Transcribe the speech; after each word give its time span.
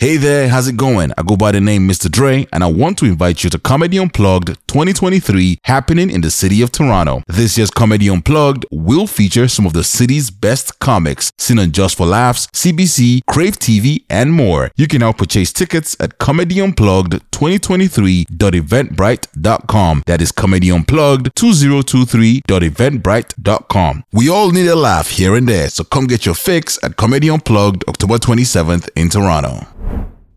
Hey 0.00 0.16
there, 0.16 0.48
how's 0.48 0.68
it 0.68 0.76
going? 0.76 1.12
I 1.18 1.24
go 1.24 1.36
by 1.36 1.50
the 1.50 1.60
name 1.60 1.88
Mr. 1.88 2.08
Dre, 2.08 2.46
and 2.52 2.62
I 2.62 2.68
want 2.68 2.98
to 2.98 3.04
invite 3.04 3.42
you 3.42 3.50
to 3.50 3.58
Comedy 3.58 3.98
Unplugged 3.98 4.50
2023 4.68 5.58
happening 5.64 6.08
in 6.08 6.20
the 6.20 6.30
city 6.30 6.62
of 6.62 6.70
Toronto. 6.70 7.24
This 7.26 7.58
year's 7.58 7.72
Comedy 7.72 8.08
Unplugged 8.08 8.64
will 8.70 9.08
feature 9.08 9.48
some 9.48 9.66
of 9.66 9.72
the 9.72 9.82
city's 9.82 10.30
best 10.30 10.78
comics, 10.78 11.32
seen 11.36 11.58
on 11.58 11.72
Just 11.72 11.96
for 11.96 12.06
Laughs, 12.06 12.46
CBC, 12.52 13.22
Crave 13.26 13.58
TV, 13.58 14.04
and 14.08 14.32
more. 14.32 14.70
You 14.76 14.86
can 14.86 15.00
now 15.00 15.10
purchase 15.10 15.52
tickets 15.52 15.96
at 15.98 16.18
Comedy 16.18 16.60
Unplugged 16.60 17.14
2023.eventbrite.com. 17.32 20.02
That 20.06 20.22
is 20.22 20.30
Comedy 20.30 20.70
Unplugged 20.70 21.34
2023.eventbrite.com. 21.34 24.04
We 24.12 24.28
all 24.28 24.52
need 24.52 24.68
a 24.68 24.76
laugh 24.76 25.08
here 25.08 25.34
and 25.34 25.48
there, 25.48 25.68
so 25.68 25.82
come 25.82 26.06
get 26.06 26.24
your 26.24 26.36
fix 26.36 26.78
at 26.84 26.94
Comedy 26.94 27.28
Unplugged 27.28 27.82
October 27.88 28.18
27th 28.18 28.88
in 28.94 29.08
Toronto. 29.08 29.66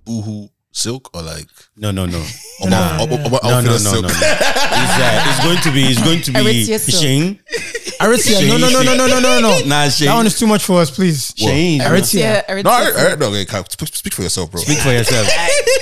Boohoo 0.05 0.47
silk 0.71 1.09
or 1.15 1.21
like 1.21 1.47
No, 1.75 1.91
no, 1.91 2.05
no. 2.05 2.23
Oba- 2.61 3.01
Oba- 3.01 3.25
Oba- 3.25 3.39
No, 3.43 3.61
no, 3.61 3.61
no, 3.61 3.73
outfitter 3.75 3.83
no, 3.83 4.01
no. 4.01 4.07
It's, 4.07 4.97
uh, 5.01 5.25
it's 5.29 5.43
going 5.43 5.61
to 5.61 5.71
be. 5.71 5.83
It's 5.83 6.01
going 6.01 6.21
to 6.21 6.32
be 6.32 6.39
Aritzia. 6.39 7.01
Shane. 7.01 7.39
Aritzia. 8.01 8.47
No, 8.47 8.57
no, 8.57 8.69
no, 8.69 8.82
no, 8.82 8.96
no, 8.96 9.07
no, 9.07 9.19
no, 9.19 9.39
no. 9.41 9.65
Nah, 9.65 9.89
Shane. 9.89 10.07
That 10.07 10.15
one 10.15 10.28
is 10.28 10.37
too 10.37 10.47
much 10.47 10.64
for 10.64 10.82
us, 10.82 10.89
please. 10.89 11.33
Shane. 11.37 11.82
Aritzia. 11.82 12.64
No, 12.64 12.69
I, 12.69 13.11
I, 13.11 13.15
no, 13.15 13.28
okay, 13.29 13.64
speak 13.69 14.14
for 14.14 14.23
yourself, 14.23 14.51
bro. 14.51 14.61
Speak 14.61 14.79
for 14.79 14.92
yourself. 14.92 15.28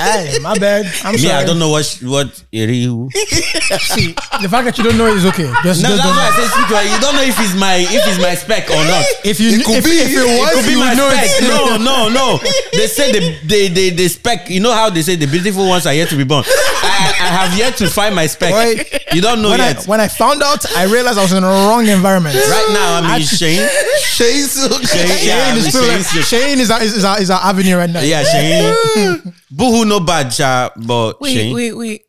aye, 0.00 0.38
my 0.42 0.58
bad. 0.58 0.86
I'm 1.04 1.16
sorry. 1.16 1.18
Yeah, 1.18 1.38
I 1.38 1.44
don't 1.44 1.58
know 1.58 1.70
what 1.70 1.86
what 2.02 2.28
Erihu. 2.52 3.10
See, 3.94 4.12
the 4.42 4.48
fact 4.48 4.64
that 4.66 4.78
you 4.78 4.84
don't 4.84 4.98
know 4.98 5.06
is 5.06 5.24
okay. 5.26 5.50
Just, 5.62 5.82
no, 5.82 5.90
just 5.90 6.02
that's 6.02 6.16
why. 6.16 6.26
I 6.26 6.32
say 6.36 6.46
speak 6.50 6.66
for 6.70 6.82
you. 6.82 7.00
Don't 7.00 7.14
know 7.14 7.22
if 7.22 7.38
it's 7.38 7.54
my 7.58 7.76
if 7.76 8.02
it's 8.06 8.20
my 8.20 8.34
spec 8.34 8.70
or 8.70 8.82
not. 8.86 9.04
If 9.24 9.40
you 9.40 9.58
it 9.58 9.64
could 9.64 9.78
if, 9.78 9.84
be 9.84 9.98
if 9.98 10.10
it 10.10 10.26
was, 10.38 10.50
it 10.50 10.54
could 10.54 10.68
be 10.68 10.78
my 10.78 10.94
know 10.94 11.10
spec. 11.10 11.42
No, 11.42 11.76
no, 11.90 12.08
no. 12.08 12.38
They 12.72 12.86
say 12.86 13.12
the 13.12 13.38
the 13.46 13.68
the 13.68 13.90
the 13.90 14.08
spec. 14.08 14.50
You 14.50 14.60
know 14.60 14.72
how 14.72 14.90
they 14.90 15.02
say 15.02 15.16
the 15.16 15.26
beautiful 15.26 15.68
ones 15.68 15.86
are 15.86 15.94
yet 15.94 16.08
to 16.10 16.16
be 16.16 16.24
born. 16.24 16.44
I, 16.46 17.14
I 17.20 17.28
have 17.42 17.58
yet 17.58 17.76
to 17.78 17.88
find 17.88 18.14
my 18.14 18.26
spec. 18.26 18.52
Wait, 18.52 19.14
you 19.14 19.20
don't 19.20 19.42
know 19.42 19.50
when 19.50 19.60
yet. 19.60 19.86
I, 19.86 19.90
when 19.90 20.00
I 20.00 20.08
found 20.08 20.42
out, 20.42 20.64
I 20.76 20.84
realized 20.84 21.18
I 21.18 21.22
was 21.22 21.32
in 21.32 21.39
the 21.42 21.48
wrong 21.48 21.86
environment. 21.86 22.34
right 22.50 22.70
now, 22.72 23.00
I'm 23.02 23.20
in 23.20 23.26
Shane. 23.26 23.68
Shane 24.00 24.44
silk. 24.46 24.82
Shane, 24.82 25.08
yeah, 25.26 25.48
Shane 25.48 25.56
is 25.58 25.64
in 25.64 25.70
still 25.70 25.84
Shane's 25.84 26.06
silk. 26.06 26.24
Shane 26.24 26.58
is 26.60 26.70
our, 26.70 26.82
is, 26.82 26.96
is 26.96 27.04
our, 27.04 27.20
is 27.20 27.30
our 27.30 27.40
avenue 27.42 27.76
right 27.76 27.90
now. 27.90 28.00
Yeah, 28.00 28.22
Shane. 28.24 29.34
Boohoo, 29.50 29.84
no 29.84 30.00
bad, 30.00 30.30
cha, 30.30 30.70
but 30.76 31.20
Wait, 31.20 31.34
Shane. 31.34 31.54
wait, 31.54 31.72
wait. 31.72 32.02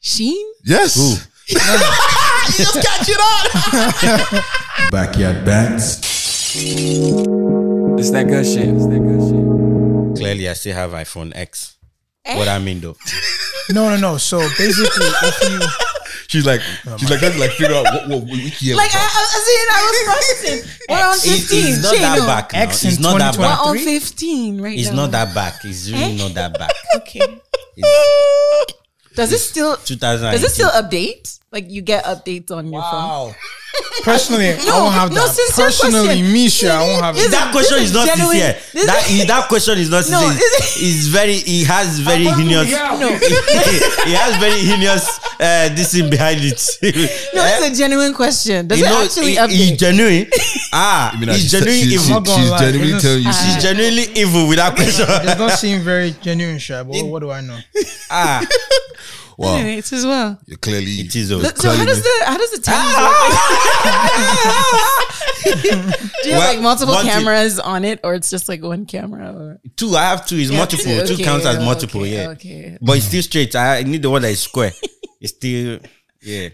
Sheen? 0.00 0.46
Yes. 0.64 0.96
Who? 0.96 1.30
you 1.50 1.58
just 2.56 2.74
catch 2.74 3.08
it 3.08 3.18
on. 3.18 4.90
Backyard 4.90 5.44
Bants. 5.44 5.98
It's 7.98 8.10
that 8.10 8.26
good 8.28 8.44
shit. 8.46 8.68
It's 8.68 8.86
that 8.86 8.98
good 8.98 9.20
shit. 9.20 10.16
Clearly, 10.16 10.48
I 10.48 10.52
still 10.54 10.74
have 10.74 10.90
iPhone 10.92 11.32
X. 11.34 11.76
Eh? 12.24 12.36
What 12.36 12.48
I 12.48 12.58
mean, 12.58 12.80
though. 12.80 12.96
No, 13.70 13.88
no, 13.88 13.96
no. 13.96 14.16
So 14.16 14.38
basically, 14.58 15.06
if 15.22 15.50
you 15.50 15.60
She's 16.28 16.46
like, 16.46 16.60
she's 16.98 17.10
like, 17.10 17.20
trying 17.20 17.32
to 17.32 17.38
like 17.38 17.50
figure 17.52 17.74
out 17.74 17.84
what, 17.84 18.08
what 18.08 18.22
which 18.24 18.62
year. 18.62 18.76
Like, 18.76 18.90
I, 18.94 18.98
I, 18.98 19.02
I 19.02 19.40
see, 19.44 19.56
I 19.70 19.80
was 19.84 19.96
processing. 20.04 20.70
We're 20.88 21.06
on 21.06 21.14
It's, 21.14 21.48
15. 21.50 21.72
it's 21.72 21.82
not 21.82 21.92
Shane, 21.92 22.02
that 22.02 22.18
no. 22.18 22.26
back. 22.26 22.52
Now. 22.52 22.62
It's 22.64 22.98
not 23.00 23.18
that 23.18 23.38
back. 23.38 23.64
We're 23.64 23.70
on 23.70 23.78
15 23.78 24.60
right 24.60 24.78
It's 24.78 24.90
now. 24.90 24.96
not 24.96 25.10
that 25.12 25.34
back. 25.34 25.64
It's 25.64 25.90
really 25.90 26.04
eh? 26.04 26.16
not 26.16 26.34
that 26.34 26.58
back. 26.58 26.70
Okay. 26.96 27.20
It's 27.76 28.74
Does 29.16 29.32
it 29.32 29.38
still, 29.38 29.76
2018. 29.76 30.32
does 30.32 30.44
it 30.50 30.54
still 30.54 30.70
update? 30.70 31.38
Like, 31.52 31.70
you 31.70 31.82
get 31.82 32.04
updates 32.04 32.50
on 32.50 32.72
your 32.72 32.82
phone? 32.82 33.34
Wow. 33.70 34.04
personally, 34.04 34.48
I 34.48 34.78
won't 34.80 34.94
have 34.94 35.10
no, 35.12 35.26
that. 35.26 35.34
sincere 35.34 35.64
Personally, 35.66 36.06
question. 36.06 36.32
me, 36.32 36.48
sure, 36.48 36.72
I 36.72 36.82
won't 36.84 37.02
have 37.04 37.14
This 37.14 37.30
that. 37.30 37.44
That 37.44 37.52
question 37.52 37.78
is 37.78 37.84
is 37.90 37.94
not 37.94 38.06
genuine- 38.08 38.36
sincere. 38.38 38.56
this 38.72 38.86
That 38.86 39.10
is- 39.10 39.20
is, 39.20 39.26
that 39.26 39.48
question 39.48 39.78
is 39.78 39.90
not 39.90 40.08
No, 40.08 40.20
sincere. 40.20 40.38
this 40.38 40.76
It's 40.82 41.06
very. 41.06 41.36
He 41.36 41.64
has 41.64 41.98
very 42.00 42.24
heinous. 42.24 42.70
No, 42.70 43.08
he 44.08 44.12
has 44.14 44.36
very 44.36 44.58
heinous. 44.60 45.20
Uh, 45.40 45.68
this 45.74 45.92
thing 45.92 46.10
behind 46.10 46.40
it. 46.42 46.60
no, 47.34 47.42
it's 47.46 47.66
a 47.66 47.74
genuine 47.78 48.12
question. 48.14 48.66
Does 48.68 48.78
you 48.78 48.84
it 48.84 48.88
know, 48.90 49.02
actually 49.02 49.30
he- 49.32 49.36
update? 49.38 49.50
he's 49.50 49.78
genuine. 49.78 50.26
Ah, 50.72 51.12
I 51.12 51.18
mean, 51.20 51.28
he's 51.30 51.40
she's, 51.42 51.50
genuinely 51.50 51.82
she's, 51.82 51.92
evil. 51.94 52.04
she's, 52.04 52.10
I'm 52.10 52.22
not 52.22 52.26
gonna 52.26 52.50
lie, 52.50 52.58
genuinely 52.60 52.92
it's 52.94 53.02
telling 53.02 53.22
you. 53.24 53.32
She's 53.32 53.54
She's 53.54 53.62
genuinely 53.62 54.06
evil 54.16 54.48
with 54.48 54.56
that 54.58 54.74
question. 54.76 55.06
It 55.08 55.24
does 55.24 55.38
not 55.38 55.58
seem 55.58 55.80
very 55.80 56.14
genuine, 56.22 56.58
sure, 56.58 56.84
but 56.84 57.02
what 57.04 57.20
do 57.20 57.30
I 57.30 57.40
know? 57.40 57.58
ah, 58.10 58.46
wow. 59.40 59.54
Anyway, 59.56 59.76
it's 59.78 59.92
as 59.92 60.04
well. 60.06 60.38
You're 60.46 60.58
clearly. 60.58 60.92
it 61.00 61.14
is. 61.16 61.32
oh. 61.32 61.40
So 61.42 61.70
how 61.70 61.84
does 61.84 62.02
the 62.02 62.22
how 62.26 62.36
does 62.36 62.50
the 62.52 62.60
time 62.70 62.86
work? 63.02 63.16
Do 66.22 66.28
you 66.28 66.34
have 66.34 66.44
like 66.54 66.60
multiple 66.60 66.94
one 66.94 67.04
thing- 67.04 67.12
cameras 67.12 67.58
on 67.58 67.84
it, 67.84 68.00
or 68.04 68.14
it's 68.14 68.30
just 68.30 68.48
like 68.48 68.62
one 68.62 68.86
camera? 68.86 69.32
Or 69.32 69.60
Two. 69.76 69.96
I 69.96 70.02
have 70.10 70.26
two. 70.26 70.36
It's 70.36 70.50
multiple. 70.52 71.06
Two 71.06 71.14
Okay, 71.14 71.24
counts 71.24 71.46
as 71.46 71.58
multiple. 71.58 72.02
okay, 72.02 72.12
yeah. 72.12 72.28
Okay. 72.30 72.78
But 72.80 72.96
it's 72.98 73.06
still 73.06 73.22
straight. 73.22 73.54
I 73.56 73.82
need 73.82 74.02
the 74.02 74.10
one 74.10 74.22
that 74.22 74.30
is 74.30 74.40
square. 74.40 74.72
It's 75.22 75.34
still 75.34 75.80
yeah. 76.22 76.48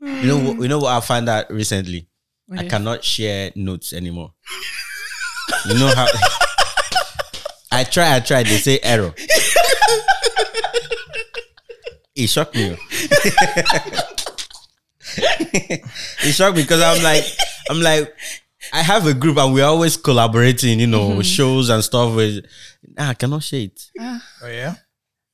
You 0.00 0.22
know, 0.26 0.38
what- 0.38 0.60
you 0.62 0.66
know 0.68 0.78
what 0.80 0.90
I 0.92 1.00
found 1.00 1.28
out 1.28 1.48
recently. 1.52 2.08
I 2.50 2.64
is? 2.64 2.70
cannot 2.70 3.04
share 3.04 3.52
notes 3.54 3.92
anymore. 3.92 4.32
you 5.66 5.74
know 5.78 5.92
how 5.94 6.06
I 7.72 7.84
try, 7.84 8.16
I 8.16 8.20
try. 8.20 8.42
They 8.42 8.58
say 8.58 8.78
error. 8.82 9.12
It 12.16 12.28
shocked 12.28 12.54
me. 12.54 12.76
it 15.18 16.32
shocked 16.34 16.56
me 16.56 16.62
because 16.62 16.80
I'm 16.82 17.02
like, 17.02 17.24
I'm 17.70 17.80
like, 17.80 18.14
I 18.72 18.82
have 18.82 19.06
a 19.06 19.14
group 19.14 19.36
and 19.38 19.52
we're 19.54 19.64
always 19.64 19.96
collaborating. 19.96 20.80
You 20.80 20.86
know, 20.86 21.10
mm-hmm. 21.10 21.20
shows 21.20 21.68
and 21.68 21.82
stuff. 21.84 22.14
With 22.14 22.44
nah, 22.96 23.10
I 23.10 23.14
cannot 23.14 23.42
share 23.42 23.60
it. 23.60 23.80
Ah. 24.00 24.22
Oh 24.42 24.48
yeah, 24.48 24.74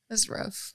That's 0.09 0.29
rough. 0.29 0.73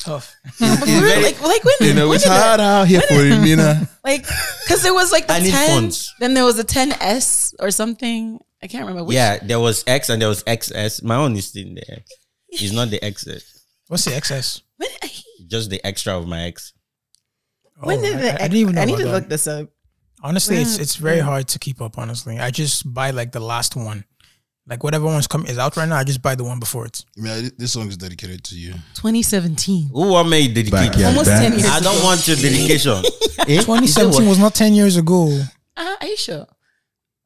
tough. 0.00 0.34
It's 0.60 0.84
very- 0.84 1.22
like 1.22 1.40
like 1.42 1.64
when 1.64 1.74
You 1.80 1.94
know, 1.94 2.08
when 2.08 2.16
it's 2.16 2.24
did 2.24 2.30
the- 2.30 2.36
hard 2.40 2.60
out 2.60 2.86
here 2.86 3.00
for 3.00 3.14
him, 3.24 3.44
you 3.44 3.56
know. 3.56 3.80
like 4.04 4.22
because 4.62 4.82
there 4.82 4.94
was 4.94 5.10
like 5.12 5.26
the 5.26 5.34
I 5.34 5.40
ten, 5.40 5.68
funds. 5.70 6.14
then 6.20 6.34
there 6.34 6.44
was 6.44 6.58
a 6.58 6.64
10s 6.64 7.54
or 7.58 7.70
something. 7.70 8.38
I 8.62 8.66
can't 8.66 8.82
remember. 8.86 9.04
Which, 9.04 9.14
yeah, 9.16 9.38
there 9.42 9.60
was 9.60 9.84
X 9.86 10.08
and 10.08 10.22
there 10.22 10.28
was 10.28 10.42
XS. 10.44 11.02
My 11.02 11.16
own 11.16 11.36
is 11.36 11.46
still 11.48 11.64
the 11.74 11.84
X. 11.90 12.10
It's 12.48 12.72
not 12.72 12.88
the 12.88 12.98
XS. 13.00 13.42
What's 13.88 14.04
the 14.06 14.14
excess? 14.14 14.62
When, 15.02 15.48
Just 15.48 15.70
the 15.70 15.84
extra 15.84 16.16
of 16.18 16.26
my 16.26 16.42
X. 16.44 16.72
when 17.80 17.98
Oh, 17.98 18.02
did 18.02 18.16
I- 18.16 18.20
the 18.20 18.30
I, 18.32 18.34
I 18.44 18.48
didn't 18.48 18.56
even 18.56 18.74
know 18.74 18.82
I 18.82 18.84
need 18.86 18.96
to 18.98 19.04
that. 19.04 19.12
look 19.12 19.28
this 19.28 19.46
up. 19.46 19.68
Honestly, 20.22 20.56
it's 20.56 20.78
it's 20.78 20.96
very 20.96 21.18
hard 21.20 21.48
to 21.48 21.58
keep 21.58 21.82
up. 21.82 21.98
Honestly, 21.98 22.38
I 22.38 22.50
just 22.50 22.92
buy 22.92 23.10
like 23.10 23.32
the 23.32 23.40
last 23.40 23.76
one, 23.76 24.04
like 24.66 24.82
whatever 24.82 25.04
one's 25.04 25.26
come 25.26 25.44
is 25.44 25.58
out 25.58 25.76
right 25.76 25.86
now. 25.88 25.96
I 25.96 26.04
just 26.04 26.22
buy 26.22 26.34
the 26.34 26.44
one 26.44 26.58
before 26.58 26.86
it. 26.86 27.04
I 27.18 27.20
mean, 27.20 27.50
this 27.58 27.72
song 27.74 27.88
is 27.88 27.98
dedicated 27.98 28.42
to 28.44 28.54
you. 28.56 28.72
2017. 28.94 29.90
Who 29.92 30.14
I 30.16 30.22
made 30.22 30.54
dedicate? 30.54 30.72
Backyard 30.72 31.04
Almost 31.12 31.26
10 31.30 31.50
Bands. 31.50 31.62
years 31.64 31.70
I 31.76 31.80
don't 31.80 31.96
ago. 31.96 32.04
want 32.04 32.26
your 32.28 32.36
dedication. 32.36 33.02
Eh? 33.46 33.60
2017 33.60 34.26
was 34.26 34.38
not 34.38 34.54
10 34.54 34.72
years 34.72 34.96
ago. 34.96 35.28
Uh, 35.76 35.96
are 36.00 36.06
you 36.06 36.16
sure? 36.16 36.46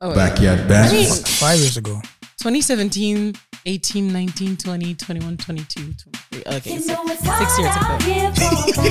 Oh, 0.00 0.08
wait. 0.08 0.16
Backyard 0.16 0.60
I 0.60 0.66
Bands. 0.66 0.92
mean, 0.92 1.24
Five 1.24 1.58
years 1.60 1.76
ago. 1.76 2.00
2017, 2.42 3.34
18, 3.72 4.10
19, 4.10 4.56
20, 4.56 4.94
21, 4.94 5.36
22, 5.36 5.92
23. 5.92 6.42
Okay, 6.56 6.72
You 6.72 6.80
so 6.80 6.94
know 6.94 7.02
it's 7.12 7.22
six 7.22 7.58
years 7.58 7.76
ago. 7.76 7.84
hard 7.84 7.92
out 7.92 8.02
here 8.02 8.32
for 8.32 8.42
you. 8.80 8.88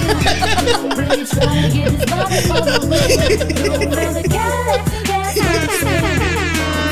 Really 1.01 1.25
trying 1.25 1.63
to 1.63 1.69
get 1.73 1.89
this 1.97 2.05
body 2.05 2.41
for 2.45 2.61
the 2.61 2.77
win. 2.85 3.09
For 3.09 3.17
the 4.13 4.21
gas, 4.29 4.85
gas, 5.07 5.33
I'm 5.41 5.69
saying. 5.81 6.21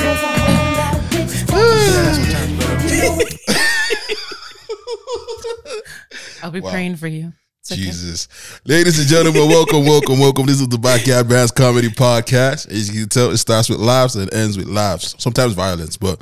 'Cause 0.01 0.23
a 0.23 0.25
whole 0.41 0.71
lot 0.73 0.95
of 0.95 1.01
bitches 1.11 1.45
don't 6.41 6.43
I'll 6.43 6.51
be 6.51 6.61
Wow. 6.61 6.71
praying 6.71 6.95
for 6.95 7.07
you. 7.07 7.33
It's 7.61 7.71
okay. 7.71 7.81
Jesus. 7.81 8.27
Ladies 8.65 8.97
and 8.97 9.07
gentlemen, 9.07 9.47
welcome, 9.47 9.85
welcome, 9.85 10.17
welcome. 10.19 10.47
This 10.47 10.59
is 10.59 10.67
the 10.69 10.79
Backyard 10.79 11.27
Bants 11.27 11.53
Comedy 11.53 11.89
Podcast. 11.89 12.67
As 12.71 12.89
you 12.91 13.01
can 13.01 13.09
tell, 13.09 13.29
it 13.29 13.37
starts 13.37 13.69
with 13.69 13.77
laughs 13.79 14.15
and 14.15 14.27
it 14.27 14.33
ends 14.33 14.57
with 14.57 14.67
laughs. 14.67 15.13
Sometimes 15.19 15.53
violence, 15.53 15.97
but 15.97 16.19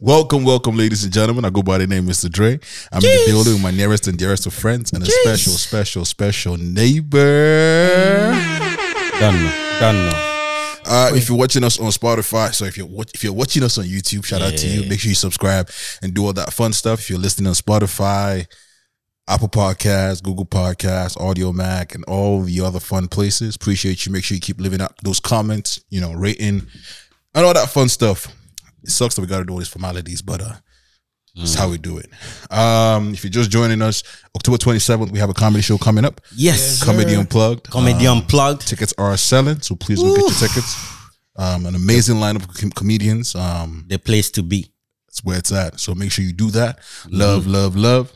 welcome, 0.00 0.44
welcome, 0.44 0.76
ladies 0.76 1.04
and 1.04 1.12
gentlemen. 1.12 1.44
I 1.44 1.50
go 1.50 1.62
by 1.62 1.78
the 1.78 1.86
name 1.86 2.06
Mr. 2.06 2.30
Dre. 2.30 2.58
I'm 2.92 2.98
in 2.98 3.02
the 3.02 3.24
building 3.26 3.52
with 3.54 3.62
my 3.62 3.70
nearest 3.70 4.08
and 4.08 4.18
dearest 4.18 4.46
of 4.46 4.54
friends 4.54 4.92
and 4.92 5.02
a 5.02 5.06
special, 5.06 5.52
special, 5.52 6.04
special 6.04 6.56
neighbor. 6.56 8.30
Done 9.20 9.34
now. 9.34 9.78
Done 9.80 9.94
now. 10.10 10.26
Uh, 10.86 11.10
if 11.14 11.28
you're 11.28 11.38
watching 11.38 11.62
us 11.62 11.78
on 11.78 11.86
Spotify, 11.90 12.52
so 12.52 12.64
if 12.64 12.76
you're 12.76 12.86
wat- 12.86 13.10
if 13.14 13.22
you're 13.22 13.32
watching 13.32 13.62
us 13.62 13.78
on 13.78 13.84
YouTube, 13.84 14.24
shout 14.24 14.42
out 14.42 14.56
to 14.56 14.66
you. 14.66 14.88
Make 14.88 14.98
sure 15.00 15.10
you 15.10 15.14
subscribe 15.14 15.70
and 16.02 16.12
do 16.14 16.24
all 16.26 16.32
that 16.32 16.52
fun 16.52 16.72
stuff. 16.72 17.00
If 17.00 17.10
you're 17.10 17.18
listening 17.18 17.46
on 17.46 17.54
Spotify, 17.54 18.46
Apple 19.28 19.48
Podcasts, 19.48 20.20
Google 20.22 20.46
Podcasts, 20.46 21.16
Audiomack, 21.16 21.94
and 21.94 22.02
all 22.06 22.42
the 22.42 22.60
other 22.62 22.80
fun 22.80 23.06
places, 23.06 23.54
appreciate 23.54 24.04
you. 24.04 24.10
Make 24.10 24.24
sure 24.24 24.34
you 24.34 24.40
keep 24.40 24.60
living 24.60 24.80
out 24.80 24.94
those 25.04 25.20
comments, 25.20 25.84
you 25.90 26.00
know, 26.00 26.12
rating 26.12 26.66
and 27.34 27.46
all 27.46 27.54
that 27.54 27.68
fun 27.68 27.88
stuff. 27.88 28.26
It 28.82 28.90
sucks 28.90 29.14
that 29.16 29.20
we 29.22 29.26
got 29.26 29.38
to 29.38 29.44
do 29.44 29.52
all 29.52 29.58
these 29.58 29.68
formalities, 29.68 30.22
but 30.22 30.40
uh, 30.40 30.54
it's 31.36 31.54
how 31.54 31.68
we 31.68 31.78
do 31.78 31.98
it. 31.98 32.08
Um, 32.52 33.12
if 33.14 33.22
you're 33.24 33.30
just 33.30 33.50
joining 33.50 33.82
us, 33.82 34.02
October 34.34 34.58
27th, 34.58 35.10
we 35.10 35.18
have 35.18 35.30
a 35.30 35.34
comedy 35.34 35.62
show 35.62 35.78
coming 35.78 36.04
up. 36.04 36.20
Yes. 36.34 36.82
Comedy 36.82 37.14
Unplugged. 37.14 37.70
Comedy 37.70 38.06
Um, 38.06 38.18
unplugged. 38.18 38.66
tickets 38.66 38.92
are 38.98 39.16
selling, 39.16 39.60
so 39.60 39.74
please 39.76 40.00
go 40.00 40.14
get 40.14 40.20
your 40.22 40.30
tickets. 40.48 40.76
Um, 41.36 41.66
an 41.66 41.74
amazing 41.74 42.16
lineup 42.16 42.48
of 42.48 42.54
com- 42.54 42.70
comedians. 42.72 43.34
Um, 43.34 43.84
The 43.88 43.98
place 43.98 44.30
to 44.32 44.42
be. 44.42 44.72
That's 45.06 45.24
where 45.24 45.38
it's 45.38 45.52
at. 45.52 45.78
So 45.80 45.94
make 45.94 46.10
sure 46.12 46.24
you 46.24 46.32
do 46.32 46.50
that. 46.52 46.80
Love, 47.08 47.46
love, 47.46 47.76
love. 47.76 48.12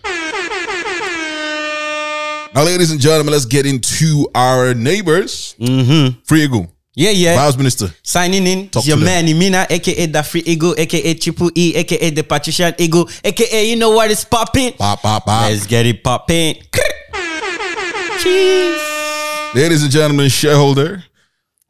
Now, 2.55 2.63
ladies 2.63 2.93
and 2.93 3.01
gentlemen, 3.01 3.33
let's 3.33 3.47
get 3.47 3.67
into 3.67 4.29
our 4.35 4.75
neighbors. 4.75 5.57
Mm-hmm. 5.59 6.21
Free 6.23 6.45
Eagle, 6.45 6.73
Yeah, 6.97 7.11
yeah. 7.11 7.35
Vice 7.37 7.57
Minister. 7.57 7.89
Signing 8.03 8.47
in, 8.47 8.69
Talk 8.69 8.87
your 8.87 8.97
to 8.99 9.05
man 9.05 9.25
Amina, 9.29 9.67
aka 9.69 10.07
the 10.07 10.23
Free 10.23 10.43
Eagle, 10.47 10.75
aka 10.79 11.15
Triple 11.15 11.51
E, 11.55 11.75
aka 11.75 12.11
the 12.11 12.23
Patrician 12.23 12.73
Eagle, 12.79 13.09
aka 13.25 13.69
you 13.69 13.77
know 13.77 13.91
what 13.91 14.11
is 14.11 14.25
popping. 14.25 14.73
Pop, 14.75 15.03
pop, 15.03 15.25
pop. 15.25 15.51
Let's 15.51 15.67
get 15.67 15.87
it 15.87 16.05
popping. 16.05 16.57
Cheese. 18.21 18.81
Ladies 19.55 19.83
and 19.83 19.91
gentlemen, 19.93 20.29
shareholder 20.29 21.03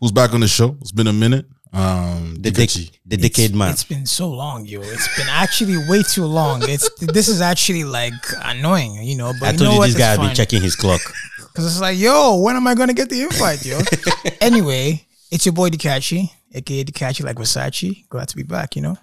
who's 0.00 0.12
back 0.12 0.32
on 0.34 0.40
the 0.40 0.48
show. 0.48 0.76
It's 0.80 0.92
been 0.92 1.06
a 1.06 1.12
minute. 1.12 1.46
Um, 1.72 2.36
The, 2.38 2.50
Dikachi. 2.52 2.90
dec- 2.90 2.98
the 3.06 3.16
decade 3.16 3.54
man. 3.54 3.70
It's 3.72 3.82
been 3.82 4.06
so 4.06 4.28
long, 4.30 4.64
yo. 4.66 4.80
It's 4.82 5.08
been 5.16 5.26
actually 5.28 5.76
way 5.88 6.02
too 6.04 6.24
long. 6.24 6.62
It's 6.68 6.88
this 7.00 7.28
is 7.28 7.40
actually 7.40 7.82
like 7.84 8.12
annoying, 8.44 9.02
you 9.02 9.16
know. 9.16 9.32
But 9.40 9.48
I 9.48 9.52
you 9.52 9.58
told 9.58 9.68
know 9.68 9.72
you 9.72 9.78
what? 9.80 9.86
this 9.88 9.96
guy 9.98 10.10
had 10.12 10.20
been 10.20 10.34
checking 10.34 10.62
his 10.62 10.76
clock. 10.76 11.00
Cause 11.54 11.66
it's 11.66 11.80
like, 11.80 11.96
yo, 11.98 12.36
when 12.40 12.56
am 12.56 12.66
I 12.66 12.74
gonna 12.74 12.92
get 12.94 13.08
the 13.08 13.22
invite, 13.22 13.64
yo? 13.64 13.78
anyway, 14.40 15.04
it's 15.30 15.46
your 15.46 15.52
boy 15.52 15.70
Dikachi, 15.70 16.30
aka 16.54 16.84
Dikachi 16.84 17.24
like 17.24 17.36
Versace. 17.36 18.08
Glad 18.08 18.28
to 18.28 18.36
be 18.36 18.42
back, 18.42 18.76
you 18.76 18.82
know. 18.82 18.96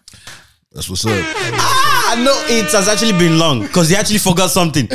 That's 0.73 0.89
what's 0.89 1.05
up. 1.05 1.11
ah, 1.11 2.15
no, 2.23 2.31
it 2.47 2.71
has 2.71 2.87
actually 2.87 3.11
been 3.11 3.37
long 3.37 3.61
because 3.61 3.89
he 3.89 3.95
actually 3.97 4.19
forgot 4.19 4.49
something. 4.51 4.87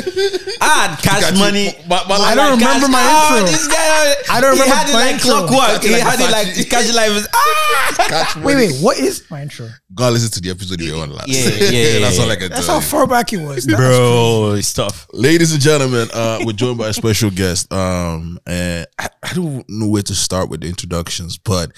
Ah, 0.59 0.97
cash 1.03 1.23
Dikachi, 1.25 1.37
money. 1.37 1.69
but- 1.87 2.07
but 2.07 2.19
I 2.19 2.33
don't 2.33 2.59
Like, 2.59 2.67
remember 2.67 2.87
my 2.87 2.99
ah, 2.99 3.37
intro. 3.37 3.51
This 3.51 3.67
guy, 3.67 4.15
I 4.31 4.41
don't 4.41 4.57
remember 4.57 4.63
he 4.63 4.71
remember 4.71 4.75
had 4.75 4.89
it 4.89 4.93
my 4.93 4.99
like 5.05 5.13
intro. 5.13 5.29
clockwork. 5.47 5.83
He 5.83 5.91
like 5.91 6.01
had 6.01 6.19
it 6.19 6.31
like 6.31 6.47
Versace. 6.47 6.69
cash 6.69 6.93
life. 6.95 7.11
is- 7.11 7.27
Ah! 7.31 8.41
Wait, 8.43 8.55
wait, 8.55 8.79
what 8.81 8.97
is 8.97 9.23
my 9.29 9.43
intro? 9.43 9.69
Go 9.93 10.09
listen 10.09 10.31
to 10.31 10.41
the 10.41 10.49
episode 10.49 10.81
you 10.81 10.95
were 10.95 11.03
on 11.03 11.11
last. 11.11 11.27
Yeah, 11.27 11.43
yeah, 11.49 11.69
yeah, 11.69 11.99
That's 11.99 12.19
all 12.19 12.25
yeah. 12.25 12.31
I 12.31 12.35
can 12.37 12.49
That's 12.49 12.65
tell 12.65 12.75
how 12.75 12.81
you. 12.81 12.87
far 12.87 13.05
back 13.07 13.31
it 13.33 13.37
was. 13.37 13.65
That 13.65 13.77
was 13.77 13.87
Bro, 13.87 14.51
it's 14.57 14.73
tough. 14.73 15.05
Ladies 15.13 15.51
and 15.53 15.61
gentlemen, 15.61 16.07
uh, 16.11 16.39
we're 16.43 16.53
joined 16.53 16.79
by 16.79 16.87
a 16.87 16.93
special 16.93 17.29
guest. 17.29 17.71
Um, 17.71 18.39
and 18.47 18.87
I, 18.97 19.09
I 19.21 19.33
don't 19.35 19.63
know 19.69 19.87
where 19.87 20.01
to 20.03 20.15
start 20.15 20.49
with 20.49 20.61
the 20.61 20.67
introductions, 20.67 21.37
but 21.37 21.71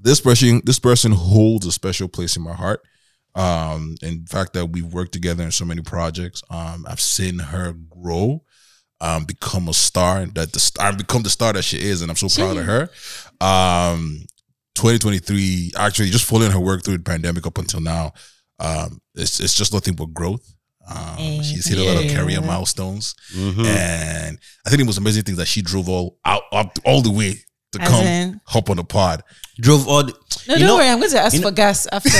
this 0.00 0.20
person, 0.20 0.62
this 0.64 0.78
person 0.78 1.10
holds 1.10 1.66
a 1.66 1.72
special 1.72 2.06
place 2.06 2.36
in 2.36 2.42
my 2.42 2.52
heart. 2.54 2.84
Um, 3.34 3.94
in 4.02 4.26
fact, 4.26 4.52
that 4.54 4.66
we've 4.66 4.92
worked 4.92 5.12
together 5.12 5.42
in 5.42 5.52
so 5.52 5.64
many 5.64 5.80
projects. 5.82 6.42
Um, 6.50 6.84
I've 6.88 7.00
seen 7.00 7.38
her 7.38 7.72
grow, 7.72 8.42
um, 9.00 9.24
become 9.24 9.68
a 9.68 9.72
star, 9.72 10.18
and 10.20 10.34
that 10.34 10.52
the 10.52 10.60
star 10.60 10.94
become 10.94 11.22
the 11.22 11.30
star 11.30 11.52
that 11.54 11.62
she 11.64 11.78
is, 11.78 12.02
and 12.02 12.10
I'm 12.10 12.16
so 12.16 12.28
proud 12.28 12.56
of 12.58 12.66
her. 12.66 12.90
Um, 13.40 14.26
2023, 14.74 15.72
actually, 15.76 16.10
just 16.10 16.24
following 16.24 16.50
her 16.50 16.60
work 16.60 16.82
through 16.82 16.96
the 16.98 17.02
pandemic 17.02 17.46
up 17.46 17.58
until 17.58 17.80
now, 17.80 18.12
um, 18.58 19.00
it's 19.14 19.40
it's 19.40 19.54
just 19.54 19.72
nothing 19.72 19.94
but 19.94 20.12
growth. 20.12 20.46
Um, 20.88 21.16
she's 21.42 21.66
hit 21.66 21.78
a 21.78 21.84
lot 21.84 22.04
of 22.04 22.10
career 22.10 22.40
milestones, 22.40 23.14
Mm-hmm. 23.34 23.64
and 23.64 24.38
I 24.66 24.68
think 24.68 24.80
the 24.80 24.84
most 24.86 24.98
amazing 24.98 25.22
thing 25.22 25.32
is 25.34 25.38
that 25.38 25.46
she 25.46 25.62
drove 25.62 25.88
all 25.88 26.18
out 26.24 26.42
up 26.52 26.78
all 26.84 27.02
the 27.02 27.10
way 27.10 27.36
to 27.72 27.82
As 27.82 27.88
come 27.88 28.04
in? 28.04 28.40
hop 28.44 28.70
on 28.70 28.76
the 28.76 28.84
pod. 28.84 29.22
Drove 29.60 29.86
all. 29.86 30.02
The, 30.04 30.12
No, 30.48 30.54
you 30.54 30.60
don't 30.60 30.68
know, 30.68 30.76
worry. 30.76 30.88
I'm 30.88 30.98
going 30.98 31.10
to 31.10 31.20
ask 31.20 31.34
you 31.36 31.42
for 31.42 31.50
gas 31.52 31.86
after. 31.92 32.08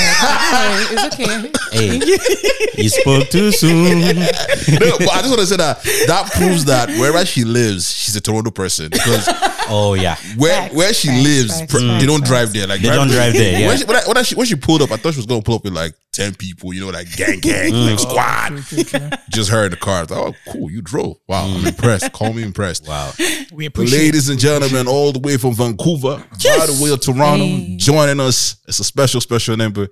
It's 0.95 1.15
okay. 1.15 1.51
Hey, 1.73 2.83
you 2.83 2.89
spoke 2.89 3.29
too 3.31 3.51
soon. 3.53 3.99
no, 4.17 4.99
but 4.99 5.09
I 5.11 5.23
just 5.23 5.29
want 5.29 5.41
to 5.41 5.47
say 5.47 5.57
that 5.57 5.83
that 6.07 6.31
proves 6.35 6.67
that 6.67 6.91
wherever 6.91 7.25
she 7.25 7.45
lives, 7.45 7.91
she's 7.91 8.15
a 8.17 8.21
Toronto 8.21 8.51
person 8.51 8.91
because 8.91 9.27
Oh 9.69 9.95
yeah. 9.95 10.17
where 10.37 10.53
Facts, 10.63 10.75
where 10.75 10.93
she 10.95 11.09
facts, 11.09 11.23
lives, 11.25 11.61
facts, 11.61 11.73
pr- 11.73 11.79
they 11.79 12.07
don't 12.07 12.19
facts. 12.21 12.29
drive 12.31 12.53
there. 12.53 12.67
Like 12.67 12.81
They 12.81 12.89
don't 12.91 13.09
drive 13.09 13.33
there, 13.33 13.61
yeah. 13.61 13.67
When 13.69 13.79
she, 13.79 13.85
when, 13.85 13.97
I, 13.97 14.01
when, 14.07 14.17
I, 14.17 14.25
when 14.35 14.47
she 14.47 14.55
pulled 14.57 14.83
up, 14.83 14.91
I 14.91 14.97
thought 14.97 15.15
she 15.15 15.19
was 15.19 15.27
gonna 15.27 15.43
pull 15.43 15.57
up 15.57 15.65
with 15.65 15.73
like 15.73 15.95
ten 16.13 16.35
people. 16.35 16.73
You 16.75 16.83
know, 16.83 16.91
like 16.91 17.15
gang, 17.17 17.39
gang, 17.41 17.73
Mm. 17.73 17.91
like 17.91 17.99
squad. 17.99 19.19
Just 19.31 19.51
her 19.51 19.65
in 19.65 19.71
the 19.71 19.77
car. 19.77 20.03
I 20.03 20.07
thought, 20.07 20.35
oh, 20.35 20.53
cool, 20.53 20.71
you 20.71 20.83
drove. 20.83 21.17
Wow, 21.29 21.45
I'm 21.47 21.67
impressed. 21.67 22.13
Call 22.13 22.33
me 22.33 22.43
impressed. 22.43 22.87
Wow. 22.89 23.13
We 23.53 23.67
appreciate 23.67 23.99
Ladies 23.99 24.29
and 24.29 24.39
gentlemen, 24.39 24.87
all 24.89 25.13
the 25.13 25.21
way 25.21 25.37
from 25.37 25.55
Vancouver, 25.55 26.17
by 26.31 26.67
the 26.67 26.81
way 26.83 26.91
of 26.91 27.01
Toronto, 27.01 27.45
Hey. 27.45 27.77
joining 27.77 28.21
us. 28.21 28.57
It's 28.67 28.81
a 28.81 28.85
special, 28.85 29.21
special 29.21 29.57
number. 29.57 29.89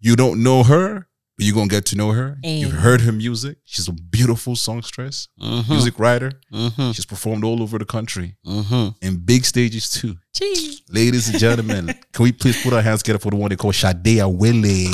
You 0.00 0.16
don't 0.16 0.42
know 0.42 0.62
her, 0.62 0.94
but 1.00 1.06
you're 1.40 1.54
gonna 1.54 1.68
get 1.68 1.86
to 1.86 1.96
know 1.96 2.12
her. 2.12 2.38
Hey. 2.42 2.58
You've 2.58 2.72
heard 2.72 3.00
her 3.02 3.12
music. 3.12 3.58
She's 3.64 3.88
a 3.88 3.92
beautiful 3.92 4.56
songstress, 4.56 5.28
Mm-hmm. 5.40 5.72
music 5.72 5.98
writer. 5.98 6.32
Mm-hmm. 6.52 6.90
She's 6.92 7.06
performed 7.06 7.44
all 7.44 7.62
over 7.62 7.78
the 7.78 7.84
country 7.84 8.36
Mm-hmm. 8.46 9.04
in 9.06 9.16
big 9.18 9.44
stages 9.44 9.88
too. 9.90 10.16
Cheese. 10.34 10.82
Ladies 10.88 11.28
and 11.28 11.38
gentlemen, 11.38 11.86
can 12.12 12.22
we 12.22 12.32
please 12.32 12.62
put 12.62 12.72
our 12.72 12.82
hands 12.82 13.02
together 13.02 13.18
for 13.18 13.30
the 13.30 13.36
one 13.36 13.48
they 13.50 13.56
call 13.56 13.72
Sade 13.72 14.04
Awele? 14.20 14.88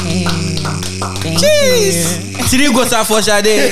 Thank 1.22 1.42
you. 1.42 2.44
Three 2.46 2.66
gbosa 2.68 3.04
for 3.04 3.20
Sade. 3.22 3.70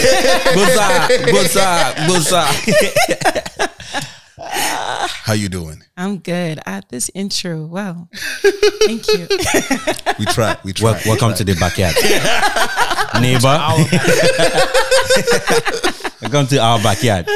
Gbosa, 0.52 1.08
gbosa, 1.26 1.94
gbosa. 2.06 3.70
How 4.38 5.32
you 5.34 5.48
doing? 5.48 5.82
I'm 5.96 6.18
good 6.18 6.58
at 6.66 6.88
this 6.88 7.10
intro. 7.14 7.66
Wow. 7.66 8.08
Thank 8.86 9.06
you. 9.08 9.28
We 10.18 10.26
try. 10.26 10.56
We 10.64 10.72
try. 10.72 10.92
Wel- 10.92 11.00
welcome 11.06 11.34
to 11.34 11.42
the 11.44 11.54
backyard, 11.56 11.94
neighbor. 13.20 13.58
welcome 16.22 16.46
to 16.46 16.58
our 16.58 16.78
backyard. 16.80 17.26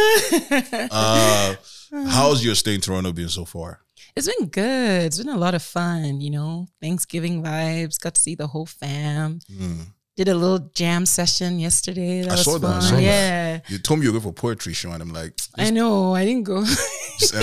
Uh, 0.92 1.56
how's 2.08 2.44
your 2.44 2.54
stay 2.54 2.74
in 2.76 2.80
Toronto 2.80 3.12
been 3.12 3.28
so 3.28 3.44
far? 3.44 3.80
It's 4.14 4.28
been 4.28 4.46
good. 4.48 5.06
It's 5.06 5.18
been 5.18 5.28
a 5.34 5.36
lot 5.38 5.54
of 5.54 5.62
fun, 5.62 6.20
you 6.20 6.30
know, 6.30 6.68
Thanksgiving 6.80 7.42
vibes. 7.42 8.00
Got 8.00 8.14
to 8.14 8.20
see 8.20 8.36
the 8.36 8.46
whole 8.46 8.66
fam. 8.66 9.40
Did 10.18 10.28
a 10.28 10.34
little 10.34 10.58
jam 10.74 11.06
session 11.06 11.60
yesterday. 11.60 12.22
That. 12.22 12.30
I 12.30 12.34
was 12.34 12.42
saw 12.44 12.58
that, 12.58 12.66
I 12.66 12.70
fun. 12.72 12.82
saw 12.82 12.96
that. 12.96 13.02
yeah. 13.02 13.60
You 13.68 13.78
told 13.78 14.00
me 14.00 14.06
you 14.06 14.12
were 14.12 14.18
going 14.18 14.34
for 14.34 14.40
poetry 14.46 14.72
show, 14.74 14.90
and 14.90 15.00
I'm 15.00 15.12
like, 15.12 15.32
I 15.56 15.70
know. 15.70 16.12
I 16.14 16.24
didn't 16.24 16.42
go. 16.42 16.64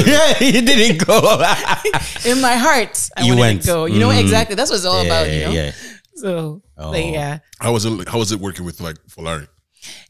Yeah, 0.05 0.43
you 0.43 0.61
didn't 0.61 1.05
go. 1.05 1.17
In 2.25 2.39
my 2.41 2.55
heart, 2.55 3.09
I 3.17 3.23
You 3.23 3.31
wanted 3.35 3.39
went. 3.39 3.61
to 3.63 3.67
go. 3.67 3.85
You 3.85 3.99
know 3.99 4.09
Mm. 4.09 4.21
exactly. 4.21 4.55
That's 4.55 4.69
what 4.71 4.77
it's 4.77 4.85
all 4.85 5.03
yeah, 5.03 5.09
about. 5.21 5.31
You 5.31 5.39
know. 5.45 5.51
yeah. 5.51 5.71
So, 6.15 6.61
Oh. 6.77 6.91
like, 6.91 7.05
yeah, 7.13 7.39
how 7.59 7.71
was 7.73 7.83
it? 7.85 8.07
How 8.09 8.19
was 8.19 8.31
it 8.33 8.39
working 8.39 8.65
with 8.65 8.79
like 8.81 8.97
Folari? 9.07 9.47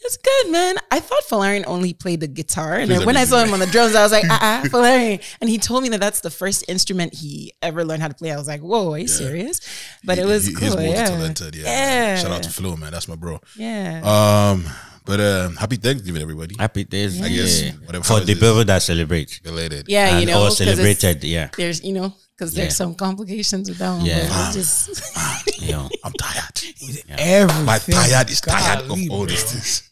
It's 0.02 0.18
good, 0.18 0.52
man. 0.52 0.76
I 0.92 1.00
thought 1.00 1.24
Falarian 1.30 1.64
only 1.68 1.94
played 1.94 2.20
the 2.20 2.28
guitar, 2.28 2.76
and 2.76 2.90
then 2.90 3.06
when 3.06 3.18
I 3.18 3.26
saw 3.26 3.44
him 3.44 3.54
on 3.54 3.60
the 3.60 3.66
drums, 3.68 3.96
I 3.96 4.04
was 4.04 4.12
like, 4.12 4.26
ah, 4.30 4.62
ah, 4.64 4.68
Falarian, 4.68 5.22
and 5.42 5.50
he 5.50 5.58
told 5.58 5.84
me 5.84 5.90
that 5.90 6.00
that's 6.00 6.22
the 6.22 6.30
first 6.30 6.66
instrument 6.68 7.14
he 7.14 7.54
ever 7.62 7.84
learned 7.86 8.02
how 8.02 8.08
to 8.08 8.14
play. 8.16 8.32
I 8.32 8.38
was 8.38 8.48
like, 8.48 8.62
whoa, 8.62 8.94
are 8.94 8.98
you 9.00 9.08
serious? 9.08 9.62
But 10.04 10.18
it 10.20 10.26
was 10.26 10.46
He- 10.48 10.54
cool. 10.54 10.66
He's 10.68 10.76
multi-talented. 10.76 11.56
Yeah. 11.56 11.64
Yeah. 11.66 12.16
Shout 12.18 12.32
out 12.32 12.44
to 12.44 12.50
Flo, 12.50 12.76
man. 12.76 12.92
That's 12.92 13.08
my 13.08 13.16
bro. 13.16 13.40
Yeah. 13.58 14.02
Um, 14.04 14.66
but 15.06 15.20
uh, 15.20 15.50
happy 15.60 15.76
Thanksgiving, 15.78 16.22
everybody. 16.22 16.56
Happy 16.58 16.84
days. 16.84 17.22
I 17.22 17.30
guess 17.30 17.72
whatever 17.86 18.04
for 18.04 18.20
the 18.22 18.34
people 18.34 18.64
that 18.66 18.82
celebrate. 18.82 19.40
Belated. 19.44 19.86
yeah, 19.88 20.18
you 20.20 20.26
know, 20.26 20.42
or 20.42 20.48
'cause 20.48 20.58
celebrated. 20.58 21.24
Yeah, 21.24 21.50
There's, 21.56 21.84
you 21.84 21.94
know, 21.94 22.14
because 22.38 22.54
Yeah. 22.56 22.64
there's 22.64 22.76
some 22.76 22.96
complications 22.96 23.70
with 23.70 23.78
that 23.80 23.92
one. 23.98 24.06
Yeah. 24.06 24.28
but 24.28 24.56
it's 24.56 24.88
just 24.88 25.62
you 25.62 25.72
know. 25.72 25.90
I'm 26.04 26.14
tired. 26.14 26.62
everything. 27.18 27.66
My 27.66 27.78
tired 27.80 28.30
is 28.30 28.42
tired 28.42 28.88
Golly, 28.88 29.06
of 29.06 29.12
all 29.12 29.18
bro. 29.20 29.26
these 29.28 29.44
things. 29.44 29.90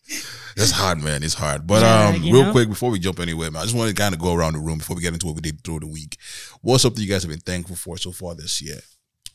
It's 0.56 0.70
hard, 0.72 1.02
man. 1.02 1.24
It's 1.24 1.34
hard. 1.34 1.66
But 1.66 1.82
Yeah, 1.82 2.10
um, 2.10 2.22
real 2.22 2.44
know? 2.44 2.52
quick 2.52 2.70
before 2.70 2.92
we 2.92 3.00
jump 3.00 3.20
anywhere, 3.20 3.50
man, 3.50 3.62
I 3.62 3.66
just 3.66 3.76
want 3.76 3.90
to 3.90 3.96
kind 3.96 4.14
of 4.14 4.22
go 4.22 4.34
around 4.36 4.54
the 4.54 4.60
room 4.60 4.78
before 4.78 4.96
we 4.96 5.02
get 5.02 5.14
into 5.14 5.26
what 5.26 5.36
we 5.36 5.42
did 5.42 5.64
through 5.64 5.80
the 5.80 5.88
week. 5.88 6.18
What's 6.62 6.84
something 6.84 7.02
you 7.02 7.10
guys 7.10 7.24
have 7.24 7.32
been 7.32 7.40
thankful 7.40 7.76
for 7.76 7.98
so 7.98 8.12
far 8.12 8.36
this 8.36 8.62
year? 8.62 8.80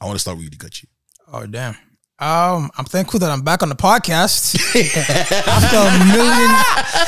I 0.01 0.05
want 0.07 0.15
to 0.15 0.21
start 0.21 0.37
with 0.37 0.45
you, 0.45 0.51
Dikachi. 0.51 0.85
Oh 1.33 1.45
damn. 1.47 1.75
Um, 2.21 2.71
I'm 2.77 2.85
thankful 2.85 3.21
that 3.21 3.31
I'm 3.31 3.43
back 3.43 3.63
on 3.63 3.69
the 3.69 3.77
podcast 3.77 4.57
after 5.47 5.77
a 5.77 6.05
million 6.13 6.51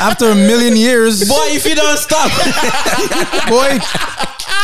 after 0.01 0.27
a 0.31 0.35
million 0.35 0.77
years. 0.77 1.29
Boy, 1.29 1.47
if 1.51 1.65
you 1.67 1.75
don't 1.75 1.99
stop, 1.99 2.31
Boy, 3.49 3.79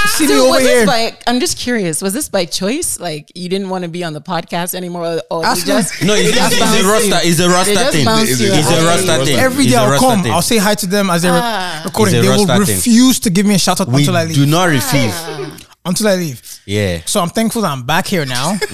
see 0.07 0.27
me 0.27 0.35
over 0.35 0.49
was 0.51 0.61
here. 0.63 0.85
this 0.85 0.87
by? 0.87 1.17
I'm 1.27 1.41
just 1.41 1.59
curious. 1.59 2.03
Was 2.03 2.13
this 2.13 2.29
by 2.29 2.45
choice? 2.45 2.99
Like 3.01 3.31
you 3.35 3.49
didn't 3.49 3.69
want 3.69 3.83
to 3.85 3.89
be 3.89 4.03
on 4.05 4.13
the 4.13 4.21
podcast 4.21 4.75
anymore, 4.75 5.21
or 5.31 5.43
you 5.45 5.55
just 5.65 6.03
no, 6.03 6.15
it's, 6.15 6.33
just 6.37 6.53
it's, 6.57 6.75
a 6.75 6.83
you? 6.83 6.91
roster. 6.93 7.29
It's 7.29 7.39
a 7.39 7.43
They 7.43 7.49
roster 7.49 7.91
thing. 7.93 8.05
bounced 8.05 8.33
It's 8.33 8.41
you 8.41 8.53
a- 8.53 8.59
It's 8.59 8.71
a 8.71 8.79
out. 8.81 8.85
roster 8.87 9.25
thing. 9.25 9.37
Every 9.39 9.65
It's 9.65 9.73
day 9.73 9.79
a 9.79 9.83
I'll 9.83 9.99
come. 9.99 10.23
thing. 10.23 10.33
I'll 10.33 10.43
say 10.43 10.59
hi 10.59 10.75
to 10.75 10.87
them 10.87 11.11
as 11.11 11.23
they're 11.23 11.33
Ah. 11.35 11.83
recording. 11.85 12.15
They 12.23 12.29
will 12.29 12.47
roster 12.47 12.65
thing. 12.67 12.77
refuse 12.77 13.21
to 13.21 13.31
give 13.31 13.47
me 13.47 13.55
a 13.55 13.59
shout 13.59 13.81
out 13.81 13.89
We 13.89 14.01
until 14.03 14.17
I 14.17 14.25
leave. 14.25 14.35
do 14.37 14.47
not 14.47 14.65
refuse. 14.69 15.15
Until 15.85 16.09
I 16.09 16.17
leave. 16.17 16.41
Yeah. 16.67 17.01
So 17.07 17.21
I'm 17.21 17.29
thankful 17.31 17.63
that 17.63 17.71
I'm 17.71 17.85
back 17.85 18.07
here 18.07 18.25
now. 18.27 18.59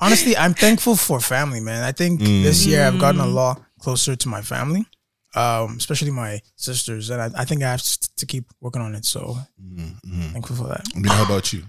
Um, 0.00 0.06
honestly, 0.06 0.36
I'm 0.36 0.54
thankful 0.54 0.96
for 0.96 1.20
family, 1.20 1.60
man. 1.60 1.82
I 1.82 1.92
think 1.92 2.20
this 2.20 2.66
year 2.66 2.84
I've 2.86 2.98
gotten 2.98 3.20
a 3.20 3.26
lot 3.26 3.60
closer 3.80 4.16
to 4.16 4.28
my 4.28 4.42
family, 4.42 4.86
um, 5.34 5.76
especially 5.76 6.10
my 6.10 6.40
sisters, 6.56 7.10
and 7.10 7.20
I, 7.22 7.30
I 7.42 7.44
think 7.44 7.62
I 7.62 7.70
have 7.70 7.82
to 7.82 7.98
to 8.16 8.26
keep 8.26 8.44
working 8.60 8.82
on 8.82 8.94
it. 8.94 9.04
So 9.04 9.36
thankful 10.32 10.56
for 10.56 10.68
that. 10.68 10.86
I 10.94 10.98
mean, 10.98 11.06
how 11.10 11.24
about 11.24 11.52
you? 11.52 11.64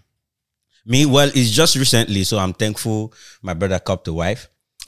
Me, 0.86 1.06
well, 1.06 1.30
it's 1.34 1.52
just 1.52 1.76
recently, 1.76 2.24
so 2.24 2.40
I'm 2.40 2.54
thankful 2.54 3.14
my 3.44 3.54
brother 3.54 3.78
copped 3.80 4.08
a 4.08 4.14
wife. 4.14 4.50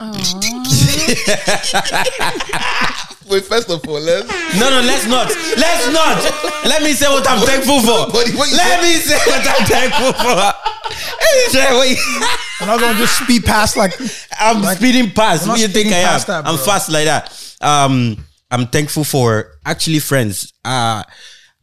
Wait, 3.26 3.44
first 3.46 3.70
of 3.70 3.80
all, 3.88 4.00
let's. 4.00 4.28
No, 4.58 4.68
no, 4.70 4.80
let's 4.82 5.06
not. 5.06 5.28
Let's 5.56 5.86
not. 5.92 6.18
Let 6.66 6.82
me 6.82 6.92
say 6.92 7.06
what 7.08 7.26
I'm 7.28 7.40
thankful 7.46 7.80
for. 7.80 8.10
What- 8.12 8.28
what 8.34 8.52
Let 8.52 8.82
me 8.82 8.94
say 8.94 9.16
what 9.16 9.46
I'm 9.48 9.66
thankful 9.66 10.12
for. 10.12 10.34
Let 10.34 11.32
me 11.34 11.44
say 11.52 11.72
what 11.72 11.88
you- 11.88 12.26
I'm 12.60 12.66
not 12.68 12.80
gonna 12.80 12.98
just 12.98 13.18
speed 13.22 13.44
past 13.44 13.76
like 13.76 13.94
I'm 14.38 14.62
speeding 14.76 15.10
past. 15.12 15.44
I'm 15.44 15.48
What 15.50 15.56
do 15.56 15.62
you 15.62 15.68
think 15.68 15.86
speeding 15.88 15.92
I 16.06 16.12
am? 16.14 16.20
that, 16.20 16.46
I'm 16.46 16.58
fast 16.58 16.90
like 16.90 17.06
that. 17.06 17.56
Um, 17.60 18.16
I'm 18.54 18.66
thankful 18.68 19.02
for 19.04 19.50
actually 19.66 19.98
friends. 19.98 20.52
Uh, 20.64 21.02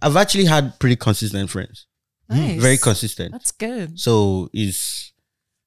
I've 0.02 0.18
actually 0.18 0.46
had 0.46 0.78
pretty 0.80 0.98
consistent 0.98 1.50
friends. 1.50 1.88
Nice. 2.30 2.62
Very 2.62 2.78
consistent. 2.78 3.32
That's 3.32 3.52
good. 3.52 4.00
So 4.00 4.50
is 4.54 5.12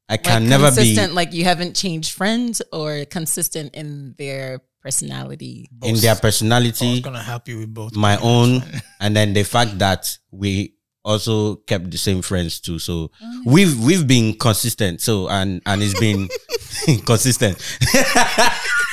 I 0.08 0.14
Like 0.14 0.24
can 0.24 0.48
never 0.48 0.70
be 0.70 0.76
consistent, 0.76 1.14
like 1.14 1.32
you 1.32 1.44
haven't 1.44 1.74
changed 1.76 2.12
friends, 2.12 2.60
or 2.72 3.04
consistent 3.06 3.74
in 3.74 4.14
their 4.18 4.60
personality. 4.82 5.68
in 5.82 5.96
their 5.96 6.10
I 6.10 6.12
was 6.12 6.20
personality, 6.20 7.00
gonna 7.00 7.22
help 7.22 7.48
you 7.48 7.58
with 7.58 7.72
both. 7.72 7.96
my 7.96 8.18
own, 8.20 8.62
and 9.00 9.16
then 9.16 9.32
the 9.32 9.44
fact 9.44 9.78
that 9.78 10.18
we 10.30 10.74
also 11.04 11.56
kept 11.56 11.90
the 11.90 11.98
same 11.98 12.20
friends 12.22 12.60
too. 12.60 12.78
So 12.78 13.10
we've 13.46 13.78
we've 13.80 14.06
been 14.06 14.36
consistent. 14.36 15.00
So 15.00 15.28
and 15.28 15.62
and 15.64 15.82
it's 15.82 15.98
been 15.98 16.28
consistent. 17.06 17.56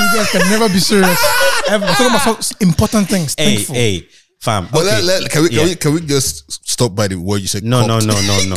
You 0.00 0.16
guys 0.16 0.30
can 0.30 0.50
never 0.50 0.68
be 0.68 0.78
serious. 0.80 1.20
Ever. 1.68 1.84
I'm 1.84 1.94
talking 1.94 2.06
about 2.32 2.52
important 2.60 3.08
things. 3.08 3.34
hey, 3.38 3.54
Thankful. 3.56 3.74
hey, 3.74 4.08
fam. 4.40 4.68
But 4.72 4.80
okay. 4.86 5.02
let, 5.02 5.22
let, 5.22 5.30
can 5.30 5.42
we 5.42 5.48
can 5.50 5.58
Yeah. 5.58 5.64
we 5.64 5.74
can 5.76 5.94
we 5.94 6.00
just 6.00 6.68
stop 6.68 6.94
by 6.94 7.06
the 7.08 7.16
word 7.16 7.40
you 7.42 7.46
said? 7.48 7.62
No, 7.64 7.86
no, 7.86 7.98
cupped? 8.00 8.06
no, 8.06 8.14
no, 8.20 8.54
no. 8.54 8.56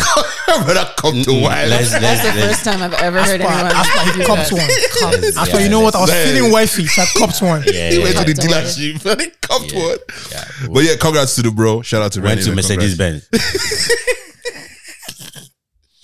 Brother, 0.65 0.85
cupped 0.97 1.23
to 1.25 1.31
Mm-mm. 1.31 1.43
wild. 1.43 1.69
Let's 1.69 1.91
let's 1.91 2.01
That's 2.01 2.21
the 2.21 2.41
let's 2.41 2.47
first 2.47 2.63
time 2.65 2.81
I've 2.83 2.93
ever 2.93 3.21
heard 3.23 3.41
anyone. 3.41 3.71
Aspa, 3.75 4.13
do 4.13 4.19
he 4.19 4.25
cops 4.25 4.49
that. 4.49 4.55
one. 4.57 5.21
let's- 5.21 5.37
Aspa, 5.37 5.57
yeah, 5.57 5.63
you 5.63 5.69
know 5.69 5.79
what? 5.81 5.95
I 5.95 6.01
was 6.01 6.11
feeling 6.13 6.51
wifey. 6.51 6.85
So 6.87 7.01
I 7.01 7.05
cops 7.17 7.41
one. 7.41 7.63
Yeah, 7.65 7.89
he 7.89 7.97
yeah, 7.97 8.03
went 8.03 8.17
to 8.17 8.23
the 8.23 8.33
Cupped 8.33 8.47
one. 8.49 8.63
dealership 8.63 9.05
and 9.11 9.21
he 9.21 9.29
cupped 9.41 9.73
one. 9.73 9.97
yeah. 10.31 10.45
But 10.73 10.83
yeah, 10.83 10.95
congrats 10.99 11.35
to 11.35 11.41
the 11.41 11.51
bro. 11.51 11.81
Shout 11.81 12.01
out 12.01 12.11
to 12.13 12.21
Went 12.21 12.29
Rennie, 12.39 12.41
to 12.43 12.49
man. 12.49 12.55
Mercedes 12.55 12.95
Congrats. 12.97 13.27
Benz. 13.29 13.99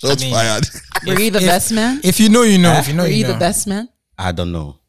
Shots 0.00 0.22
I 0.22 0.24
mean- 0.24 0.34
fired. 0.34 0.64
Were 1.06 1.18
you 1.20 1.30
the 1.30 1.38
If- 1.38 1.46
best 1.46 1.72
man? 1.72 2.00
If 2.04 2.20
you 2.20 2.28
know, 2.28 2.42
you 2.42 2.58
know. 2.58 2.72
Huh? 2.72 2.80
If 2.80 2.88
you 2.88 2.94
know, 2.94 3.02
Were 3.04 3.08
you 3.08 3.16
you 3.16 3.24
know. 3.24 3.32
the 3.34 3.38
best 3.38 3.66
man? 3.66 3.88
I 4.18 4.32
don't 4.32 4.52
know. 4.52 4.79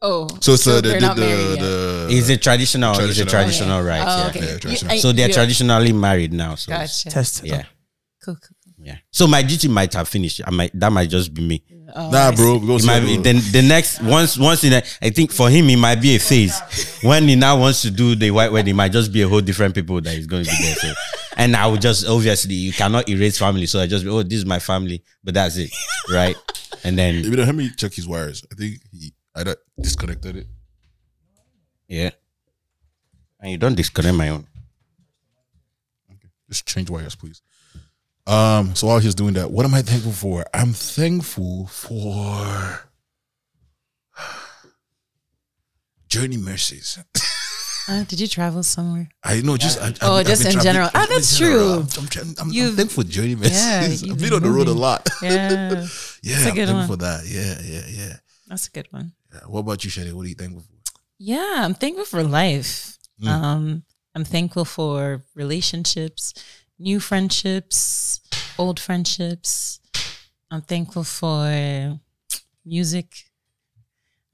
Oh, 0.00 0.28
So 0.40 0.54
so 0.56 0.80
they 0.80 0.90
they're 0.90 1.00
did 1.00 1.06
not 1.06 1.16
the 1.16 1.22
married 1.22 1.48
yet. 1.50 1.58
the 1.60 2.06
It's 2.10 2.28
a 2.28 2.36
traditional. 2.36 2.92
It's 2.92 3.00
a 3.00 3.02
Traditional. 3.24 3.28
traditional 3.28 3.82
right. 3.82 4.04
Oh, 4.06 4.18
yeah. 4.18 4.26
okay. 4.28 4.40
Yeah, 4.46 4.52
You- 4.52 4.58
traditional. 4.58 4.92
I- 4.92 4.98
So 4.98 5.12
they're 5.12 5.28
you- 5.28 5.34
traditionally 5.34 5.92
married 5.92 6.32
now. 6.32 6.54
So 6.54 6.72
it's- 6.72 7.04
Gotcha. 7.04 7.14
Test. 7.14 7.40
yeah, 7.44 7.62
Cool, 8.24 8.34
cool, 8.36 8.36
cool. 8.64 8.74
yeah. 8.86 8.96
So 9.10 9.26
my 9.26 9.42
duty 9.42 9.66
might 9.68 9.92
have 9.94 10.08
finished. 10.08 10.40
I 10.46 10.50
might 10.50 10.70
that 10.78 10.92
might 10.92 11.10
just 11.10 11.34
be 11.34 11.42
me. 11.42 11.62
Oh, 11.96 12.10
Nah, 12.10 12.30
bro. 12.32 12.60
see. 12.60 12.66
Go 12.66 12.76
It 12.76 12.84
might 12.84 13.00
the 13.00 13.16
be, 13.16 13.22
then 13.22 13.40
the 13.50 13.62
next 13.62 14.00
once 14.02 14.36
once 14.38 14.62
in 14.62 14.72
a, 14.74 14.82
I 15.02 15.10
think 15.10 15.32
for 15.32 15.50
him 15.50 15.68
it 15.70 15.76
might 15.78 16.00
be 16.00 16.14
a 16.14 16.20
phase. 16.20 16.54
When 17.02 17.26
he 17.26 17.34
now 17.34 17.58
wants 17.58 17.82
to 17.82 17.90
do 17.90 18.14
the 18.14 18.30
white 18.30 18.52
wedding, 18.52 18.74
it 18.74 18.76
might 18.76 18.92
just 18.92 19.10
be 19.12 19.22
a 19.22 19.28
whole 19.28 19.40
different 19.40 19.74
people 19.74 20.00
that 20.00 20.14
is 20.14 20.26
going 20.28 20.44
to 20.44 20.50
be 20.50 20.56
there. 20.62 20.74
So, 20.76 20.94
and 21.38 21.56
I 21.56 21.66
would 21.66 21.80
just 21.80 22.06
obviously 22.06 22.54
you 22.54 22.72
cannot 22.72 23.08
erase 23.08 23.38
family, 23.38 23.66
so 23.66 23.80
I 23.80 23.86
just 23.88 24.04
be, 24.04 24.10
oh 24.10 24.22
this 24.22 24.38
is 24.38 24.46
my 24.46 24.58
family, 24.60 25.02
but 25.24 25.34
that's 25.34 25.56
it, 25.56 25.70
right? 26.10 26.36
And 26.84 26.96
then 26.96 27.22
Maybe 27.22 27.36
let 27.36 27.52
me 27.54 27.70
check 27.76 27.94
his 27.94 28.06
wires. 28.06 28.44
I 28.52 28.54
think 28.54 28.80
he 28.92 29.12
either 29.38 29.56
disconnected 29.80 30.36
it. 30.36 30.46
yeah, 31.88 32.10
and 33.40 33.50
you 33.52 33.58
don't 33.58 33.74
disconnect 33.76 34.16
my 34.16 34.28
own. 34.30 34.46
Okay. 36.10 36.28
Just 36.48 36.66
change 36.66 36.90
wires, 36.90 37.14
please. 37.14 37.40
Um, 38.26 38.74
so 38.74 38.88
while 38.88 38.98
he's 38.98 39.14
doing 39.14 39.34
that, 39.34 39.50
what 39.50 39.64
am 39.64 39.72
I 39.74 39.80
thankful 39.82 40.12
for? 40.12 40.44
I'm 40.52 40.72
thankful 40.74 41.66
for 41.68 42.88
Journey 46.08 46.36
Mercies. 46.36 46.98
Uh, 47.90 48.04
did 48.04 48.20
you 48.20 48.26
travel 48.28 48.62
somewhere? 48.62 49.08
I 49.24 49.40
know, 49.40 49.56
just 49.56 49.80
I, 49.80 49.94
Oh, 50.02 50.16
I've- 50.16 50.20
I've 50.20 50.26
just 50.26 50.44
in 50.44 50.60
general. 50.60 50.90
Ah, 50.94 51.04
I've 51.04 51.08
that's 51.08 51.32
in 51.32 51.38
general. 51.38 51.86
true. 51.86 52.02
I'm, 52.02 52.04
I'm, 52.04 52.28
I'm, 52.28 52.34
I'm 52.48 52.52
You've- 52.52 52.76
thankful 52.76 53.02
for 53.02 53.08
Journey 53.08 53.34
Mercies. 53.34 54.02
you've 54.02 54.12
I've 54.12 54.18
been 54.18 54.28
been 54.28 54.36
on 54.36 54.42
the 54.42 54.50
road 54.50 54.68
a 54.68 54.72
lot. 54.74 55.08
Yeah, 55.22 55.70
Yeah, 56.22 56.44
That's 56.44 56.44
a 56.44 56.48
I'm 56.50 56.54
thankful 56.54 56.74
one. 56.74 56.86
for 56.86 56.96
that. 56.96 57.24
Yeah, 57.26 57.58
yeah, 57.64 57.80
yeah, 57.88 58.16
that's 58.46 58.66
a 58.68 58.70
good 58.72 58.88
one. 58.90 59.12
Yeah. 59.32 59.40
What 59.46 59.60
about 59.60 59.84
you, 59.84 59.90
Sade? 59.90 60.12
What 60.12 60.24
are 60.26 60.28
you 60.28 60.34
thankful 60.34 60.62
for? 60.62 60.74
Yeah, 61.18 61.54
I'm 61.64 61.74
thankful 61.74 62.04
for 62.04 62.22
life. 62.22 62.96
Mm. 63.22 63.28
Um, 63.28 63.82
I'm 64.14 64.24
thankful 64.24 64.64
for 64.64 65.24
relationships, 65.34 66.32
new 66.78 67.00
friendships, 67.00 68.20
old 68.58 68.78
friendships. 68.80 69.80
I'm 70.50 70.62
thankful 70.62 71.04
for 71.04 71.98
music. 72.64 73.12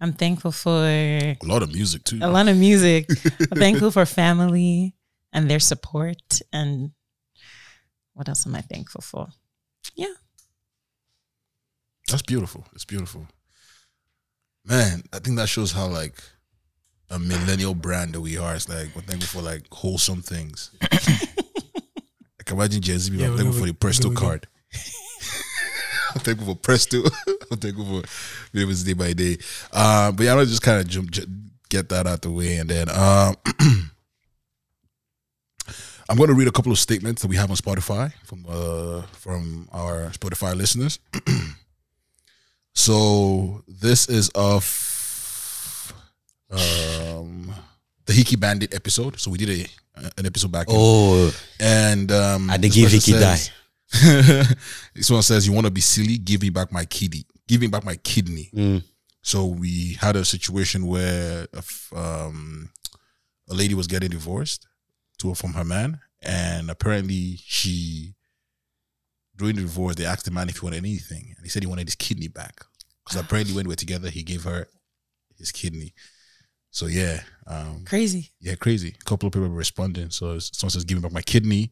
I'm 0.00 0.12
thankful 0.12 0.52
for 0.52 0.70
A 0.84 1.36
lot 1.42 1.62
of 1.62 1.72
music 1.72 2.04
too. 2.04 2.18
a 2.22 2.28
lot 2.30 2.48
of 2.48 2.56
music. 2.56 3.08
I'm 3.52 3.58
thankful 3.58 3.90
for 3.90 4.04
family 4.04 4.94
and 5.32 5.50
their 5.50 5.60
support. 5.60 6.40
And 6.52 6.90
what 8.12 8.28
else 8.28 8.46
am 8.46 8.54
I 8.54 8.60
thankful 8.60 9.00
for? 9.00 9.28
Yeah. 9.96 10.14
That's 12.08 12.22
beautiful. 12.22 12.66
It's 12.74 12.84
beautiful. 12.84 13.26
Man, 14.66 15.02
I 15.12 15.18
think 15.18 15.36
that 15.36 15.48
shows 15.48 15.72
how 15.72 15.86
like 15.86 16.14
a 17.10 17.18
millennial 17.18 17.74
brand 17.74 18.14
that 18.14 18.20
we 18.20 18.38
are. 18.38 18.54
It's 18.54 18.68
like 18.68 18.88
we're 18.94 19.02
thankful 19.02 19.40
for 19.40 19.44
like 19.44 19.62
wholesome 19.72 20.22
things. 20.22 20.70
I 20.82 22.42
can 22.44 22.56
imagine 22.56 22.80
Gen 22.82 22.98
Z 22.98 23.10
people 23.10 23.26
Yeah, 23.26 23.32
I'm 23.32 23.38
thankful 23.38 23.60
for 23.60 23.66
the 23.66 23.74
Presto 23.74 24.10
card. 24.10 24.46
I'm 26.14 26.20
thankful 26.20 26.54
for 26.54 26.60
Presto. 26.60 27.02
I'm 27.50 27.58
thankful 27.58 27.84
for 27.84 28.02
being 28.52 28.66
able 28.66 28.74
to 28.76 28.84
day 28.84 28.92
by 28.94 29.12
day. 29.12 29.36
Uh, 29.72 30.12
but 30.12 30.24
yeah, 30.24 30.32
I'm 30.32 30.38
gonna 30.38 30.46
just 30.46 30.62
kind 30.62 30.80
of 30.80 30.88
jump, 30.88 31.10
ju- 31.10 31.26
get 31.68 31.88
that 31.90 32.06
out 32.06 32.22
the 32.22 32.30
way, 32.30 32.56
and 32.56 32.70
then 32.70 32.88
um, 32.88 33.34
I'm 36.08 36.16
going 36.18 36.28
to 36.28 36.34
read 36.34 36.48
a 36.48 36.52
couple 36.52 36.70
of 36.70 36.78
statements 36.78 37.22
that 37.22 37.28
we 37.28 37.36
have 37.36 37.50
on 37.50 37.56
Spotify 37.56 38.12
from 38.24 38.44
uh, 38.48 39.02
from 39.12 39.68
our 39.72 40.10
Spotify 40.10 40.54
listeners. 40.56 40.98
So 42.74 43.62
this 43.68 44.08
is 44.08 44.28
of 44.30 44.64
um 46.50 47.54
the 48.06 48.12
Hiki 48.12 48.36
Bandit 48.36 48.74
episode. 48.74 49.18
So 49.18 49.30
we 49.30 49.38
did 49.38 49.50
a 49.50 49.66
an 50.18 50.26
episode 50.26 50.50
back. 50.52 50.66
Oh, 50.68 51.32
and 51.60 52.10
um 52.12 52.50
I 52.50 52.56
this 52.56 52.74
give 52.74 52.90
Hiki 52.90 53.12
says- 53.12 53.50
this 54.94 55.08
one 55.10 55.22
says, 55.22 55.46
"You 55.46 55.52
want 55.52 55.66
to 55.66 55.70
be 55.70 55.80
silly? 55.80 56.18
Give 56.18 56.42
me 56.42 56.50
back 56.50 56.72
my 56.72 56.84
kidney. 56.84 57.24
Give 57.46 57.60
me 57.60 57.68
back 57.68 57.84
my 57.84 57.94
kidney." 57.96 58.50
mm, 58.52 58.82
So 59.22 59.46
we 59.46 59.92
had 60.00 60.16
a 60.16 60.24
situation 60.24 60.86
where 60.86 61.46
if, 61.52 61.92
um, 61.94 62.70
a 63.48 63.54
lady 63.54 63.74
was 63.74 63.86
getting 63.86 64.10
divorced 64.10 64.66
to 65.18 65.32
from 65.34 65.52
her 65.52 65.64
man, 65.64 66.00
and 66.22 66.70
apparently 66.70 67.38
she 67.44 68.14
during 69.36 69.56
the 69.56 69.62
divorce 69.62 69.96
they 69.96 70.04
asked 70.06 70.24
the 70.24 70.30
man 70.30 70.48
if 70.48 70.58
he 70.58 70.64
wanted 70.64 70.78
anything, 70.78 71.32
and 71.36 71.44
he 71.44 71.48
said 71.50 71.62
he 71.62 71.66
wanted 71.68 71.86
his 71.88 71.94
kidney 71.96 72.28
back 72.28 72.64
because 73.04 73.20
apparently 73.24 73.54
when 73.54 73.64
they 73.64 73.68
were 73.68 73.74
together 73.76 74.10
he 74.10 74.22
gave 74.22 74.44
her 74.44 74.68
his 75.36 75.50
kidney. 75.52 75.94
So 76.70 76.86
yeah, 76.86 77.20
um, 77.46 77.84
Crazy. 77.86 78.30
yeah, 78.40 78.54
crazy. 78.56 78.94
A 79.00 79.04
couple 79.04 79.26
of 79.28 79.32
people 79.32 79.48
were 79.48 79.54
responding. 79.54 80.10
So 80.10 80.38
someone 80.40 80.70
says, 80.70 80.84
"Give 80.84 80.98
me 80.98 81.02
back 81.02 81.12
my 81.12 81.22
kidney," 81.22 81.70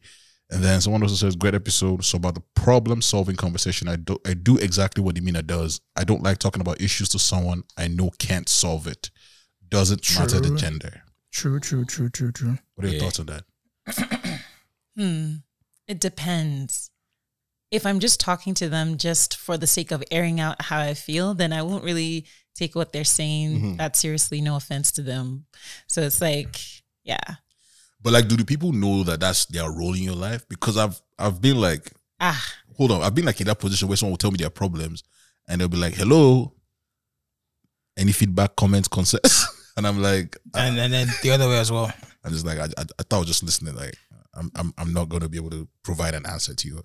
and 0.49 0.63
then 0.63 0.79
someone 0.79 1.03
also 1.03 1.15
says, 1.15 1.35
"Great 1.35 1.53
episode." 1.55 2.05
So 2.05 2.15
about 2.17 2.35
the 2.35 2.43
problem-solving 2.55 3.35
conversation, 3.35 3.89
I 3.89 3.97
do 3.97 4.17
I 4.25 4.33
do 4.33 4.57
exactly 4.57 5.03
what 5.03 5.17
Amina 5.17 5.41
does. 5.43 5.81
I 5.97 6.05
don't 6.05 6.23
like 6.23 6.37
talking 6.37 6.61
about 6.61 6.79
issues 6.79 7.09
to 7.09 7.19
someone 7.19 7.63
I 7.77 7.89
know 7.89 8.11
can't 8.17 8.47
solve 8.47 8.87
it. 8.87 9.11
Doesn't 9.67 10.07
matter 10.17 10.39
the 10.39 10.55
gender. 10.55 11.01
True, 11.31 11.59
true, 11.59 11.83
true, 11.83 12.09
true, 12.09 12.31
true. 12.31 12.57
What 12.75 12.85
are 12.85 12.89
your 12.89 12.95
Yeah. 12.97 13.01
thoughts 13.03 13.19
on 13.19 13.25
that? 13.25 13.43
Hmm. 14.95 15.35
It 15.87 15.99
depends. 15.99 16.91
If 17.73 17.85
I'm 17.87 17.99
just 17.99 18.19
talking 18.19 18.53
to 18.55 18.69
them 18.69 18.97
just 18.97 19.35
for 19.35 19.57
the 19.57 19.65
sake 19.67 19.91
of 19.91 20.03
airing 20.11 20.39
out 20.39 20.61
how 20.61 20.79
I 20.79 20.93
feel, 20.93 21.33
then 21.33 21.51
I 21.51 21.63
won't 21.63 21.83
really 21.83 22.25
take 22.53 22.75
what 22.75 22.93
they're 22.93 23.03
saying 23.03 23.59
Mhm. 23.59 23.77
that 23.79 23.95
seriously. 23.95 24.41
No 24.41 24.55
offense 24.55 24.91
to 24.93 25.01
them. 25.01 25.45
So 25.87 26.01
it's 26.03 26.21
like, 26.21 26.55
yeah. 27.03 27.37
But 28.01 28.13
like, 28.13 28.27
do 28.27 28.37
the 28.37 28.45
people 28.45 28.71
know 28.73 29.03
that 29.03 29.19
that's 29.21 29.45
their 29.45 29.71
role 29.71 29.95
in 29.95 30.03
your 30.03 30.15
life? 30.15 30.45
Because 30.47 30.77
I've 30.77 31.01
I've 31.17 31.41
been 31.41 31.59
like, 31.59 31.91
Ah, 32.19 32.41
hold 32.77 32.91
on, 32.91 33.01
I've 33.01 33.15
been 33.15 33.25
like 33.25 33.41
in 33.41 33.47
that 33.47 33.59
position 33.59 33.87
where 33.87 33.97
someone 33.97 34.11
will 34.11 34.17
tell 34.17 34.31
me 34.31 34.37
their 34.37 34.49
problems, 34.51 35.03
and 35.47 35.59
they'll 35.59 35.67
be 35.67 35.77
like, 35.77 35.95
"Hello, 35.95 36.53
any 37.97 38.11
feedback, 38.11 38.55
comments, 38.55 38.87
concerns?" 38.87 39.47
and 39.77 39.87
I'm 39.87 40.01
like, 40.01 40.37
And, 40.53 40.77
and 40.79 40.93
then 40.93 41.07
the 41.23 41.31
other 41.31 41.47
way 41.47 41.59
as 41.59 41.71
well. 41.71 41.91
I'm 42.23 42.31
just 42.31 42.45
like, 42.45 42.59
I, 42.59 42.65
I, 42.77 42.83
I 42.99 43.03
thought 43.03 43.17
I 43.17 43.19
was 43.19 43.27
just 43.27 43.43
listening. 43.43 43.75
Like, 43.75 43.95
I'm, 44.35 44.51
I'm, 44.55 44.73
I'm 44.77 44.93
not 44.93 45.09
going 45.09 45.21
to 45.21 45.29
be 45.29 45.37
able 45.37 45.51
to 45.51 45.67
provide 45.83 46.13
an 46.15 46.25
answer 46.25 46.53
to 46.55 46.67
you. 46.67 46.83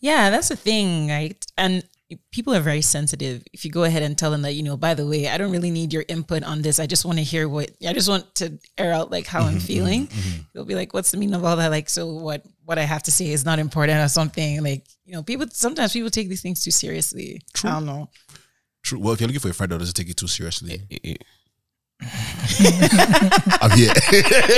yeah, 0.00 0.30
that's 0.30 0.48
the 0.48 0.56
thing, 0.56 1.08
right? 1.08 1.44
And 1.58 1.84
people 2.32 2.54
are 2.54 2.60
very 2.60 2.80
sensitive. 2.82 3.44
If 3.52 3.64
you 3.64 3.70
go 3.70 3.84
ahead 3.84 4.02
and 4.02 4.16
tell 4.16 4.30
them 4.30 4.42
that, 4.42 4.54
you 4.54 4.62
know, 4.62 4.76
by 4.76 4.94
the 4.94 5.06
way, 5.06 5.28
I 5.28 5.38
don't 5.38 5.52
really 5.52 5.70
need 5.70 5.92
your 5.92 6.04
input 6.08 6.42
on 6.42 6.62
this. 6.62 6.80
I 6.80 6.86
just 6.86 7.04
want 7.04 7.18
to 7.18 7.24
hear 7.24 7.48
what 7.48 7.70
I 7.86 7.92
just 7.92 8.08
want 8.08 8.34
to 8.36 8.58
air 8.78 8.92
out 8.92 9.10
like 9.10 9.26
how 9.26 9.42
I'm 9.42 9.60
feeling. 9.60 10.08
They'll 10.52 10.64
be 10.64 10.74
like, 10.74 10.92
"What's 10.94 11.10
the 11.10 11.18
meaning 11.18 11.34
of 11.34 11.44
all 11.44 11.56
that?" 11.56 11.70
Like, 11.70 11.88
so 11.88 12.12
what? 12.14 12.44
What 12.64 12.78
I 12.78 12.82
have 12.82 13.02
to 13.04 13.12
say 13.12 13.28
is 13.28 13.44
not 13.44 13.58
important 13.58 13.98
or 13.98 14.08
something. 14.08 14.62
Like, 14.62 14.86
you 15.04 15.12
know, 15.12 15.22
people 15.22 15.46
sometimes 15.50 15.92
people 15.92 16.10
take 16.10 16.28
these 16.28 16.42
things 16.42 16.62
too 16.64 16.70
seriously. 16.70 17.42
I 17.70 17.74
don't 17.74 17.86
know. 17.86 18.10
True. 18.82 18.98
Well, 18.98 19.12
if 19.12 19.20
you're 19.20 19.26
looking 19.28 19.40
for 19.40 19.50
a 19.50 19.54
friend 19.54 19.70
that 19.72 19.78
doesn't 19.78 19.94
take 19.94 20.08
it 20.08 20.16
too 20.16 20.26
seriously, 20.28 20.82
eh, 20.90 20.98
eh. 21.04 21.14
I'm 23.60 23.70
here. 23.72 23.92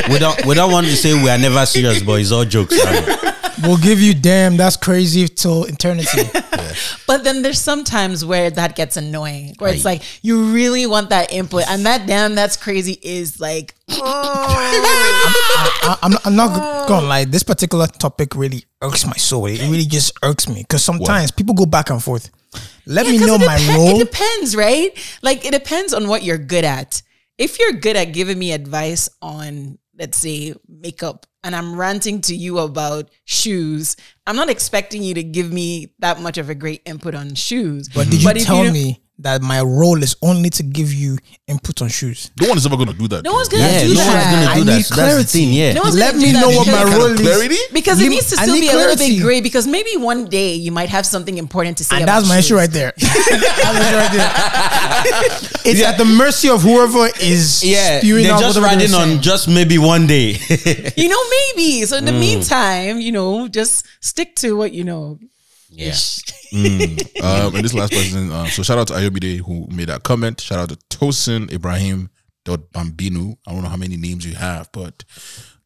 we 0.08 0.18
don't 0.18 0.46
we 0.46 0.54
don't 0.54 0.72
want 0.72 0.86
to 0.86 0.96
say 0.96 1.14
we 1.14 1.28
are 1.28 1.38
never 1.38 1.66
serious, 1.66 2.02
but 2.02 2.20
it's 2.20 2.32
all 2.32 2.44
jokes. 2.44 2.76
right? 2.84 3.34
we'll 3.62 3.76
give 3.76 4.00
you 4.00 4.14
damn. 4.14 4.56
That's 4.56 4.76
crazy 4.76 5.28
till 5.28 5.64
eternity. 5.64 6.22
But 7.06 7.24
then 7.24 7.42
there's 7.42 7.60
sometimes 7.60 8.24
where 8.24 8.50
that 8.50 8.76
gets 8.76 8.96
annoying, 8.96 9.54
where 9.58 9.74
it's 9.74 9.84
like 9.84 10.02
you 10.22 10.52
really 10.52 10.86
want 10.86 11.10
that 11.10 11.32
input, 11.32 11.68
and 11.68 11.84
that 11.86 12.06
damn 12.06 12.34
that's 12.34 12.56
crazy 12.56 12.98
is 13.02 13.40
like, 13.40 13.74
I, 13.90 15.98
I'm, 16.02 16.12
I'm 16.24 16.36
not 16.36 16.88
gonna 16.88 17.06
lie. 17.06 17.24
This 17.24 17.42
particular 17.42 17.86
topic 17.86 18.34
really 18.34 18.64
irks 18.80 19.06
my 19.06 19.16
soul. 19.16 19.46
It 19.46 19.60
really 19.60 19.84
just 19.84 20.12
irks 20.22 20.48
me 20.48 20.62
because 20.62 20.84
sometimes 20.84 21.30
people 21.30 21.54
go 21.54 21.66
back 21.66 21.90
and 21.90 22.02
forth. 22.02 22.30
Let 22.86 23.06
me 23.06 23.18
know 23.18 23.36
it 23.36 23.40
my 23.40 23.56
depen- 23.56 23.76
role. 23.76 24.00
It 24.00 24.10
depends, 24.10 24.56
right? 24.56 24.90
Like 25.22 25.44
it 25.44 25.52
depends 25.52 25.94
on 25.94 26.08
what 26.08 26.22
you're 26.22 26.38
good 26.38 26.64
at. 26.64 27.02
If 27.38 27.58
you're 27.58 27.72
good 27.72 27.96
at 27.96 28.12
giving 28.12 28.38
me 28.38 28.52
advice 28.52 29.08
on, 29.20 29.78
let's 29.98 30.18
say, 30.18 30.54
makeup, 30.68 31.26
and 31.42 31.56
I'm 31.56 31.76
ranting 31.76 32.20
to 32.22 32.34
you 32.34 32.58
about 32.58 33.10
shoes, 33.24 33.96
I'm 34.26 34.36
not 34.36 34.48
expecting 34.50 35.02
you 35.02 35.14
to 35.14 35.22
give 35.22 35.52
me 35.52 35.94
that 35.98 36.20
much 36.20 36.38
of 36.38 36.48
a 36.50 36.54
great 36.54 36.82
input 36.86 37.14
on 37.14 37.34
shoes. 37.34 37.88
But 37.88 38.08
did 38.10 38.22
you 38.22 38.28
if 38.30 38.44
tell 38.44 38.62
don't- 38.64 38.72
me 38.72 39.01
that 39.18 39.40
my 39.42 39.60
role 39.60 40.02
is 40.02 40.16
only 40.22 40.50
to 40.50 40.62
give 40.64 40.92
you 40.92 41.16
input 41.46 41.80
on 41.82 41.88
shoes? 41.88 42.30
No 42.40 42.48
one 42.48 42.58
is 42.58 42.66
ever 42.66 42.76
gonna 42.76 42.92
do 42.92 43.06
that. 43.08 43.22
No 43.22 43.32
one's 43.34 43.48
gonna 43.48 43.62
Yeah, 43.62 43.82
do 43.84 43.94
no 43.94 44.00
one's 44.00 44.12
that. 44.12 44.32
gonna 44.32 44.50
I 44.62 44.64
that. 44.64 44.76
need 44.76 44.84
So 44.84 44.94
that's 44.96 45.16
the 45.16 45.24
thing. 45.24 45.48
clarity. 45.48 45.56
Yeah. 45.60 45.72
No 45.74 45.82
one's 45.82 45.94
Let 45.94 46.12
gonna 46.14 46.26
do 46.26 46.32
me 46.32 46.40
know 46.40 46.48
what 46.50 46.66
because- 46.66 46.66
my 46.66 46.82
Kind 46.82 46.92
of 46.94 46.98
role 46.98 47.12
is. 47.12 47.20
clarity. 47.20 47.58
Because 47.72 48.00
it 48.00 48.08
needs 48.08 48.30
to 48.30 48.36
still 48.36 48.54
need 48.54 48.60
be 48.62 48.68
a 48.68 48.74
little 48.76 48.96
bit 48.96 49.20
gray. 49.22 49.40
Because 49.40 49.66
maybe 49.66 49.96
one 49.96 50.24
day 50.26 50.54
you 50.54 50.72
might 50.72 50.88
have 50.88 51.06
something 51.06 51.38
important 51.38 51.78
to 51.78 51.84
say. 51.84 51.96
And 51.96 52.04
about 52.04 52.20
that's 52.20 52.28
my 52.28 52.38
issue 52.38 52.56
right 52.56 52.70
there. 52.70 52.92
that's 52.98 53.28
my 53.30 53.86
issue 53.86 53.96
right 53.96 54.12
there. 54.12 54.32
It's 55.64 55.80
at 55.82 55.96
the 55.98 56.04
mercy 56.04 56.48
of 56.48 56.62
whoever 56.62 57.06
is 57.20 57.62
Yeah, 57.62 58.00
spewing 58.00 58.24
they're 58.24 58.32
out 58.32 58.40
just 58.40 58.58
whatever 58.58 58.76
they're 58.76 58.88
riding 58.98 59.16
on 59.16 59.22
just 59.22 59.46
maybe 59.48 59.78
one 59.78 60.06
day. 60.08 60.36
You 60.96 61.08
know, 61.08 61.22
maybe. 61.30 61.84
So 61.86 61.96
in 61.98 62.02
Mm. 62.04 62.06
the 62.06 62.12
meantime, 62.12 63.00
you 63.00 63.12
know, 63.12 63.46
just 63.48 63.86
stick 64.00 64.34
to 64.36 64.56
what 64.56 64.72
you 64.72 64.82
know. 64.84 65.18
Yeah. 65.72 65.94
Um, 67.22 67.54
and 67.54 67.64
this 67.64 67.72
last 67.72 67.92
person, 67.92 68.30
uh, 68.30 68.46
so 68.46 68.62
shout 68.62 68.76
out 68.78 68.88
to 68.88 68.94
Ayobide 68.94 69.38
who 69.38 69.66
made 69.74 69.88
that 69.88 70.02
comment. 70.02 70.40
Shout 70.40 70.58
out 70.58 70.68
to 70.68 70.76
Tosin 70.96 71.50
Ibrahim 71.50 72.10
dot 72.44 72.70
Bambino. 72.72 73.36
I 73.46 73.52
don't 73.52 73.62
know 73.62 73.68
how 73.70 73.76
many 73.76 73.96
names 73.96 74.26
you 74.26 74.34
have, 74.34 74.70
but 74.72 75.04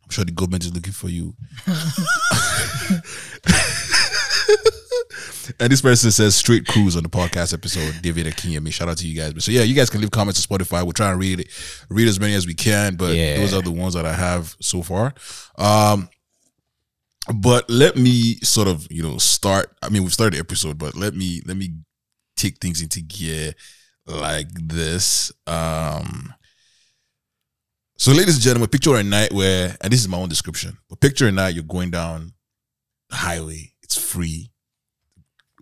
I'm 0.05 0.11
sure 0.11 0.25
the 0.25 0.31
government 0.33 0.65
is 0.65 0.73
looking 0.75 0.93
for 0.93 1.09
you. 1.09 1.35
and 5.61 5.71
this 5.73 5.81
person 5.81 6.11
says 6.11 6.35
straight 6.35 6.67
cruise 6.67 6.97
on 6.97 7.03
the 7.03 7.09
podcast 7.09 7.53
episode. 7.55 8.01
David 8.03 8.27
Akinyemi. 8.27 8.73
Shout 8.73 8.89
out 8.89 8.99
to 8.99 9.07
you 9.09 9.17
guys. 9.21 9.33
But 9.33 9.43
so 9.43 9.51
yeah, 9.53 9.63
you 9.63 9.75
guys 9.75 9.91
can 9.91 10.01
leave 10.01 10.11
comments 10.11 10.45
on 10.47 10.59
Spotify. 10.59 10.83
We'll 10.83 10.93
try 10.93 11.11
and 11.11 11.19
read 11.21 11.41
it, 11.41 11.49
read 11.89 12.09
as 12.09 12.21
many 12.21 12.35
as 12.35 12.47
we 12.47 12.55
can. 12.55 12.97
But 12.97 13.15
Yeah. 13.17 13.37
those 13.39 13.55
are 13.55 13.63
the 13.63 13.73
ones 13.73 13.95
that 13.95 14.07
I 14.07 14.13
have 14.13 14.57
so 14.61 14.83
far. 14.83 15.15
Um, 15.59 16.09
but 17.35 17.69
let 17.69 17.97
me 17.97 18.37
sort 18.37 18.69
of 18.69 18.87
you 18.91 19.03
know 19.03 19.19
start 19.19 19.77
i 19.83 19.89
mean 19.89 20.03
we've 20.03 20.13
started 20.13 20.35
the 20.35 20.39
episode 20.39 20.79
but 20.79 20.95
let 20.95 21.15
me 21.15 21.43
let 21.47 21.57
me 21.57 21.71
take 22.37 22.59
things 22.59 22.83
into 22.83 23.01
gear 23.01 23.55
like 24.07 24.49
this. 24.53 25.33
Um 25.47 26.33
so 27.99 28.13
ladies 28.13 28.35
and 28.35 28.45
gentlemen 28.45 28.69
picture 28.69 28.95
a 28.95 29.03
night 29.03 29.33
where 29.33 29.77
and 29.81 29.93
this 29.93 30.01
is 30.01 30.09
my 30.09 30.19
own 30.19 30.29
description 30.29 30.77
but 30.89 31.01
picture 31.01 31.27
a 31.27 31.33
night 31.33 31.55
you're 31.55 31.65
going 31.65 31.91
down 31.91 32.33
the 33.09 33.17
highway. 33.17 33.73
It's 33.83 33.97
free. 33.97 34.51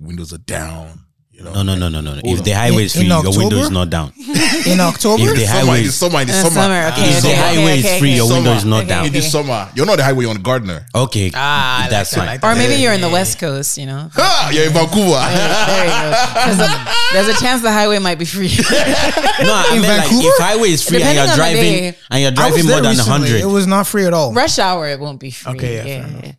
Windows 0.01 0.33
are 0.33 0.39
down 0.39 1.07
you 1.35 1.43
know 1.43 1.53
No, 1.53 1.63
no, 1.63 1.75
no, 1.75 1.89
no, 1.89 2.01
no. 2.01 2.11
Hold 2.13 2.25
If 2.25 2.39
on. 2.39 2.45
the 2.45 2.51
highway 2.53 2.85
is 2.85 2.95
In- 2.95 3.01
free, 3.03 3.11
in 3.11 3.23
your 3.23 3.37
window 3.39 3.57
is 3.59 3.71
not 3.71 3.91
down. 3.91 4.13
in 4.67 4.81
October. 4.81 5.23
If 5.25 5.35
the 5.35 5.43
It's 5.43 5.51
summer, 5.51 5.65
highway 5.67 5.79
it's 5.81 5.89
is 5.89 5.95
summer, 5.97 6.21
it's 6.23 6.31
Uh, 6.31 6.43
summer. 6.43 6.55
summer, 6.63 6.81
okay, 6.93 7.11
if 7.11 7.23
the 7.23 7.29
okay, 7.29 7.37
highway 7.37 7.65
okay, 7.65 7.79
is 7.95 7.99
free, 7.99 8.09
okay. 8.11 8.17
your 8.17 8.29
window 8.33 8.53
is 8.53 8.65
not 8.65 8.79
Okay. 8.85 8.89
down. 8.89 9.07
It 9.07 9.15
is 9.17 9.31
summer. 9.33 9.69
You're 9.75 9.87
not 9.87 9.97
the 9.97 10.05
highway 10.05 10.27
on 10.27 10.37
Gardiner. 10.43 10.87
Okay, 10.95 11.31
Ah, 11.35 11.87
that's 11.91 12.11
that, 12.11 12.17
fine. 12.19 12.27
like. 12.29 12.45
Or 12.45 12.55
maybe 12.55 12.81
you're 12.81 12.93
in 12.93 13.01
the 13.01 13.09
West 13.11 13.39
Coast, 13.41 13.77
you 13.79 13.87
know. 13.87 14.11
Ah, 14.17 14.51
you're 14.51 14.65
in 14.67 14.73
Vancouver. 14.73 15.19
There 15.19 15.85
you 15.85 15.91
go. 15.91 16.15
'Cause, 16.35 16.71
There's 17.13 17.29
a 17.29 17.41
chance 17.41 17.63
the 17.63 17.73
highway 17.73 17.99
might 17.99 18.19
be 18.19 18.25
free. 18.25 18.49
No, 18.49 19.53
I 19.53 19.69
In 19.75 19.81
mean 19.83 19.91
like 19.91 20.01
Vancouver? 20.09 20.29
if 20.29 20.39
highway 20.43 20.69
is 20.71 20.83
free 20.83 21.03
and 21.03 21.05
Depending 21.05 21.15
you're 21.15 21.23
on 21.25 21.29
the 21.31 21.37
driving 21.37 21.63
day. 21.63 21.97
and 22.11 22.21
you're 22.23 22.29
I 22.29 22.31
was 22.31 22.39
driving 22.63 22.67
more 22.71 22.81
than 22.81 22.91
recently. 22.91 23.11
hundred. 23.13 23.41
It 23.43 23.47
was 23.47 23.67
not 23.67 23.87
free 23.87 24.07
at 24.07 24.13
all. 24.15 24.33
Rush 24.33 24.59
hour, 24.59 24.89
it 24.89 25.01
won't 25.01 25.19
be 25.21 25.31
free. 25.31 25.53
Okay, 25.53 25.77
yeah, 25.77 25.85
yeah, 25.85 26.07
fair 26.07 26.21
yeah. 26.25 26.33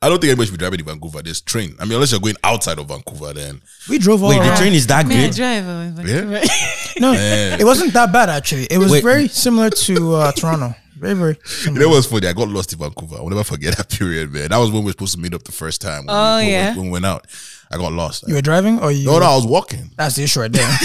I 0.00 0.08
don't 0.08 0.20
think 0.20 0.30
anybody 0.30 0.46
should 0.46 0.52
be 0.52 0.58
driving 0.58 0.78
in 0.80 0.86
Vancouver. 0.86 1.22
There's 1.22 1.40
train. 1.40 1.74
I 1.80 1.84
mean, 1.84 1.94
unless 1.94 2.12
you're 2.12 2.20
going 2.20 2.36
outside 2.44 2.78
of 2.78 2.86
Vancouver, 2.86 3.32
then 3.32 3.60
We 3.88 3.98
drove 3.98 4.22
all 4.22 4.28
Wait, 4.30 4.36
the 4.38 4.42
around. 4.48 4.56
train 4.58 4.72
is 4.72 4.86
that 4.86 5.06
Man, 5.08 5.26
good? 5.30 5.36
drive. 5.36 5.64
oh, 5.66 5.92
like- 5.96 6.06
Yeah. 6.06 6.44
No, 7.00 7.12
Man. 7.12 7.60
it 7.60 7.64
wasn't 7.64 7.92
that 7.94 8.12
bad 8.12 8.28
actually. 8.28 8.64
It 8.70 8.78
was 8.78 8.90
Wait. 8.92 9.02
very 9.02 9.26
similar 9.28 9.70
to 9.70 10.14
uh, 10.14 10.32
Toronto. 10.32 10.74
Very, 10.96 11.14
very 11.14 11.34
You 11.34 11.48
similar. 11.48 11.80
know 11.82 11.88
what's 11.90 12.06
funny? 12.06 12.26
I 12.26 12.32
got 12.32 12.48
lost 12.48 12.72
in 12.72 12.78
Vancouver. 12.80 13.16
I'll 13.16 13.28
never 13.28 13.44
forget 13.44 13.76
that 13.76 13.88
period, 13.98 14.32
man. 14.32 14.48
That 14.50 14.58
was 14.58 14.70
when 14.70 14.82
we 14.82 14.86
were 14.86 14.92
supposed 14.92 15.14
to 15.14 15.20
meet 15.20 15.32
up 15.34 15.42
the 15.44 15.52
first 15.52 15.80
time. 15.80 16.06
When 16.06 16.14
Oh, 16.16 16.38
we, 16.38 16.42
when 16.42 16.46
we- 16.46 16.52
yeah. 16.52 16.76
When 16.76 16.84
we 16.86 16.90
went 16.90 17.06
out, 17.06 17.26
I 17.70 17.76
got 17.76 17.92
lost. 17.92 18.24
You 18.26 18.34
were 18.34 18.40
driving 18.42 18.78
or 18.80 18.90
you? 18.90 19.04
no, 19.06 19.18
no, 19.18 19.26
I 19.26 19.34
was 19.36 19.46
walking. 19.46 19.90
That's 19.96 20.16
the 20.16 20.24
issue 20.24 20.40
right 20.40 20.52
there. 20.52 20.68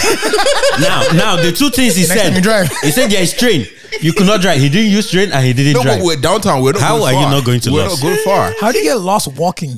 Now, 0.80 1.04
now 1.14 1.36
the 1.36 1.52
two 1.52 1.70
things 1.70 1.96
he 1.96 2.02
Next 2.02 2.16
time 2.16 2.34
said. 2.34 2.36
you 2.36 2.42
drive. 2.42 2.68
He 2.82 2.90
said 2.90 3.12
there 3.12 3.22
is 3.22 3.32
train. 3.38 3.68
You 4.02 4.12
could 4.12 4.26
not 4.26 4.42
drive. 4.42 4.60
He 4.60 4.70
didn't 4.70 4.90
use 4.92 5.12
train 5.12 5.32
and 5.32 5.46
he 5.46 5.54
didn't 5.54 5.74
No, 5.74 5.84
drive. 5.84 6.00
but 6.00 6.06
we're 6.06 6.16
downtown. 6.20 6.64
We're 6.64 6.72
not 6.72 6.82
How 6.82 6.98
going 6.98 7.04
are 7.04 7.20
you 7.20 7.26
far. 7.28 7.32
not 7.32 7.46
going 7.46 7.60
to 7.60 7.72
We're 7.72 7.84
lost? 7.84 8.02
not 8.04 8.10
going 8.10 8.24
far. 8.26 8.54
How 8.60 8.72
do 8.72 8.80
you 8.80 8.84
get 8.86 8.96
lost 8.96 9.28
walking? 9.38 9.76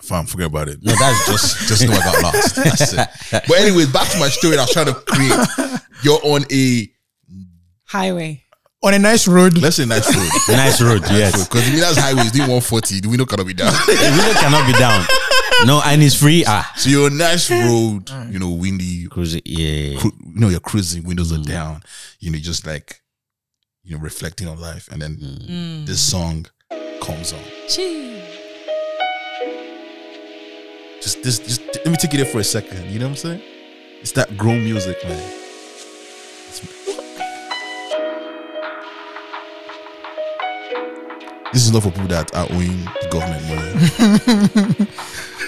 Fine, 0.00 0.24
forget 0.24 0.46
about 0.46 0.68
it. 0.70 0.78
No, 0.82 0.94
that's 0.98 1.26
just 1.26 1.58
just 1.68 1.86
know 1.86 1.92
I 1.92 1.98
got 1.98 2.22
lost. 2.22 2.56
That's 2.56 2.92
it. 2.94 3.08
But 3.46 3.50
anyways, 3.58 3.92
back 3.92 4.08
to 4.12 4.18
my 4.18 4.28
story. 4.30 4.56
I 4.56 4.62
was 4.62 4.72
trying 4.72 4.86
to 4.86 4.94
create. 4.94 5.78
You're 6.02 6.20
on 6.24 6.46
a 6.50 6.88
Highway. 7.84 8.42
On 8.82 8.94
a 8.94 8.98
nice 8.98 9.28
road. 9.28 9.58
let's 9.58 9.76
say 9.76 9.84
nice 9.84 10.08
road. 10.16 10.30
nice 10.56 10.80
road. 10.80 11.02
Yes, 11.10 11.46
Because 11.46 11.68
if 11.68 11.78
that's 11.80 11.98
highways, 11.98 12.32
doing 12.32 12.48
140, 12.48 13.00
the 13.00 13.08
window 13.10 13.26
cannot 13.28 13.46
be 13.46 13.52
down. 13.52 13.72
the 13.72 14.14
window 14.16 14.40
cannot 14.40 14.64
be 14.66 14.72
down. 14.72 15.04
No, 15.66 15.82
and 15.84 16.02
it's 16.02 16.14
free. 16.14 16.42
Ah, 16.46 16.72
so 16.76 16.88
you're 16.88 17.06
on 17.06 17.12
a 17.12 17.16
nice 17.16 17.50
road, 17.50 18.10
you 18.30 18.38
know, 18.38 18.50
windy. 18.50 19.06
cruise. 19.08 19.34
Yeah. 19.44 19.98
Cru- 19.98 20.12
you 20.24 20.40
know, 20.40 20.48
you're 20.48 20.60
cruising, 20.60 21.04
windows 21.04 21.32
are 21.32 21.38
mm. 21.38 21.46
down. 21.46 21.82
You 22.18 22.30
know, 22.30 22.38
just 22.38 22.66
like 22.66 23.02
you 23.84 23.96
know, 23.96 24.02
reflecting 24.02 24.48
on 24.48 24.58
life, 24.58 24.88
and 24.90 25.02
then 25.02 25.16
mm. 25.16 25.48
Mm. 25.50 25.86
this 25.86 26.00
song 26.00 26.46
comes 27.02 27.32
on. 27.32 27.40
Chee. 27.68 28.22
Just 31.02 31.22
this, 31.22 31.38
just 31.38 31.62
let 31.76 31.86
me 31.88 31.96
take 31.96 32.14
it 32.14 32.18
there 32.18 32.26
for 32.26 32.40
a 32.40 32.44
second. 32.44 32.90
You 32.90 32.98
know 32.98 33.06
what 33.06 33.10
I'm 33.10 33.16
saying? 33.16 33.42
It's 34.00 34.12
that 34.12 34.36
grown 34.36 34.64
music, 34.64 34.96
man. 35.04 35.12
It's- 36.48 36.80
This 41.52 41.64
is 41.66 41.72
not 41.72 41.82
for 41.82 41.90
people 41.90 42.06
that 42.08 42.32
are 42.36 42.46
owing 42.50 42.84
the 42.84 43.08
government 43.10 43.42
money. 43.48 44.86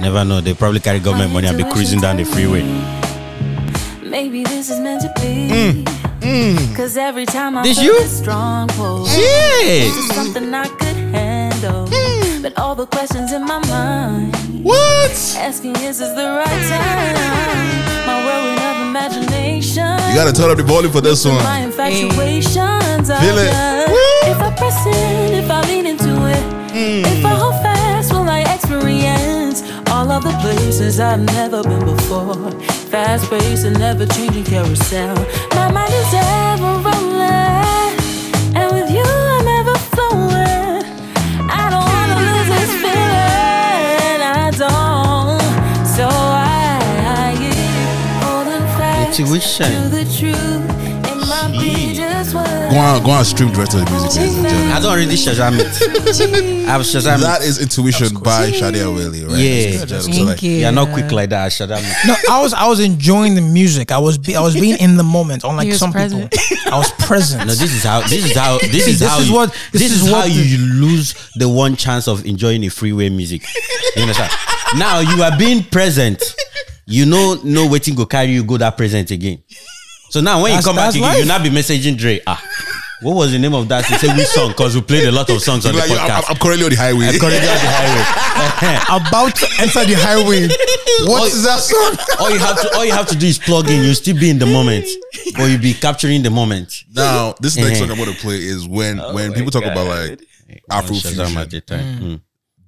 Never 0.00 0.24
know. 0.24 0.40
They 0.40 0.54
probably 0.54 0.80
carry 0.80 0.98
government 1.00 1.32
money 1.32 1.46
and 1.48 1.56
be 1.58 1.64
cruising 1.64 2.00
down 2.00 2.16
the 2.16 2.24
freeway. 2.24 2.62
Maybe 4.02 4.42
this 4.44 4.70
is 4.70 4.80
meant 4.80 5.02
to 5.02 5.08
be. 5.20 5.48
Mm. 5.52 5.84
Mm. 6.20 6.76
Cause 6.76 6.96
every 6.96 7.26
time 7.26 7.56
I 7.56 7.62
This 7.62 7.78
feel 7.78 7.94
you? 7.94 8.00
this 8.00 8.18
strong 8.18 8.68
pull, 8.68 9.06
Yeah. 9.08 9.84
this 9.86 9.96
is 9.96 10.08
something 10.14 10.52
I 10.54 10.66
could 10.68 10.96
handle. 11.14 11.88
But 12.42 12.58
all 12.58 12.74
the 12.74 12.86
questions 12.86 13.32
in 13.32 13.44
my 13.44 13.58
mind, 13.68 14.34
what? 14.64 15.10
asking 15.38 15.76
is 15.76 15.98
this 15.98 16.12
the 16.14 16.26
right 16.40 16.62
time? 16.72 18.06
My 18.06 18.16
whirlwind 18.24 18.60
of 18.60 18.86
imagination. 18.88 19.84
You 20.08 20.14
gotta 20.16 20.32
turn 20.32 20.50
up 20.50 20.56
the 20.56 20.62
volume 20.64 20.92
for 20.92 21.00
this 21.02 21.24
one. 21.24 21.36
My 21.44 21.60
infatuations 21.60 23.10
are 23.10 23.20
Feel 23.20 23.38
it. 23.38 23.52
Woo. 23.88 24.30
If 24.32 24.38
I 24.40 24.50
press 24.56 24.86
in, 24.86 25.44
if 25.44 25.50
I 25.50 25.60
lean 25.68 25.86
into 25.86 26.10
it, 26.26 26.42
if 26.74 27.24
I 27.24 27.28
hold 27.34 27.54
fast, 27.62 27.69
will 27.69 27.69
I 27.69 27.69
experience 27.69 27.69
all 30.00 30.10
of 30.12 30.22
the 30.22 30.32
places 30.40 30.98
I've 30.98 31.20
never 31.20 31.62
been 31.62 31.84
before? 31.84 32.50
Fast 32.92 33.28
paced 33.28 33.66
and 33.66 33.78
never 33.78 34.06
changing 34.06 34.44
carousel. 34.44 35.14
My 35.54 35.70
mind 35.70 35.92
is 35.92 36.12
ever 36.14 36.72
rolling, 36.86 37.92
and 38.58 38.68
with 38.76 38.90
you 38.96 39.04
I'm 39.36 39.48
ever 39.58 39.76
flowing. 39.92 40.84
I 41.60 41.64
don't 41.72 41.88
wanna 41.94 42.18
lose 42.28 42.48
this 42.56 42.72
feeling, 42.82 44.20
I 44.42 44.48
don't. 44.62 45.42
So 45.96 46.06
I, 46.08 46.80
I 47.20 47.30
holding 48.24 48.66
fast 48.78 49.16
to 49.18 49.24
the 49.96 50.04
truth. 50.18 50.49
Go 52.70 52.76
on, 52.78 53.02
go 53.02 53.10
on, 53.10 53.24
stream 53.24 53.50
direct 53.52 53.72
to 53.72 53.78
the 53.78 53.90
music, 53.90 54.14
ladies 54.20 54.36
and 54.38 54.46
gentlemen. 54.46 54.70
I 54.72 54.80
don't 54.80 54.96
really 54.96 55.16
Shazam 55.16 55.58
it. 55.58 56.68
I've 56.68 56.82
Shazam 56.82 57.18
That 57.20 57.42
it. 57.42 57.48
is 57.48 57.60
Intuition 57.60 58.16
by 58.20 58.48
Sade 58.52 58.74
Awele, 58.76 59.26
right? 59.26 59.30
Yeah. 59.30 59.36
Ladies 59.36 59.80
and 59.80 59.88
gentlemen. 59.90 60.16
So, 60.18 60.22
like, 60.24 60.42
you. 60.42 60.50
You're 60.52 60.70
not 60.70 60.92
quick 60.92 61.10
like 61.10 61.30
that. 61.30 61.50
Shazam 61.50 61.80
it. 61.82 61.96
No, 62.06 62.14
I 62.30 62.40
was 62.40 62.54
I 62.54 62.68
was 62.68 62.78
enjoying 62.78 63.34
the 63.34 63.40
music. 63.40 63.90
I 63.90 63.98
was 63.98 64.18
be, 64.18 64.36
I 64.36 64.40
was 64.40 64.54
being 64.54 64.78
in 64.78 64.96
the 64.96 65.02
moment. 65.02 65.42
Unlike 65.42 65.66
was 65.66 65.78
some 65.80 65.90
present. 65.90 66.30
people, 66.30 66.72
I 66.72 66.78
was 66.78 66.92
present. 66.92 67.40
No, 67.48 67.54
this 67.54 67.74
is 67.74 67.82
how. 67.82 68.02
This 68.02 68.24
is 68.24 68.36
how. 68.36 68.58
This 68.58 68.86
is 68.86 69.00
This 69.00 69.08
how. 69.08 69.18
is 69.18 69.28
you, 69.28 69.34
what- 69.34 69.50
This, 69.72 69.82
this 69.82 69.92
is, 69.92 70.02
is 70.02 70.08
how 70.12 70.18
what 70.20 70.30
you 70.30 70.58
lose 70.58 71.14
the 71.34 71.48
one 71.48 71.74
chance 71.74 72.06
of 72.06 72.24
enjoying 72.24 72.62
a 72.64 72.68
freeway 72.70 73.08
music. 73.08 73.42
You 73.96 74.02
understand? 74.02 74.30
now 74.78 75.00
you 75.00 75.24
are 75.24 75.36
being 75.36 75.64
present. 75.64 76.22
You 76.86 77.06
know, 77.06 77.36
no 77.42 77.66
waiting 77.68 77.94
go 77.96 78.06
carry 78.06 78.28
you 78.30 78.44
go 78.44 78.56
that 78.58 78.76
present 78.76 79.10
again. 79.10 79.42
So 80.10 80.20
now 80.20 80.42
when 80.42 80.50
That's- 80.52 80.64
you 80.64 80.68
come 80.68 80.76
back 80.76 80.84
that's 80.86 80.96
again, 80.96 81.08
life. 81.08 81.18
you 81.20 81.24
not 81.26 81.42
be 81.42 81.50
messaging 81.50 81.96
Dre. 81.96 82.20
Ah, 82.26 82.42
What 83.02 83.14
was 83.16 83.32
the 83.32 83.38
name 83.38 83.54
of 83.54 83.66
that? 83.68 83.86
He 83.86 83.96
said 83.96 84.14
which 84.14 84.26
song? 84.26 84.48
Because 84.50 84.74
we 84.74 84.82
played 84.82 85.08
a 85.08 85.12
lot 85.12 85.30
of 85.30 85.40
songs 85.40 85.64
on 85.64 85.72
the 85.72 85.78
Like, 85.78 85.90
I'm, 85.90 85.96
podcast. 85.96 86.24
I'm 86.28 86.36
currently 86.36 86.64
on 86.64 86.70
the 86.70 86.76
highway. 86.76 87.06
I'm 87.08 87.18
currently 87.18 87.48
on 87.48 87.56
the 87.56 87.70
highway. 87.80 89.00
About 89.08 89.34
to 89.36 89.46
enter 89.58 89.84
the 89.86 89.94
highway. 89.96 90.48
What 91.08 91.32
is 91.32 91.42
that 91.44 91.60
song? 91.60 91.96
all 92.20 92.30
you 92.30 92.38
have 92.38 92.60
to 92.60 92.76
all 92.76 92.84
you 92.84 92.92
have 92.92 93.06
to 93.08 93.16
do 93.16 93.26
is 93.26 93.38
plug 93.38 93.70
in. 93.70 93.82
You 93.84 93.94
still 93.94 94.16
be 94.20 94.28
in 94.28 94.38
the 94.38 94.44
moment, 94.46 94.84
or 95.38 95.48
you 95.48 95.56
be 95.56 95.72
capturing 95.72 96.22
the 96.22 96.28
moment. 96.30 96.74
Now, 96.92 97.34
this 97.40 97.56
next 97.56 97.80
Uh-huh. 97.80 97.88
song 97.88 97.90
I'm 97.92 98.04
going 98.04 98.14
to 98.14 98.20
play 98.20 98.36
is 98.36 98.66
when 98.68 98.98
when 99.14 99.32
people 99.32 99.50
talk 99.50 99.64
about 99.64 99.86
like 99.86 100.20
Afro 100.70 100.96
Shazam 100.96 101.36
at 101.36 101.48
the 101.50 101.62
fusion. 101.62 101.62
time. 101.66 102.02
Mm. 102.02 102.20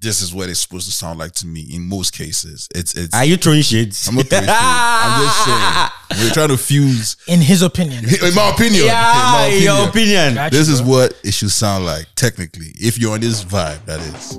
This 0.03 0.21
is 0.21 0.35
what 0.35 0.49
it's 0.49 0.59
supposed 0.61 0.87
to 0.87 0.93
sound 0.93 1.21
like 1.21 1.33
to 1.35 1.47
me. 1.47 1.61
In 1.73 1.89
most 1.89 2.13
cases, 2.13 2.69
it's 2.75 2.95
it's. 2.95 3.15
Are 3.15 3.25
you 3.25 3.37
throwing 3.37 3.63
shades? 3.63 4.09
I'm 4.09 4.17
not 4.17 4.27
throwing 4.27 4.45
shade. 4.45 4.53
I'm 4.55 5.23
just 5.23 5.45
saying 5.45 6.21
we're 6.29 6.35
trying 6.35 6.49
to 6.49 6.57
fuse. 6.59 7.17
In 7.29 7.41
his 7.41 7.63
opinion. 7.63 8.05
In 8.05 8.35
my 8.35 8.51
opinion, 8.51 8.85
Yeah, 8.87 9.47
in 9.47 9.53
my 9.53 9.57
your 9.63 9.89
opinion. 9.89 10.35
Gotcha, 10.35 10.57
This 10.57 10.69
is 10.69 10.81
bro. 10.83 10.91
what 10.91 11.21
it 11.23 11.33
should 11.33 11.53
sound 11.53 11.85
like 11.85 12.07
technically. 12.17 12.73
If 12.75 12.99
you're 12.99 13.13
on 13.15 13.21
this 13.21 13.45
vibe, 13.45 13.85
that 13.87 14.01
is. 14.01 14.31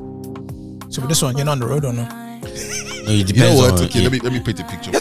So 0.93 1.01
with 1.01 1.09
this 1.09 1.21
one, 1.21 1.37
you're 1.37 1.45
not 1.45 1.53
on 1.53 1.59
the 1.59 1.67
road 1.67 1.85
or 1.85 1.93
no? 1.93 2.03
No, 2.03 3.11
it 3.11 3.27
depends 3.27 3.31
You 3.31 3.35
know 3.43 3.55
what? 3.55 3.71
on- 3.73 3.83
Okay, 3.85 3.99
yeah. 3.99 4.03
let 4.03 4.11
me 4.11 4.19
let 4.19 4.33
me 4.33 4.39
paint 4.41 4.57
the 4.57 4.63
picture. 4.65 4.91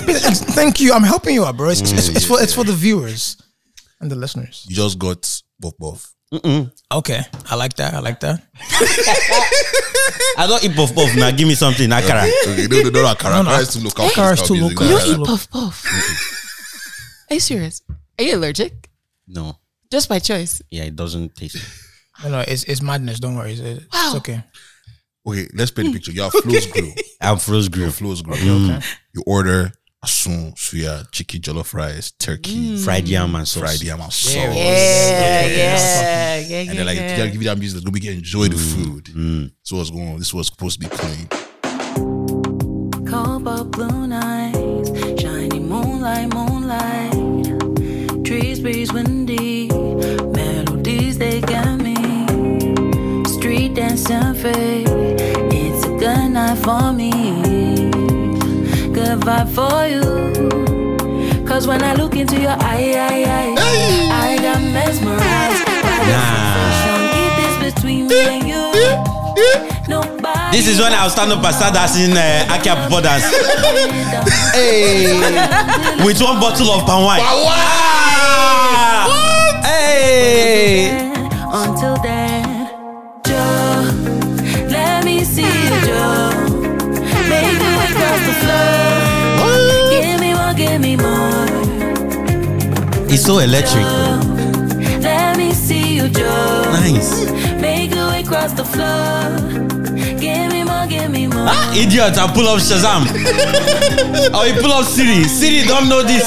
Thank 0.54 0.80
you. 0.80 0.92
I'm 0.92 1.02
helping 1.02 1.34
you 1.34 1.44
out, 1.44 1.56
bro. 1.56 1.70
It's, 1.70 1.80
it's, 1.80 2.08
Mm, 2.08 2.16
it's 2.16 2.24
for 2.24 2.40
it's 2.40 2.54
for 2.54 2.62
the 2.64 2.72
viewers 2.72 3.36
and 4.00 4.10
the 4.10 4.16
listeners. 4.16 4.64
You 4.68 4.76
just 4.76 4.98
got 4.98 5.22
puff 5.60 5.74
puff. 5.80 6.14
Okay, 6.32 7.20
I 7.50 7.54
like 7.56 7.74
that. 7.76 7.94
I 7.94 7.98
like 8.00 8.20
that. 8.20 8.40
I 10.38 10.46
don't 10.46 10.64
eat 10.64 10.74
puff 10.74 10.94
puff 10.94 11.14
now. 11.16 11.30
Give 11.30 11.46
me 11.46 11.54
something. 11.54 11.90
Akara. 11.90 12.22
Okay, 12.48 12.66
no, 12.68 12.82
no, 12.82 12.90
no, 12.90 13.02
no, 13.02 13.14
Akara. 13.14 13.30
No, 13.30 13.42
no, 13.42 13.50
Akara 13.50 13.60
is 13.62 13.74
too 13.74 13.80
local. 13.80 14.08
Akara 14.08 14.32
is 14.34 14.42
too 14.42 14.54
local. 14.54 14.86
You 14.86 14.96
Yeah. 14.98 15.20
eat 15.20 15.26
puff 15.26 15.50
puff. 15.50 17.26
Are 17.30 17.34
you 17.34 17.40
serious? 17.40 17.82
Are 18.18 18.24
you 18.24 18.36
allergic? 18.36 18.88
No. 19.28 19.58
Just 19.90 20.08
by 20.08 20.18
choice. 20.20 20.62
Yeah, 20.70 20.84
it 20.84 20.96
doesn't 20.96 21.34
taste. 21.36 21.56
No, 22.24 22.30
no, 22.30 22.40
it's, 22.40 22.64
it's 22.64 22.80
madness. 22.82 23.20
Don't 23.20 23.34
worry. 23.36 23.52
It's, 23.52 23.60
it's 23.60 23.84
Wow. 23.92 24.14
okay. 24.16 24.42
Okay, 25.26 25.48
let's 25.54 25.70
paint 25.70 25.88
the 25.88 25.92
picture. 25.94 26.12
You 26.12 26.22
have 26.22 26.32
Flo's 26.32 26.66
Grill. 26.66 26.92
I'm 27.20 27.38
froze 27.38 27.68
grill. 27.68 27.90
Flo's 27.90 28.22
Grill. 28.22 28.36
Mm. 28.38 28.84
You 29.14 29.22
order 29.26 29.72
asun, 30.04 30.52
suya, 30.56 31.06
chicken 31.12 31.40
jollof 31.40 31.74
rice, 31.74 32.10
turkey, 32.18 32.76
Fried 32.76 33.06
yam 33.08 33.34
and 33.36 33.46
sauce. 33.46 33.62
fried 33.62 33.82
yam 33.82 34.00
and 34.00 34.12
sauce. 34.12 34.34
Yeah, 34.34 34.52
yeah, 34.52 35.46
yeah, 35.46 36.38
yeah. 36.38 36.70
And 36.70 36.78
they're 36.78 36.84
like, 36.84 36.96
you 36.98 37.16
gotta 37.16 37.30
give 37.30 37.42
you 37.42 37.48
that 37.48 37.58
music 37.58 37.74
that's 37.76 37.84
gonna 37.84 37.94
make 37.94 38.04
you 38.04 38.12
enjoy 38.12 38.48
the 38.48 38.56
food. 38.56 39.04
Mm. 39.06 39.52
So 39.62 39.76
what's 39.76 39.90
going 39.90 40.08
on? 40.12 40.18
This 40.18 40.34
was 40.34 40.48
supposed 40.48 40.80
to 40.80 40.88
be 40.88 40.94
playing. 40.94 41.28
Cobalt 43.06 43.70
blue 43.72 44.06
nights, 44.06 44.90
shiny 45.20 45.60
moonlight, 45.60 46.32
moonlight. 46.34 47.12
Trees 48.24 48.58
breeze 48.60 48.92
windy, 48.92 49.68
melodies 49.68 51.18
they 51.18 51.40
got 51.42 51.78
me. 51.80 51.94
Street 53.26 53.74
dance 53.74 54.10
and 54.10 54.36
fade, 54.36 54.88
it's 55.52 55.84
a 55.86 55.90
good 55.98 56.30
night 56.30 56.58
for 56.58 56.92
me. 56.92 57.51
Good 59.22 59.30
vibe 59.30 59.50
for 59.54 59.86
you. 59.86 61.46
Cause 61.46 61.66
when 61.68 61.82
I 61.84 61.94
look 61.94 62.16
into 62.16 62.40
your 62.40 62.50
eye, 62.58 62.92
eye, 62.96 63.24
eye, 63.24 63.54
I 64.10 64.36
got 64.42 64.60
mesmerized 64.60 65.64
by 65.64 65.80
the 66.02 66.18
sensation. 66.26 66.98
Keep 67.14 67.32
this 67.38 67.56
between 67.74 68.02
me 68.08 68.18
and 68.18 68.48
you. 68.48 68.72
Nobody 69.88 70.56
This 70.56 70.66
is 70.66 70.80
when 70.80 70.92
I'll 70.92 71.08
stand 71.10 71.30
up 71.30 71.44
and 71.44 71.54
start 71.54 71.74
dancing 71.74 72.16
uh, 72.16 72.46
Akia 72.50 72.74
Popo 72.88 73.00
dance. 73.00 73.24
Hey, 74.54 75.14
with 76.04 76.20
one 76.20 76.40
bottle 76.40 76.70
of 76.72 76.84
palm 76.84 77.04
wine. 77.04 77.20
Ah! 77.22 79.06
Hey, 79.62 81.12
Until 81.52 81.96
then, 82.02 82.66
Joe, 83.24 83.86
let 84.68 85.04
me 85.04 85.22
see 85.22 85.42
you, 85.42 85.80
Joe. 85.86 86.30
Make 87.30 87.54
me 87.60 87.68
way 87.78 87.86
across 87.86 88.26
the 88.26 88.34
floor. 88.42 89.01
Give 90.54 90.80
me 90.80 90.96
more, 90.96 91.46
give 91.46 91.66
me 91.66 91.86
more. 91.86 93.08
it's 93.08 93.24
so 93.24 93.38
electric. 93.38 93.84
Let 95.02 95.36
me 95.38 95.52
see 95.52 95.96
you, 95.96 96.08
Joe. 96.08 96.70
Nice. 96.72 97.30
Make 97.60 97.94
your 97.94 98.08
way 98.08 98.20
across 98.20 98.52
the 98.52 98.64
floor. 98.64 99.38
Give 100.20 100.52
me 100.52 100.62
more, 100.62 100.86
give 100.86 101.10
me 101.10 101.26
more. 101.26 101.46
Ah, 101.48 101.74
idiot! 101.74 102.18
I 102.18 102.26
pull 102.32 102.46
up 102.48 102.60
Shazam. 102.60 103.06
oh, 104.34 104.44
you 104.44 104.60
pull 104.60 104.72
up 104.72 104.84
Siri. 104.84 105.24
Siri 105.24 105.66
don't 105.66 105.88
know 105.88 106.02
this. 106.02 106.24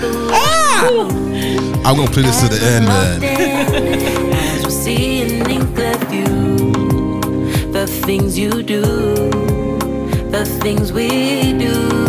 Boo. 0.00 1.08
I'm 1.84 1.96
gonna 1.96 2.10
play 2.10 2.22
this 2.22 2.40
to 2.40 2.48
the 2.48 2.60
end, 2.64 2.86
man. 2.86 3.22
As 4.32 4.64
we 4.64 4.70
see 4.70 5.22
an 5.22 5.50
ink 5.50 5.68
view, 6.08 6.72
the 7.72 7.86
things 7.86 8.38
you 8.38 8.62
do, 8.62 8.80
the 10.30 10.44
things 10.60 10.92
we 10.92 11.52
do. 11.52 12.05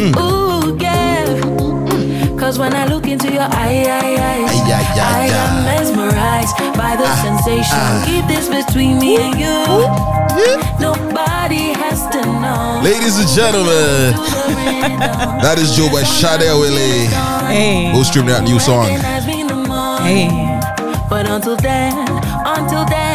Mm. 0.00 0.16
Ooh, 0.16 0.76
yeah. 0.80 1.26
Mm. 1.26 2.38
Cause 2.38 2.58
when 2.58 2.72
I 2.74 2.86
look 2.86 3.06
into 3.06 3.30
your 3.30 3.42
eye, 3.42 3.84
eye, 3.84 4.16
eye, 4.16 4.44
Ay, 4.48 4.72
ay, 4.72 4.86
ay, 4.96 5.20
I 5.20 5.26
am 5.28 5.64
mesmerized 5.68 6.56
by 6.74 6.96
the 6.96 7.04
ah, 7.04 7.20
sensation. 7.20 7.76
Ah. 7.76 8.00
Keep 8.08 8.24
this 8.32 8.48
between 8.48 8.98
me 8.98 9.18
and 9.20 9.36
you. 9.36 9.60
Nobody 10.80 11.76
has 11.76 12.00
to 12.16 12.20
know. 12.24 12.80
Ladies 12.82 13.18
and 13.20 13.28
gentlemen, 13.28 14.16
that 15.44 15.56
is 15.58 15.76
JO 15.76 15.90
by 15.92 16.02
Sade 16.02 16.48
Awele. 16.48 17.04
Hey, 17.52 17.92
Go 17.92 18.02
stream 18.02 18.24
that 18.32 18.42
new 18.42 18.58
song. 18.58 18.88
hey. 20.06 20.28
But 21.10 21.28
until 21.28 21.56
then, 21.56 21.92
until 22.46 22.84
then, 22.86 23.09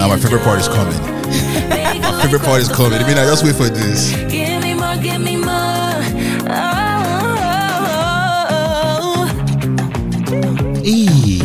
Now 0.00 0.08
my 0.08 0.16
favorite 0.18 0.42
part 0.42 0.58
is 0.58 0.66
coming. 0.66 0.96
my 0.96 2.22
Favorite 2.22 2.40
part 2.40 2.62
is 2.62 2.70
coming. 2.70 2.98
I 3.02 3.06
mean, 3.06 3.18
I 3.18 3.26
just 3.26 3.44
wait 3.44 3.54
for 3.54 3.68
this. 3.68 4.14
floor. 4.14 4.30
Give 4.30 4.62
me 4.62 4.72
more, 4.72 4.96
give 4.96 5.20
me 5.20 5.36
more. 5.36 6.00
Oh, 6.48 6.80
Eee. 10.82 11.42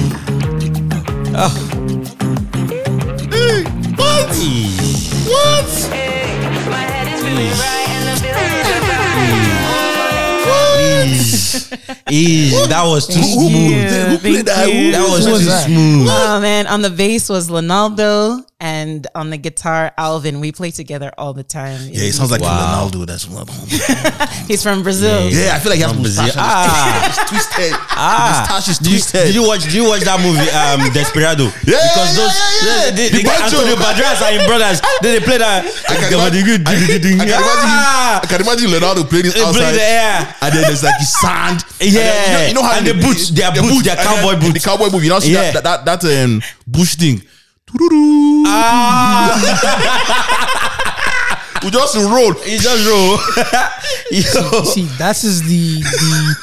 Oh. 1.36 1.52
What? 3.98 4.38
What? 5.28 6.15
Eee, 12.10 12.50
that 12.68 12.84
was 12.86 13.08
too 13.08 13.20
Who, 13.20 13.40
who, 13.40 13.50
smooth. 13.50 13.92
who, 13.92 14.10
who 14.12 14.18
played 14.20 14.46
that? 14.46 14.66
Who, 14.70 14.92
That 14.92 15.10
was 15.10 15.26
Who 15.26 15.32
was 15.32 15.42
too 15.42 15.46
that? 15.48 15.66
smooth. 15.68 16.08
Oh 16.10 16.40
man, 16.42 16.68
on 16.68 16.82
the 16.82 16.90
bass 16.90 17.30
was 17.30 17.50
Ronaldo, 17.50 18.46
and 18.62 19.06
on 19.14 19.30
the 19.30 19.38
guitar 19.38 19.92
Alvin. 19.98 20.40
We 20.40 20.52
play 20.52 20.72
together 20.72 21.12
all 21.18 21.34
the 21.34 21.44
time. 21.44 21.80
yeah, 21.92 22.08
it 22.08 22.14
sounds 22.14 22.32
like 22.32 22.40
Wow. 22.42 22.88
Ronaldo. 22.90 23.06
That's 23.06 23.28
one. 23.28 23.48
He's 24.48 24.64
from 24.64 24.82
Brazil. 24.84 25.28
Yeah, 25.30 25.56
I 25.56 25.60
feel 25.60 25.72
like 25.72 25.78
he 25.78 25.84
has 25.84 25.92
From 25.92 26.02
mustache. 26.02 26.34
Brazil. 26.34 26.42
Ah. 26.42 27.06
It's 27.10 27.30
twisted. 27.30 27.74
Ah, 27.92 28.16
His 28.16 28.38
mustache 28.40 28.68
is 28.72 28.80
twisted. 28.80 29.26
did 29.28 29.36
you 29.36 29.44
watch? 29.48 29.64
Did 29.64 29.74
you 29.74 29.84
watch 29.92 30.02
that 30.08 30.20
movie, 30.24 30.48
um, 30.56 30.88
Desperado? 30.96 31.52
Yeah, 31.68 31.82
because 31.84 32.16
yeah, 32.16 32.22
those 32.24 32.36
yeah, 32.36 32.56
yeah. 32.64 32.92
they, 32.96 33.08
The 33.10 33.18
they 33.20 33.24
get 33.28 33.40
Banjo. 33.44 33.58
Antonio 33.60 33.76
Banderas 33.76 34.20
and 34.24 34.34
his 34.40 34.44
brothers. 34.48 34.78
Then 35.04 35.12
they 35.20 35.24
play 35.26 35.38
that. 35.44 35.60
I 35.66 35.96
can 36.00 36.14
imagine, 36.16 36.64
I, 36.64 36.72
I 36.72 36.88
can 36.88 37.04
imagine, 37.12 37.36
Ah, 37.36 38.20
I 38.24 38.26
can 38.26 38.40
imagine 38.42 38.68
Leonardo 38.72 39.04
playing 39.04 39.26
this 39.28 39.34
they 39.36 39.44
play 39.44 39.52
outside. 39.68 39.76
the 39.76 39.84
air. 39.84 40.16
And 40.42 40.50
then 40.56 40.64
there's 40.64 40.84
like 40.84 40.96
his 41.04 41.12
sand. 41.20 41.60
And 41.84 41.92
then, 41.92 42.08
Yeah. 42.08 42.16
you 42.16 42.32
know, 42.32 42.48
you 42.48 42.54
know 42.56 42.64
how 42.64 42.78
And 42.80 42.88
in 42.88 42.96
the 42.96 43.04
boots, 43.04 43.30
their 43.36 43.52
boots, 43.52 43.84
their 43.84 44.00
and 44.00 44.08
cowboy 44.08 44.40
boots. 44.40 44.56
The 44.56 44.64
cowboy 44.64 44.90
boot. 44.90 45.04
You 45.04 45.10
know, 45.12 45.20
see 45.20 45.34
Yeah. 45.36 45.52
that, 45.52 45.64
that, 45.68 45.84
that, 45.86 46.00
that 46.02 46.24
um, 46.24 46.40
bush 46.66 46.96
thing. 46.96 47.20
Tururu. 47.78 48.44
Ah, 48.48 49.36
We 51.64 51.72
just 51.72 51.96
roll. 51.96 52.34
he 52.34 52.58
just 52.60 52.88
roll. 52.88 53.18
Yo. 54.12 54.64
See, 54.66 54.86
that 55.00 55.24
is 55.24 55.42
the 55.44 55.82
the 55.82 56.36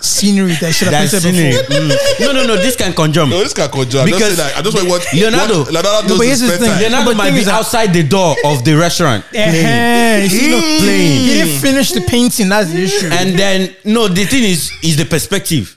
scenery 0.00 0.52
that 0.60 0.72
should 0.74 0.88
have 0.88 1.10
That's 1.10 1.12
painted 1.24 1.34
scenery. 1.34 1.52
before. 1.56 1.96
Mm. 1.96 2.20
No, 2.20 2.32
no, 2.32 2.46
no. 2.46 2.56
This 2.56 2.76
can 2.76 2.92
conjure. 2.92 3.26
No, 3.26 3.38
this 3.42 3.52
can 3.54 3.68
conjure. 3.70 4.00
I'm 4.00 4.08
just 4.08 4.18
Because 4.18 4.36
saying 4.36 4.48
that. 4.50 4.58
I 4.58 4.62
just 4.62 4.76
want 4.76 4.88
what 4.88 5.02
Leonardo- 5.12 5.58
what 5.64 5.72
Leonardo 5.72 6.08
No, 6.08 6.14
but 6.16 6.22
to 6.22 6.26
here's 6.28 6.40
the 6.40 6.48
thing. 6.58 6.68
time. 6.68 6.80
Leonardo 6.80 7.10
But 7.10 7.16
might 7.16 7.32
be 7.34 7.44
outside 7.50 7.92
the 7.92 8.02
door 8.02 8.36
of 8.44 8.64
the 8.64 8.74
restaurant 8.76 9.24
playing. 9.30 9.64
Eh, 9.66 10.22
you 10.22 10.28
see, 10.28 10.38
He 10.38 10.50
look, 10.50 10.60
not 10.64 10.78
playing. 10.80 11.20
He 11.20 11.26
didn't 11.42 11.60
finish 11.60 11.92
the 11.92 12.00
painting. 12.02 12.48
That's 12.48 12.70
the 12.72 12.82
issue. 12.82 13.08
And 13.10 13.38
then 13.38 13.74
no, 13.84 14.08
the 14.08 14.24
thing 14.24 14.44
is, 14.44 14.70
is 14.82 14.96
the 14.96 15.04
perspective. 15.06 15.76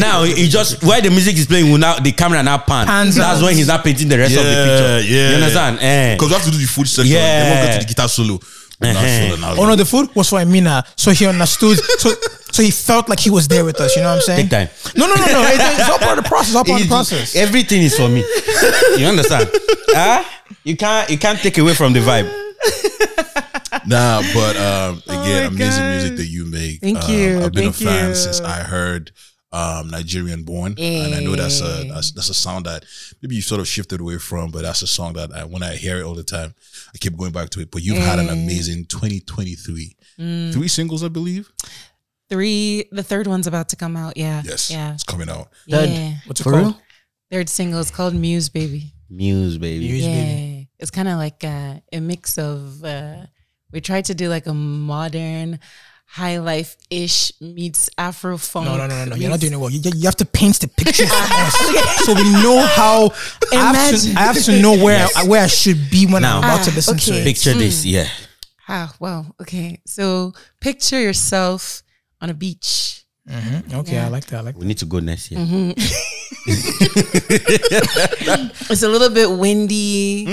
Now 0.00 0.24
he 0.24 0.48
just 0.48 0.82
while 0.82 1.00
the 1.02 1.10
music 1.10 1.36
is 1.36 1.46
playing, 1.46 1.70
will 1.70 1.78
now 1.78 1.98
the 1.98 2.12
camera 2.12 2.42
now 2.42 2.58
pan. 2.58 2.86
Pans 2.86 3.14
That's 3.16 3.40
out. 3.40 3.44
when 3.44 3.54
he's 3.56 3.68
not 3.68 3.84
painting 3.84 4.08
the 4.08 4.18
rest 4.18 4.36
of 4.36 4.44
the 4.44 4.50
picture. 4.50 5.12
yeah. 5.14 5.28
You 5.30 5.34
understand? 5.36 5.78
Eh. 5.80 6.14
Because 6.14 6.28
we 6.28 6.34
have 6.34 6.44
to 6.44 6.50
do 6.50 6.58
the 6.58 6.66
food 6.66 6.88
section. 6.88 7.12
Yeah. 7.14 7.20
Then 7.20 7.52
we'll 7.52 7.66
get 7.66 7.72
to 7.80 7.86
the 7.86 7.88
guitar 7.94 8.08
solo. 8.08 8.40
Not 8.80 8.94
Uh-huh. 8.96 9.54
Oh 9.58 9.66
no, 9.66 9.74
the 9.76 9.84
food 9.86 10.14
was 10.14 10.28
for 10.28 10.38
Amina, 10.40 10.84
so 10.96 11.10
he 11.12 11.26
understood. 11.26 11.78
So 11.98 12.10
so 12.52 12.62
he 12.62 12.70
felt 12.70 13.08
like 13.08 13.20
he 13.20 13.30
was 13.30 13.48
there 13.48 13.64
with 13.64 13.80
us. 13.80 13.96
You 13.96 14.02
know 14.02 14.08
what 14.10 14.16
I'm 14.16 14.22
saying? 14.22 14.48
Take 14.48 14.50
time. 14.50 14.68
No, 14.96 15.06
no, 15.06 15.14
no, 15.14 15.26
no. 15.26 15.42
It- 15.48 15.60
it's 15.80 15.88
all 15.90 15.98
part 15.98 16.18
of 16.18 16.24
the 16.24 16.28
process. 16.28 16.54
All 16.54 16.64
part 16.64 16.80
of 16.82 16.86
the 16.86 16.92
process. 16.92 17.34
Everything 17.36 17.82
is 17.82 17.96
for 17.96 18.08
me. 18.08 18.22
You 18.98 19.06
understand? 19.06 19.48
Ah, 19.98 20.20
you 20.62 20.76
can't 20.76 21.08
you 21.08 21.16
can't 21.16 21.38
take 21.38 21.56
away 21.56 21.72
from 21.74 21.94
the 21.94 22.00
vibe. 22.00 22.28
Nah, 23.86 24.20
but 24.34 24.56
um, 24.56 25.02
again, 25.06 25.46
Oh 25.46 25.50
my 25.50 25.56
amazing 25.56 25.82
God. 25.84 25.90
music 25.90 26.16
that 26.16 26.26
you 26.26 26.44
make. 26.44 26.80
Thank 26.80 27.04
Um, 27.04 27.10
you, 27.10 27.40
I've 27.42 27.52
been 27.52 27.72
thank 27.72 27.80
a 27.80 27.84
fan 27.84 28.08
you. 28.10 28.14
since 28.14 28.40
I 28.40 28.60
heard 28.62 29.10
um, 29.56 29.88
Nigerian 29.90 30.42
Born, 30.44 30.74
and 30.78 31.14
I 31.14 31.20
know 31.24 31.34
that's 31.36 31.60
a 31.60 31.84
that's, 31.92 32.10
that's 32.12 32.28
a 32.30 32.34
sound 32.34 32.66
that 32.66 32.84
maybe 33.22 33.36
you 33.36 33.42
sort 33.42 33.60
of 33.60 33.66
shifted 33.68 34.00
away 34.00 34.18
from, 34.18 34.50
but 34.50 34.62
that's 34.62 34.82
a 34.82 34.86
song 34.86 35.14
that 35.14 35.32
I, 35.32 35.44
when 35.44 35.62
I 35.62 35.76
hear 35.76 35.96
it 36.00 36.04
all 36.04 36.14
the 36.14 36.24
time, 36.36 36.54
I 36.94 36.98
keep 36.98 37.16
going 37.16 37.32
back 37.32 37.48
to 37.50 37.60
it. 37.60 37.70
But 37.70 37.82
you've 37.82 37.98
had 38.10 38.18
an 38.18 38.28
amazing 38.28 38.84
2023, 38.86 39.96
Mm. 40.18 40.52
three 40.52 40.68
singles, 40.68 41.02
I 41.04 41.08
believe. 41.08 41.50
Three. 42.28 42.84
The 42.90 43.02
third 43.02 43.26
one's 43.26 43.46
about 43.46 43.68
to 43.70 43.76
come 43.76 43.96
out. 43.96 44.16
Yeah. 44.16 44.42
Yes, 44.44 44.70
Yeah. 44.70 44.94
it's 44.94 45.04
coming 45.04 45.28
out. 45.30 45.48
Yeah. 45.66 46.14
What's 46.26 46.40
it 46.40 46.44
For 46.44 46.52
called? 46.52 46.64
real? 46.64 46.80
Third 47.30 47.48
single 47.48 47.80
is 47.80 47.90
called 47.90 48.14
Muse, 48.14 48.48
baby. 48.48 48.92
Muse, 49.10 49.58
baby. 49.58 49.88
Muse, 49.88 50.04
yeah. 50.06 50.24
baby. 50.24 50.68
It's 50.78 50.90
kind 50.90 51.08
of 51.08 51.18
like 51.18 51.44
a, 51.44 51.82
a 51.92 52.00
mix 52.00 52.38
of. 52.38 52.82
Uh, 52.84 53.26
we 53.72 53.80
tried 53.80 54.06
to 54.06 54.14
do 54.14 54.28
like 54.28 54.46
a 54.46 54.54
modern, 54.54 55.58
high 56.06 56.38
life 56.38 56.76
ish 56.88 57.32
meets 57.40 57.90
Afro 57.98 58.38
funk. 58.38 58.66
No, 58.66 58.76
no, 58.76 58.86
no, 58.86 59.04
no, 59.04 59.10
no. 59.10 59.16
You're 59.16 59.30
not 59.30 59.40
doing 59.40 59.52
it 59.52 59.56
well. 59.56 59.70
You, 59.70 59.80
you 59.94 60.04
have 60.06 60.16
to 60.16 60.24
paint 60.24 60.58
the 60.60 60.68
picture 60.68 61.06
for 61.08 61.14
us, 61.14 62.04
so 62.06 62.14
we 62.14 62.22
know 62.42 62.64
how. 62.64 63.10
I 63.52 63.56
have, 63.56 63.90
to, 63.90 64.10
Imagine. 64.10 64.16
I 64.16 64.20
have 64.22 64.42
to 64.44 64.60
know 64.62 64.72
where 64.82 65.06
I, 65.16 65.24
where 65.26 65.42
I 65.42 65.46
should 65.48 65.90
be 65.90 66.06
when 66.06 66.24
I'm 66.24 66.40
Now. 66.40 66.54
about 66.54 66.64
to 66.64 66.70
Ah, 66.70 66.74
listen 66.76 66.96
to 66.98 67.12
it. 67.14 67.24
Picture 67.24 67.52
this, 67.54 67.84
yeah. 67.84 68.08
Ah, 68.68 68.94
well, 68.98 69.26
okay. 69.40 69.80
So 69.86 70.32
picture 70.60 71.00
yourself 71.00 71.82
on 72.20 72.30
a 72.30 72.34
beach. 72.34 73.04
Okay, 73.72 73.98
I 73.98 74.08
like 74.08 74.26
that. 74.26 74.38
I 74.38 74.40
like 74.40 74.54
that. 74.54 74.60
We 74.60 74.66
need 74.66 74.78
to 74.78 74.86
go 74.86 75.00
next 75.00 75.30
year. 75.32 75.40
It's 78.70 78.82
a 78.82 78.88
little 78.88 79.10
bit 79.10 79.30
windy. 79.30 80.26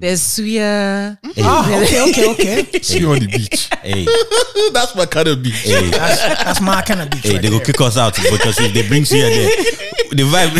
There's 0.00 0.20
suya. 0.22 1.18
Ah, 1.42 1.66
okay, 1.82 2.00
okay, 2.10 2.26
okay. 2.62 2.78
See 2.82 3.00
you 3.00 3.10
on 3.10 3.18
the 3.18 3.26
beach. 3.26 3.68
Hey, 3.82 4.06
that's 4.72 4.94
my 4.94 5.06
kind 5.06 5.28
of 5.28 5.42
beach. 5.42 5.62
hey, 5.66 5.90
That's, 5.90 6.20
that's 6.44 6.60
my 6.60 6.82
kind 6.82 7.00
of 7.02 7.10
beach. 7.10 7.22
hey, 7.24 7.32
right 7.34 7.42
they 7.42 7.50
go 7.50 7.58
kick 7.60 7.80
us 7.80 7.96
out 7.98 8.14
because 8.14 8.58
if 8.60 8.72
they 8.74 8.86
bring 8.86 9.02
you 9.02 9.22
there, 9.22 9.48
the 10.14 10.22
vibe 10.30 10.52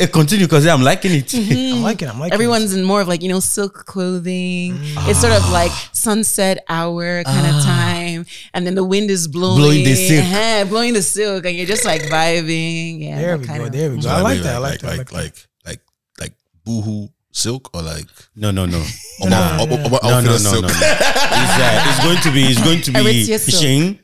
it 0.00 0.12
continue 0.12 0.46
because 0.46 0.66
I'm 0.66 0.82
liking 0.82 1.12
it. 1.12 1.32
I'm 1.34 1.82
liking. 1.82 2.08
it, 2.08 2.10
I'm 2.12 2.20
liking. 2.20 2.32
it. 2.32 2.34
Everyone's 2.34 2.74
in 2.74 2.84
more 2.84 3.00
of 3.00 3.08
like, 3.08 3.22
you 3.22 3.28
know, 3.28 3.40
silk 3.40 3.86
clothing. 3.86 4.76
It's 5.08 5.20
sort 5.20 5.32
of 5.32 5.48
like 5.50 5.70
sunset 5.92 6.64
hour 6.68 7.24
kind 7.24 7.46
of 7.56 7.62
time. 7.62 8.26
And 8.52 8.66
then 8.66 8.74
the 8.74 8.84
wind 8.84 9.10
is 9.10 9.28
blowing. 9.28 9.58
Blowing 9.60 9.84
the 9.84 9.94
silk. 9.94 10.24
Uh-huh, 10.24 10.64
blowing 10.66 10.92
the 10.92 11.02
silk. 11.02 11.46
And 11.46 11.56
you're 11.56 11.66
just 11.66 11.84
like 11.84 12.02
vibing. 12.02 13.00
Yeah. 13.00 13.18
There 13.18 13.38
we 13.38 13.46
go. 13.46 13.64
of- 13.64 13.72
There 13.72 13.90
we 13.90 13.96
go. 13.96 14.02
So 14.02 14.10
I 14.10 14.20
like 14.20 14.34
mean, 14.34 14.42
that. 14.44 14.54
I 14.56 14.58
like 14.58 14.80
that. 14.80 14.98
Like 14.98 15.12
like 15.12 15.12
like 15.12 15.34
like 15.66 15.80
like 16.20 16.32
boohoo 16.64 17.08
silk 17.36 17.68
or 17.74 17.82
like 17.82 18.06
No, 18.36 18.50
no, 18.50 18.64
no. 18.64 18.78
Omo- 19.20 19.30
Nah. 19.30 19.58
Omo- 19.58 19.84
Omo- 19.84 20.02
No, 20.02 20.08
no, 20.08 20.16
outfit 20.16 20.30
no, 20.30 20.36
silk. 20.38 20.62
no, 20.62 20.68
no. 20.68 20.74
It's, 20.74 21.54
uh, 21.58 21.86
it's 21.90 22.00
going 22.04 22.20
to 22.22 22.30
be. 22.32 22.42
It's 22.50 22.62
going 22.62 22.80
to 22.82 22.90
be 22.92 22.98
Aritzia 22.98 23.38
silk. 23.38 23.62
Shane. 23.62 23.98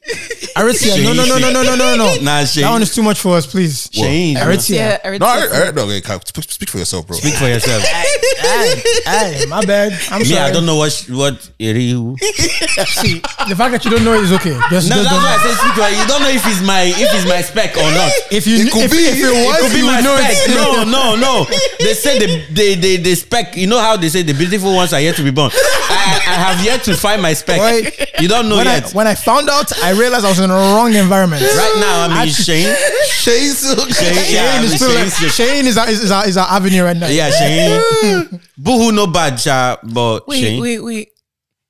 Aritzia. 0.55 1.03
No, 1.03 1.13
no, 1.15 1.25
no, 1.27 1.39
no, 1.39 1.51
no, 1.51 1.63
no, 1.63 1.75
no, 1.75 1.97
no. 1.97 2.09
Nah, 2.23 2.45
Shane. 2.45 2.63
That 2.63 2.71
one 2.71 2.83
is 2.83 2.95
too 2.95 3.03
much 3.03 3.19
for 3.21 3.37
us, 3.37 3.47
please. 3.47 3.89
Shane. 3.93 4.37
Aritzia. 4.37 4.75
Yeah, 5.03 5.17
No, 5.19 5.27
I, 5.27 5.39
Aritzia. 5.41 5.69
I, 5.69 5.71
no, 5.73 5.83
okay, 5.87 6.01
Kyle, 6.01 6.21
speak, 6.25 6.51
speak 6.51 6.69
for 6.71 6.79
yourself, 6.79 7.07
bro. 7.07 7.17
Speak 7.17 7.35
for 7.35 7.47
yourself. 7.49 7.83
Hey, 7.83 8.83
hey, 9.05 9.47
my 9.47 9.65
bad. 9.65 9.93
I'm 10.11 10.21
Me, 10.21 10.25
sorry. 10.27 10.41
I 10.43 10.51
don't 10.53 10.67
know 10.67 10.77
what 10.77 10.93
sh- 10.93 11.11
what 11.11 11.35
Erihu. 11.59 12.19
See, 12.21 13.19
the 13.51 13.55
fact 13.57 13.73
that 13.73 13.85
you 13.85 13.91
don't 13.91 14.05
know 14.05 14.15
it 14.15 14.25
is 14.25 14.33
okay. 14.33 14.55
Just, 14.71 14.89
No, 14.91 14.97
just 14.97 15.11
that's 15.11 15.11
don't 15.11 15.23
why 15.23 15.35
I 15.35 15.37
know. 15.37 15.51
say 15.51 15.55
speak 15.59 15.75
for. 15.75 15.89
You 15.91 16.07
don't 16.07 16.23
know 16.23 16.31
if 16.31 16.45
it's 16.47 16.63
my 16.63 16.83
if 16.87 17.09
it's 17.15 17.27
my 17.29 17.43
spec 17.43 17.77
or 17.77 17.91
not. 17.93 18.11
If 18.31 18.47
you, 18.47 18.57
It 18.65 18.73
could 18.73 18.85
if, 18.85 18.91
be. 18.93 18.99
if 19.11 19.17
it 19.19 19.27
It 19.27 19.47
was, 19.47 19.59
could 19.61 19.73
be 19.75 19.79
you 19.83 19.87
my 19.87 19.97
would 20.01 20.05
know 20.05 20.17
spec. 20.17 20.33
it. 20.35 20.55
No, 20.55 20.85
no, 20.85 21.17
no. 21.17 21.45
They 21.81 21.95
say 21.95 22.19
the 22.19 22.29
the 22.55 22.75
the, 22.77 22.97
the 22.97 23.15
spec. 23.21 23.57
You 23.57 23.67
know 23.67 23.79
how 23.79 23.97
they 23.97 24.09
say 24.09 24.23
the 24.23 24.33
beautiful 24.33 24.75
ones 24.75 24.93
are 24.93 25.01
yet 25.01 25.17
to 25.17 25.23
be 25.23 25.31
born. 25.31 25.51
I, 25.53 26.21
I 26.27 26.35
have 26.35 26.65
yet 26.65 26.83
to 26.85 26.95
find 26.95 27.21
my 27.23 27.33
spec. 27.35 27.59
Boy, 27.59 28.07
you 28.21 28.29
don't 28.29 28.49
know 28.49 28.57
when 28.57 28.67
I, 28.69 28.77
yet. 28.77 28.93
when 28.93 29.07
I 29.07 29.15
found 29.15 29.49
out, 29.49 29.71
I 29.83 29.93
realized 29.93 30.25
I 30.25 30.29
was 30.31 30.39
in 30.41 30.49
the 30.49 30.55
wrong 30.55 30.95
environment. 30.95 31.43
right 31.43 31.77
now, 31.79 32.09
I 32.09 32.25
mean 32.25 32.33
Shane. 32.35 32.75
Shane 33.07 33.53
Silk. 33.53 33.89
Shane, 33.91 34.15
Shane 34.15 34.35
yeah, 34.35 34.63
is 34.63 34.75
still 34.75 34.91
Shane 34.91 35.05
like, 35.05 35.33
Shane 35.33 35.67
is 35.67 35.77
our, 35.79 35.89
is, 35.89 36.03
is, 36.05 36.11
our, 36.11 36.27
is 36.27 36.37
our 36.37 36.49
avenue 36.49 36.83
right 36.83 36.97
now. 36.97 37.09
Yeah, 37.09 37.31
Shane. 37.31 38.41
Boohoo, 38.59 38.93
no 38.93 39.07
bad, 39.07 39.39
cha, 39.39 39.79
but 39.83 40.27
Wait, 40.27 40.41
Shane. 40.41 40.61
wait, 40.61 40.81
wait. 40.81 41.09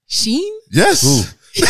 Shane? 0.07 0.59
Yes. 0.71 1.03
Who? 1.03 1.23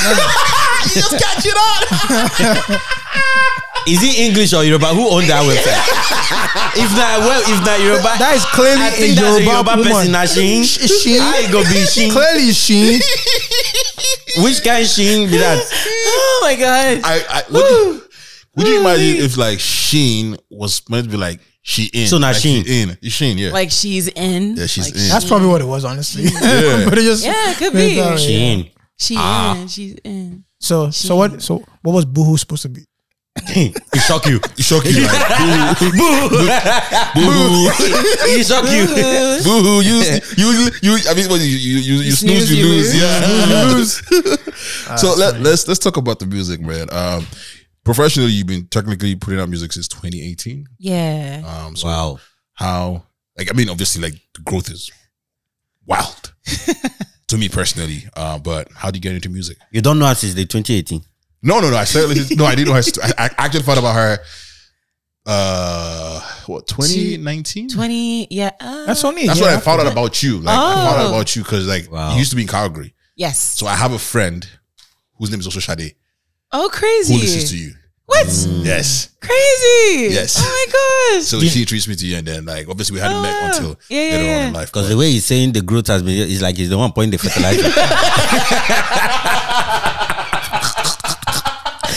Just 0.94 1.10
catch 1.18 1.44
it 1.46 1.56
on. 1.56 2.80
Is 3.86 4.02
it 4.02 4.18
English 4.18 4.52
or 4.52 4.64
Yoruba? 4.64 4.86
Who 4.88 5.08
owned 5.08 5.28
that 5.28 5.42
website? 5.42 5.80
if 6.76 6.90
not, 6.94 7.20
well, 7.20 7.40
if 7.42 7.58
not 7.64 7.80
Yoruba, 7.80 8.12
That 8.18 8.32
is 8.36 8.44
clearly 8.52 8.82
I 8.82 8.88
a 8.88 8.90
think 8.92 9.14
that's 9.16 9.36
a 9.38 9.42
Yoruba, 9.42 9.50
Yoruba 9.50 9.70
woman. 9.76 9.92
person. 9.92 10.12
Now 10.12 10.24
Sheen. 10.26 10.64
Sh- 10.64 10.88
Sheen? 11.02 11.20
How 11.20 11.52
go 11.52 11.62
be 11.64 11.86
Sheen? 11.86 12.10
Clearly, 12.12 12.52
Sheen. 12.52 13.00
Which 14.44 14.62
kind 14.62 14.86
Sheen 14.86 15.28
be 15.30 15.38
that? 15.38 15.58
Oh 15.62 16.40
my 16.44 16.54
God. 16.56 17.00
I, 17.04 17.24
I 17.28 17.42
would, 17.50 17.70
you, 17.70 18.02
would 18.56 18.66
you 18.68 18.80
imagine 18.80 19.24
if 19.24 19.36
like 19.36 19.58
Sheen 19.60 20.36
was 20.50 20.82
meant 20.88 21.04
to 21.06 21.10
be 21.10 21.16
like 21.16 21.40
she 21.62 21.90
in? 21.92 22.06
So 22.06 22.18
now 22.18 22.28
like 22.28 22.36
Sheen. 22.36 22.64
she 22.64 22.82
in. 22.82 22.98
Sheen, 23.10 23.38
yeah. 23.38 23.50
Like 23.50 23.70
she's 23.70 24.08
in. 24.08 24.56
yeah, 24.56 24.66
she's 24.66 24.86
like 24.86 24.94
in. 25.02 25.08
That's 25.08 25.26
probably 25.26 25.48
what 25.48 25.60
it 25.60 25.66
was, 25.66 25.84
honestly. 25.84 26.24
Yeah. 26.24 26.84
but 26.88 26.98
it 26.98 27.02
just 27.02 27.24
Yeah, 27.24 27.50
it 27.50 27.56
could 27.56 27.72
be. 27.72 27.96
it's 27.96 28.00
all 28.00 28.10
right, 28.10 28.20
yeah. 28.20 28.26
Sheen. 28.26 28.70
She 28.98 29.14
Ah. 29.18 29.56
in. 29.60 29.68
She's 29.68 29.94
in. 30.04 30.44
So, 30.60 30.90
so 30.90 31.16
what? 31.16 31.40
So, 31.42 31.64
what 31.82 31.92
was 31.92 32.04
Boohoo 32.04 32.36
supposed 32.36 32.62
to 32.62 32.68
be? 32.68 32.82
It 33.54 34.00
shock 34.00 34.26
you. 34.26 34.36
It 34.56 34.62
shock 34.64 34.84
you 34.84 35.02
like 35.02 35.78
boo, 35.78 36.28
boo, 36.30 36.38
boo, 37.14 37.70
It 38.32 38.46
shock 38.46 38.64
you. 38.70 38.86
boo, 39.44 39.62
boo. 39.62 39.80
You, 39.82 40.20
you, 40.36 40.70
you. 40.82 40.98
I 41.08 41.14
mean, 41.14 41.28
what, 41.28 41.40
you, 41.40 41.46
you, 41.46 41.78
you, 41.78 41.94
you 42.02 42.12
snooze, 42.12 42.48
snooze, 42.48 42.50
you 42.50 42.56
you 42.56 42.72
lose. 42.72 42.94
lose. 42.94 43.00
Yeah, 43.02 43.66
you 43.70 43.76
lose. 43.76 45.00
so 45.00 45.14
let, 45.16 45.40
let's 45.40 45.66
let's 45.68 45.78
talk 45.80 45.96
about 45.96 46.18
the 46.18 46.26
music, 46.26 46.60
man. 46.60 46.88
Um, 46.92 47.26
professionally, 47.84 48.30
you've 48.32 48.46
been 48.46 48.66
technically 48.68 49.14
putting 49.16 49.40
out 49.40 49.48
music 49.48 49.72
since 49.72 49.88
2018. 49.88 50.66
Yeah. 50.78 51.42
Um, 51.66 51.76
so 51.76 51.86
Wow. 51.88 52.18
how 52.54 53.02
like 53.38 53.50
I 53.50 53.56
mean 53.56 53.68
obviously 53.70 54.02
like 54.02 54.20
the 54.34 54.42
growth 54.42 54.70
is 54.70 54.90
wild 55.86 56.32
to 57.28 57.38
me 57.38 57.48
personally. 57.48 58.04
Uh, 58.16 58.38
but 58.38 58.68
how 58.74 58.90
do 58.90 58.96
you 58.98 59.00
get 59.02 59.14
into 59.14 59.28
music? 59.28 59.56
You 59.70 59.80
don't 59.82 59.98
know 59.98 60.06
her 60.06 60.14
since 60.14 60.34
the 60.34 60.44
2018. 60.44 61.02
No, 61.42 61.60
no, 61.60 61.70
no. 61.70 61.76
I 61.76 61.84
certainly 61.84 62.16
no. 62.36 62.44
I 62.44 62.54
didn't 62.54 62.68
know 62.68 62.74
her. 62.74 62.82
st- 62.82 63.02
I, 63.18 63.24
I 63.24 63.30
actually 63.46 63.62
thought 63.62 63.78
about 63.78 63.94
her. 63.94 64.18
Uh, 65.26 66.20
what 66.46 66.66
2019? 66.66 67.68
20. 67.68 68.26
Yeah. 68.30 68.50
Uh, 68.60 68.86
That's 68.86 69.04
only. 69.04 69.26
That's 69.26 69.40
what 69.40 69.50
I 69.50 69.58
found 69.60 69.80
out 69.82 69.90
about 69.92 70.22
you. 70.22 70.38
Like 70.38 70.56
I 70.58 70.74
found 70.74 71.00
out 71.00 71.06
Oh. 71.06 71.08
about 71.10 71.36
you 71.36 71.42
because 71.42 71.66
like 71.66 71.90
Wow. 71.90 72.12
you 72.12 72.18
used 72.18 72.30
to 72.30 72.36
be 72.36 72.42
in 72.42 72.48
Calgary. 72.48 72.94
Yes. 73.16 73.38
So 73.38 73.66
I 73.66 73.76
have 73.76 73.92
a 73.92 73.98
friend 73.98 74.46
whose 75.18 75.30
name 75.30 75.40
is 75.40 75.46
also 75.46 75.60
Sade 75.60 75.94
oh, 76.52 76.68
crazy. 76.72 77.14
who 77.14 77.20
listens 77.20 77.50
to 77.50 77.56
you. 77.58 77.72
What? 78.06 78.26
Yes. 78.64 79.10
Crazy. 79.20 80.12
Yes. 80.14 80.36
Oh 80.40 80.42
my 80.42 80.66
gosh. 81.18 81.26
So 81.26 81.38
she 81.40 81.60
introduced 81.60 81.86
me 81.88 81.94
to 81.94 82.06
you, 82.06 82.16
and 82.16 82.26
then 82.26 82.44
like 82.44 82.68
obviously 82.68 82.94
we 82.94 83.00
hadn't 83.00 83.22
met 83.22 83.32
Ah. 83.34 83.46
until 83.54 83.78
Yeah, 83.88 84.00
yeah, 84.00 84.04
later 84.16 84.18
on 84.18 84.24
yeah. 84.26 84.46
in 84.48 84.52
life. 84.54 84.68
Because 84.72 84.88
the 84.88 84.96
way 84.96 85.10
he's 85.12 85.24
saying 85.26 85.52
the 85.52 85.60
growth 85.62 85.86
has 85.86 86.02
been, 86.02 86.28
it's 86.28 86.42
like 86.42 86.56
he's 86.56 86.70
the 86.70 86.78
one 86.78 86.90
pouring 86.92 87.10
the 87.10 87.18
fertilizer. 87.18 87.70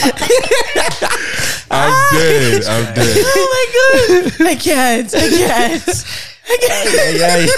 I'm 1.70 2.03
dead. 2.14 2.64
I'm 2.64 2.94
dead. 2.98 3.16
oh 3.18 3.46
my 3.56 3.66
god. 3.74 4.32
I 4.48 4.54
can't. 4.56 5.14
I 5.14 5.28
can't. 5.28 5.88
I 6.46 6.56
can't. 6.60 7.50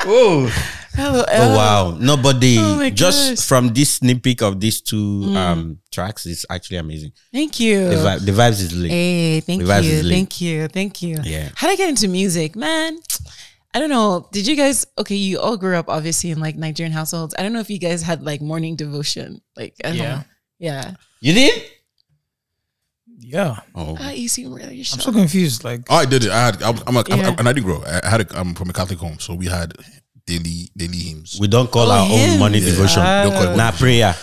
oh. 0.06 0.50
Hello. 0.96 1.24
oh 1.28 1.56
wow! 1.56 1.98
Nobody 2.00 2.56
Oh 2.58 2.76
my 2.78 2.88
just 2.88 3.28
gosh. 3.36 3.46
from 3.46 3.68
this 3.74 3.96
sneak 4.00 4.22
peek 4.22 4.40
of 4.40 4.58
these 4.58 4.80
two 4.80 5.24
um 5.36 5.78
tracks, 5.92 6.24
it's 6.24 6.46
actually 6.48 6.78
amazing. 6.78 7.12
Thank 7.30 7.60
you. 7.60 7.90
The, 7.90 7.96
vi- 7.98 8.18
the 8.20 8.32
vibes 8.32 8.62
is 8.62 8.72
lit. 8.74 8.90
Hey, 8.90 9.40
thank 9.40 9.62
The 9.62 9.68
vibes 9.68 9.84
you, 9.84 9.90
is 9.92 10.02
lit. 10.04 10.12
thank 10.14 10.40
you, 10.40 10.68
thank 10.68 11.02
you. 11.02 11.18
Yeah. 11.22 11.50
How 11.54 11.66
did 11.68 11.74
I 11.74 11.76
get 11.76 11.90
into 11.90 12.08
music, 12.08 12.56
man? 12.56 12.98
I 13.74 13.78
don't 13.78 13.90
know. 13.90 14.26
Did 14.32 14.46
you 14.46 14.56
guys? 14.56 14.86
Okay, 14.96 15.16
you 15.16 15.38
all 15.38 15.58
grew 15.58 15.76
up 15.76 15.90
obviously 15.90 16.30
in 16.30 16.40
like 16.40 16.56
Nigerian 16.56 16.92
households. 16.94 17.34
I 17.38 17.42
don't 17.42 17.52
know 17.52 17.60
if 17.60 17.68
you 17.68 17.78
guys 17.78 18.00
had 18.00 18.22
like 18.22 18.40
morning 18.40 18.74
devotion, 18.74 19.42
like 19.54 19.74
at 19.84 19.96
Yeah. 19.96 20.14
home. 20.14 20.24
Yeah. 20.58 20.94
You 21.20 21.34
did? 21.34 21.62
Yeah, 23.28 23.56
Oh, 23.74 23.96
Ah, 23.98 24.10
you 24.10 24.28
seem 24.28 24.52
really 24.54 24.78
I'm 24.78 24.84
so 24.84 25.10
confused. 25.10 25.64
Like, 25.64 25.82
Oh, 25.90 25.96
I 25.96 26.04
did 26.06 26.24
it. 26.24 26.30
I 26.30 26.46
had. 26.46 26.62
I'm, 26.62 26.78
I'm, 26.86 26.96
a, 26.96 27.00
I'm- 27.10 27.18
Yeah. 27.18 27.34
and 27.38 27.48
I 27.48 27.52
did 27.52 27.64
grow. 27.64 27.82
I 27.84 28.08
had. 28.08 28.20
A, 28.20 28.38
I'm 28.38 28.54
from 28.54 28.70
a 28.70 28.72
Catholic 28.72 29.00
home, 29.00 29.18
so 29.18 29.34
we 29.34 29.46
had 29.46 29.72
daily 30.26 30.70
daily 30.76 30.98
hymns. 30.98 31.36
we 31.40 31.48
don't 31.48 31.68
call 31.70 31.90
Oh, 31.90 31.90
our 31.90 32.06
own 32.08 32.38
money 32.38 32.58
Yeah. 32.60 32.70
devotion. 32.70 33.02
Ah. 33.04 33.24
Don't 33.24 33.32
call 33.32 33.52
it 33.52 33.56
Nah, 33.56 33.72
prayer. 33.72 34.14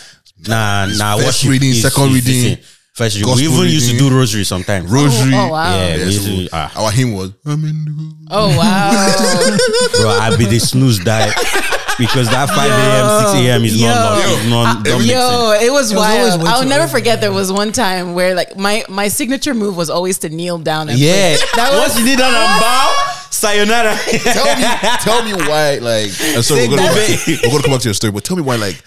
Nah, 0.48 0.86
nah. 0.86 1.16
First 1.18 1.26
Worship 1.44 1.50
reading, 1.52 1.70
is- 1.72 1.82
second 1.82 2.16
is- 2.16 2.26
reading. 2.26 2.44
listen, 2.52 2.66
First, 2.94 3.18
we 3.18 3.24
Gospel 3.24 3.42
even 3.42 3.74
used 3.74 3.90
to 3.92 3.98
do 3.98 4.10
rosary 4.16 4.44
sometimes. 4.44 4.90
Rosary. 4.92 5.34
Oh, 5.34 5.50
wow. 5.50 5.76
Yeah, 5.76 5.96
Yeah, 5.96 6.12
so 6.12 6.26
to, 6.30 6.50
ah, 6.54 6.84
our 6.86 6.92
hymn 6.92 7.14
was 7.14 7.32
I'm 7.44 7.66
in 7.66 7.86
the 7.86 8.14
Oh 8.30 8.56
wow. 8.56 8.92
bro, 10.00 10.10
I 10.10 10.36
be 10.38 10.46
the 10.46 10.60
snooze 10.60 11.00
die 11.00 11.32
because 11.98 12.30
that 12.30 12.50
5 12.50 12.58
a.m., 12.58 13.34
6 13.34 13.34
a.m. 13.48 13.64
is 13.66 13.82
Yo. 13.82 13.88
not, 13.88 14.20
is 14.26 14.50
not 14.50 14.84
don't. 14.86 15.04
Yo, 15.06 15.52
it 15.60 15.72
was 15.72 15.92
It 15.92 15.96
was 15.96 15.98
wild. 15.98 16.44
way 16.44 16.50
I'll 16.50 16.66
never 16.66 16.84
early. 16.84 16.92
forget 16.92 17.20
there 17.20 17.32
was 17.32 17.52
one 17.52 17.72
time 17.72 18.14
where 18.14 18.36
like 18.36 18.56
my 18.58 18.84
my 18.90 19.08
signature 19.08 19.56
move 19.56 19.76
was 19.76 19.90
always 19.90 20.20
to 20.20 20.30
kneel 20.30 20.60
down 20.60 20.90
and 20.90 21.00
Yeah, 21.00 21.36
pray. 21.38 21.48
That 21.56 21.74
once 21.74 21.94
was 21.96 22.00
you 22.00 22.06
did 22.16 22.20
that 22.20 22.30
and 22.30 22.62
bow, 22.62 22.90
sayonara. 23.32 23.98
tell 24.22 24.46
me, 24.54 24.64
tell 25.02 25.24
me 25.26 25.34
why, 25.50 25.78
like, 25.82 26.12
and 26.36 26.46
so 26.46 26.54
we're 26.56 26.68
gonna, 26.70 26.84
we're 26.94 27.50
gonna 27.50 27.64
come 27.64 27.72
back 27.72 27.82
to 27.82 27.88
your 27.90 27.94
story, 27.96 28.12
but 28.12 28.24
tell 28.24 28.38
me 28.38 28.44
why, 28.44 28.56
like, 28.58 28.82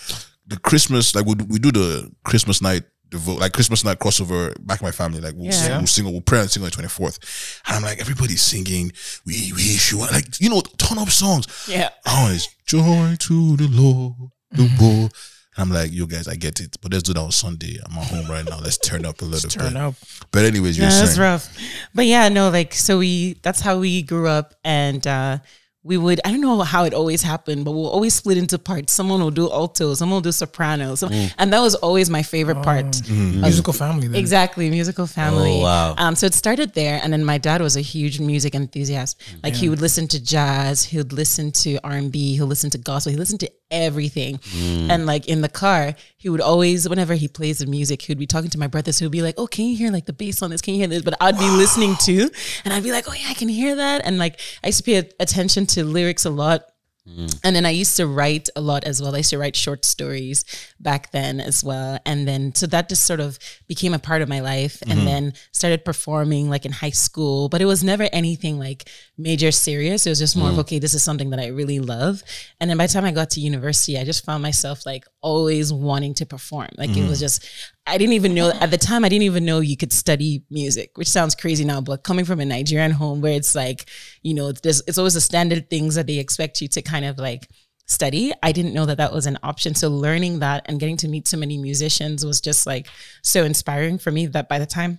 the 0.46 0.56
Christmas, 0.62 1.12
like, 1.14 1.26
we, 1.26 1.34
we 1.48 1.58
do 1.58 1.72
the 1.72 2.10
Christmas 2.24 2.62
night, 2.62 2.84
devote, 3.10 3.38
like, 3.40 3.52
Christmas 3.52 3.84
night 3.84 3.98
crossover 3.98 4.54
back 4.66 4.80
in 4.80 4.86
my 4.86 4.90
family, 4.92 5.20
like, 5.20 5.34
we'll, 5.34 5.46
Yeah. 5.46 5.50
sing, 5.52 5.76
we'll 5.78 5.86
sing, 5.86 6.04
we'll 6.04 6.20
pray 6.20 6.40
and 6.40 6.50
sing 6.50 6.62
on 6.62 6.70
the 6.70 6.76
24th. 6.76 7.18
And 7.66 7.76
I'm 7.76 7.82
like, 7.82 7.98
everybody's 8.00 8.42
singing, 8.42 8.92
we 9.24 9.52
wish 9.52 9.92
you, 9.92 9.98
like, 10.00 10.40
you 10.40 10.48
know, 10.50 10.60
ton 10.78 10.98
of 10.98 11.12
songs. 11.12 11.46
Yeah. 11.68 11.90
Oh, 12.06 12.30
it's 12.32 12.48
joy 12.66 13.16
to 13.18 13.56
the 13.56 13.68
Lord, 13.68 14.30
the 14.52 14.70
Lord. 14.80 15.12
And 15.58 15.62
I'm 15.62 15.70
like, 15.72 15.90
you 15.92 16.06
guys, 16.06 16.28
I 16.28 16.34
get 16.34 16.60
it, 16.60 16.76
but 16.82 16.92
let's 16.92 17.02
do 17.04 17.14
that 17.14 17.20
on 17.20 17.32
Sunday. 17.32 17.78
I'm 17.84 17.96
at 17.96 18.04
home 18.04 18.26
right 18.30 18.44
now. 18.44 18.58
Let's 18.58 18.76
turn 18.76 19.06
up 19.06 19.22
a 19.22 19.24
little 19.24 19.48
Turn 19.48 19.72
bit. 19.72 19.76
up. 19.80 19.94
But 20.30 20.44
anyways, 20.44 20.76
you're 20.76 20.86
Yeah, 20.88 21.00
that's 21.00 21.16
rough. 21.18 21.56
But 21.94 22.04
yeah, 22.06 22.28
no, 22.28 22.50
like 22.50 22.74
so 22.74 22.98
we 22.98 23.34
that's 23.42 23.60
how 23.60 23.78
we 23.78 24.02
grew 24.02 24.28
up 24.28 24.54
and 24.64 25.06
uh 25.06 25.38
we 25.86 25.96
would 25.96 26.20
I 26.24 26.30
don't 26.32 26.40
know 26.40 26.60
how 26.62 26.84
it 26.84 26.92
always 26.92 27.22
happened, 27.22 27.64
but 27.64 27.70
we'll 27.70 27.88
always 27.88 28.14
split 28.14 28.36
into 28.36 28.58
parts. 28.58 28.92
Someone 28.92 29.20
will 29.20 29.30
do 29.30 29.50
alto, 29.50 29.94
someone 29.94 30.16
will 30.16 30.22
do 30.22 30.32
soprano. 30.32 30.96
So, 30.96 31.08
mm. 31.08 31.32
And 31.38 31.52
that 31.52 31.60
was 31.60 31.76
always 31.76 32.10
my 32.10 32.22
favorite 32.22 32.62
part. 32.62 32.84
Oh. 32.84 32.90
Mm-hmm. 32.90 33.40
Musical 33.42 33.72
family. 33.72 34.08
Then. 34.08 34.16
Exactly, 34.16 34.68
musical 34.68 35.06
family. 35.06 35.60
Oh, 35.60 35.62
wow. 35.62 35.94
Um, 35.96 36.16
so 36.16 36.26
it 36.26 36.34
started 36.34 36.74
there, 36.74 37.00
and 37.02 37.12
then 37.12 37.24
my 37.24 37.38
dad 37.38 37.60
was 37.60 37.76
a 37.76 37.80
huge 37.80 38.18
music 38.18 38.54
enthusiast. 38.54 39.20
Like 39.42 39.54
he 39.54 39.66
mm. 39.66 39.70
would 39.70 39.80
listen 39.80 40.08
to 40.08 40.22
jazz, 40.22 40.84
he 40.84 40.96
would 40.96 41.12
listen 41.12 41.52
to 41.52 41.78
R 41.84 41.92
and 41.92 42.10
B, 42.10 42.34
he'll 42.34 42.46
listen 42.46 42.70
to 42.70 42.78
gospel, 42.78 43.12
he 43.12 43.18
listened 43.18 43.40
to 43.40 43.50
everything. 43.70 44.38
Mm. 44.38 44.90
And 44.90 45.06
like 45.06 45.26
in 45.28 45.40
the 45.40 45.48
car, 45.48 45.94
he 46.16 46.28
would 46.28 46.40
always, 46.40 46.88
whenever 46.88 47.14
he 47.14 47.28
plays 47.28 47.58
the 47.58 47.66
music, 47.66 48.02
he 48.02 48.10
would 48.10 48.18
be 48.18 48.26
talking 48.26 48.50
to 48.50 48.58
my 48.58 48.66
brothers. 48.66 48.98
He 48.98 49.04
would 49.04 49.12
be 49.12 49.22
like, 49.22 49.34
"Oh, 49.38 49.46
can 49.46 49.66
you 49.66 49.76
hear 49.76 49.90
like 49.90 50.06
the 50.06 50.12
bass 50.12 50.42
on 50.42 50.50
this? 50.50 50.60
Can 50.60 50.74
you 50.74 50.80
hear 50.80 50.88
this?" 50.88 51.02
But 51.02 51.14
I'd 51.20 51.38
be 51.38 51.48
listening 51.50 51.96
too, 51.96 52.30
and 52.64 52.72
I'd 52.72 52.82
be 52.82 52.92
like, 52.92 53.08
"Oh 53.08 53.14
yeah, 53.14 53.28
I 53.28 53.34
can 53.34 53.48
hear 53.48 53.76
that." 53.76 54.02
And 54.04 54.18
like 54.18 54.40
I 54.62 54.68
used 54.68 54.78
to 54.78 54.84
pay 54.84 55.08
attention 55.20 55.66
to 55.66 55.84
lyrics 55.84 56.24
a 56.24 56.30
lot. 56.30 56.64
Mm. 57.08 57.38
And 57.44 57.54
then 57.54 57.64
I 57.64 57.70
used 57.70 57.96
to 57.98 58.06
write 58.06 58.48
a 58.56 58.60
lot 58.60 58.84
as 58.84 59.00
well. 59.00 59.14
I 59.14 59.18
used 59.18 59.30
to 59.30 59.38
write 59.38 59.54
short 59.54 59.84
stories 59.84 60.44
back 60.80 61.12
then 61.12 61.40
as 61.40 61.62
well. 61.62 61.98
And 62.04 62.26
then, 62.26 62.54
so 62.54 62.66
that 62.66 62.88
just 62.88 63.04
sort 63.04 63.20
of 63.20 63.38
became 63.68 63.94
a 63.94 63.98
part 63.98 64.22
of 64.22 64.28
my 64.28 64.40
life. 64.40 64.82
And 64.82 64.92
mm-hmm. 64.92 65.04
then 65.04 65.32
started 65.52 65.84
performing 65.84 66.50
like 66.50 66.66
in 66.66 66.72
high 66.72 66.90
school, 66.90 67.48
but 67.48 67.62
it 67.62 67.66
was 67.66 67.84
never 67.84 68.08
anything 68.12 68.58
like 68.58 68.88
major 69.18 69.50
serious. 69.50 70.06
It 70.06 70.10
was 70.10 70.18
just 70.18 70.36
more 70.36 70.50
of, 70.50 70.56
mm. 70.56 70.60
okay, 70.60 70.78
this 70.78 70.94
is 70.94 71.02
something 71.02 71.30
that 71.30 71.40
I 71.40 71.46
really 71.48 71.80
love. 71.80 72.22
And 72.60 72.68
then 72.68 72.76
by 72.76 72.86
the 72.86 72.92
time 72.92 73.04
I 73.04 73.12
got 73.12 73.30
to 73.30 73.40
university, 73.40 73.98
I 73.98 74.04
just 74.04 74.24
found 74.24 74.42
myself 74.42 74.84
like 74.84 75.04
always 75.22 75.72
wanting 75.72 76.14
to 76.14 76.26
perform. 76.26 76.68
Like 76.76 76.94
it 76.96 77.08
was 77.08 77.18
mm. 77.18 77.22
just, 77.22 77.48
I 77.86 77.96
didn't 77.96 78.12
even 78.12 78.34
know 78.34 78.50
at 78.50 78.70
the 78.70 78.78
time, 78.78 79.04
I 79.04 79.08
didn't 79.08 79.22
even 79.22 79.44
know 79.44 79.60
you 79.60 79.76
could 79.76 79.92
study 79.92 80.44
music, 80.50 80.98
which 80.98 81.08
sounds 81.08 81.34
crazy 81.34 81.64
now, 81.64 81.80
but 81.80 82.04
coming 82.04 82.24
from 82.24 82.40
a 82.40 82.44
Nigerian 82.44 82.90
home 82.90 83.20
where 83.20 83.32
it's 83.32 83.54
like, 83.54 83.88
you 84.22 84.34
know, 84.34 84.52
there's, 84.52 84.82
it's 84.86 84.98
always 84.98 85.14
the 85.14 85.20
standard 85.20 85.70
things 85.70 85.94
that 85.94 86.06
they 86.06 86.18
expect 86.18 86.60
you 86.60 86.68
to 86.68 86.82
kind 86.82 87.04
of 87.04 87.18
like 87.18 87.48
study. 87.86 88.32
I 88.42 88.52
didn't 88.52 88.74
know 88.74 88.84
that 88.86 88.98
that 88.98 89.12
was 89.12 89.26
an 89.26 89.38
option. 89.42 89.74
So 89.74 89.88
learning 89.88 90.40
that 90.40 90.66
and 90.66 90.78
getting 90.78 90.96
to 90.98 91.08
meet 91.08 91.28
so 91.28 91.36
many 91.36 91.56
musicians 91.56 92.24
was 92.26 92.40
just 92.40 92.66
like 92.66 92.88
so 93.22 93.44
inspiring 93.44 93.98
for 93.98 94.10
me 94.10 94.26
that 94.26 94.48
by 94.48 94.58
the 94.58 94.66
time 94.66 94.98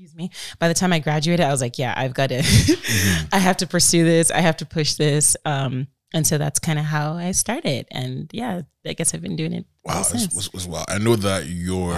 excuse 0.00 0.16
me 0.16 0.30
by 0.58 0.66
the 0.66 0.72
time 0.72 0.92
i 0.94 0.98
graduated 0.98 1.44
i 1.44 1.50
was 1.50 1.60
like 1.60 1.78
yeah 1.78 1.92
i've 1.96 2.14
got 2.14 2.28
to 2.30 2.38
i 3.32 3.38
have 3.38 3.56
to 3.58 3.66
pursue 3.66 4.02
this 4.04 4.30
i 4.30 4.40
have 4.40 4.56
to 4.56 4.64
push 4.64 4.94
this 4.94 5.36
um 5.44 5.86
and 6.14 6.26
so 6.26 6.38
that's 6.38 6.58
kind 6.58 6.78
of 6.78 6.86
how 6.86 7.12
i 7.14 7.30
started 7.32 7.86
and 7.90 8.30
yeah 8.32 8.62
i 8.86 8.94
guess 8.94 9.12
i've 9.14 9.20
been 9.20 9.36
doing 9.36 9.52
it 9.52 9.66
wow, 9.84 9.92
ever 9.92 10.00
it's, 10.00 10.08
since. 10.10 10.24
it's, 10.36 10.54
it's 10.54 10.66
wow. 10.66 10.84
I 10.88 10.96
know 10.98 11.16
that 11.16 11.46
your, 11.46 11.92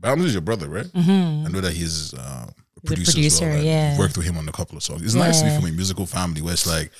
Bams 0.00 0.24
is 0.24 0.32
your 0.34 0.40
brother, 0.42 0.68
right? 0.68 0.86
Mhm. 0.86 1.46
I 1.46 1.48
know 1.50 1.60
that 1.60 1.72
he's 1.74 2.12
uh, 2.12 2.18
a 2.18 2.52
He's 2.82 2.86
producer. 2.86 3.08
as 3.10 3.14
producer, 3.14 3.46
well, 3.46 3.56
like, 3.56 3.64
yeah. 3.64 3.98
Worked 3.98 4.16
with 4.16 4.26
him 4.26 4.36
on 4.36 4.48
a 4.48 4.52
couple 4.52 4.76
of 4.76 4.82
songs. 4.82 5.02
It's 5.02 5.14
nice 5.14 5.38
to 5.38 5.44
be 5.44 5.50
Yeah. 5.50 5.60
from 5.60 5.68
a 5.68 5.72
musical 5.72 6.06
family 6.06 6.42
where 6.42 6.52
it's 6.54 6.66
like, 6.66 6.90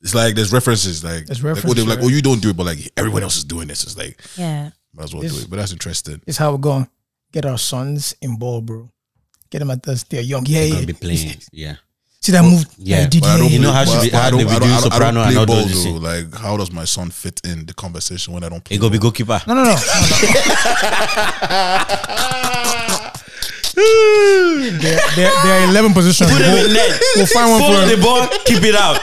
it's 0.00 0.14
like 0.14 0.34
there's 0.34 0.54
references 0.54 1.04
like, 1.04 1.26
There's 1.26 1.44
like, 1.44 1.62
oh, 1.66 1.74
they're 1.74 1.84
like, 1.84 1.98
oh, 2.00 2.08
you 2.08 2.22
don't 2.22 2.40
do 2.40 2.48
it, 2.50 2.56
but 2.56 2.64
like 2.64 2.78
everyone 2.96 3.22
else 3.22 3.36
is 3.36 3.44
doing 3.44 3.68
this. 3.68 3.82
It's 3.84 3.98
like, 3.98 4.18
yeah 4.38 4.70
might 4.94 5.04
as 5.04 5.14
well 5.14 5.22
do 5.22 5.36
it. 5.36 5.50
But 5.50 5.56
that's 5.56 5.72
interesting. 5.72 6.22
It's 6.26 6.38
how 6.38 6.52
we're 6.52 6.58
going. 6.58 6.88
Get 7.32 7.44
our 7.44 7.58
sons 7.58 8.14
in 8.22 8.38
ball, 8.38 8.62
bro. 8.62 8.90
Get 9.56 9.60
them 9.60 9.70
at 9.70 9.82
this. 9.82 10.02
They're 10.02 10.20
young. 10.20 10.44
Yeah, 10.44 10.64
yeah. 10.64 10.84
be 10.84 10.92
playing. 10.92 11.40
Yeah. 11.50 11.76
See 12.20 12.32
that 12.32 12.42
move? 12.44 12.66
Yeah, 12.76 13.00
Yeah, 13.00 13.06
did 13.08 13.22
But 13.22 13.30
I 13.30 13.38
don't 13.38 13.50
You 13.52 13.58
know 13.60 13.72
how 13.72 13.84
but- 13.86 13.90
should 13.92 14.02
be- 14.02 14.10
but 14.10 14.18
I 14.18 14.22
how 14.24 14.30
don't- 14.30 14.38
they 14.40 14.44
be 14.44 14.50
I 14.50 14.58
don't- 14.58 14.60
doing 14.60 14.72
I 14.72 14.76
don't- 14.80 14.92
I 14.92 14.96
soprano 14.96 15.14
don't 15.20 15.26
and 15.28 15.32
play 15.32 15.40
all 15.40 15.46
ball, 15.46 15.56
those 15.56 15.72
though. 15.72 15.82
things. 15.92 16.02
Like, 16.02 16.34
how 16.42 16.56
does 16.58 16.70
my 16.72 16.84
son 16.84 17.10
fit 17.10 17.40
in 17.44 17.64
the 17.64 17.72
conversation 17.72 18.34
when 18.34 18.44
I 18.44 18.50
don't 18.50 18.62
play? 18.62 18.74
He 18.76 18.78
go 18.80 18.90
be 18.90 18.98
goalkeeper. 18.98 19.40
No, 19.46 19.54
no, 19.54 19.64
no. 19.64 19.70
no, 19.70 19.76
no. 19.76 19.78
there, 23.76 25.00
there, 25.16 25.32
there 25.44 25.60
are 25.60 25.70
11 25.70 25.92
positions. 25.94 26.30
Put 26.30 26.40
him 26.42 26.52
We'll, 26.52 26.66
in 26.66 26.72
net. 26.74 27.00
we'll 27.16 27.26
find 27.26 27.50
one 27.50 27.60
Follow 27.60 27.82
for 27.88 27.96
the 27.96 28.02
ball, 28.02 28.26
keep 28.44 28.62
it 28.62 28.74
out. 28.74 29.00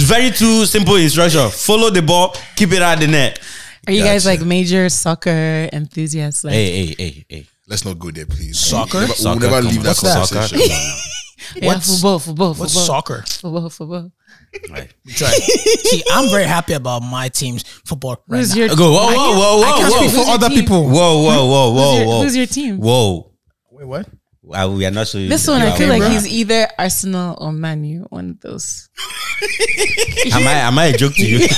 Very 0.00 0.30
two 0.30 0.66
simple 0.66 0.96
instruction. 0.96 1.48
Follow 1.50 1.90
the 1.90 2.02
ball, 2.02 2.34
keep 2.56 2.72
it 2.72 2.82
out 2.82 2.98
the 2.98 3.06
net. 3.06 3.38
are 3.86 3.92
you 3.92 4.02
guys 4.02 4.24
like 4.26 4.40
major 4.40 4.88
soccer 4.88 5.68
enthusiasts 5.72 6.44
like 6.44 6.54
Hey, 6.54 6.86
hey, 6.86 6.94
hey, 6.98 7.24
hey. 7.28 7.46
Let's 7.66 7.84
not 7.84 7.98
go 7.98 8.10
there, 8.10 8.26
please. 8.26 8.58
Soccer? 8.58 8.98
We'll 8.98 9.00
never, 9.02 9.12
Soccer, 9.14 9.40
we'll 9.40 9.50
never 9.50 9.62
leave 9.68 9.82
that 9.84 9.88
What's 10.02 10.02
that? 10.02 10.28
conversation. 10.28 10.70
yeah, 11.56 11.66
what's- 11.68 11.94
football 11.94 12.18
football 12.18 12.48
What's 12.54 12.74
football 12.74 12.86
soccer? 12.86 13.24
football 13.26 13.70
football 13.70 14.12
Right. 14.70 14.92
Try. 15.08 15.30
See, 15.30 16.02
I'm 16.12 16.30
very 16.30 16.44
happy 16.44 16.74
about 16.74 17.00
my 17.02 17.28
team's 17.28 17.62
football 17.86 18.22
right 18.28 18.38
who's 18.38 18.50
now. 18.54 18.64
your 18.64 18.68
Go, 18.76 18.92
whoa, 18.92 19.06
whoa, 19.14 19.38
whoa, 19.38 19.62
I 19.62 19.70
whoa, 19.70 19.78
can't 19.78 19.94
speak 19.94 20.10
for 20.24 20.30
other 20.30 20.48
team? 20.48 20.60
people. 20.60 20.84
Whoa, 20.84 21.22
whoa, 21.22 21.46
whoa, 21.46 21.70
who's, 21.72 21.80
whoa, 21.80 21.96
your, 21.98 22.06
whoa. 22.06 22.22
who's 22.22 22.36
your 22.36 22.46
team 22.46 22.78
Whoa. 22.78 23.32
Wait, 23.70 23.84
what? 23.86 24.08
Uh, 24.52 24.68
we 24.76 24.84
are 24.84 24.90
not 24.90 25.06
so. 25.06 25.18
this 25.26 25.48
one 25.48 25.62
i 25.62 25.74
feel 25.74 25.88
like 25.88 26.00
bro. 26.02 26.10
he's 26.10 26.26
either 26.28 26.68
arsenal 26.78 27.34
or 27.40 27.50
manu 27.50 28.04
one 28.10 28.28
of 28.28 28.40
those 28.40 28.90
Am 30.32 30.46
I, 30.46 30.52
am 30.68 30.78
I 30.78 30.84
a 30.86 30.96
joke 30.96 31.14
to 31.14 31.26
you? 31.26 31.48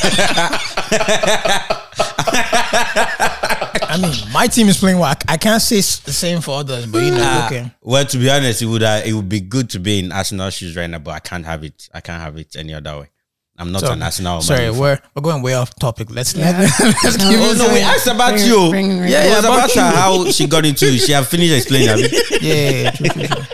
I 3.83 3.97
mean, 3.99 4.15
my 4.33 4.47
team 4.47 4.69
is 4.69 4.79
playing 4.79 4.99
well. 4.99 5.11
I, 5.11 5.35
I 5.35 5.37
can't 5.37 5.61
say 5.63 5.77
the 5.77 6.13
same 6.13 6.41
for 6.41 6.59
others, 6.61 6.87
but 6.87 7.03
you 7.03 7.11
know, 7.13 7.19
Ah, 7.21 7.47
okay. 7.47 7.71
Well, 7.83 8.05
to 8.05 8.19
be 8.19 8.31
honest, 8.31 8.63
it 8.63 8.67
would 8.67 8.83
uh, 8.83 9.03
it 9.05 9.13
would 9.13 9.29
be 9.29 9.41
good 9.41 9.71
to 9.71 9.79
be 9.79 9.99
in 10.01 10.13
Arsenal 10.13 10.51
shoes 10.51 10.77
right 10.77 10.89
now, 10.89 10.99
but 10.99 11.13
I 11.13 11.19
can't 11.21 11.45
have 11.45 11.65
it. 11.65 11.89
I 11.95 12.01
can't 12.01 12.23
have 12.23 12.37
it 12.39 12.57
any 12.57 12.75
other 12.75 13.01
way. 13.01 13.11
I'm 13.59 13.73
not 13.73 13.81
So, 13.81 13.93
an 13.93 14.03
Arsenal. 14.03 14.43
sorry, 14.43 14.71
Man. 14.71 14.79
we're 14.79 14.99
we're 15.15 15.23
going 15.23 15.41
way 15.43 15.55
off 15.55 15.75
topic. 15.77 16.11
Let's 16.11 16.35
Yeah. 16.35 16.51
let's 16.81 17.17
give 17.17 17.41
Oh, 17.41 17.53
it 17.53 17.59
no, 17.59 17.73
we 17.73 17.81
asked 17.81 18.07
about 18.07 18.39
you. 18.39 18.69
Bring- 18.71 18.99
bring- 18.99 19.11
Yeah, 19.11 19.25
it 19.25 19.29
yeah, 19.31 19.37
was 19.37 19.45
about 19.45 19.73
about 19.73 19.95
her, 19.95 19.97
how 20.01 20.31
she 20.31 20.47
got 20.47 20.67
into 20.67 20.87
it. 20.87 20.99
She 21.01 21.13
have 21.13 21.27
finished 21.27 21.55
explaining. 21.55 21.89
have 21.89 21.99
you? 22.01 22.09
yeah, 22.41 22.55
yeah, 22.55 22.71
yeah, 22.83 22.91
true, 22.91 23.09
true, 23.09 23.27
true. 23.29 23.45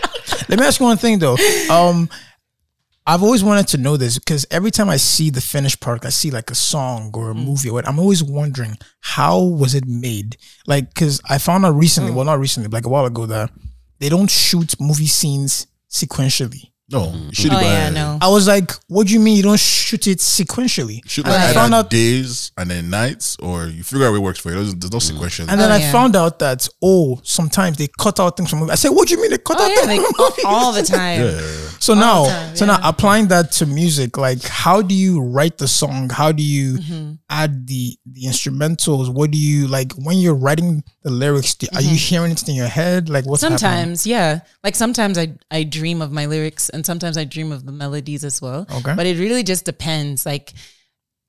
Let 0.49 0.59
me 0.59 0.65
ask 0.65 0.79
you 0.79 0.85
one 0.85 0.97
thing 0.97 1.19
though. 1.19 1.37
Um, 1.69 2.09
I've 3.05 3.21
always 3.21 3.43
wanted 3.43 3.67
to 3.69 3.77
know 3.77 3.97
this 3.97 4.17
because 4.17 4.45
every 4.49 4.71
time 4.71 4.89
I 4.89 4.95
see 4.97 5.29
the 5.29 5.41
finished 5.41 5.81
product, 5.81 6.05
I 6.05 6.09
see 6.09 6.31
like 6.31 6.49
a 6.49 6.55
song 6.55 7.11
or 7.13 7.31
a 7.31 7.33
mm. 7.33 7.45
movie. 7.45 7.69
Or 7.69 7.73
what, 7.73 7.87
I'm 7.87 7.99
always 7.99 8.23
wondering 8.23 8.77
how 9.01 9.41
was 9.41 9.75
it 9.75 9.85
made? 9.85 10.37
Like, 10.67 10.93
because 10.93 11.21
I 11.29 11.37
found 11.37 11.65
out 11.65 11.75
recently, 11.75 12.11
mm. 12.11 12.15
well, 12.15 12.25
not 12.25 12.39
recently, 12.39 12.69
like 12.69 12.85
a 12.85 12.89
while 12.89 13.05
ago, 13.05 13.25
that 13.25 13.51
they 13.99 14.09
don't 14.09 14.29
shoot 14.29 14.79
movie 14.79 15.07
scenes 15.07 15.67
sequentially. 15.89 16.71
No, 16.91 16.99
Mm-hmm. 17.07 17.25
you 17.29 17.33
should 17.33 17.53
oh 17.53 17.57
have 17.57 17.63
yeah 17.63 17.89
no 17.89 18.17
I 18.21 18.27
was 18.29 18.45
like, 18.47 18.71
what 18.87 19.07
do 19.07 19.13
you 19.13 19.19
mean 19.19 19.37
you 19.37 19.43
don't 19.43 19.59
shoot 19.59 20.05
it 20.07 20.19
sequentially? 20.19 20.99
shoot 21.07 21.25
and 21.25 21.33
like 21.33 21.41
I 21.41 21.45
either 21.45 21.53
found 21.53 21.73
out 21.73 21.89
days 21.89 22.51
and 22.57 22.69
then 22.69 22.89
nights, 22.89 23.37
or 23.39 23.67
you 23.67 23.83
figure 23.83 24.05
out 24.05 24.11
what 24.11 24.21
works 24.21 24.39
for 24.39 24.49
you. 24.49 24.55
There's, 24.55 24.75
there's 24.75 24.89
Mm. 24.89 24.93
no 24.93 24.99
sequential. 24.99 25.49
And 25.49 25.59
then 25.59 25.71
Oh, 25.71 25.75
I 25.75 25.77
yeah. 25.77 25.91
found 25.91 26.15
out 26.15 26.39
that 26.39 26.67
oh, 26.83 27.19
sometimes 27.23 27.77
they 27.77 27.87
cut 27.97 28.19
out 28.19 28.35
things 28.37 28.49
from 28.49 28.59
movie. 28.59 28.71
I 28.71 28.75
said, 28.75 28.89
"What 28.89 29.07
do 29.07 29.15
you 29.15 29.21
mean 29.21 29.31
they 29.31 29.37
cut 29.37 29.57
oh 29.59 29.63
out 29.65 29.71
yeah 29.71 29.85
things 29.85 30.03
like 30.03 30.15
from 30.35 30.45
all, 30.45 30.55
all 30.65 30.71
the 30.73 30.83
time 30.97 31.39
So 31.79 31.93
now, 31.93 32.25
time, 32.27 32.55
so 32.55 32.65
now 32.65 32.79
applying 32.83 33.27
that 33.29 33.51
to 33.53 33.65
music, 33.65 34.17
like 34.17 34.43
how 34.43 34.81
do 34.81 34.93
you 34.93 35.21
write 35.21 35.57
the 35.57 35.67
song? 35.67 36.09
How 36.09 36.31
do 36.31 36.43
you 36.43 36.77
Mm-hmm. 36.77 37.11
add 37.29 37.65
the 37.67 37.97
the 38.05 38.23
instrumentals? 38.25 39.09
What 39.13 39.31
do 39.31 39.37
you 39.37 39.67
like 39.67 39.93
when 39.93 40.17
you're 40.17 40.35
writing 40.35 40.83
the 41.03 41.09
lyrics? 41.11 41.55
Do, 41.55 41.67
Are 41.75 41.81
you 41.81 41.95
hearing 41.95 42.31
it 42.33 42.47
in 42.47 42.55
your 42.55 42.67
head? 42.67 43.09
Like 43.09 43.25
what's 43.25 43.41
happening? 43.41 43.57
Mm-hmm. 43.57 43.65
Sometimes, 43.67 44.07
yeah. 44.07 44.39
Like 44.63 44.75
sometimes 44.75 45.17
I 45.17 45.33
I 45.51 45.63
dream 45.63 46.01
of 46.01 46.11
my 46.11 46.25
lyrics 46.25 46.69
and 46.73 46.85
sometimes 46.85 47.17
I 47.17 47.23
dream 47.23 47.51
of 47.51 47.65
the 47.65 47.71
melodies 47.71 48.23
as 48.23 48.41
well. 48.41 48.65
Okay. 48.69 48.95
But 48.95 49.05
it 49.05 49.17
really 49.19 49.43
just 49.43 49.65
depends. 49.65 50.25
Like 50.25 50.53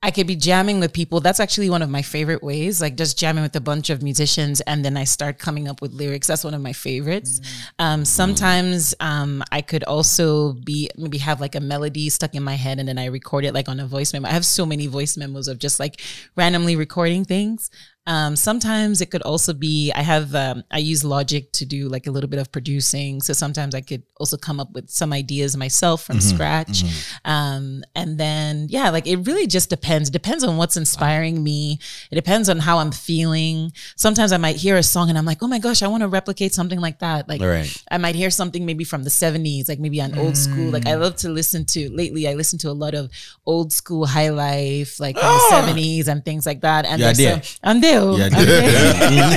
I 0.05 0.11
could 0.11 0.27
be 0.27 0.37
jamming 0.37 0.81
with 0.81 0.93
people. 0.93 1.21
That's 1.21 1.41
actually 1.41 1.71
one 1.71 1.81
of 1.81 1.89
my 1.89 2.03
favorite 2.03 2.43
ways. 2.43 2.79
Like 2.79 2.97
just 2.97 3.19
jamming 3.19 3.43
with 3.43 3.57
a 3.57 3.61
bunch 3.61 3.89
of 3.89 4.03
musicians 4.03 4.61
and 4.61 4.85
then 4.85 4.99
I 4.99 5.05
start 5.05 5.39
coming 5.39 5.67
up 5.67 5.81
with 5.81 5.95
lyrics. 5.95 6.27
That's 6.27 6.45
one 6.45 6.53
of 6.53 6.61
my 6.61 6.75
favorites. 6.75 7.41
Um, 7.79 8.05
sometimes 8.05 8.95
um, 9.01 9.43
I 9.51 9.63
could 9.63 9.83
also 9.85 10.53
be 10.63 10.91
maybe 10.99 11.17
have 11.17 11.41
like 11.41 11.55
a 11.55 11.61
melody 11.61 12.11
stuck 12.11 12.35
in 12.35 12.43
my 12.43 12.53
head 12.53 12.79
and 12.79 12.87
then 12.87 12.99
I 12.99 13.07
record 13.07 13.47
it 13.47 13.55
like 13.55 13.67
on 13.67 13.81
a 13.81 13.87
voice 13.87 14.13
memo. 14.13 14.29
I 14.29 14.33
have 14.33 14.45
so 14.45 14.67
many 14.67 14.89
voice 14.89 15.17
memos 15.17 15.49
of 15.49 15.59
just 15.59 15.81
like 15.81 16.03
randomly 16.37 16.77
recording 16.77 17.25
things. 17.25 17.71
Um, 18.07 18.37
sometimes 18.37 19.01
it 19.01 19.11
could 19.11 19.23
also 19.23 19.55
be 19.55 19.91
I 19.95 20.03
have 20.03 20.35
um, 20.35 20.63
I 20.71 20.79
use 20.79 21.05
Logic 21.05 21.51
to 21.53 21.65
do 21.65 21.89
like 21.89 22.07
a 22.07 22.11
little 22.11 22.29
bit 22.29 22.39
of 22.39 22.53
producing, 22.53 23.23
so 23.23 23.33
sometimes 23.33 23.75
I 23.75 23.81
could 23.81 24.03
also 24.19 24.37
come 24.37 24.61
up 24.61 24.73
with 24.73 24.91
some 24.91 25.13
ideas 25.13 25.57
myself 25.57 26.05
from 26.05 26.21
scratch. 26.21 26.85
Um, 27.25 27.83
and 27.95 28.19
then 28.19 28.67
yeah, 28.69 28.91
like 28.91 29.07
it 29.07 29.17
really 29.27 29.47
just 29.47 29.71
depends. 29.71 30.11
It 30.11 30.13
depends 30.13 30.45
on 30.45 30.57
what's 30.59 30.77
inspiring 30.77 31.43
me. 31.43 31.79
It 32.11 32.15
depends 32.17 32.49
on 32.51 32.59
how 32.59 32.79
I'm 32.79 32.93
feeling. 32.93 33.73
Sometimes 33.97 34.33
I 34.33 34.37
might 34.37 34.57
hear 34.57 34.77
a 34.77 34.83
song 34.83 35.09
and 35.09 35.17
I'm 35.17 35.25
like, 35.25 35.43
oh 35.43 35.49
my 35.49 35.59
gosh, 35.59 35.83
I 35.83 35.87
want 35.89 36.03
to 36.03 36.09
replicate 36.09 36.53
something 36.53 36.81
like 36.81 36.99
that. 36.99 37.27
Like 37.29 37.41
Right. 37.41 37.75
I 37.91 37.97
might 37.97 38.15
hear 38.15 38.31
something 38.31 38.67
maybe 38.67 38.85
from 38.85 39.05
the 39.05 39.11
70s, 39.11 39.69
like 39.69 39.79
maybe 39.81 40.01
an 40.01 40.19
old 40.19 40.37
school. 40.37 40.71
Like 40.71 40.87
I 40.87 40.95
love 40.97 41.17
to 41.17 41.31
listen 41.31 41.65
to 41.67 41.89
lately, 41.91 42.29
I 42.29 42.35
listen 42.35 42.59
to 42.61 42.71
a 42.71 42.73
lot 42.85 42.93
of 42.95 43.11
old 43.47 43.73
school 43.73 44.05
high 44.07 44.29
life, 44.31 45.01
like 45.01 45.17
from 45.19 45.27
the 45.29 45.73
70s 45.73 46.09
and 46.09 46.23
things 46.25 46.45
like 46.45 46.61
that. 46.61 46.85
And 46.85 47.01
Yeah, 47.01 47.07
there's 47.07 47.17
dear. 47.17 47.43
some- 47.43 47.61
I'm 47.63 47.81
there. 47.81 47.94
Yeah, 47.95 48.29
I'm 48.33 48.47
there. 48.47 48.65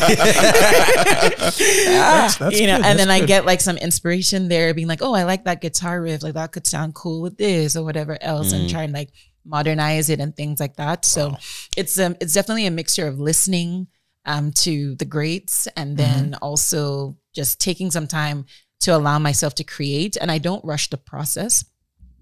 That's, 1.87 2.37
that's 2.37 2.59
you 2.59 2.67
know, 2.67 2.77
good, 2.77 2.85
and 2.85 2.97
that's 2.97 2.97
then 2.97 3.09
I 3.09 3.25
get 3.25 3.45
like 3.45 3.61
some 3.61 3.77
inspiration 3.77 4.47
there, 4.47 4.73
being 4.73 4.87
like, 4.87 5.01
oh, 5.01 5.13
I 5.13 5.23
like 5.23 5.45
that 5.45 5.61
guitar 5.61 6.01
riff, 6.01 6.23
like 6.23 6.33
that 6.33 6.51
could 6.51 6.67
sound 6.67 6.93
cool 6.95 7.21
with 7.21 7.37
this 7.37 7.75
or 7.75 7.83
whatever 7.83 8.17
else, 8.21 8.53
and 8.53 8.69
try 8.69 8.83
and 8.83 8.93
like 8.93 9.09
modernize 9.45 10.09
it 10.09 10.19
and 10.19 10.35
things 10.35 10.59
like 10.59 10.75
that. 10.75 11.05
So 11.05 11.35
it's 11.75 11.99
um 11.99 12.15
it's 12.19 12.33
definitely 12.33 12.65
a 12.65 12.71
mixture 12.71 13.07
of 13.07 13.19
listening 13.19 13.87
um 14.25 14.51
to 14.51 14.95
the 14.95 15.05
greats 15.05 15.67
and 15.77 15.97
then 15.97 16.35
also 16.41 17.17
just 17.33 17.59
taking 17.61 17.91
some 17.91 18.07
time 18.07 18.45
to 18.81 18.95
allow 18.95 19.19
myself 19.19 19.55
to 19.55 19.63
create. 19.63 20.17
And 20.19 20.31
I 20.31 20.37
don't 20.37 20.63
rush 20.65 20.89
the 20.89 20.97
process 20.97 21.63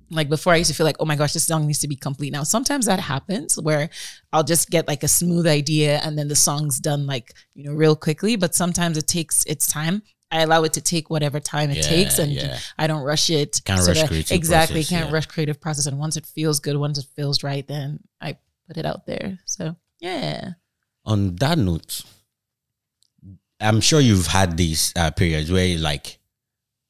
like 0.09 0.29
before 0.29 0.53
I 0.53 0.57
used 0.57 0.69
to 0.69 0.75
feel 0.75 0.85
like, 0.85 0.97
oh 0.99 1.05
my 1.05 1.15
gosh, 1.15 1.33
this 1.33 1.45
song 1.47 1.65
needs 1.67 1.79
to 1.79 1.87
be 1.87 1.95
complete 1.95 2.31
now. 2.31 2.43
Sometimes 2.43 2.85
that 2.85 2.99
happens 2.99 3.59
where 3.59 3.89
I'll 4.31 4.43
just 4.43 4.69
get 4.69 4.87
like 4.87 5.03
a 5.03 5.07
smooth 5.07 5.47
idea 5.47 5.99
and 6.03 6.17
then 6.17 6.27
the 6.27 6.35
song's 6.35 6.79
done 6.79 7.05
like, 7.07 7.33
you 7.53 7.63
know, 7.65 7.73
real 7.73 7.95
quickly. 7.95 8.35
But 8.35 8.53
sometimes 8.55 8.97
it 8.97 9.07
takes 9.07 9.43
its 9.45 9.67
time. 9.67 10.03
I 10.31 10.41
allow 10.41 10.63
it 10.63 10.73
to 10.73 10.81
take 10.81 11.09
whatever 11.09 11.39
time 11.39 11.69
it 11.71 11.77
Yeah, 11.77 11.83
takes 11.83 12.19
and 12.19 12.31
yeah. 12.31 12.59
I 12.77 12.87
don't 12.87 13.03
rush 13.03 13.29
it. 13.29 13.61
Can't 13.65 13.79
so 13.81 13.87
rush 13.89 13.99
that- 14.01 14.07
creative 14.07 14.31
Exactly. 14.35 14.75
process, 14.81 14.89
can't 14.89 15.09
yeah. 15.09 15.13
rush 15.13 15.25
creative 15.27 15.61
process. 15.61 15.85
And 15.85 15.97
once 15.99 16.17
it 16.17 16.25
feels 16.25 16.59
good, 16.59 16.75
once 16.77 16.97
it 16.97 17.05
feels 17.15 17.43
right, 17.43 17.65
then 17.67 17.99
I 18.21 18.37
put 18.67 18.77
it 18.77 18.85
out 18.85 19.05
there. 19.05 19.39
So 19.45 19.75
yeah. 19.99 20.51
On 21.05 21.35
that 21.37 21.57
note, 21.57 22.01
I'm 23.59 23.81
sure 23.81 23.99
you've 23.99 24.27
had 24.27 24.57
these 24.57 24.91
uh, 24.95 25.11
periods 25.11 25.51
where 25.51 25.77
like 25.77 26.19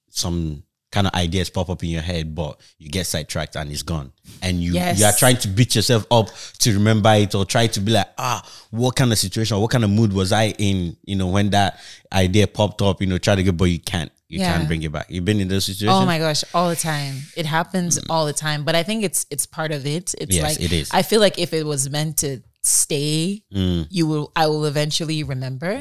some 0.09 0.63
kind 0.95 1.07
of 1.07 1.13
ideas 1.13 1.49
pop 1.49 1.69
up 1.69 1.83
in 1.83 1.89
your 1.89 2.01
head, 2.01 2.33
but 2.33 2.59
you 2.79 2.89
get 2.89 3.05
sidetracked 3.05 3.55
and 3.57 3.69
it's 3.71 3.83
gone, 3.83 4.11
and 4.41 4.53
you 4.63 4.71
Yes. 4.73 4.97
you 4.99 5.05
are 5.05 5.11
trying 5.23 5.37
to 5.43 5.47
beat 5.57 5.75
yourself 5.75 6.05
up 6.09 6.27
to 6.59 6.73
remember 6.73 7.13
it 7.13 7.35
or 7.35 7.43
try 7.45 7.67
to 7.67 7.79
be 7.81 7.91
like, 7.91 8.09
ah, 8.17 8.39
what 8.71 8.95
kind 8.95 9.11
of 9.11 9.17
situation, 9.19 9.59
what 9.59 9.71
kind 9.71 9.83
of 9.83 9.89
mood 9.89 10.11
was 10.13 10.31
I 10.31 10.45
in, 10.57 10.95
you 11.03 11.15
know, 11.19 11.27
when 11.27 11.49
that 11.51 11.79
idea 12.13 12.47
popped 12.47 12.81
up, 12.81 13.01
you 13.01 13.07
know, 13.07 13.17
try 13.17 13.35
to 13.35 13.43
get, 13.43 13.57
but 13.57 13.65
you 13.65 13.79
can't, 13.79 14.11
you 14.29 14.39
Yeah. 14.39 14.53
can't 14.53 14.67
bring 14.69 14.81
it 14.83 14.91
back. 14.91 15.07
You've 15.09 15.25
been 15.25 15.41
in 15.41 15.49
those 15.49 15.65
situations. 15.65 15.99
Oh 16.01 16.05
my 16.05 16.17
gosh, 16.17 16.43
all 16.53 16.69
the 16.69 16.75
time. 16.93 17.13
It 17.35 17.45
happens 17.45 17.99
all 18.09 18.25
the 18.25 18.33
time. 18.47 18.63
But 18.63 18.75
I 18.75 18.83
think 18.83 19.03
it's 19.03 19.25
it's 19.29 19.45
part 19.45 19.71
of 19.77 19.85
it. 19.85 20.15
It's 20.17 20.35
Yes, 20.35 20.43
like 20.43 20.59
it 20.61 20.71
is. 20.71 20.89
I 20.91 21.01
feel 21.03 21.19
like 21.25 21.37
if 21.45 21.51
it 21.53 21.65
was 21.73 21.89
meant 21.89 22.17
to 22.25 22.41
stay, 22.63 23.43
Mm. 23.53 23.87
you 23.91 24.07
will 24.07 24.31
I 24.35 24.47
will 24.47 24.65
eventually 24.65 25.23
remember. 25.23 25.73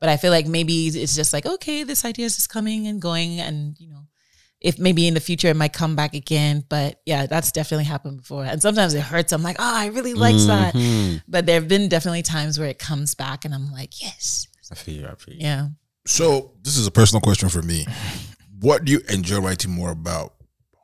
But 0.00 0.08
I 0.14 0.16
feel 0.18 0.32
like 0.38 0.46
maybe 0.46 0.74
it's 0.88 1.14
just 1.14 1.32
like, 1.32 1.46
okay, 1.46 1.78
this 1.84 2.04
idea 2.04 2.26
is 2.26 2.34
just 2.36 2.48
coming 2.50 2.86
and 2.88 3.00
going 3.00 3.40
and 3.40 3.76
you 3.78 3.88
know, 3.92 4.02
if 4.64 4.78
maybe 4.78 5.06
in 5.06 5.12
the 5.12 5.20
future 5.20 5.48
it 5.48 5.56
might 5.56 5.74
come 5.74 5.94
back 5.94 6.14
again. 6.14 6.64
But 6.70 7.02
yeah, 7.04 7.26
that's 7.26 7.52
definitely 7.52 7.84
happened 7.84 8.16
before. 8.16 8.44
And 8.44 8.62
sometimes 8.62 8.94
it 8.94 9.02
hurts. 9.02 9.30
I'm 9.32 9.42
like, 9.42 9.56
oh, 9.58 9.76
I 9.76 9.88
really 9.88 10.14
liked 10.14 10.46
that. 10.46 10.74
Mm-hmm. 10.74 11.18
But 11.28 11.44
there 11.44 11.56
have 11.56 11.68
been 11.68 11.88
definitely 11.90 12.22
times 12.22 12.58
where 12.58 12.68
it 12.68 12.78
comes 12.78 13.14
back 13.14 13.44
and 13.44 13.54
I'm 13.54 13.70
like, 13.70 14.02
yes. 14.02 14.48
I 14.72 14.74
feel 14.74 15.02
you. 15.02 15.06
I 15.06 15.14
feel 15.16 15.34
you. 15.34 15.40
Yeah. 15.42 15.68
So 16.06 16.52
this 16.62 16.78
is 16.78 16.86
a 16.86 16.90
personal 16.90 17.20
question 17.20 17.50
for 17.50 17.60
me. 17.60 17.86
What 18.60 18.86
do 18.86 18.92
you 18.92 19.02
enjoy 19.10 19.40
writing 19.40 19.70
more 19.70 19.90
about? 19.90 20.32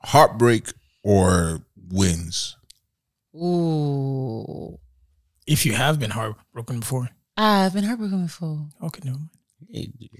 Heartbreak 0.05 0.68
or 1.03 1.61
wins? 1.91 2.57
Ooh. 3.35 4.78
If 5.47 5.64
you 5.64 5.72
have 5.72 5.99
been 5.99 6.11
heartbroken 6.11 6.81
before, 6.81 7.09
I've 7.37 7.72
been 7.72 7.85
heartbroken 7.85 8.24
before. 8.24 8.66
okay, 8.83 9.01
no. 9.05 9.16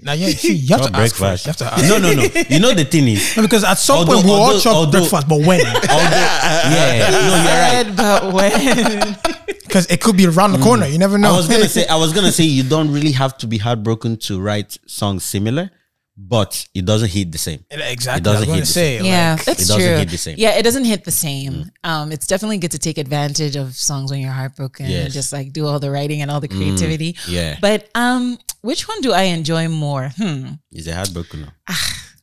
Now, 0.03 0.13
yeah, 0.13 0.29
see, 0.29 0.55
you 0.55 0.69
have 0.77 0.83
Chop 0.83 0.91
to 0.93 0.97
ask 0.97 1.17
first. 1.17 1.45
breakfast. 1.45 1.45
You 1.45 1.49
have 1.51 1.57
to 1.57 1.65
ask. 1.75 1.89
No, 1.89 1.99
no, 1.99 2.13
no. 2.15 2.23
You 2.49 2.61
know 2.61 2.73
the 2.75 2.85
thing 2.85 3.09
is, 3.09 3.35
No, 3.37 3.43
because 3.43 3.65
at 3.65 3.79
some 3.79 3.99
Although- 3.99 4.15
point 4.15 4.25
we 4.27 4.31
all 4.33 4.41
although- 4.43 4.61
chop 4.61 4.75
although- 4.75 4.91
breakfast, 5.01 5.29
but 5.29 5.41
when? 5.47 5.61
yeah, 5.61 7.11
no, 7.11 7.19
you're 7.21 7.45
right. 7.45 7.85
Said, 7.87 7.97
but 7.97 8.33
when? 8.33 9.17
Because 9.63 9.87
it 9.87 10.01
could 10.01 10.17
be 10.17 10.27
around 10.27 10.53
the 10.53 10.59
corner. 10.59 10.87
You 10.87 10.99
never 10.99 11.19
know. 11.19 11.33
I 11.33 11.37
was 11.37 11.49
gonna 11.49 11.69
say 11.69 11.87
I 11.87 11.97
was 11.97 12.13
gonna 12.13 12.33
say 12.33 12.45
you 12.45 12.63
don't 12.65 12.91
really 12.93 13.13
have 13.13 13.37
to 13.39 13.47
be 13.47 13.59
heartbroken 13.59 14.17
to 14.19 14.41
write 14.41 14.79
songs 14.87 15.25
similar, 15.25 15.71
but 16.23 16.67
it 16.75 16.85
doesn't 16.85 17.09
hit 17.11 17.33
the 17.33 17.39
same. 17.39 17.65
exactly. 17.71 18.21
It 18.21 18.25
doesn't 18.25 18.27
I 18.27 18.41
was 18.41 18.47
going 18.47 18.59
hit 18.59 18.67
to 18.67 18.67
the 18.67 18.73
say. 18.73 19.01
yeah, 19.03 19.33
like, 19.37 19.45
that's 19.47 19.63
it 19.63 19.69
doesn't 19.69 19.89
true. 19.89 19.97
hit 19.99 20.11
the 20.11 20.19
same. 20.19 20.35
Yeah, 20.39 20.51
it 20.59 20.63
doesn't 20.63 20.85
hit 20.85 21.05
the 21.05 21.11
same. 21.11 21.71
Um, 21.83 22.13
it's 22.13 22.27
definitely 22.27 22.59
good 22.59 22.73
to 22.73 22.79
take 22.79 22.99
advantage 22.99 23.57
of 23.57 23.75
songs 23.75 24.11
when 24.11 24.21
you're 24.21 24.31
heartbroken 24.31 24.85
and 24.87 24.95
Yes. 24.95 25.11
Mm. 25.11 25.15
just 25.15 25.33
like 25.33 25.53
do 25.53 25.67
all 25.67 25.81
the 25.81 25.91
writing 25.91 26.21
and 26.23 26.31
all 26.31 26.41
the 26.41 26.49
creativity. 26.49 27.17
Yeah, 27.27 27.57
But 27.61 27.89
um, 27.95 28.39
which 28.61 28.87
one 28.87 29.01
do 29.01 29.13
I 29.13 29.23
enjoy 29.23 29.69
more? 29.69 30.11
Hmm. 30.17 30.61
is 30.71 30.87
it 30.87 30.95
heartbroken? 30.95 31.41
now? 31.43 31.75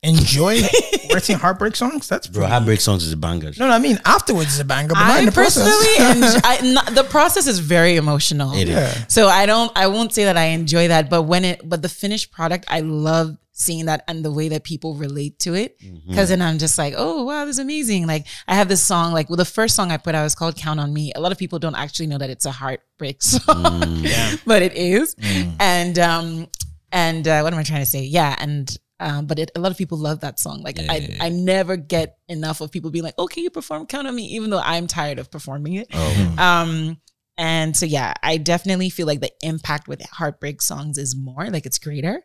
Enjoy 0.04 0.62
writing 1.14 1.38
heartbreak 1.38 1.76
songs. 1.76 2.08
That's 2.08 2.28
Bro, 2.28 2.48
heartbreak 2.48 2.80
songs 2.82 3.04
is 3.06 3.12
a 3.14 3.18
banger. 3.18 3.52
No, 3.58 3.68
no, 3.68 3.74
I 3.74 3.80
mean 3.80 4.00
afterwards 4.06 4.54
is 4.54 4.60
a 4.60 4.66
banger, 4.66 4.90
but 4.90 4.96
not 5.08 5.20
in 5.20 5.24
I 5.24 5.26
the 5.26 5.32
process. 5.32 5.64
personally, 5.68 6.12
enjoy, 6.26 6.40
I, 6.44 6.74
not, 6.74 6.96
the 6.96 7.04
process 7.04 7.48
is 7.48 7.60
very 7.60 7.96
emotional. 7.96 8.54
It 8.54 8.70
is. 8.70 8.76
Yeah. 8.76 8.94
So 9.08 9.28
I 9.28 9.46
don't, 9.46 9.72
I 9.76 9.88
won't 9.88 10.14
say 10.14 10.26
that 10.26 10.38
I 10.38 10.46
enjoy 10.48 10.88
that, 10.90 11.10
but 11.10 11.24
when 11.24 11.46
it, 11.46 11.62
but 11.68 11.82
the 11.82 11.90
finished 11.90 12.32
product, 12.32 12.66
I 12.68 12.82
love 12.82 13.38
seeing 13.60 13.86
that 13.88 14.04
and 14.08 14.24
the 14.24 14.32
way 14.32 14.50
that 14.50 14.64
people 14.64 14.94
relate 14.94 15.40
to 15.40 15.56
it. 15.56 15.80
Mm-hmm. 15.82 16.14
Cause 16.14 16.30
then 16.30 16.44
I'm 16.44 16.60
just 16.60 16.78
like, 16.78 16.94
oh 16.96 17.24
wow, 17.24 17.44
this 17.46 17.56
is 17.56 17.60
amazing. 17.60 18.06
Like 18.06 18.28
I 18.48 18.54
have 18.54 18.68
this 18.70 18.84
song, 18.84 19.14
like 19.14 19.30
well, 19.30 19.38
the 19.38 19.46
first 19.46 19.76
song 19.76 19.90
I 19.92 19.98
put 19.98 20.14
out 20.14 20.26
is 20.26 20.36
called 20.36 20.56
Count 20.58 20.80
on 20.80 20.94
Me. 20.94 21.12
A 21.16 21.20
lot 21.20 21.32
of 21.32 21.40
people 21.40 21.58
don't 21.58 21.74
actually 21.76 22.06
know 22.06 22.20
that 22.20 22.30
it's 22.30 22.46
a 22.46 22.52
heartbreak 22.52 23.22
song, 23.24 23.44
Mm. 23.48 24.42
but 24.46 24.62
it 24.62 24.74
is. 24.76 25.16
And, 25.60 25.98
um, 25.98 26.48
and 26.92 27.28
uh, 27.28 27.42
what 27.42 27.52
am 27.52 27.58
I 27.60 27.64
trying 27.64 27.80
to 27.82 27.86
say? 27.88 28.04
Yeah. 28.04 28.36
And, 28.38 28.78
um, 29.00 29.26
but 29.28 29.38
it, 29.40 29.52
a 29.56 29.60
lot 29.60 29.72
of 29.72 29.78
people 29.78 29.98
love 29.98 30.22
that 30.22 30.40
song. 30.40 30.62
Like 30.64 30.80
I, 30.80 31.16
I 31.20 31.30
never 31.30 31.78
get 31.78 32.18
enough 32.28 32.62
of 32.62 32.72
people 32.72 32.90
being 32.92 33.04
like, 33.04 33.18
okay, 33.20 33.42
you 33.42 33.50
perform 33.50 33.86
Count 33.86 34.08
on 34.08 34.16
Me, 34.16 34.24
even 34.26 34.50
though 34.50 34.62
I'm 34.64 34.88
tired 34.88 35.20
of 35.20 35.30
performing 35.30 35.74
it. 35.76 35.88
Oh, 35.94 36.36
Um, 36.38 36.98
and 37.38 37.78
so 37.78 37.86
yeah, 37.86 38.14
I 38.24 38.38
definitely 38.38 38.90
feel 38.90 39.06
like 39.06 39.20
the 39.22 39.32
impact 39.42 39.88
with 39.88 40.02
heartbreak 40.10 40.62
songs 40.62 40.98
is 40.98 41.16
more 41.16 41.48
like 41.50 41.66
it's 41.68 41.78
greater. 41.78 42.24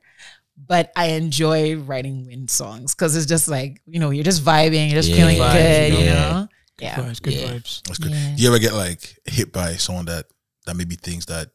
But 0.57 0.93
I 0.97 1.07
enjoy 1.09 1.77
writing 1.77 2.27
wind 2.27 2.51
songs 2.51 2.95
because 2.95 3.17
it's 3.17 3.27
just 3.27 3.49
like 3.49 3.81
you 3.87 3.99
know 4.01 4.11
you're 4.11 4.25
just 4.25 4.43
vibing, 4.43 4.87
you're 4.91 5.01
just 5.03 5.09
Yeah. 5.09 5.17
feeling 5.17 5.39
Vibes, 5.39 5.53
good, 5.53 5.93
you 5.93 5.99
yeah. 6.05 6.13
know. 6.15 6.49
Yeah. 6.81 6.95
Vibes, 6.97 7.23
good 7.23 7.33
Yeah. 7.35 7.47
vibes. 7.49 7.83
That's 7.83 7.99
good. 7.99 8.11
Yeah. 8.13 8.35
Do 8.37 8.43
you 8.43 8.49
ever 8.49 8.59
get 8.59 8.73
like 8.75 9.19
hit 9.25 9.53
by 9.53 9.75
someone 9.75 10.07
that 10.07 10.27
that 10.67 10.77
maybe 10.77 10.95
thinks 10.97 11.27
that 11.27 11.49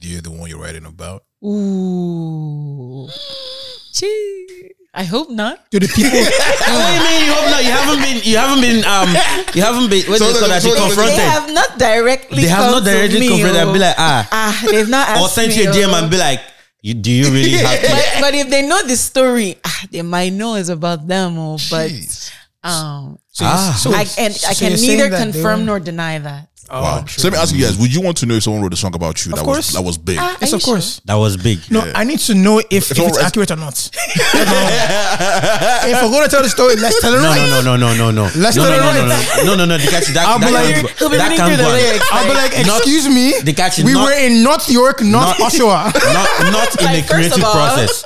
you're 0.00 0.20
the 0.20 0.30
one 0.30 0.48
you're 0.50 0.60
writing 0.60 0.84
about? 0.84 1.24
Ooh. 1.44 3.08
Gee. 3.94 4.72
I 4.92 5.02
hope 5.02 5.30
not. 5.30 5.70
Do 5.70 5.78
the 5.78 5.88
people? 5.88 6.10
what 6.18 6.86
do 6.86 6.94
you 6.94 7.02
mean? 7.02 7.22
You 7.26 7.32
hope 7.34 7.50
not? 7.50 7.62
You 7.66 7.70
haven't 7.74 8.00
been. 8.02 8.18
You 8.22 8.36
haven't 8.38 8.60
been. 8.62 8.80
Um. 8.86 9.08
You 9.54 9.62
haven't 9.62 9.88
been. 9.90 10.02
What 10.10 10.18
So 10.18 10.26
do 10.26 10.32
you 10.34 10.38
call 10.38 10.48
the- 10.50 10.54
that? 10.54 10.62
so 10.62 10.68
You 10.70 10.74
confronted. 10.74 11.18
They 11.18 11.30
have 11.34 11.46
not 11.50 11.70
directly. 11.78 12.42
They 12.42 12.48
have 12.50 12.62
come 12.62 12.70
not 12.78 12.84
to 12.86 12.90
directly 12.90 13.20
me, 13.20 13.28
confronted 13.28 13.62
and 13.62 13.72
be 13.74 13.78
oh. 13.78 13.86
like, 13.90 13.96
ah, 13.98 14.28
ah, 14.38 14.54
they've 14.70 14.88
not 14.88 15.08
asked 15.08 15.22
or 15.22 15.28
sent 15.30 15.56
you 15.56 15.70
a 15.70 15.72
DM 15.74 15.90
oh. 15.90 15.98
and 15.98 16.10
be 16.10 16.18
like, 16.18 16.40
you, 16.82 16.94
do 16.94 17.10
you 17.10 17.26
really 17.30 17.58
have 17.66 17.80
to? 17.82 17.90
but, 17.90 18.06
but 18.20 18.32
if 18.34 18.46
they 18.50 18.62
know 18.66 18.82
the 18.86 18.94
story, 18.96 19.58
ah, 19.64 19.82
they 19.90 20.02
might 20.02 20.30
know 20.32 20.54
it's 20.54 20.68
about 20.70 21.06
them. 21.06 21.38
Oh, 21.38 21.58
but 21.70 21.90
Jeez. 21.90 22.30
um, 22.62 23.18
So, 23.34 23.44
Ah. 23.46 23.74
so, 23.74 23.90
I 23.90 24.06
and 24.18 24.30
so 24.34 24.46
I 24.50 24.54
can 24.54 24.78
you're 24.78 24.94
neither 24.94 25.10
confirm 25.10 25.66
nor 25.66 25.80
deny 25.82 26.18
that. 26.22 26.53
Oh, 26.70 26.82
wow. 26.82 27.00
true. 27.06 27.20
So 27.20 27.28
let 27.28 27.32
me 27.34 27.38
ask 27.42 27.54
you 27.54 27.64
guys: 27.64 27.76
Would 27.78 27.94
you 27.94 28.00
want 28.00 28.16
to 28.18 28.26
know 28.26 28.34
if 28.34 28.42
someone 28.42 28.62
wrote 28.62 28.72
a 28.72 28.76
song 28.76 28.94
about 28.94 29.24
you 29.26 29.32
Of 29.32 29.38
that 29.38 29.44
course. 29.44 29.56
was 29.68 29.72
that 29.74 29.82
was 29.82 29.98
big? 29.98 30.18
Ah, 30.18 30.36
Yes, 30.40 30.52
of 30.52 30.60
you 30.60 30.64
course. 30.64 31.00
That 31.04 31.14
was 31.14 31.36
big. 31.36 31.58
No, 31.70 31.80
I 31.94 32.04
need 32.04 32.18
to 32.20 32.34
know 32.34 32.58
if, 32.58 32.66
if, 32.70 32.84
someone 32.96 33.10
it's 33.14 33.22
accurate 33.22 33.50
or 33.50 33.56
not. 33.56 33.90
if 33.94 36.02
we're 36.02 36.10
going 36.10 36.24
to 36.24 36.30
tell 36.30 36.42
the 36.42 36.48
story, 36.48 36.76
let's 36.76 37.00
tell 37.00 37.14
it 37.14 37.18
No, 37.22 37.28
right. 37.28 37.48
no, 37.50 37.60
no, 37.62 37.76
no, 37.76 37.94
no, 37.94 38.10
no, 38.10 38.12
no. 38.24 38.30
Let's 38.36 38.56
no, 38.56 38.62
tell 38.64 38.70
no, 38.70 38.76
it 38.90 38.94
no, 38.94 39.06
no, 39.06 39.14
right. 39.14 39.28
no, 39.36 39.44
no, 39.44 39.54
no, 39.56 39.64
no. 39.66 39.76
The 39.78 39.88
catch 39.90 40.06
that, 40.16 40.26
I'll 40.26 40.38
be 40.38 40.46
that 40.46 40.52
like- 40.52 40.74
can 40.96 41.10
that 41.10 41.30
reading 41.30 41.36
can 41.36 41.58
go 41.58 41.64
I'll 42.12 42.26
be 42.28 42.34
like, 42.34 42.52
excuse 42.58 43.06
me, 43.08 43.34
the 43.42 43.52
catch 43.52 43.78
is 43.78 43.84
we 43.84 43.94
were 43.94 44.12
in 44.16 44.42
North 44.42 44.68
York, 44.70 45.02
not, 45.02 45.38
Not- 45.38 45.52
Oshawa. 45.52 45.92
not 45.92 46.52
not 46.52 46.80
in 46.80 46.86
Like, 46.86 47.04
a 47.04 47.06
first 47.06 47.10
creative 47.12 47.38
process. 47.40 48.04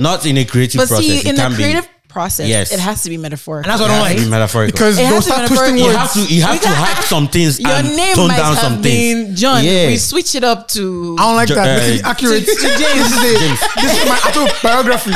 Not 0.00 0.26
in 0.26 0.36
a 0.38 0.44
creative 0.44 0.78
But 0.80 0.88
process. 0.88 1.06
see, 1.06 1.18
it 1.18 1.26
in 1.26 1.34
the 1.36 1.42
can 1.42 1.54
creative 1.54 1.84
be. 1.84 1.90
Process, 2.14 2.48
Yes. 2.48 2.72
it 2.72 2.80
has 2.80 3.02
to 3.02 3.10
be 3.10 3.18
metaphorical. 3.18 3.68
And 3.70 3.72
that's 3.78 3.82
what 3.82 3.90
I 3.90 3.98
don't 3.98 4.06
It 4.06 4.08
has 4.08 4.14
to 4.14 4.20
like. 4.22 4.26
be 4.26 4.30
metaphorical. 4.30 4.72
Because 4.72 4.94
It 4.98 5.02
they'll 5.02 5.14
has 5.20 5.24
to 5.24 5.30
be 5.30 5.34
start 5.34 5.48
twisting 5.48 5.76
you 5.78 5.86
metaphorical. 5.92 6.22
have 6.22 6.28
to 6.28 6.34
you 6.34 6.42
have 6.42 6.52
We 6.52 6.58
to 6.60 6.64
got- 6.64 6.76
hype 6.88 7.04
some 7.04 7.28
things 7.28 7.60
Your 7.60 7.70
and 7.70 7.96
name 7.96 8.14
tone 8.16 8.28
might 8.28 8.36
down 8.38 8.54
have 8.54 8.64
some 8.64 8.82
things. 8.82 9.26
been 9.28 9.36
John. 9.36 9.64
Yeah. 9.64 9.86
We 9.88 9.96
switch 9.98 10.34
it 10.34 10.44
up 10.44 10.68
to 10.68 11.16
I 11.18 11.22
don't 11.26 11.36
like 11.36 11.48
Jo- 11.48 11.54
that. 11.56 11.68
uh, 11.68 11.82
Let's 11.82 11.92
be 11.98 12.02
accurate. 12.02 12.46
this, 12.46 12.62
is 12.62 12.64
a, 12.64 13.80
this 13.82 13.92
is 14.00 14.08
my 14.08 14.18
autobiography. 14.30 15.12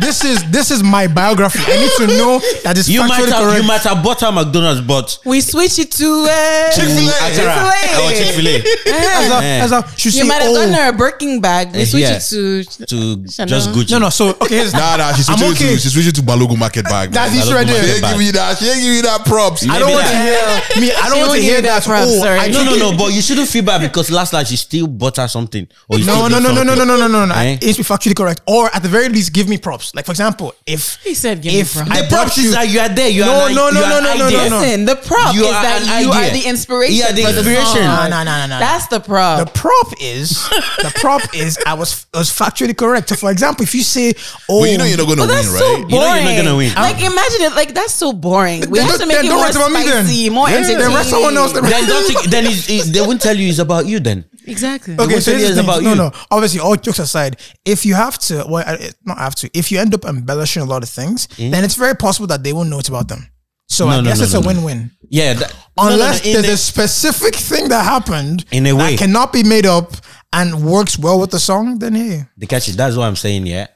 This 0.00 0.24
is 0.24 0.50
this 0.50 0.70
is 0.70 0.82
my 0.82 1.06
biography. 1.06 1.60
I 1.66 1.76
need 1.76 1.92
to 1.98 2.06
know 2.18 2.38
that 2.64 2.76
it's 2.78 2.88
You 2.88 3.00
might 3.06 3.20
factually 3.22 3.32
have 3.32 3.42
correct. 3.42 3.62
you 3.62 3.68
might 3.68 3.80
have 3.82 4.02
bought 4.04 4.20
her 4.20 4.32
McDonald's, 4.32 4.80
but 4.80 5.18
We 5.24 5.40
switch 5.40 5.78
it 5.78 5.90
to 5.92 6.06
uh, 6.28 6.70
Akara 6.72 6.74
Chick-fil-A. 6.74 8.04
or 8.04 8.10
Chick 8.10 8.34
Fil 8.34 8.46
A 8.48 8.56
as 8.90 9.30
a, 9.30 9.44
as 9.44 9.72
a, 9.72 9.96
she 9.96 10.08
You 10.08 10.12
say, 10.22 10.28
might 10.28 10.42
have 10.42 10.50
oh, 10.50 10.54
gotten 10.54 10.74
her 10.74 10.88
a 10.88 10.92
Birkin 10.92 11.40
bag. 11.40 11.72
We 11.74 11.84
switch 11.84 12.02
yeah. 12.02 12.16
it 12.16 12.20
to 12.30 12.64
to 12.86 13.28
Chanel. 13.28 13.46
just 13.48 13.70
Gucci. 13.70 13.90
No, 13.92 13.98
no. 13.98 14.10
So 14.10 14.30
okay, 14.30 14.56
here's 14.56 14.72
Nah, 14.80 14.96
nah, 14.96 15.12
she's 15.12 15.28
I'm 15.28 15.36
switching, 15.38 15.66
okay. 15.66 15.74
to, 15.74 15.80
she's 15.80 15.92
switching 15.92 16.12
to 16.12 16.22
Balogun 16.22 16.58
market 16.58 16.84
bag. 16.84 17.10
That's 17.10 17.32
man. 17.32 17.40
the 17.40 17.46
issue 17.46 17.54
right 17.54 17.66
She 17.68 17.72
there. 17.74 17.94
ain't 17.96 18.04
giving 18.12 18.26
you 18.26 18.32
that. 18.32 18.58
She 18.58 18.64
ain't 18.66 18.76
giving 18.80 18.96
you 18.96 19.02
that 19.02 19.24
props. 19.26 19.68
I 19.68 19.78
don't 19.78 19.90
want 19.92 20.06
to 20.06 20.16
hear 20.16 20.80
me. 20.80 20.92
I 20.92 21.08
don't 21.08 21.20
want 21.20 21.32
to 21.34 21.40
hear 21.42 21.60
that 21.62 21.82
that. 21.82 21.84
props, 21.84 22.06
Oh, 22.10 22.20
sorry. 22.24 22.38
I 22.38 22.48
No, 22.48 22.64
no, 22.64 22.76
no. 22.76 22.96
But 22.96 23.12
you 23.12 23.20
shouldn't 23.22 23.48
feel 23.48 23.64
bad 23.64 23.80
because 23.82 24.10
last 24.10 24.32
night 24.32 24.46
she 24.46 24.56
still 24.56 24.86
bought 24.86 25.16
her 25.18 25.28
something. 25.28 25.68
No, 25.90 26.28
no, 26.28 26.38
no, 26.40 26.52
no, 26.52 26.62
no, 26.64 26.74
no, 26.74 26.84
no, 26.84 26.96
no, 26.96 27.08
no, 27.08 27.24
no. 27.26 27.34
It 27.34 27.62
needs 27.62 27.76
to 27.76 27.82
be 27.82 27.88
factually 27.88 28.16
correct, 28.16 28.40
or 28.46 28.70
at 28.74 28.82
the 28.82 28.88
very 28.88 29.08
least, 29.08 29.32
give 29.32 29.48
me 29.48 29.58
props. 29.58 29.89
Like 29.92 30.04
for 30.06 30.12
example, 30.12 30.54
if 30.66 31.02
He 31.02 31.14
said 31.14 31.42
give 31.42 31.52
me 31.52 31.60
if 31.60 31.72
props. 31.74 31.88
The 31.90 32.06
brought 32.08 32.22
props 32.30 32.38
you, 32.38 32.44
is 32.44 32.54
that 32.54 32.68
you 32.70 32.78
are 32.78 32.88
there. 32.88 33.08
You 33.10 33.24
No, 33.24 33.32
are 33.46 33.50
no, 33.50 33.70
no, 33.70 33.80
no, 33.80 33.98
no, 33.98 34.00
no, 34.00 34.14
no, 34.14 34.48
no. 34.48 34.58
Listen, 34.60 34.84
the 34.84 34.94
prop 34.94 35.34
You 35.34 35.42
is 35.42 35.48
are 35.50 35.62
that 35.62 35.80
you 35.82 36.12
idea. 36.12 36.30
are 36.30 36.30
the 36.42 36.48
inspiration. 36.48 36.94
Yeah, 36.96 37.10
the 37.12 37.22
for 37.26 37.32
the 37.32 37.38
inspiration. 37.42 37.82
No, 37.90 38.06
no, 38.06 38.22
no, 38.22 38.34
no, 38.38 38.46
no. 38.46 38.58
That's 38.62 38.86
the 38.86 39.00
prop. 39.00 39.42
the 39.44 39.50
prop 39.50 39.88
is 40.00 40.30
the 40.78 40.92
prop 41.00 41.22
is 41.34 41.58
I 41.66 41.74
was 41.74 42.06
I 42.14 42.18
was 42.18 42.30
factually 42.30 42.76
correct. 42.76 43.08
So 43.08 43.16
for 43.16 43.30
example, 43.32 43.64
if 43.64 43.74
you 43.74 43.82
say, 43.82 44.14
oh, 44.48 44.62
But 44.62 44.70
you 44.70 44.78
know 44.78 44.84
oh, 44.84 44.86
you're 44.86 44.98
not 45.02 45.06
going 45.10 45.18
to 45.18 45.26
But 45.26 45.34
win, 45.34 45.42
that's 45.42 45.58
so 45.58 45.74
right? 45.74 45.88
boring. 45.88 45.90
You 45.90 45.98
know 45.98 46.14
you're 46.14 46.24
not 46.24 46.36
gonna 46.38 46.56
win. 46.56 46.74
Like 46.78 46.98
imagine 47.02 47.42
it. 47.50 47.54
Like 47.58 47.74
that's 47.74 47.94
so 47.94 48.12
boring. 48.12 48.70
We 48.70 48.78
have 48.78 48.94
to 49.00 49.06
make 49.10 49.18
it 49.24 49.26
more 49.26 49.42
write 49.42 49.56
about 49.58 49.72
me 49.74 49.82
then. 49.82 50.06
spicy, 50.06 50.30
more 50.30 50.46
Yeah, 50.48 50.56
entertaining. 50.62 50.86
then 50.86 50.94
write 50.94 51.06
someone 51.10 51.36
else. 51.36 51.50
Then 51.52 51.64
don't. 51.66 52.30
Then 52.30 52.46
it's, 52.46 52.70
it's, 52.70 52.90
they 52.94 53.00
won't 53.02 53.20
tell 53.20 53.34
you 53.36 53.48
it's 53.50 53.58
about 53.58 53.86
you. 53.90 53.98
Then 53.98 54.22
Exactly. 54.46 54.94
Okay, 54.98 55.20
so 55.20 55.32
tell 55.32 55.40
you 55.40 55.46
the 55.46 55.52
it's 55.52 55.60
thing. 55.60 55.64
about 55.64 55.82
no, 55.82 55.90
you. 55.90 55.96
no. 55.96 56.12
Obviously, 56.30 56.60
all 56.60 56.76
jokes 56.76 56.98
aside, 56.98 57.36
if 57.64 57.84
you 57.84 57.94
have 57.94 58.18
to, 58.18 58.44
well, 58.48 58.64
not 59.04 59.18
have 59.18 59.34
to. 59.36 59.50
If 59.54 59.70
you 59.70 59.78
end 59.78 59.94
up 59.94 60.04
embellishing 60.04 60.62
a 60.62 60.66
lot 60.66 60.82
of 60.82 60.88
things, 60.88 61.28
hmm? 61.36 61.50
then 61.50 61.64
it's 61.64 61.74
very 61.74 61.94
possible 61.94 62.26
that 62.28 62.42
they 62.42 62.52
won't 62.52 62.68
know 62.70 62.78
it's 62.78 62.88
about 62.88 63.08
them. 63.08 63.26
So? 63.68 63.86
No, 63.86 63.92
I 63.92 63.96
no, 63.98 64.02
guess 64.04 64.18
no, 64.18 64.24
it's 64.24 64.32
no, 64.34 64.40
a 64.40 64.42
no. 64.42 64.46
win-win. 64.48 64.90
yeah. 65.08 65.34
That, 65.34 65.54
no, 65.76 65.84
no, 65.84 65.88
no, 65.88 65.94
Unless 65.94 66.20
there's 66.22 66.48
a- 66.48 66.52
a 66.52 66.56
specific 66.56 67.34
thing 67.36 67.68
that 67.68 67.84
happened 67.84 68.44
In 68.50 68.66
a 68.66 68.74
way. 68.74 68.90
that 68.90 68.98
cannot 68.98 69.32
be 69.32 69.44
made 69.44 69.66
up 69.66 69.92
and 70.32 70.64
works 70.64 70.98
well 70.98 71.20
with 71.20 71.30
the 71.30 71.38
song, 71.40 71.78
then 71.78 71.94
hey, 71.94 72.24
the 72.36 72.46
catch 72.46 72.68
is 72.68 72.76
That's 72.76 72.96
what 72.96 73.04
I'm 73.04 73.16
saying. 73.16 73.46
Yeah, 73.46 73.68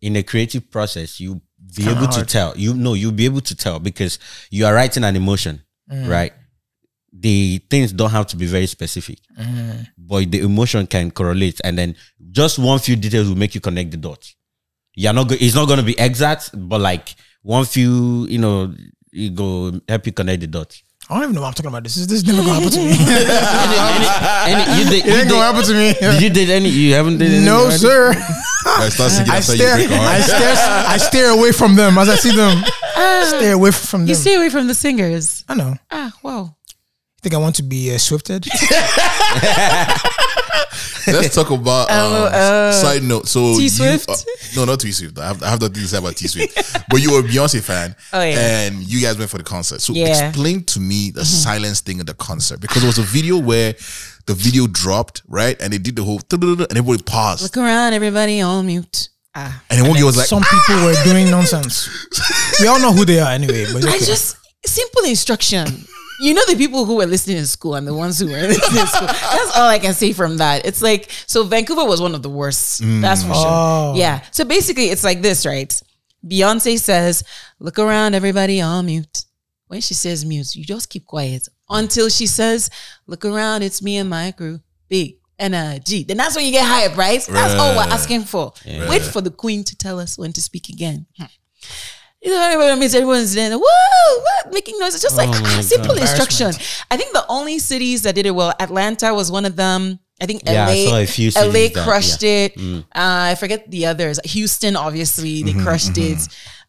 in 0.00 0.16
a 0.16 0.22
creative 0.22 0.70
process, 0.70 1.20
you 1.20 1.40
be 1.76 1.88
able 1.88 2.08
to 2.08 2.24
tell. 2.24 2.56
You 2.56 2.74
know, 2.74 2.94
you'll 2.94 3.12
be 3.12 3.24
able 3.24 3.40
to 3.42 3.54
tell 3.56 3.78
because 3.78 4.18
you 4.50 4.66
are 4.66 4.74
writing 4.74 5.04
an 5.04 5.16
emotion, 5.16 5.62
mm. 5.90 6.08
right? 6.08 6.32
The 7.12 7.60
things 7.70 7.92
don't 7.92 8.10
have 8.10 8.26
to 8.28 8.36
be 8.36 8.46
very 8.46 8.66
specific, 8.66 9.18
but 9.98 10.30
the 10.30 10.40
emotion 10.40 10.86
can 10.86 11.10
correlate, 11.10 11.60
and 11.64 11.76
then 11.76 11.96
just 12.30 12.58
one 12.58 12.78
few 12.78 12.94
details 12.96 13.28
will 13.28 13.36
make 13.36 13.54
you 13.54 13.60
connect 13.60 13.90
the 13.90 13.96
dots. 13.96 14.36
You're 14.94 15.12
not. 15.12 15.28
Go- 15.28 15.36
it's 15.38 15.54
not 15.54 15.66
going 15.66 15.78
to 15.80 15.84
be 15.84 15.98
exact, 15.98 16.50
but 16.54 16.80
like 16.80 17.14
one 17.42 17.64
few, 17.64 18.26
you 18.28 18.38
know, 18.38 18.72
it 19.12 19.34
go 19.34 19.72
help 19.88 20.06
you 20.06 20.12
connect 20.12 20.40
the 20.40 20.46
dots. 20.46 20.82
I 21.08 21.14
don't 21.14 21.22
even 21.24 21.34
know 21.34 21.40
what 21.40 21.48
I'm 21.48 21.54
talking 21.54 21.68
about. 21.70 21.82
This 21.82 21.96
is 21.96 22.06
this 22.06 22.18
is 22.18 22.24
never 22.26 22.42
gonna 22.42 22.54
happen 22.54 22.70
to 22.70 22.78
me. 22.78 22.92
Any- 24.46 24.62
any- 24.62 24.78
you 24.78 24.90
did, 24.90 25.04
it 25.04 25.06
you 25.06 25.12
ain't 25.12 25.22
did- 25.24 25.30
gonna 25.30 25.42
happen 25.52 25.64
to 25.64 25.74
me. 25.74 25.92
Did 25.94 26.22
you 26.22 26.30
did 26.30 26.50
any? 26.50 26.68
You 26.68 26.94
haven't 26.94 27.18
did 27.18 27.32
any 27.32 27.44
no, 27.44 27.62
already? 27.62 27.78
sir. 27.78 28.12
I 28.66 28.88
start 28.88 29.10
singing 29.10 29.30
I 29.32 29.36
after 29.38 29.52
stare, 29.56 29.74
I 29.74 29.86
heart. 29.86 30.22
stare, 30.22 30.54
I 30.94 30.96
stare 30.98 31.30
away 31.30 31.50
from 31.52 31.74
them 31.74 31.98
as 31.98 32.08
I 32.08 32.14
see 32.16 32.30
them. 32.36 32.62
stay 33.26 33.50
away 33.50 33.70
from 33.72 34.02
them. 34.02 34.08
You 34.08 34.14
stay 34.14 34.36
away 34.36 34.50
from 34.50 34.66
the 34.68 34.74
singers. 34.74 35.44
I 35.48 35.54
know. 35.54 35.74
Ah, 35.90 36.12
wow. 36.22 36.54
Think 37.22 37.34
I 37.34 37.38
want 37.38 37.56
to 37.56 37.62
be 37.62 37.94
uh, 37.94 37.98
swifted. 37.98 38.46
Let's 41.06 41.34
talk 41.34 41.50
about 41.50 41.90
um, 41.90 42.12
Oh, 42.12 42.24
uh, 42.26 42.72
side 42.72 43.02
note. 43.02 43.26
So 43.26 43.54
T 43.56 43.68
Swift? 43.68 44.08
uh, 44.08 44.14
no, 44.56 44.64
not 44.64 44.80
T 44.80 44.92
Swift. 44.92 45.18
I 45.18 45.28
have, 45.28 45.42
I 45.42 45.50
have 45.50 45.60
nothing 45.60 45.74
to 45.82 45.88
say 45.88 45.98
about 45.98 46.16
T 46.16 46.28
Swift. 46.28 46.54
but 46.88 47.00
you 47.00 47.12
were 47.12 47.20
a 47.20 47.22
Beyonce 47.22 47.60
fan, 47.62 47.94
Oh, 48.12 48.22
yeah. 48.22 48.66
and 48.66 48.76
you 48.82 49.00
guys 49.00 49.18
went 49.18 49.30
for 49.30 49.38
the 49.38 49.44
concert. 49.44 49.80
So 49.80 49.92
Yeah. 49.92 50.08
Mm-hmm. 50.08 50.28
explain 50.28 50.64
to 50.64 50.80
me 50.80 51.10
the 51.10 51.24
silence 51.24 51.80
thing 51.80 52.00
at 52.00 52.06
the 52.06 52.14
concert 52.14 52.60
because 52.60 52.84
it 52.84 52.86
was 52.86 52.98
a 52.98 53.02
video 53.02 53.38
where 53.38 53.74
the 54.26 54.34
video 54.34 54.66
dropped 54.66 55.22
right, 55.26 55.60
and 55.60 55.72
they 55.72 55.78
did 55.78 55.96
the 55.96 56.04
whole 56.04 56.20
and 56.30 56.76
everybody 56.76 57.02
paused, 57.02 57.42
Look 57.42 57.56
around, 57.56 57.92
everybody 57.94 58.40
on 58.40 58.66
mute. 58.66 59.08
Ah. 59.34 59.62
and 59.70 59.80
then 59.80 59.88
one 59.88 59.96
girl 59.96 60.06
was 60.06 60.16
like, 60.16 60.26
Some 60.26 60.42
people 60.42 60.84
were 60.84 60.94
doing 61.04 61.30
nonsense. 61.30 61.88
We 62.60 62.66
all 62.66 62.80
know 62.80 62.92
who 62.92 63.04
they 63.04 63.20
are 63.20 63.30
anyway. 63.32 63.64
But 63.72 63.76
it's 63.84 63.86
I 63.86 63.96
okay. 63.96 64.04
just 64.04 64.36
simple 64.66 65.04
instruction. 65.04 65.66
You 66.20 66.34
know 66.34 66.42
the 66.46 66.56
people 66.56 66.84
who 66.84 66.96
were 66.96 67.06
listening 67.06 67.38
in 67.38 67.46
school 67.46 67.74
and 67.76 67.86
the 67.86 67.94
ones 67.94 68.18
who 68.18 68.26
were 68.26 68.32
listening 68.52 68.80
in 68.80 68.86
school. 68.86 69.06
That's 69.06 69.56
all 69.56 69.68
I 69.68 69.78
can 69.78 69.94
say 69.94 70.12
from 70.12 70.36
that. 70.38 70.66
It's 70.66 70.82
like 70.82 71.10
so 71.26 71.44
Vancouver 71.44 71.84
was 71.84 72.00
one 72.00 72.14
of 72.14 72.22
the 72.22 72.30
worst. 72.30 72.80
That's 72.84 73.22
for 73.22 73.30
Oh. 73.34 73.42
sure. 73.42 73.94
Mm. 73.94 73.98
Yeah. 73.98 74.22
So 74.30 74.44
basically, 74.44 74.86
it's 74.90 75.04
like 75.04 75.22
this, 75.22 75.46
right? 75.46 75.72
Beyonce 76.26 76.78
says, 76.78 77.24
"Look 77.58 77.78
around, 77.78 78.14
everybody 78.14 78.60
on 78.60 78.86
mute." 78.86 79.24
When 79.68 79.80
she 79.80 79.94
says 79.94 80.24
mute, 80.24 80.54
you 80.56 80.64
just 80.64 80.90
keep 80.90 81.06
quiet 81.06 81.48
until 81.68 82.08
she 82.08 82.26
says, 82.26 82.70
"Look 83.06 83.24
around, 83.24 83.62
it's 83.62 83.80
me 83.82 83.96
and 83.96 84.10
my 84.10 84.32
crew." 84.32 84.60
Big 84.88 85.16
energy. 85.38 86.02
Then 86.04 86.18
that's 86.18 86.36
when 86.36 86.44
you 86.44 86.50
get 86.52 86.66
hype, 86.66 86.96
right? 86.98 87.24
That's 87.26 87.54
all 87.54 87.74
we're 87.76 87.90
asking 87.92 88.24
for. 88.24 88.52
Wait 88.66 89.00
for 89.02 89.20
the 89.22 89.30
queen 89.30 89.64
to 89.64 89.76
tell 89.76 89.98
us 89.98 90.18
when 90.18 90.32
to 90.34 90.42
speak 90.42 90.68
again. 90.68 91.06
Hmm. 91.16 91.24
You 92.22 92.30
know, 92.32 92.36
what 92.58 92.70
I 92.70 92.74
mean? 92.74 92.82
everyone's 92.84 93.32
then, 93.34 93.52
woo, 93.52 93.60
what? 93.60 94.52
Making 94.52 94.78
noises. 94.78 95.00
Just 95.00 95.16
like 95.16 95.28
Oh 95.30 95.40
my 95.40 95.56
ah, 95.58 95.60
simple 95.62 95.94
God. 95.94 96.02
instruction. 96.02 96.48
I 96.90 96.96
think 96.98 97.12
the 97.14 97.24
only 97.28 97.58
cities 97.58 98.02
that 98.02 98.14
did 98.14 98.26
it 98.26 98.32
well, 98.32 98.52
Atlanta 98.60 99.14
was 99.14 99.32
one 99.32 99.44
of 99.46 99.56
them. 99.56 99.98
I 100.20 100.26
think 100.26 100.42
LA, 100.44 100.52
I 100.52 100.84
saw 100.84 100.98
a 100.98 101.06
few 101.06 101.30
LA 101.34 101.40
cities 101.40 101.72
that- 101.72 101.84
crushed 101.84 102.22
yeah. 102.22 102.30
it. 102.30 102.58
Uh, 102.58 102.82
I 103.32 103.34
forget 103.36 103.70
the 103.70 103.86
others. 103.86 104.20
Houston, 104.24 104.76
obviously, 104.76 105.42
Mm-hmm, 105.42 105.58
they 105.58 105.64
crushed 105.64 105.96
it. 105.96 106.18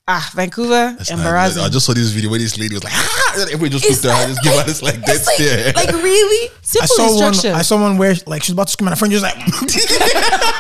Ah, 0.08 0.32
Vancouver, 0.34 0.98
embarrassing. 1.10 1.62
I 1.62 1.70
just 1.70 1.86
saw 1.86 1.94
this 1.94 2.10
video 2.10 2.30
where 2.32 2.40
this 2.40 2.58
lady 2.58 2.74
was 2.74 2.84
like, 2.84 2.92
ah, 2.96 3.34
and 3.36 3.44
everybody 3.52 3.70
just 3.70 3.86
It's 3.86 4.04
looked 4.04 4.16
at 4.16 4.18
her, 4.18 4.28
like- 4.28 4.28
just 4.34 4.44
give 4.44 4.54
her 4.54 4.64
this 4.64 4.82
like 4.82 4.96
dead 5.06 5.16
It's 5.16 5.28
like, 5.28 5.36
stare. 5.36 5.74
like 5.74 5.92
really 6.04 6.50
I 6.50 6.52
simple 6.62 6.88
saw 6.88 7.04
one. 7.04 7.12
instruction. 7.28 7.54
I 7.54 7.62
saw 7.62 7.80
one 7.82 7.98
where 7.98 8.16
like 8.26 8.42
she's 8.44 8.54
about 8.54 8.68
to 8.68 8.72
scream, 8.74 8.88
and 8.88 8.96
her 8.96 9.00
friend 9.00 9.12
just 9.14 9.24
like, 9.24 9.36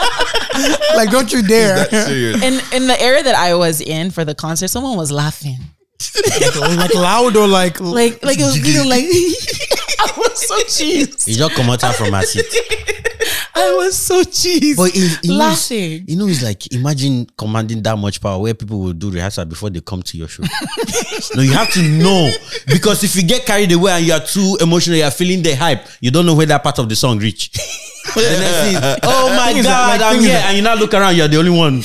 like, 0.95 1.09
don't 1.09 1.32
you 1.32 1.41
dare! 1.41 1.88
In 1.91 2.59
in 2.74 2.88
the 2.88 2.97
area 2.99 3.24
that 3.24 3.36
I 3.36 3.55
was 3.55 3.82
in 3.82 4.12
for 4.12 4.26
the 4.26 4.36
concert, 4.36 4.70
someone 4.70 4.97
was 4.97 5.12
laughing. 5.12 5.57
like 6.78 6.95
loud 6.95 7.36
or 7.36 7.47
like 7.47 7.80
Like 7.80 8.24
like 8.24 8.39
it 8.39 8.43
was 8.43 8.57
you 8.57 8.84
know 8.84 8.89
like 8.89 9.05
I 10.14 10.14
was 10.18 10.47
so 10.47 10.56
cheesed. 10.64 11.26
He 11.28 11.34
just 11.36 11.52
come 11.56 11.70
out 11.70 11.82
from 11.95 12.14
her 12.14 12.22
seat. 12.24 12.45
I 13.54 13.74
was 13.76 13.97
so 13.97 14.24
cheesed. 14.24 14.78
But 14.78 14.91
it, 14.95 15.20
it 15.24 15.28
knows, 15.28 15.38
laughing. 15.38 16.06
you 16.08 16.16
know, 16.16 16.28
it's 16.28 16.41
like 16.43 16.72
imagine 16.74 17.28
commanding 17.38 17.82
that 17.84 17.97
much 17.97 18.20
power 18.22 18.39
where 18.39 18.54
people 18.54 18.80
will 18.80 18.93
do 18.93 19.12
rehearsal 19.12 19.45
before 19.45 19.70
they 19.70 19.82
come 19.82 20.02
to 20.04 20.18
your 20.18 20.28
show. 20.28 20.43
no, 21.36 21.41
you 21.43 21.52
have 21.54 21.72
to 21.74 21.82
know 21.84 22.32
because 22.68 23.04
if 23.04 23.16
you 23.16 23.24
get 23.24 23.45
carried 23.45 23.72
away 23.72 23.91
and 23.91 24.06
you 24.06 24.14
are 24.14 24.20
too 24.26 24.58
emotional, 24.62 24.97
you 24.97 25.04
are 25.04 25.12
feeling 25.12 25.41
the 25.43 25.54
hype, 25.56 25.86
you 25.99 26.10
don't 26.12 26.26
know 26.26 26.36
where 26.36 26.45
that 26.47 26.64
part 26.64 26.80
of 26.80 26.89
the 26.89 26.95
song 26.95 27.20
reach. 27.20 27.52
The 28.16 28.20
next 28.20 28.82
thing, 28.82 28.99
oh 29.04 29.30
my 29.38 29.49
Thing 29.49 29.58
is 29.58 29.66
that, 29.66 29.99
god, 29.99 30.02
like, 30.02 30.16
I'm 30.16 30.20
here, 30.22 30.30
that- 30.34 30.47
and 30.47 30.58
you 30.58 30.64
now 30.64 30.74
look 30.74 30.91
around, 30.95 31.16
you're 31.16 31.28
the 31.28 31.38
only 31.38 31.52
one, 31.52 31.84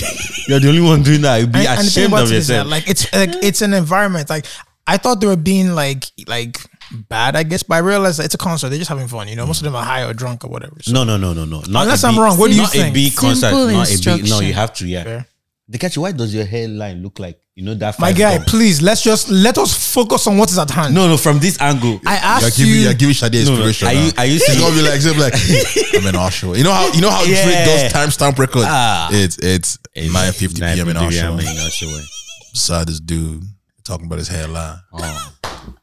you're 0.48 0.58
the 0.58 0.68
only 0.70 0.80
one 0.80 1.02
doing 1.02 1.20
that. 1.20 1.36
You'll 1.36 1.48
be 1.50 1.58
and, 1.58 1.68
and 1.68 1.78
the 1.86 1.90
thing 1.90 2.04
ashamed 2.04 2.12
about 2.14 2.22
of 2.24 2.32
it 2.32 2.36
is 2.36 2.46
that, 2.48 2.54
yourself. 2.66 2.70
like 2.70 2.88
it's 2.88 3.12
like 3.14 3.44
it's 3.44 3.60
an 3.62 3.74
environment. 3.74 4.30
Like 4.30 4.46
I 4.86 4.96
thought 4.96 5.20
they 5.20 5.26
were 5.26 5.36
being 5.36 5.74
like 5.74 6.06
like 6.26 6.56
bad, 6.92 7.36
I 7.36 7.42
guess, 7.42 7.62
but 7.62 7.74
I 7.76 7.78
realized 7.78 8.18
that 8.18 8.24
it's 8.26 8.34
a 8.34 8.38
concert. 8.38 8.68
They're 8.70 8.78
just 8.78 8.88
having 8.88 9.08
fun. 9.08 9.28
You 9.28 9.36
know, 9.36 9.46
most 9.46 9.58
of 9.60 9.64
them 9.64 9.74
are 9.76 9.84
high 9.84 10.02
or 10.04 10.12
drunk 10.14 10.44
or 10.44 10.48
whatever. 10.48 10.76
So. 10.80 10.92
no, 10.92 11.04
no, 11.04 11.16
no, 11.16 11.32
no, 11.32 11.44
no. 11.44 11.60
Not 11.68 11.82
Unless 11.84 12.04
a 12.04 12.06
I'm 12.08 12.14
big- 12.14 12.20
wrong, 12.20 12.38
what 12.38 12.48
do 12.48 12.54
you 12.56 12.62
not 12.62 12.70
think? 12.72 12.90
a 12.90 12.92
big 12.92 13.14
concert, 13.16 13.48
Simple 13.50 13.66
not 13.68 13.90
a 13.90 14.16
big. 14.22 14.28
No, 14.30 14.40
you 14.40 14.52
have 14.54 14.72
to, 14.74 14.86
yeah. 14.86 15.04
Fair. 15.04 15.26
The 15.68 15.78
catch, 15.78 15.98
why 15.98 16.12
does 16.12 16.32
your 16.32 16.44
hairline 16.44 17.02
look 17.02 17.18
like 17.18 17.40
you 17.56 17.64
know 17.64 17.74
that? 17.74 17.98
My 17.98 18.12
guy, 18.12 18.36
gum? 18.36 18.44
please 18.46 18.80
let's 18.82 19.02
just 19.02 19.28
let 19.28 19.58
us 19.58 19.92
focus 19.92 20.28
on 20.28 20.38
what 20.38 20.48
is 20.48 20.58
at 20.60 20.70
hand. 20.70 20.94
No, 20.94 21.08
no, 21.08 21.16
from 21.16 21.40
this 21.40 21.60
angle. 21.60 22.00
I 22.06 22.12
You're 22.14 22.22
asked 22.46 22.56
giving, 22.58 22.72
you. 22.72 22.78
you're 22.82 22.94
giving 22.94 23.14
Sade 23.14 23.32
No, 23.32 23.56
no, 23.56 23.66
inspiration. 23.66 23.88
are 23.88 23.92
you- 23.94 24.12
are 24.16 24.26
you 24.26 24.38
She's 24.38 24.60
gonna 24.60 24.74
be 24.76 24.82
like, 24.82 25.00
she'll 25.00 25.14
be 25.14 25.20
like, 25.20 25.34
I'm 25.34 26.06
in 26.06 26.14
Oshawa. 26.14 26.56
You 26.56 26.62
know 26.62 26.72
how 26.72 26.92
you 26.92 27.00
know 27.00 27.10
how 27.10 27.24
Yeah. 27.24 27.42
Drake 27.44 27.92
does 27.92 27.92
timestamp 27.92 28.38
records. 28.38 28.66
Ah. 28.68 29.08
It's 29.10 29.38
it's 29.38 29.78
9:50 29.96 30.54
p.m. 30.60 30.88
in 30.88 30.96
9:50 30.96 31.10
Oshawa. 31.10 32.80
in 32.80 32.86
this 32.86 33.00
dude 33.00 33.42
talking 33.82 34.06
about 34.06 34.18
his 34.18 34.28
hairline, 34.28 34.78
Oh. 34.92 35.32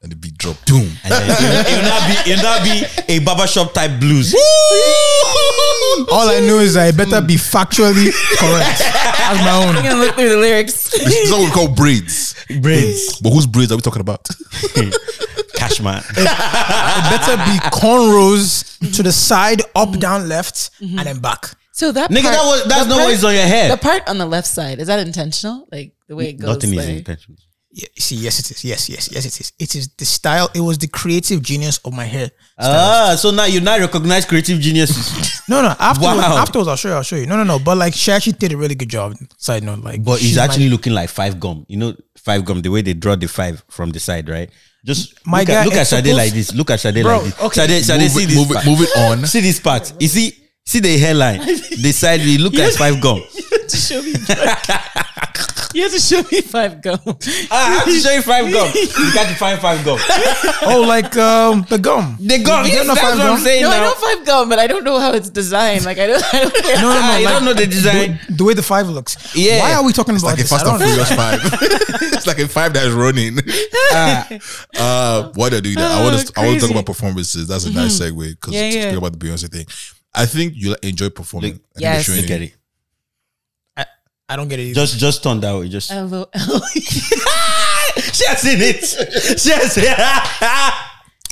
And 0.01 0.11
the 0.11 0.15
beat 0.15 0.37
dropped. 0.37 0.67
Boom. 0.67 0.89
And 1.03 1.11
then 1.11 1.23
it'll, 1.23 1.73
it'll 1.73 1.89
not 1.89 2.03
be 2.07 2.31
it'll 2.31 2.43
not 2.43 2.63
be 2.63 3.13
a 3.13 3.19
barbershop 3.19 3.73
type 3.73 3.99
blues. 3.99 4.33
All 6.11 6.27
I 6.29 6.39
know 6.45 6.59
is 6.59 6.73
that 6.73 6.93
it 6.93 6.97
better 6.97 7.21
be 7.21 7.35
factually 7.35 8.11
correct. 8.37 8.79
That's 8.79 9.39
my 9.45 9.51
I'm 9.51 9.83
gonna 9.83 9.95
look 9.95 10.15
through 10.15 10.29
the 10.29 10.37
lyrics. 10.37 10.91
This 10.91 11.07
is 11.25 11.31
what 11.31 11.41
we 11.41 11.51
call 11.51 11.73
braids. 11.73 12.35
Braids. 12.61 13.19
But 13.21 13.31
whose 13.31 13.47
braids 13.47 13.71
are 13.71 13.75
we 13.75 13.81
talking 13.81 14.01
about? 14.01 14.27
Cashman. 15.55 16.03
It 16.17 16.25
better 16.25 17.37
be 17.37 17.57
cornrows 17.69 18.95
to 18.95 19.03
the 19.03 19.11
side, 19.11 19.61
up, 19.75 19.97
down, 19.99 20.27
left, 20.27 20.71
and 20.81 20.99
then 20.99 21.19
back. 21.19 21.51
So 21.71 21.91
that 21.91 22.09
Nigga, 22.11 22.21
part- 22.23 22.33
that 22.35 22.43
was 22.43 22.63
that's 22.65 22.83
the 22.83 22.89
not 22.89 22.95
part- 22.97 23.05
what 23.05 23.13
is 23.13 23.23
on 23.23 23.33
your 23.33 23.43
head. 23.47 23.71
The 23.71 23.77
part 23.77 24.07
on 24.07 24.17
the 24.17 24.25
left 24.25 24.47
side 24.47 24.79
is 24.79 24.87
that 24.87 24.99
intentional? 24.99 25.67
Like 25.71 25.93
the 26.07 26.15
way 26.15 26.29
it 26.29 26.33
goes. 26.33 26.55
Nothing 26.55 26.73
is 26.73 26.87
intentional. 26.87 27.37
Yeah, 27.75 27.87
see, 27.97 28.17
yes, 28.17 28.39
it 28.39 28.51
is. 28.51 28.63
Yes, 28.63 28.87
yes, 28.87 29.09
yes, 29.11 29.25
it 29.25 29.39
is. 29.41 29.51
It 29.57 29.75
is 29.75 29.87
the 29.97 30.05
style. 30.05 30.47
It 30.53 30.61
was 30.61 30.77
the 30.77 30.87
creative 30.87 31.41
genius 31.41 31.79
of 31.83 31.91
my 31.93 32.05
hair. 32.05 32.29
Ah, 32.59 33.15
so 33.17 33.31
now 33.31 33.45
you 33.45 33.61
now 33.61 33.79
recognize 33.79 34.25
creative 34.25 34.59
geniuses. 34.59 35.41
No, 35.49 35.61
no. 35.61 35.75
Afterwards, 35.77 36.17
Wow. 36.19 36.37
afterwards, 36.37 36.67
I'll 36.69 36.75
show 36.77 36.87
you. 36.89 36.93
I'll 36.95 37.03
show 37.03 37.15
you. 37.17 37.25
No, 37.25 37.35
no, 37.35 37.43
no. 37.43 37.59
But 37.59 37.77
like, 37.77 37.93
she 37.93 38.11
actually 38.13 38.33
did 38.33 38.53
a 38.53 38.57
really 38.57 38.75
good 38.75 38.87
job. 38.87 39.13
Side 39.37 39.61
note, 39.63 39.79
like, 39.83 40.01
but 40.01 40.19
he's 40.19 40.29
she's 40.29 40.37
my- 40.37 40.43
actually 40.45 40.69
looking 40.69 40.93
like 40.93 41.09
five 41.09 41.37
gum. 41.39 41.65
You 41.67 41.77
know, 41.77 41.95
five 42.15 42.45
gum, 42.45 42.61
the 42.61 42.69
way 42.69 42.81
they 42.81 42.93
draw 42.93 43.15
the 43.17 43.27
five 43.27 43.61
from 43.69 43.89
the 43.89 43.99
side, 43.99 44.29
right? 44.29 44.49
Just 44.85 45.15
My 45.25 45.39
look 45.39 45.47
guy, 45.47 45.53
at, 45.55 45.65
look 45.65 45.73
at 45.73 45.81
it's 45.81 45.89
Sade 45.89 46.05
supposed- 46.05 46.17
like 46.17 46.31
this. 46.33 46.53
Look 46.53 46.69
at 46.71 46.79
Sade 46.79 47.03
Bro, 47.03 47.15
like 47.17 47.23
this. 47.25 47.41
okay. 47.41 47.67
Sade, 47.67 47.83
Sade, 47.83 48.01
Move 48.01 48.11
see 48.11 48.23
it- 48.23 48.27
this 48.27 48.35
move 48.37 48.51
it- 48.51 48.53
part. 48.53 48.65
move 48.67 48.81
it 48.81 48.97
on. 48.97 49.25
See 49.33 49.41
this 49.41 49.59
part. 49.59 49.93
You 49.99 50.07
see, 50.07 50.31
see 50.65 50.79
the 50.79 50.97
hairline. 50.97 51.39
the 51.81 51.91
side, 51.91 52.21
you 52.21 52.37
look 52.39 52.53
like 52.53 52.71
five 52.73 53.01
gum. 53.01 53.21
to 53.67 53.75
show 53.77 54.01
me. 54.01 54.13
You 55.73 55.81
have 55.83 55.91
to 55.91 55.99
show 55.99 56.21
me 56.31 56.41
five 56.41 56.81
gum. 56.81 56.99
Ah, 57.05 57.13
I 57.51 57.73
have 57.75 57.85
to 57.85 57.91
show 57.99 58.11
you 58.11 58.21
five 58.21 58.51
gum. 58.51 58.71
You 58.73 59.13
got 59.13 59.27
to 59.29 59.35
find 59.35 59.59
five 59.59 59.83
gum. 59.85 59.97
oh, 60.63 60.85
like 60.87 61.15
um, 61.17 61.65
the 61.69 61.77
gum. 61.77 62.17
The 62.19 62.39
gum. 62.39 62.65
You 62.65 62.71
Yes, 62.71 62.77
don't 62.77 62.87
know 62.87 62.93
that's 62.95 63.01
five 63.07 63.17
what 63.17 63.25
I'm 63.27 63.35
gum? 63.35 63.43
saying 63.43 63.63
No, 63.63 63.69
I 63.71 63.79
know 63.79 63.93
five 63.93 64.25
gum, 64.25 64.49
but 64.49 64.59
I 64.59 64.67
don't 64.67 64.83
know 64.83 64.99
how 64.99 65.11
it's 65.13 65.29
designed. 65.29 65.85
Like 65.85 65.97
I 65.99 66.07
don't. 66.07 66.23
I 66.33 66.39
don't 66.43 66.53
No, 66.53 66.71
no, 66.73 66.81
no. 66.81 66.99
Ah, 67.01 67.17
you 67.17 67.25
like, 67.25 67.33
don't 67.35 67.45
know 67.45 67.53
the 67.53 67.67
design. 67.67 68.19
The, 68.29 68.33
the 68.35 68.43
way 68.43 68.53
the 68.53 68.63
five 68.63 68.87
looks. 68.89 69.35
Yeah. 69.35 69.59
Why 69.59 69.73
are 69.73 69.83
we 69.83 69.93
talking 69.93 70.15
about 70.15 70.25
Like 70.27 70.39
a 70.39 70.43
this? 70.43 70.51
I 70.51 70.57
Fast 70.57 70.67
and 70.67 70.79
don't 70.79 70.87
Furious 70.87 71.13
Five. 71.13 71.39
it's 72.13 72.27
like 72.27 72.39
a 72.39 72.47
five 72.47 72.73
that's 72.73 72.89
running. 72.93 73.37
uh, 74.77 75.31
why 75.35 75.49
did 75.49 75.57
I 75.57 75.59
do 75.61 75.75
that? 75.75 75.91
I 75.91 76.03
want 76.03 76.27
to. 76.27 76.39
I 76.39 76.45
want 76.45 76.55
to 76.59 76.67
talk 76.67 76.71
about 76.71 76.85
performances. 76.85 77.47
That's 77.47 77.65
a 77.65 77.71
nice 77.71 77.99
segue 77.99 78.29
because 78.31 78.53
Yeah, 78.53 78.69
to 78.69 78.75
yeah. 78.77 78.83
speak 78.89 78.97
about 78.97 79.11
the 79.19 79.25
Beyonce 79.25 79.51
thing. 79.51 79.65
I 80.15 80.25
think 80.25 80.53
you 80.55 80.75
enjoy 80.83 81.09
performing. 81.09 81.53
Look- 81.53 81.61
I 81.75 81.79
think 81.79 81.81
Yes. 81.81 82.07
you're 82.07 82.17
Look 82.17 82.29
at 82.31 82.41
it. 82.41 82.53
It. 84.29 84.33
I 84.33 84.35
don't 84.35 84.47
get 84.47 84.59
it. 84.59 84.63
Either. 84.63 84.81
Just, 84.81 84.97
just 84.99 85.23
turn 85.23 85.39
that 85.41 85.57
way. 85.57 85.69
Just. 85.69 85.91
Hello. 85.91 86.25
she 86.33 88.25
has 88.27 88.39
seen 88.39 88.59
it. 88.61 89.39
She 89.39 89.51
has 89.51 89.73
seen 89.73 89.85
it. 89.87 89.99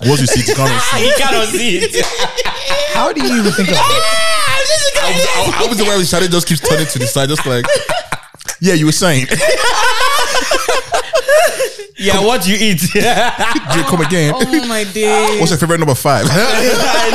Once 0.08 0.22
you 0.22 0.28
see 0.28 0.42
it, 0.42 0.48
you 0.48 0.56
can't 0.56 0.82
see. 0.82 1.06
you 1.06 1.14
cannot 1.18 1.48
see 1.48 1.78
it. 1.78 2.06
How 2.94 3.14
do 3.14 3.22
you 3.22 3.39
even 3.39 3.52
think 3.52 3.70
of 3.70 3.76
it? 3.76 3.80
I 5.04 5.14
was, 5.14 5.26
I, 5.26 5.66
I 5.66 5.68
was 5.68 5.78
the 5.78 5.86
one 5.86 5.98
who 5.98 6.04
Sade 6.04 6.30
just 6.30 6.48
keeps 6.48 6.62
turning 6.62 6.86
to 6.86 7.00
the 7.00 7.08
side, 7.08 7.30
just 7.30 7.46
like, 7.46 7.66
yeah, 8.60 8.74
you 8.74 8.86
were 8.86 8.92
saying. 8.92 9.28
Yeah, 11.98 12.20
what 12.26 12.48
you 12.48 12.56
eat? 12.60 12.82
You 12.96 13.84
come 13.84 14.02
again. 14.02 14.34
oh 14.36 14.68
my 14.68 14.84
days. 14.86 15.39
What's 15.39 15.52
your 15.52 15.60
favorite 15.60 15.80
number 15.80 15.96
five? 15.96 16.26
I 16.30 17.12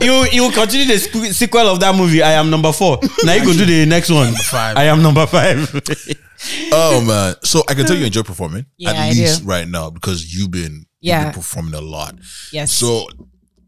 know. 0.00 0.06
You 0.06 0.26
you 0.46 0.50
continue 0.52 0.86
the 0.86 0.94
squ- 0.94 1.32
sequel 1.32 1.68
of 1.68 1.80
that 1.80 1.94
movie. 1.94 2.22
I 2.22 2.32
am 2.32 2.50
number 2.50 2.72
four. 2.72 2.98
Now 3.24 3.34
you 3.34 3.44
go 3.44 3.52
do 3.52 3.64
the 3.64 3.86
next 3.86 4.10
one. 4.10 4.32
five. 4.34 4.76
I 4.76 4.84
am 4.84 5.02
number 5.02 5.26
five. 5.26 5.58
oh 6.72 7.00
man! 7.06 7.34
So 7.42 7.62
I 7.68 7.74
can 7.74 7.86
tell 7.86 7.96
you 7.96 8.06
enjoy 8.06 8.22
performing 8.22 8.66
Yeah, 8.76 8.90
at 8.90 8.96
I 8.96 9.08
least 9.10 9.42
do. 9.42 9.48
right 9.48 9.66
now 9.68 9.90
because 9.90 10.34
you've 10.34 10.50
been 10.50 10.72
you've 10.72 10.86
Yeah. 11.00 11.24
been 11.24 11.34
performing 11.34 11.74
a 11.74 11.80
lot. 11.80 12.14
Yes. 12.52 12.72
So 12.72 13.06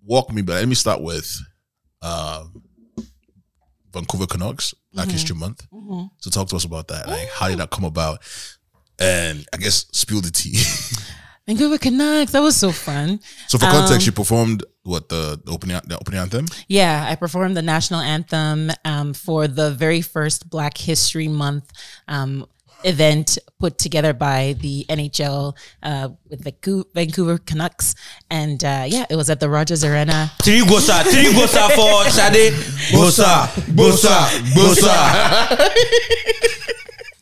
walk 0.05 0.32
me 0.32 0.43
back. 0.43 0.57
Let 0.57 0.68
me 0.68 0.74
start 0.74 1.01
with 1.03 1.30
um, 2.03 2.62
Vancouver 3.93 4.26
Canucks 4.26 4.74
Black 4.93 5.07
Mm-hmm. 5.07 5.12
History 5.12 5.36
Month. 5.36 5.66
So 6.18 6.30
talk 6.30 6.49
to 6.49 6.57
us 6.57 6.64
about 6.64 6.89
that. 6.89 7.09
Like, 7.09 7.28
how 7.30 7.49
did 7.49 7.59
that 7.59 7.70
come 7.70 7.84
about? 7.84 8.20
And 8.99 9.46
I 9.53 9.57
guess 9.59 9.86
spill 9.92 10.20
the 10.20 10.30
tea. 10.30 10.61
Vancouver 11.46 11.78
Canucks. 11.78 12.32
That 12.32 12.42
was 12.42 12.57
so 12.57 12.72
fun. 12.72 13.20
so 13.46 13.57
for 13.59 13.64
context, 13.66 14.03
Um, 14.03 14.07
you 14.07 14.12
performed 14.12 14.64
what 14.82 15.09
the, 15.09 15.40
the 15.42 15.51
opening 15.51 15.80
the 15.86 15.96
opening 15.99 16.20
anthem. 16.20 16.46
Yeah, 16.68 17.07
I 17.09 17.14
performed 17.14 17.57
the 17.57 17.62
national 17.62 18.01
anthem 18.01 18.70
um, 18.84 19.14
for 19.14 19.49
the 19.49 19.70
very 19.70 20.03
first 20.03 20.51
Black 20.51 20.76
History 20.76 21.26
Month 21.28 21.72
um, 22.07 22.44
event 22.84 23.38
put 23.59 23.78
together 23.78 24.12
by 24.12 24.57
the 24.61 24.84
NHL 24.90 25.57
uh, 25.82 26.11
with 26.28 26.44
the 26.44 26.84
Vancouver 26.94 27.38
Canucks, 27.38 27.94
and 28.30 28.62
uh, 28.62 28.84
yeah, 28.86 29.07
it 29.09 29.16
was 29.16 29.30
at 29.30 29.40
the 29.40 29.49
Rogers 29.49 29.82
Arena. 29.84 30.30
Three 30.42 30.61
gbosa, 30.61 31.03
three 31.05 31.32
gbosa 31.32 31.70
for 31.72 32.11
Sade. 32.11 32.53
Gbosa, 32.92 33.49
gbosa, 33.72 34.28
gbosa. 34.53 34.94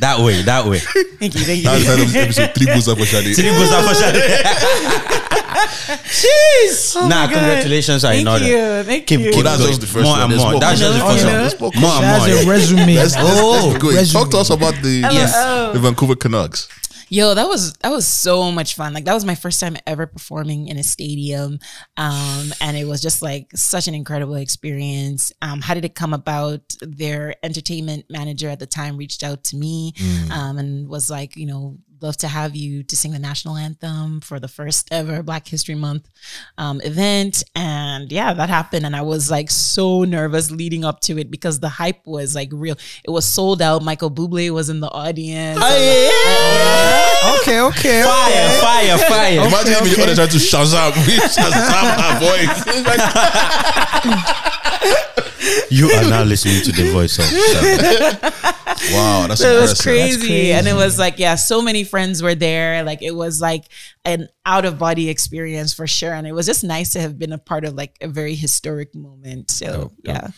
that 0.00 0.18
way, 0.20 0.42
that 0.42 0.66
way. 0.66 0.78
Thank 0.78 1.34
you, 1.34 1.40
thank 1.42 1.58
you. 1.58 1.64
That's 1.64 1.86
that 1.86 2.16
episode 2.22 2.54
three 2.54 2.66
gbosa 2.66 2.96
for 2.96 3.04
Sade. 3.06 3.34
Three 3.36 3.50
gbosa 3.50 3.82
for 3.88 3.94
Sade. 3.94 5.34
Jeez. 5.58 6.96
Oh 6.96 7.08
nah, 7.08 7.26
my 7.26 7.26
God. 7.26 7.32
congratulations 7.34 8.04
are 8.04 8.12
in 8.14 8.24
Thank 8.26 8.42
you, 8.46 8.82
thank 8.84 9.06
Keep, 9.06 9.20
you. 9.20 9.30
keep 9.32 9.44
that's 9.44 9.58
going. 9.58 9.68
just 9.70 9.80
the 9.80 9.86
first 9.86 10.04
more 10.04 10.12
one. 10.14 10.22
and 10.30 10.36
more. 10.36 10.50
more. 10.52 10.60
That's 10.60 10.78
just 10.80 10.92
the 10.94 11.00
first 11.04 11.24
one. 11.24 11.34
Let's 11.34 11.60
more. 11.60 11.70
More 11.74 11.90
and 11.90 12.04
That's 12.04 12.26
more. 12.26 12.36
a 12.36 12.44
yeah. 12.44 12.50
resume. 12.50 12.94
Let's, 12.96 13.14
let's, 13.16 13.40
Oh, 13.40 13.68
let's 13.70 13.82
go. 13.82 13.88
resume. 13.90 14.12
Talk 14.22 14.30
to 14.32 14.38
us 14.38 14.50
about 14.50 14.74
the 14.82 15.00
Yes. 15.10 15.72
the 15.74 15.78
Vancouver 15.80 16.14
Canucks. 16.16 16.68
Yo, 17.10 17.34
that 17.34 17.48
was 17.48 17.72
that 17.74 17.90
was 17.90 18.06
so 18.06 18.52
much 18.52 18.74
fun. 18.74 18.92
Like 18.92 19.04
that 19.06 19.14
was 19.14 19.24
my 19.24 19.34
first 19.34 19.60
time 19.60 19.76
ever 19.86 20.06
performing 20.06 20.68
in 20.68 20.76
a 20.76 20.82
stadium, 20.82 21.58
um, 21.96 22.52
and 22.60 22.76
it 22.76 22.86
was 22.86 23.00
just 23.00 23.22
like 23.22 23.50
such 23.54 23.88
an 23.88 23.94
incredible 23.94 24.34
experience. 24.34 25.32
Um, 25.40 25.60
how 25.60 25.74
did 25.74 25.84
it 25.84 25.94
come 25.94 26.12
about? 26.12 26.60
Their 26.80 27.34
entertainment 27.42 28.06
manager 28.10 28.48
at 28.48 28.58
the 28.58 28.66
time 28.66 28.96
reached 28.96 29.22
out 29.22 29.44
to 29.44 29.56
me 29.56 29.94
um, 30.32 30.58
and 30.58 30.88
was 30.88 31.10
like, 31.10 31.36
you 31.36 31.46
know, 31.46 31.78
love 32.00 32.16
to 32.18 32.28
have 32.28 32.54
you 32.56 32.82
to 32.84 32.96
sing 32.96 33.12
the 33.12 33.18
national 33.18 33.56
anthem 33.56 34.20
for 34.20 34.38
the 34.40 34.48
first 34.48 34.88
ever 34.90 35.22
Black 35.22 35.46
History 35.48 35.74
Month 35.74 36.08
um, 36.56 36.80
event. 36.82 37.42
And 37.54 38.10
yeah, 38.10 38.32
that 38.34 38.48
happened, 38.48 38.86
and 38.86 38.96
I 38.96 39.02
was 39.02 39.30
like 39.30 39.50
so 39.50 40.04
nervous 40.04 40.50
leading 40.50 40.84
up 40.84 41.00
to 41.02 41.18
it 41.18 41.30
because 41.30 41.60
the 41.60 41.68
hype 41.68 42.04
was 42.06 42.34
like 42.34 42.48
real. 42.52 42.76
It 43.04 43.10
was 43.10 43.24
sold 43.24 43.62
out. 43.62 43.82
Michael 43.82 44.10
Bublé 44.10 44.50
was 44.50 44.68
in 44.68 44.80
the 44.80 44.90
audience. 44.90 45.60
Oh 45.62 45.76
yeah. 45.76 47.14
Okay, 47.40 47.60
okay. 47.60 48.02
Fire, 48.02 48.48
fire, 48.60 48.98
fire. 48.98 49.46
Imagine 49.46 49.84
me 49.84 49.92
okay. 49.92 50.14
trying 50.14 50.28
to 50.28 50.36
Shazam, 50.36 50.92
Shazam 50.92 51.98
her 51.98 52.18
voice. 54.30 54.54
You 55.70 55.90
are 55.90 56.08
now 56.08 56.22
listening 56.24 56.62
to 56.64 56.72
the 56.72 56.90
voice 56.92 57.18
of 57.18 57.24
Sade. 57.24 58.92
wow, 58.94 59.26
that's 59.26 59.40
So 59.40 59.56
it 59.56 59.60
was 59.60 59.70
impressive. 59.72 60.20
crazy. 60.20 60.52
And 60.52 60.66
it 60.66 60.74
was 60.74 60.98
like, 60.98 61.18
yeah, 61.18 61.34
so 61.34 61.60
many 61.62 61.84
friends 61.84 62.22
were 62.22 62.34
there. 62.34 62.82
Like 62.84 63.02
it 63.02 63.12
was 63.14 63.40
like 63.40 63.64
an 64.04 64.28
out 64.46 64.64
of 64.64 64.78
body 64.78 65.08
experience 65.08 65.72
for 65.74 65.86
sure. 65.86 66.12
And 66.12 66.26
it 66.26 66.32
was 66.32 66.46
just 66.46 66.64
nice 66.64 66.92
to 66.94 67.00
have 67.00 67.18
been 67.18 67.32
a 67.32 67.38
part 67.38 67.64
of 67.64 67.74
like 67.74 67.96
a 68.00 68.08
very 68.08 68.34
historic 68.34 68.94
moment. 68.94 69.50
So 69.50 69.92
yeah. 70.02 70.28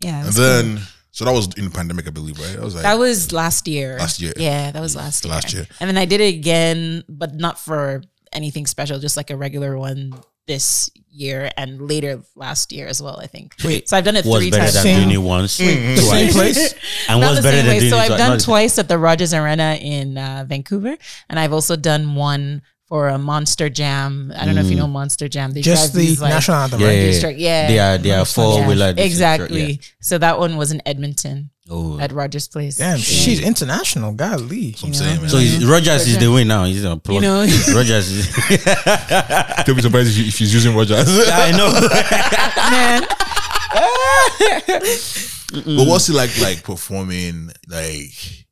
Yeah. 0.00 0.16
And 0.18 0.26
was 0.26 0.36
then, 0.36 0.80
so 1.10 1.24
that 1.24 1.32
was 1.32 1.48
in 1.56 1.64
the 1.64 1.70
pandemic, 1.70 2.06
I 2.06 2.10
believe, 2.10 2.38
right? 2.38 2.56
That 2.56 2.62
was 2.62 2.74
like 2.74 2.82
That 2.82 2.98
was 2.98 3.32
last 3.32 3.66
year. 3.66 3.96
Last 3.98 4.20
year. 4.20 4.32
Yeah, 4.36 4.70
that 4.72 4.80
was 4.80 4.94
last 4.94 5.24
year. 5.24 5.32
Last 5.34 5.52
year. 5.54 5.66
And 5.80 5.88
then 5.88 5.96
I 5.96 6.04
did 6.04 6.20
it 6.20 6.34
again, 6.34 7.02
but 7.08 7.34
not 7.34 7.58
for 7.58 8.02
anything 8.32 8.66
special, 8.66 8.98
just 8.98 9.16
like 9.16 9.30
a 9.30 9.36
regular 9.36 9.78
one 9.78 10.12
this 10.46 10.90
year 11.10 11.50
and 11.56 11.80
later 11.88 12.20
last 12.34 12.72
year 12.72 12.86
as 12.86 13.02
well, 13.02 13.18
I 13.20 13.26
think. 13.26 13.54
Wait, 13.64 13.88
so 13.88 13.96
I've 13.96 14.04
done 14.04 14.16
it 14.16 14.24
was 14.26 14.40
three 14.42 14.50
better 14.50 14.62
times. 14.64 14.74
than 14.74 14.82
Same- 14.82 15.02
doing 15.08 15.10
it 15.14 15.18
once, 15.26 15.56
The 15.58 15.96
same 15.96 16.32
place? 16.32 16.74
and 17.08 17.20
Not 17.20 17.30
was 17.30 17.40
better 17.40 17.56
same 17.56 17.66
than 17.66 17.74
way. 17.74 17.78
doing 17.80 17.90
So 17.90 17.98
I've 17.98 18.18
done 18.18 18.38
twice 18.38 18.78
at 18.78 18.88
the 18.88 18.98
Rogers 18.98 19.32
Arena 19.34 19.78
in 19.80 20.18
uh, 20.18 20.44
Vancouver, 20.46 20.96
and 21.30 21.38
I've 21.38 21.52
also 21.52 21.74
done 21.76 22.14
one 22.14 22.62
for 22.86 23.08
a 23.08 23.18
Monster 23.18 23.68
Jam. 23.68 24.32
I 24.36 24.44
don't 24.44 24.54
know 24.54 24.60
if 24.60 24.70
you 24.70 24.76
know 24.76 24.86
Monster 24.86 25.26
Jam. 25.28 25.50
They 25.52 25.60
Just 25.62 25.92
the 25.92 25.98
these, 26.00 26.20
like, 26.22 26.30
national 26.30 26.58
anthem, 26.58 26.80
Yeah, 26.80 26.86
right? 26.86 26.92
yeah, 26.92 27.00
yeah. 27.00 27.06
district- 27.10 27.38
yeah. 27.40 27.66
They 27.68 27.78
are 27.80 27.98
they 27.98 28.12
are 28.12 28.24
four 28.24 28.64
wheeler. 28.66 28.94
exactly. 28.96 29.80
So 30.00 30.18
that 30.18 30.38
one 30.38 30.56
was 30.56 30.70
in 30.70 30.80
Edmonton 30.86 31.50
Oh. 31.68 31.98
at 31.98 32.12
Rogers 32.12 32.46
Place. 32.48 32.76
Damn, 32.76 32.96
Yeah. 32.98 33.02
she's 33.02 33.40
international. 33.40 34.12
Golly. 34.12 34.74
I'm 34.84 34.94
saying, 34.94 35.20
man. 35.20 35.28
So 35.28 35.38
he's, 35.38 35.64
Rogers 35.66 36.06
is 36.06 36.18
the 36.18 36.30
way 36.30 36.44
now. 36.44 36.64
He's 36.64 36.84
a 36.84 36.96
plug. 36.96 37.16
You 37.16 37.20
know? 37.22 37.40
Rogers 37.74 38.08
is. 38.10 38.34
Don't 39.64 39.74
be 39.76 39.82
surprised 39.82 40.08
if, 40.10 40.14
she- 40.14 40.28
if 40.28 40.34
she's 40.34 40.54
using 40.54 40.76
Rogers. 40.76 41.06
I 41.08 41.50
know. 41.50 41.70
man. 42.70 43.02
But 45.76 45.86
what's 45.88 46.08
it 46.08 46.14
like, 46.14 46.38
like 46.40 46.62
performing, 46.64 47.50
like, 47.68 48.46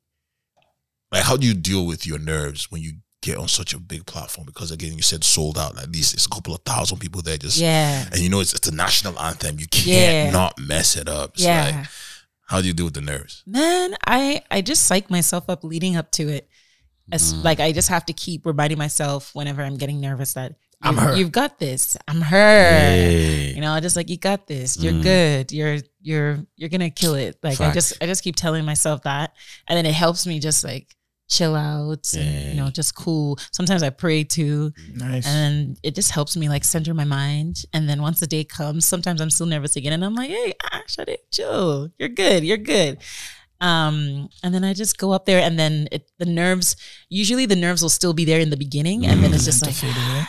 like 1.12 1.22
how 1.22 1.36
do 1.36 1.46
you 1.46 1.54
deal 1.54 1.86
with 1.86 2.06
your 2.06 2.18
nerves 2.18 2.70
when 2.70 2.82
you 2.82 2.92
get 3.20 3.36
on 3.36 3.48
such 3.48 3.74
a 3.74 3.78
big 3.78 4.06
platform? 4.06 4.46
Because 4.46 4.70
again, 4.70 4.94
you 4.94 5.02
said 5.02 5.24
sold 5.24 5.58
out. 5.58 5.76
At 5.80 5.90
least 5.90 6.14
it's 6.14 6.26
a 6.26 6.28
couple 6.28 6.54
of 6.54 6.60
thousand 6.62 6.98
people 6.98 7.20
there. 7.22 7.36
Just 7.36 7.58
Yeah. 7.58 8.04
and 8.10 8.18
you 8.20 8.28
know 8.28 8.40
it's, 8.40 8.54
it's 8.54 8.68
a 8.68 8.74
national 8.74 9.18
anthem. 9.18 9.58
You 9.58 9.66
can't 9.66 9.86
Yeah. 10.26 10.30
not 10.30 10.58
mess 10.58 10.96
it 10.96 11.08
up. 11.08 11.32
It's 11.34 11.42
Yeah. 11.44 11.64
like, 11.76 11.86
how 12.54 12.60
do 12.60 12.68
you 12.68 12.72
deal 12.72 12.86
with 12.86 12.94
the 12.94 13.00
nerves? 13.00 13.42
Man, 13.46 13.96
I 14.06 14.42
I 14.48 14.60
just 14.60 14.84
psych 14.84 15.10
myself 15.10 15.48
up 15.48 15.64
leading 15.64 15.96
up 15.96 16.12
to 16.12 16.28
it. 16.28 16.48
As 17.10 17.34
mm. 17.34 17.42
like 17.42 17.58
I 17.58 17.72
just 17.72 17.88
have 17.88 18.06
to 18.06 18.12
keep 18.12 18.46
reminding 18.46 18.78
myself 18.78 19.34
whenever 19.34 19.60
I'm 19.60 19.76
getting 19.76 20.00
nervous 20.00 20.34
that 20.34 20.54
I'm 20.80 20.96
her. 20.96 21.16
You've 21.16 21.32
got 21.32 21.58
this. 21.58 21.96
I'm 22.06 22.20
her. 22.20 22.70
Hey. 22.70 23.52
You 23.54 23.60
know, 23.60 23.72
I 23.72 23.80
just 23.80 23.96
like 23.96 24.08
you 24.08 24.18
got 24.18 24.46
this. 24.46 24.76
You're 24.76 24.92
mm. 24.92 25.02
good. 25.02 25.52
You're 25.52 25.78
you're 26.00 26.38
you're 26.56 26.68
gonna 26.68 26.90
kill 26.90 27.14
it. 27.14 27.38
Like 27.42 27.60
I 27.60 27.72
just 27.72 27.94
I 28.00 28.06
just 28.06 28.22
keep 28.22 28.36
telling 28.36 28.64
myself 28.64 29.02
that, 29.02 29.32
and 29.66 29.76
then 29.76 29.84
it 29.84 29.94
helps 29.94 30.26
me 30.26 30.38
just 30.38 30.62
like 30.62 30.94
chill 31.28 31.54
out 31.56 32.06
and 32.16 32.48
you 32.50 32.54
know 32.54 32.70
just 32.70 32.94
cool. 32.94 33.38
Sometimes 33.52 33.82
I 33.82 33.90
pray 33.90 34.24
too, 34.24 34.72
Nice. 34.94 35.26
and 35.26 35.78
it 35.82 35.94
just 35.94 36.10
helps 36.10 36.36
me 36.36 36.48
like 36.48 36.64
center 36.64 36.94
my 36.94 37.04
mind. 37.04 37.62
And 37.72 37.88
then 37.88 38.02
once 38.02 38.20
the 38.20 38.26
day 38.26 38.44
comes, 38.44 38.84
sometimes 38.86 39.20
I'm 39.20 39.30
still 39.30 39.46
nervous 39.46 39.76
again, 39.76 39.92
and 39.92 40.04
I'm 40.04 40.14
like, 40.14 40.30
hey, 40.30 40.52
ah, 40.72 40.82
shut 40.86 41.08
it, 41.08 41.30
chill. 41.30 41.90
You're 41.98 42.08
good. 42.10 42.44
You're 42.44 42.56
good. 42.58 42.98
Um, 43.60 44.28
and 44.42 44.52
then 44.54 44.62
I 44.64 44.74
just 44.74 44.98
go 44.98 45.12
up 45.12 45.24
there, 45.24 45.40
and 45.40 45.58
then 45.58 45.88
it, 45.90 46.10
the 46.18 46.26
nerves. 46.26 46.76
Usually, 47.08 47.46
the 47.46 47.56
nerves 47.56 47.80
will 47.80 47.88
still 47.88 48.12
be 48.12 48.24
there 48.26 48.40
in 48.40 48.50
the 48.50 48.56
beginning, 48.58 49.06
and 49.06 49.22
then 49.24 49.32
it's 49.32 49.44
just 49.46 49.64
like 49.64 49.74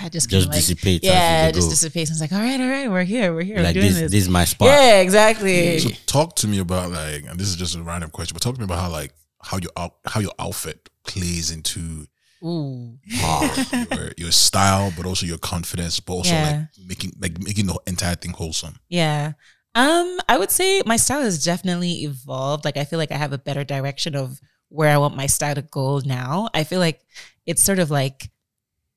I 0.01 0.07
just 0.09 0.29
Just 0.29 0.45
kinda 0.45 0.47
like, 0.47 0.55
dissipates 0.55 1.05
Yeah, 1.05 1.47
it 1.47 1.55
just 1.55 1.69
dissipates. 1.69 2.09
And 2.09 2.15
it's 2.15 2.21
like, 2.21 2.31
all 2.31 2.39
right, 2.45 2.59
all 2.61 2.69
right, 2.69 2.89
we're 2.89 3.03
here, 3.03 3.33
we're 3.33 3.41
here, 3.43 3.57
like 3.57 3.75
we're 3.75 3.81
doing 3.81 3.93
this, 3.93 4.01
this. 4.03 4.11
this 4.11 4.21
is 4.23 4.29
my 4.29 4.45
spot. 4.45 4.67
yeah, 4.69 5.01
exactly. 5.01 5.79
So 5.79 5.89
talk 6.05 6.35
to 6.37 6.47
me 6.47 6.59
about 6.59 6.91
like, 6.91 7.25
and 7.25 7.37
this 7.37 7.47
is 7.49 7.57
just 7.57 7.75
a 7.75 7.81
random 7.83 8.09
question, 8.11 8.35
but 8.35 8.41
talk 8.41 8.53
to 8.55 8.61
me 8.61 8.65
about 8.65 8.79
how 8.79 8.89
like 8.91 9.11
how 9.45 9.57
your 9.57 9.71
out, 9.77 9.95
how 10.05 10.19
your 10.19 10.33
outfit 10.39 10.89
plays 11.05 11.51
into 11.51 12.07
Ooh, 12.43 12.97
your, 13.05 14.11
your 14.17 14.31
style, 14.31 14.91
but 14.97 15.05
also 15.05 15.25
your 15.25 15.37
confidence, 15.39 15.99
but 15.99 16.13
also 16.13 16.33
Yeah. 16.35 16.43
like 16.77 16.85
making 16.87 17.11
like 17.19 17.39
making 17.41 17.67
the 17.67 17.79
entire 17.87 18.15
thing 18.15 18.31
wholesome. 18.31 18.75
yeah. 18.89 19.33
Um, 19.77 20.19
I 20.29 20.37
would 20.37 20.51
say 20.51 20.81
my 20.85 20.95
style 20.95 21.21
has 21.21 21.43
definitely 21.43 22.03
evolved. 22.05 22.63
Like, 22.63 22.77
I 22.77 22.85
feel 22.85 22.97
like 22.97 23.11
I 23.11 23.17
have 23.17 23.33
a 23.33 23.37
better 23.37 23.65
direction 23.65 24.15
of 24.15 24.39
where 24.69 24.89
I 24.89 24.97
want 24.97 25.17
my 25.17 25.25
style 25.27 25.53
to 25.55 25.61
go 25.63 25.99
now. 26.05 26.47
I 26.53 26.63
feel 26.63 26.79
like 26.79 27.01
it's 27.45 27.61
sort 27.61 27.79
of 27.79 27.91
like 27.91 28.29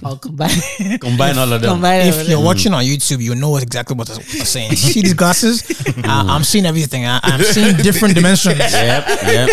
All 0.04 0.16
combined. 0.16 0.52
Combine 1.00 1.36
all 1.38 1.52
of 1.52 1.60
them. 1.60 1.70
Combine 1.70 2.02
If 2.06 2.28
you're 2.28 2.36
them. 2.38 2.44
watching 2.44 2.72
on 2.74 2.84
YouTube, 2.84 3.20
you 3.22 3.34
know 3.34 3.56
exactly 3.56 3.96
what 3.96 4.08
I'm 4.10 4.22
saying. 4.22 4.70
You 4.70 4.76
see 4.76 5.02
these 5.02 5.14
glasses? 5.14 5.64
I, 6.04 6.24
I'm 6.28 6.44
seeing 6.44 6.66
everything. 6.66 7.04
I, 7.06 7.20
I'm 7.22 7.42
seeing 7.42 7.76
different 7.76 8.14
dimensions. 8.14 8.58
Yep, 8.58 9.04
yep. 9.22 9.48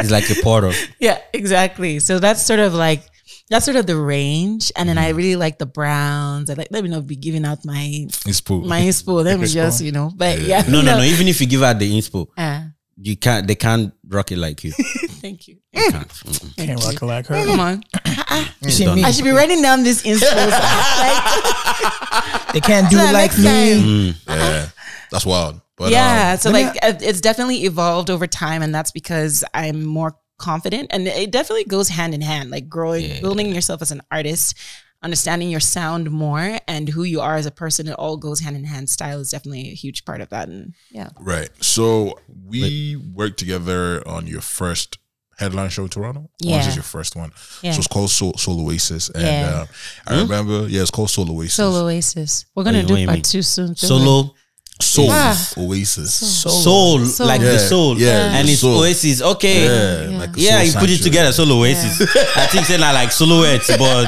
It's 0.00 0.10
like 0.10 0.28
a 0.30 0.34
portal. 0.42 0.72
Yeah, 0.98 1.18
exactly. 1.32 1.98
So 2.00 2.18
that's 2.18 2.42
sort 2.42 2.60
of 2.60 2.72
like 2.74 3.02
that's 3.50 3.64
sort 3.64 3.76
of 3.76 3.86
the 3.86 3.96
range. 3.96 4.70
And 4.76 4.88
then 4.88 4.96
I 4.96 5.10
really 5.10 5.36
like 5.36 5.58
the 5.58 5.66
browns. 5.66 6.48
I 6.50 6.54
like 6.54 6.68
let 6.70 6.82
me 6.84 6.88
not 6.90 7.06
be 7.06 7.16
giving 7.16 7.44
out 7.44 7.64
my 7.64 8.06
It's 8.26 8.40
cool. 8.40 8.62
my 8.62 8.80
inspo. 8.80 9.22
Let 9.24 9.38
me 9.40 9.46
just, 9.46 9.82
you 9.82 9.92
know. 9.92 10.10
But 10.14 10.40
yeah. 10.40 10.62
No, 10.68 10.78
you 10.80 10.84
no, 10.84 10.92
know. 10.92 10.98
no. 10.98 11.04
Even 11.04 11.28
if 11.28 11.40
you 11.40 11.46
give 11.46 11.62
out 11.62 11.78
the 11.78 11.90
inspo, 11.90 12.28
Uh, 12.36 12.59
you 13.02 13.16
can't. 13.16 13.46
They 13.46 13.54
can't 13.54 13.92
rock 14.08 14.30
it 14.32 14.38
like 14.38 14.62
you. 14.62 14.72
thank 15.22 15.48
you. 15.48 15.56
They 15.72 15.88
can't. 15.90 16.08
Can't 16.56 16.84
rock 16.84 16.94
it 16.94 17.02
like 17.02 17.26
her. 17.28 17.44
Come 17.46 17.60
on. 17.68 17.82
You 18.60 18.70
see 18.70 18.92
me? 18.94 19.02
I 19.04 19.10
should 19.10 19.24
be 19.24 19.30
writing 19.30 19.62
down 19.62 19.82
this 19.82 20.02
inspo. 20.02 20.20
like, 21.00 22.52
They 22.52 22.60
can't 22.60 22.90
do 22.90 22.96
so 22.96 23.04
like 23.04 23.12
next 23.14 23.36
time- 23.36 23.44
me. 23.44 24.14
yeah, 24.28 24.68
that's 25.10 25.24
wild. 25.26 25.60
But 25.76 25.92
yeah. 25.92 26.32
um, 26.32 26.38
so 26.38 26.50
like 26.50 26.76
uh, 26.82 26.92
it's 27.00 27.20
definitely 27.22 27.64
evolved 27.64 28.10
over 28.10 28.26
time, 28.26 28.60
and 28.62 28.74
that's 28.74 28.90
because 28.90 29.44
I'm 29.54 29.82
more 29.84 30.16
confident, 30.38 30.88
and 30.92 31.06
it 31.08 31.30
definitely 31.30 31.64
goes 31.64 31.88
hand 31.88 32.12
in 32.14 32.20
hand. 32.20 32.50
Like 32.50 32.68
growing, 32.68 33.20
building 33.22 33.54
yourself 33.54 33.80
as 33.82 33.90
an 33.90 34.02
artist, 34.10 34.58
understanding 35.02 35.50
your 35.50 35.60
sound 35.60 36.10
more, 36.10 36.58
and 36.68 36.88
who 36.88 37.02
you 37.04 37.20
are 37.20 37.36
as 37.36 37.46
a 37.46 37.50
person. 37.50 37.88
It 37.88 37.94
all 37.94 38.16
goes 38.16 38.40
hand 38.40 38.56
in 38.56 38.64
hand. 38.64 38.88
Style 38.90 39.20
is 39.20 39.30
definitely 39.30 39.68
a 39.70 39.74
huge 39.74 40.04
part 40.04 40.20
of 40.20 40.28
that, 40.30 40.48
and 40.48 40.74
yeah. 40.90 41.10
right. 41.18 41.48
So 41.60 42.18
we 42.46 42.96
worked 42.96 43.38
together 43.38 44.06
on 44.06 44.26
your 44.26 44.40
first 44.40 44.98
headline 45.38 45.70
show 45.70 45.84
in 45.84 45.88
Toronto. 45.88 46.28
Yeah. 46.38 46.58
This 46.58 46.68
is 46.68 46.76
your 46.76 46.82
first 46.82 47.16
one. 47.16 47.32
Yeah. 47.62 47.72
So 47.72 47.78
it's 47.78 47.86
called 47.88 48.10
Soul, 48.10 48.34
Soul 48.34 48.60
Oasis. 48.66 49.08
And 49.08 49.22
Yeah. 49.24 49.60
uh, 49.62 49.66
I 50.06 50.20
remember, 50.20 50.68
yeah, 50.68 50.82
it's 50.82 50.90
called 50.90 51.08
Soul 51.08 51.30
Oasis. 51.30 51.54
Soul 51.54 51.76
Oasis. 51.76 52.44
We're 52.54 52.64
gonna 52.64 52.78
Wait, 52.80 52.88
do 52.88 52.94
wait, 52.94 53.06
part 53.08 53.24
two 53.24 53.40
soon. 53.40 53.68
don't? 53.68 53.78
Solo 53.78 54.34
Soul 54.80 55.08
Ah. 55.10 55.36
Oasis. 55.58 56.14
soul, 56.14 57.04
Soul. 57.04 57.26
like 57.26 57.40
the 57.40 57.58
soul. 57.58 57.98
yeah, 57.98 58.32
and 58.36 58.48
it's 58.48 58.60
soul. 58.60 58.80
Oasis. 58.80 59.20
Okay. 59.22 59.64
Yeah, 59.64 60.08
Yeah, 60.10 60.18
like 60.18 60.36
a 60.36 60.40
you 60.64 60.70
soul 60.72 60.80
put 60.80 60.90
it 60.90 61.02
together, 61.02 61.32
Soul 61.32 61.52
Oasis. 61.52 62.00
I 62.36 62.46
think 62.46 62.64
saying 62.66 62.82
I 62.82 62.92
like 62.92 63.12
silhouettes, 63.12 63.68
but 63.78 64.06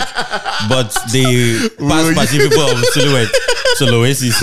but 0.68 0.91
the 1.12 1.70
past 1.79 2.14
passing 2.16 2.41
people 2.41 2.62
of 2.62 2.79
silhouette, 2.93 3.29
Soul 3.77 3.95
Oasis. 3.95 4.37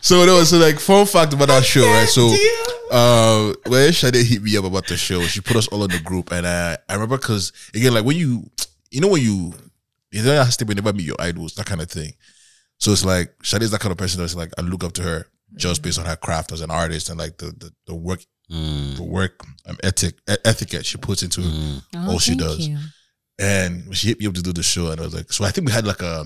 So 0.00 0.26
there 0.26 0.34
was 0.34 0.50
so 0.50 0.58
like 0.58 0.78
fun 0.80 1.06
fact 1.06 1.32
about 1.32 1.48
that 1.48 1.64
show, 1.64 1.84
right? 1.86 2.08
So 2.08 2.28
uh 2.90 3.54
when 3.66 3.92
Sade 3.92 4.16
hit 4.16 4.42
me 4.42 4.56
up 4.56 4.64
about 4.64 4.86
the 4.86 4.96
show, 4.96 5.22
she 5.22 5.40
put 5.40 5.56
us 5.56 5.66
all 5.68 5.82
in 5.84 5.90
the 5.90 5.98
group 6.00 6.30
and 6.32 6.44
uh, 6.44 6.76
I 6.88 6.94
remember 6.94 7.16
cause 7.18 7.52
again 7.74 7.94
like 7.94 8.04
when 8.04 8.16
you 8.16 8.50
you 8.94 9.00
know 9.00 9.08
when 9.08 9.22
you 9.22 9.52
you 10.12 10.22
know 10.22 10.42
has 10.44 10.56
to 10.58 10.64
never 10.64 10.92
meet 10.92 11.06
your 11.06 11.16
idols, 11.18 11.54
that 11.54 11.66
kind 11.66 11.80
of 11.82 11.90
thing. 11.90 12.12
So 12.78 12.92
it's 12.92 13.04
like 13.04 13.32
Sade's 13.42 13.70
that 13.72 13.80
kind 13.80 13.92
of 13.92 13.98
person 13.98 14.20
that's 14.20 14.34
like 14.36 14.52
I 14.58 14.62
look 14.62 14.84
up 14.84 14.92
to 14.94 15.02
her 15.02 15.26
just 15.56 15.82
based 15.82 15.98
on 15.98 16.06
her 16.06 16.16
craft 16.16 16.52
as 16.52 16.60
an 16.60 16.70
artist 16.70 17.08
and 17.10 17.18
like 17.18 17.36
the 17.38 17.46
the, 17.46 17.70
the 17.86 17.94
work 17.94 18.20
the 18.48 19.02
work 19.18 19.40
um, 19.66 19.76
ethic 19.82 20.14
e- 20.30 20.36
etiquette 20.44 20.84
she 20.86 20.98
puts 20.98 21.22
into 21.22 21.40
Oh, 21.96 22.12
all 22.12 22.18
she 22.18 22.36
does. 22.36 22.68
you. 22.68 22.78
And 23.38 23.84
when 23.86 23.94
she 23.94 24.08
hit 24.08 24.20
me 24.20 24.26
up 24.26 24.34
to 24.34 24.42
do 24.42 24.52
the 24.52 24.62
show, 24.62 24.90
and 24.92 25.00
I 25.00 25.04
was 25.04 25.14
like, 25.14 25.32
so 25.32 25.44
I 25.44 25.50
think 25.50 25.66
we 25.66 25.72
had 25.72 25.86
like 25.86 26.02
a 26.02 26.24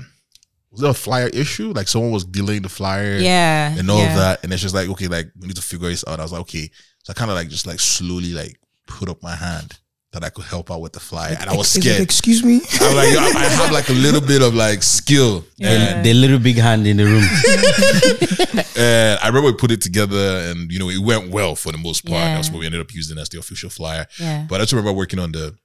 was 0.71 0.81
there 0.83 0.91
a 0.91 0.95
flyer 0.95 1.29
issue? 1.29 1.73
Like 1.73 1.89
someone 1.89 2.11
was 2.13 2.25
delaying 2.25 2.63
the 2.63 2.69
flyer 2.69 3.17
Yeah. 3.19 3.75
and 3.79 3.91
all 3.91 4.01
yeah. 4.03 4.11
of 4.11 4.17
that. 4.19 4.45
And 4.45 4.53
it's 4.53 4.61
just 4.61 4.75
like, 4.75 4.89
okay, 4.91 5.09
like 5.09 5.27
we 5.41 5.47
need 5.47 5.57
to 5.57 5.63
figure 5.63 5.89
this 5.89 6.05
out. 6.07 6.19
I 6.21 6.23
was 6.23 6.33
like, 6.33 6.43
okay. 6.43 6.69
So 7.05 7.11
I 7.13 7.15
kind 7.15 7.31
of 7.31 7.37
like 7.37 7.49
just 7.49 7.67
like 7.67 7.81
slowly 7.81 8.33
like 8.33 8.59
put 8.87 9.09
up 9.09 9.23
my 9.23 9.35
hand 9.35 9.79
that 10.13 10.25
I 10.25 10.31
could 10.31 10.45
help 10.47 10.71
out 10.71 10.81
with 10.81 10.93
the 10.95 11.01
flyer. 11.01 11.37
And 11.39 11.51
I 11.51 11.57
was 11.57 11.69
Is 11.71 11.77
it, 11.77 11.83
scared. 11.83 12.01
excuse 12.01 12.43
me? 12.43 12.63
I'm 12.81 12.97
like, 12.97 13.09
I 13.15 13.41
I 13.41 13.45
have 13.45 13.73
like 13.73 13.89
a 13.91 13.93
little 13.93 14.23
bit 14.23 14.41
of 14.43 14.55
like 14.55 14.83
skill. 14.83 15.45
The, 15.59 16.01
the 16.03 16.15
little 16.15 16.39
big 16.39 16.57
hand 16.57 16.87
in 16.87 16.97
the 16.97 17.05
room. 17.05 17.25
And 18.81 19.19
I 19.21 19.27
remember 19.27 19.49
we 19.49 19.55
put 19.55 19.73
it 19.73 19.81
together 19.81 20.39
and 20.51 20.71
you 20.71 20.79
know, 20.79 20.89
it 20.89 20.99
went 21.01 21.31
well 21.33 21.57
for 21.57 21.73
the 21.73 21.79
most 21.79 22.07
part. 22.07 22.21
Yeah. 22.23 22.35
That's 22.37 22.49
what 22.51 22.61
we 22.61 22.67
ended 22.67 22.81
up 22.81 22.95
using 22.95 23.19
as 23.19 23.29
the 23.29 23.39
official 23.39 23.71
flyer. 23.71 24.07
Yeah. 24.21 24.47
But 24.49 24.61
I 24.61 24.65
just 24.65 24.73
remember 24.73 24.93
working 24.93 25.19
on 25.19 25.33
the, 25.33 25.57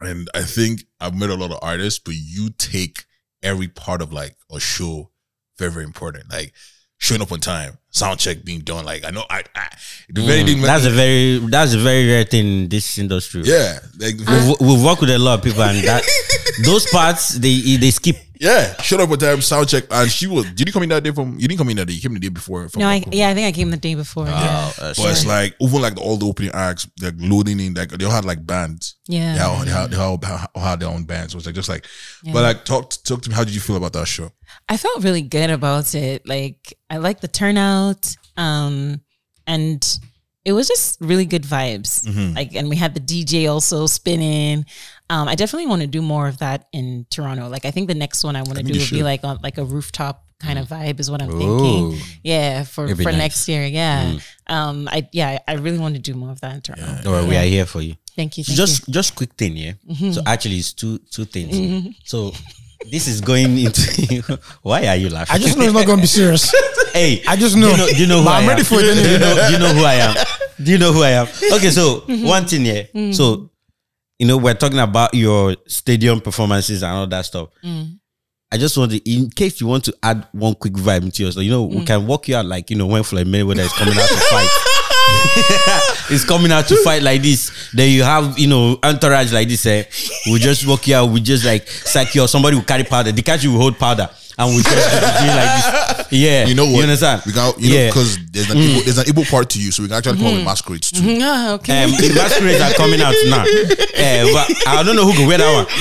and 0.00 0.28
I 0.34 0.42
think 0.42 0.84
I've 1.00 1.14
met 1.14 1.30
a 1.30 1.34
lot 1.34 1.50
of 1.50 1.58
artists, 1.62 1.98
but 1.98 2.14
you 2.14 2.50
take 2.50 3.04
every 3.42 3.68
part 3.68 4.02
of 4.02 4.12
like 4.12 4.36
a 4.52 4.60
show 4.60 5.10
very, 5.58 5.70
very 5.70 5.84
important. 5.84 6.30
Like 6.30 6.52
showing 6.98 7.22
up 7.22 7.32
on 7.32 7.40
time, 7.40 7.78
sound 7.90 8.18
check 8.18 8.44
being 8.44 8.60
done. 8.60 8.84
Like 8.84 9.04
I 9.04 9.10
know 9.10 9.24
I, 9.28 9.42
I 9.54 9.68
the 10.08 10.22
very 10.22 10.44
thing. 10.44 10.58
Mm. 10.58 10.62
That's 10.62 10.84
a 10.84 10.90
very 10.90 11.38
that's 11.38 11.74
a 11.74 11.78
very 11.78 12.06
rare 12.06 12.24
thing 12.24 12.46
in 12.62 12.68
this 12.68 12.98
industry. 12.98 13.42
yeah, 13.44 13.78
like 13.98 14.14
We've, 14.18 14.60
we've 14.60 14.82
worked 14.82 15.00
with 15.00 15.10
a 15.10 15.18
lot 15.18 15.38
of 15.38 15.44
people, 15.44 15.62
and 15.62 15.86
that 15.86 16.02
those 16.64 16.86
parts 16.90 17.30
they 17.30 17.76
they 17.76 17.90
skip. 17.90 18.16
Yeah, 18.40 18.80
showed 18.82 19.00
up 19.00 19.10
on 19.10 19.18
time, 19.18 19.40
sound 19.40 19.68
check, 19.68 19.84
and 19.90 20.10
she 20.10 20.26
was. 20.26 20.44
Did 20.52 20.68
you 20.68 20.72
come 20.72 20.82
in 20.82 20.88
that 20.90 21.02
day 21.02 21.10
from? 21.10 21.38
You 21.38 21.48
didn't 21.48 21.58
come 21.58 21.68
in 21.70 21.76
that 21.78 21.86
day. 21.86 21.94
You 21.94 22.00
came 22.00 22.14
the 22.14 22.20
day 22.20 22.28
before. 22.28 22.68
From 22.68 22.80
No, 22.80 22.88
I, 22.88 23.02
yeah, 23.10 23.30
I 23.30 23.34
think 23.34 23.46
I 23.46 23.52
came 23.52 23.70
the 23.70 23.76
day 23.76 23.94
before. 23.94 24.26
yeah. 24.26 24.70
But 24.78 24.98
it's 24.98 25.26
like 25.26 25.54
even 25.60 25.80
like 25.80 25.98
all 25.98 26.16
the 26.16 26.26
opening 26.26 26.50
acts, 26.52 26.88
like 27.00 27.14
loading 27.18 27.60
in, 27.60 27.74
like 27.74 27.90
they 27.90 28.04
all 28.04 28.10
had 28.10 28.24
like 28.24 28.44
bands. 28.46 28.96
Yeah. 29.08 29.34
They 29.34 29.40
all, 29.40 29.64
they 29.64 29.72
all, 29.96 30.18
they 30.18 30.26
all, 30.26 30.46
all 30.54 30.62
had 30.62 30.80
their 30.80 30.88
own 30.88 31.04
bands. 31.04 31.32
So 31.32 31.38
it's 31.38 31.46
like 31.46 31.54
just 31.54 31.68
like, 31.68 31.86
but 32.24 32.42
like 32.42 32.64
talk 32.64 32.90
talk 33.04 33.22
to 33.22 33.30
me. 33.30 33.34
How 33.34 33.44
did 33.44 33.54
you 33.54 33.60
feel 33.60 33.76
about 33.76 33.92
that 33.94 34.08
show? 34.08 34.30
I 34.68 34.76
felt 34.76 35.02
really 35.02 35.22
good 35.22 35.50
about 35.50 35.94
it. 35.94 36.26
Like 36.26 36.76
I 36.90 36.98
like 36.98 37.20
the 37.20 37.28
turnout. 37.28 38.14
Um 38.36 39.00
and 39.46 39.98
it 40.44 40.52
was 40.52 40.68
just 40.68 41.00
really 41.00 41.26
good 41.26 41.42
vibes. 41.42 42.04
Mm-hmm. 42.06 42.36
Like 42.36 42.54
and 42.54 42.68
we 42.68 42.76
had 42.76 42.94
the 42.94 43.00
DJ 43.00 43.50
also 43.50 43.86
spinning. 43.86 44.64
Um 45.10 45.28
I 45.28 45.34
definitely 45.34 45.66
want 45.66 45.82
to 45.82 45.88
do 45.88 46.02
more 46.02 46.28
of 46.28 46.38
that 46.38 46.66
in 46.72 47.06
Toronto. 47.10 47.48
Like 47.48 47.64
I 47.64 47.70
think 47.70 47.88
the 47.88 47.94
next 47.94 48.24
one 48.24 48.36
I 48.36 48.42
want 48.42 48.58
to 48.58 48.64
do 48.64 48.72
you 48.72 48.80
would 48.80 48.90
be 48.90 49.02
like 49.02 49.24
on 49.24 49.38
like 49.42 49.58
a 49.58 49.64
rooftop 49.64 50.24
kind 50.38 50.58
of 50.58 50.68
mm. 50.68 50.76
vibe 50.76 51.00
is 51.00 51.10
what 51.10 51.22
I'm 51.22 51.30
Ooh. 51.30 51.38
thinking. 51.38 52.06
Yeah, 52.22 52.64
for 52.64 52.88
for 52.94 53.04
nice. 53.04 53.16
next 53.16 53.48
year. 53.48 53.64
Yeah. 53.64 54.04
Mm. 54.04 54.22
Um 54.48 54.88
I 54.90 55.08
yeah, 55.12 55.38
I 55.46 55.54
really 55.54 55.78
want 55.78 55.94
to 55.94 56.00
do 56.00 56.14
more 56.14 56.30
of 56.30 56.40
that 56.40 56.54
in 56.54 56.60
Toronto. 56.60 57.02
Don't 57.02 57.12
worry, 57.12 57.28
we 57.28 57.36
are 57.36 57.44
here 57.44 57.66
for 57.66 57.80
you. 57.80 57.94
Thank 58.16 58.38
you. 58.38 58.44
Thank 58.44 58.56
just 58.56 58.88
just 58.88 59.14
quick 59.14 59.32
thing, 59.34 59.56
yeah. 59.56 59.72
Mm-hmm. 59.88 60.12
So 60.12 60.22
actually, 60.26 60.56
it's 60.56 60.72
two 60.72 60.98
two 61.10 61.26
things. 61.26 61.54
Mm-hmm. 61.54 61.90
So 62.04 62.32
this 62.90 63.08
is 63.08 63.20
going 63.20 63.58
into. 63.58 64.38
why 64.62 64.86
are 64.86 64.96
you 64.96 65.10
laughing? 65.10 65.34
I 65.34 65.38
just 65.38 65.58
know 65.58 65.64
it's 65.64 65.74
not 65.74 65.86
going 65.86 65.98
to 65.98 66.02
be 66.02 66.06
serious. 66.08 66.54
Hey, 66.96 67.22
I 67.28 67.36
just 67.36 67.56
do 67.56 67.60
know. 67.60 67.70
you 67.72 67.76
know, 67.76 67.86
do 67.88 67.96
you 67.96 68.06
know 68.06 68.18
who 68.20 68.24
But 68.24 68.30
I 68.30 68.40
I'm 68.40 68.48
ready 68.48 68.62
for 68.62 68.76
it 68.78 68.94
Do 68.94 69.10
you 69.10 69.18
know, 69.18 69.34
do 69.48 69.52
you 69.52 69.58
know 69.58 69.74
who 69.74 69.84
I 69.84 69.94
am? 69.94 70.14
Do 70.62 70.70
you 70.72 70.78
know 70.78 70.92
who 70.94 71.02
I 71.02 71.10
am? 71.10 71.26
Okay, 71.26 71.68
so 71.68 72.00
mm-hmm. 72.00 72.24
one 72.24 72.46
thing 72.46 72.64
here. 72.64 72.88
So, 73.12 73.50
you 74.18 74.26
know, 74.26 74.36
we're 74.38 74.54
talking 74.54 74.78
about 74.78 75.14
your 75.14 75.56
stadium 75.66 76.20
performances 76.20 76.82
and 76.82 76.92
all 76.92 77.06
that 77.06 77.24
stuff. 77.26 77.48
I 78.52 78.58
just 78.58 78.78
want 78.78 78.92
to, 78.92 79.10
in 79.10 79.28
case 79.30 79.60
you 79.60 79.66
want 79.66 79.84
to 79.86 79.94
add 80.02 80.26
one 80.32 80.54
quick 80.54 80.72
vibe 80.74 81.02
into 81.02 81.24
yours, 81.24 81.36
you 81.36 81.50
know, 81.50 81.64
we 81.64 81.84
can 81.84 82.06
walk 82.06 82.28
you 82.28 82.36
out 82.36 82.46
like, 82.46 82.70
you 82.70 82.76
know, 82.76 82.86
when 82.86 83.02
Floyd 83.02 83.26
Mayweather 83.26 83.58
is 83.64 83.72
coming 83.72 83.94
out 83.98 84.08
to 84.08 84.16
fight. 84.16 84.48
He's 86.08 86.24
coming 86.24 86.52
out 86.52 86.66
to 86.68 86.76
fight 86.84 87.02
like 87.02 87.22
this. 87.22 87.70
Then 87.74 87.90
you 87.90 88.02
have, 88.04 88.38
you 88.38 88.46
know, 88.46 88.78
entourage 88.82 89.32
like 89.32 89.48
this. 89.48 89.66
Eh? 89.66 89.84
We 90.30 90.38
just 90.38 90.66
walk 90.66 90.86
you 90.86 90.94
out. 90.96 91.10
We 91.10 91.20
just 91.20 91.44
like 91.44 91.66
psych 91.68 92.14
you. 92.14 92.22
Or 92.22 92.28
somebody 92.28 92.56
will 92.56 92.62
carry 92.64 92.84
powder. 92.84 93.12
The 93.12 93.22
catch 93.22 93.44
will 93.44 93.58
hold 93.58 93.78
powder, 93.78 94.08
and 94.38 94.56
we 94.56 94.62
just 94.62 94.74
do 94.74 95.26
like 95.26 95.56
this. 95.56 96.06
Yeah, 96.12 96.46
You 96.46 96.54
know 96.54 96.64
what? 96.66 96.76
You 96.76 96.82
understand? 96.82 97.22
We 97.26 97.32
got 97.32 97.60
you 97.60 97.70
know 97.70 97.74
Yeah. 97.76 97.88
because 97.88 98.16
there's 98.36 98.50
an 98.50 98.58
Igbo, 98.58 98.84
there's 98.84 98.98
an 98.98 99.04
Igbo 99.06 99.24
part 99.30 99.48
to 99.50 99.58
you, 99.60 99.70
so 99.72 99.82
we 99.82 99.88
can 99.88 99.96
actually 99.96 100.18
come 100.18 100.26
up 100.28 100.34
with 100.34 100.44
masquerades 100.44 100.90
too. 100.92 101.02
you. 101.02 101.18
Ah, 101.22 101.52
okay. 101.54 101.84
Um, 101.84 101.90
the 101.92 102.12
masquerades 102.14 102.60
are 102.60 102.72
coming 102.74 103.00
out 103.00 103.14
now. 103.26 103.44
Eh, 103.96 104.28
but 104.30 104.46
I 104.68 104.82
don't 104.84 104.94
know 104.94 105.06
who 105.08 105.14
can 105.14 105.26
wear 105.26 105.38
that 105.38 105.52
one. 105.56 105.66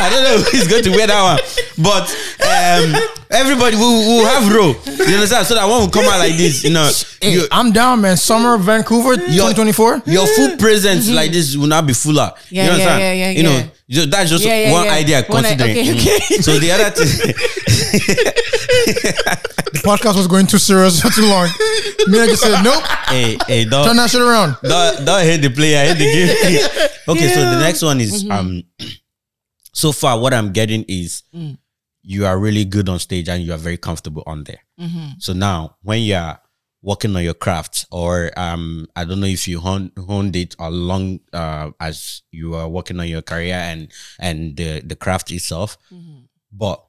I 0.00 0.08
don't 0.10 0.24
know 0.24 0.38
who's 0.50 0.66
going 0.66 0.82
to 0.84 0.90
wear 0.90 1.06
that 1.06 1.22
one. 1.22 1.38
But 1.84 2.08
um, 2.40 2.94
Everybody 3.30 3.76
will 3.76 3.98
will 4.06 4.24
have 4.24 4.50
row. 4.54 4.74
You 5.06 5.14
understand? 5.14 5.46
So 5.46 5.54
that 5.56 5.66
one 5.68 5.80
will 5.80 5.90
come 5.90 6.04
out 6.06 6.18
like 6.20 6.36
this. 6.36 6.62
You 6.64 6.70
know, 6.70 6.90
Hey, 7.20 7.32
your, 7.34 7.46
I'm 7.50 7.70
down, 7.72 8.00
man. 8.00 8.16
Summer 8.16 8.56
Vancouver, 8.56 9.16
2024. 9.16 10.02
your 10.06 10.26
full 10.26 10.56
presence 10.56 11.08
like 11.10 11.32
this 11.32 11.54
will 11.56 11.66
not 11.66 11.84
be 11.86 11.92
fuller. 11.92 12.32
Mm-hmm. 12.34 12.54
Yeah, 12.54 12.62
you 12.62 12.68
yeah, 12.68 12.72
understand? 12.72 13.00
yeah, 13.02 13.12
yeah, 13.12 13.30
You 13.30 13.42
know, 13.42 13.56
yeah. 13.56 13.66
ju- 14.04 14.06
that's 14.06 14.30
just 14.30 14.44
Yeah, 14.44 14.58
yeah, 14.60 14.72
one 14.72 14.84
yeah. 14.86 14.94
idea 14.94 15.22
One 15.28 15.44
i- 15.44 15.48
considering. 15.54 15.78
okay, 15.78 15.92
Mm. 15.92 16.00
okay. 16.00 16.18
So 16.42 16.58
the 16.58 16.70
other 16.72 16.90
thing. 16.90 17.34
The 19.76 19.82
podcast 19.82 20.16
was 20.16 20.26
going 20.26 20.45
too 20.46 20.58
serious 20.58 21.00
for 21.02 21.10
too 21.10 21.26
long. 21.26 21.48
Me, 22.08 22.20
I 22.20 22.26
just 22.26 22.42
said, 22.42 22.62
nope, 22.62 22.82
hey, 23.08 23.36
hey, 23.46 23.62
turn 23.64 23.70
don't, 23.70 23.86
turn 23.86 23.96
that 23.96 24.10
shit 24.10 24.20
around. 24.20 24.56
don't, 24.62 25.04
don't 25.04 25.22
hate 25.22 25.42
the 25.42 25.50
player, 25.50 25.78
I 25.78 25.86
hate 25.94 25.98
the 25.98 26.12
game. 26.12 26.88
okay, 27.08 27.28
so 27.34 27.40
the 27.40 27.60
next 27.60 27.82
one 27.82 28.00
is 28.00 28.28
um. 28.30 28.62
So 29.72 29.92
far, 29.92 30.18
what 30.18 30.32
I'm 30.32 30.52
getting 30.52 30.84
is 30.88 31.22
you 32.02 32.24
are 32.24 32.38
really 32.38 32.64
good 32.64 32.88
on 32.88 32.98
stage 32.98 33.28
and 33.28 33.42
you 33.42 33.52
are 33.52 33.58
very 33.58 33.76
comfortable 33.76 34.22
on 34.26 34.44
there. 34.44 34.60
So 35.18 35.32
now, 35.34 35.76
when 35.82 36.00
you 36.00 36.14
are 36.14 36.40
working 36.82 37.14
on 37.16 37.22
your 37.22 37.34
craft, 37.34 37.84
or 37.90 38.30
um, 38.38 38.86
I 38.94 39.04
don't 39.04 39.20
know 39.20 39.26
if 39.26 39.48
you 39.48 39.60
hone, 39.60 39.90
honed 39.98 40.36
it 40.36 40.54
along 40.58 41.20
uh, 41.32 41.72
as 41.80 42.22
you 42.30 42.54
are 42.54 42.68
working 42.68 43.00
on 43.00 43.08
your 43.08 43.22
career 43.22 43.56
and 43.56 43.88
and 44.18 44.56
the 44.56 44.80
the 44.80 44.96
craft 44.96 45.30
itself, 45.32 45.76
but 46.52 46.82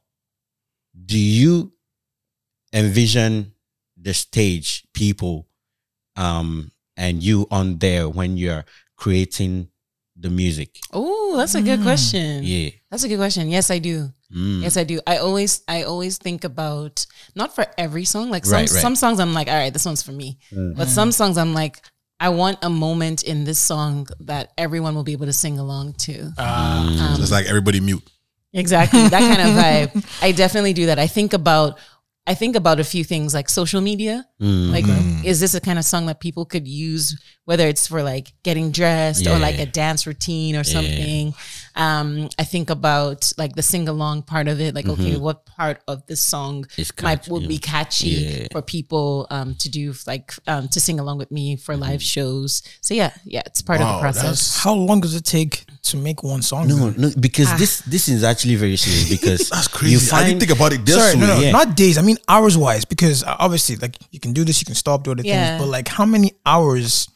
do 1.05 1.17
you 1.17 1.73
envision 2.73 3.53
the 3.99 4.13
stage 4.13 4.83
people 4.93 5.47
um 6.15 6.71
and 6.95 7.23
you 7.23 7.47
on 7.51 7.77
there 7.77 8.07
when 8.09 8.37
you're 8.37 8.65
creating 8.95 9.67
the 10.19 10.29
music 10.29 10.79
Oh, 10.91 11.35
that's 11.37 11.53
a 11.55 11.61
good 11.61 11.81
question. 11.83 12.41
yeah 12.43 12.69
That's 12.89 13.03
a 13.03 13.07
good 13.07 13.17
question. 13.19 13.49
Yes, 13.49 13.69
I 13.69 13.77
do. 13.77 14.11
Mm. 14.33 14.63
Yes, 14.63 14.75
I 14.77 14.83
do. 14.83 14.99
I 15.05 15.17
always, 15.17 15.61
I 15.67 15.83
always 15.83 16.17
think 16.17 16.43
about 16.43 17.05
not 17.35 17.53
for 17.53 17.65
every 17.77 18.03
song. 18.05 18.31
Like 18.31 18.43
some, 18.45 18.53
Right, 18.53 18.61
right. 18.71 18.81
some 18.81 18.95
songs, 18.95 19.19
I'm 19.19 19.33
like, 19.35 19.47
all 19.47 19.53
right, 19.53 19.71
this 19.71 19.85
one's 19.85 20.01
for 20.01 20.11
me. 20.13 20.39
But 20.51 20.87
some 20.87 21.11
songs, 21.11 21.37
I'm 21.37 21.53
like, 21.53 21.77
I 22.19 22.29
want 22.29 22.57
a 22.63 22.69
moment 22.69 23.21
in 23.23 23.43
this 23.43 23.59
song 23.59 24.07
that 24.21 24.53
everyone 24.57 24.95
will 24.95 25.03
be 25.03 25.11
able 25.13 25.27
to 25.27 25.33
sing 25.33 25.59
along 25.59 25.93
to. 26.09 26.13
So 26.35 27.21
it's 27.21 27.29
like 27.31 27.45
everybody 27.45 27.79
mute. 27.79 28.01
Exactly 28.53 29.07
that 29.09 29.21
kind 29.21 29.41
of 29.47 29.53
vibe. 29.61 30.23
I 30.23 30.31
definitely 30.31 30.73
do 30.73 30.87
that. 30.87 30.97
I 30.97 31.05
think 31.07 31.33
about 31.33 31.77
I 32.27 32.33
think 32.33 32.57
about 32.57 32.81
a 32.81 32.83
few 32.83 33.05
things 33.05 33.33
like 33.33 33.49
social 33.49 33.79
media. 33.79 34.27
Mm. 34.41 34.71
Like, 34.71 35.25
is 35.25 35.39
this 35.39 35.53
a 35.53 35.61
kind 35.61 35.79
of 35.79 35.85
song 35.85 36.07
that 36.07 36.19
people 36.19 36.45
could 36.45 36.67
use, 36.67 37.17
whether 37.45 37.65
it's 37.67 37.87
for 37.87 38.03
like 38.03 38.33
getting 38.43 38.71
dressed 38.71 39.25
or 39.25 39.39
like 39.39 39.57
a 39.59 39.65
dance 39.65 40.05
routine 40.05 40.57
or 40.57 40.65
something? 40.65 41.33
Um, 41.77 42.29
I 42.39 42.43
think 42.43 42.69
about 42.69 43.31
like 43.37 43.53
the 43.55 43.61
sing 43.61 43.87
along 43.87 44.23
part 44.23 44.47
of 44.47 44.59
it. 44.59 44.73
Like, 44.75 44.87
okay, 44.89 45.15
what 45.17 45.45
part 45.45 45.81
of 45.87 46.05
this 46.07 46.21
song 46.21 46.65
Mm-hmm. 46.77 47.05
Might 47.05 47.19
catchy, 47.19 47.31
would 47.31 47.41
yeah. 47.43 47.47
be 47.47 47.57
catchy 47.59 48.09
Yeah. 48.09 48.47
for 48.51 48.61
people 48.61 49.27
um, 49.29 49.55
to 49.55 49.69
do, 49.69 49.93
like 50.07 50.33
um, 50.47 50.67
to 50.69 50.79
sing 50.79 50.99
along 50.99 51.17
with 51.19 51.31
me 51.31 51.55
for 51.55 51.77
live 51.77 51.99
Mm-hmm. 52.01 52.15
shows. 52.17 52.63
So 52.81 52.93
yeah, 52.93 53.11
yeah, 53.25 53.43
it's 53.45 53.61
part 53.61 53.79
of 53.81 53.87
the 53.87 53.99
process. 53.99 54.57
How 54.63 54.73
long 54.73 55.01
does 55.01 55.13
it 55.15 55.23
take 55.25 55.65
to 55.83 55.97
make 55.97 56.23
one 56.23 56.41
song? 56.41 56.67
no 56.67 56.89
then? 56.89 57.01
no 57.01 57.09
because 57.19 57.49
this 57.57 57.81
this 57.81 58.09
is 58.09 58.23
actually 58.23 58.55
very 58.55 58.75
serious 58.77 59.09
because 59.17 59.49
That's 59.49 59.67
crazy. 59.67 59.93
you 59.93 60.17
I 60.17 60.23
didn't 60.25 60.39
think 60.39 60.51
about 60.51 60.73
it 60.73 60.85
this 60.85 60.95
Sorry, 60.95 61.13
way. 61.15 61.21
no, 61.21 61.27
no, 61.27 61.39
yeah. 61.39 61.51
not 61.51 61.75
days. 61.77 61.97
I 61.97 62.01
mean 62.01 62.17
hours 62.27 62.57
wise, 62.57 62.85
because 62.85 63.23
uh, 63.23 63.35
obviously, 63.39 63.75
like 63.77 63.95
you 64.11 64.19
can 64.19 64.33
do 64.33 64.43
this, 64.43 64.59
you 64.61 64.65
can 64.65 64.75
stop, 64.75 65.03
do 65.03 65.11
other 65.11 65.21
Yeah. 65.23 65.35
things, 65.57 65.61
but 65.61 65.69
like 65.69 65.87
how 65.87 66.05
many 66.05 66.33
hours 66.45 67.07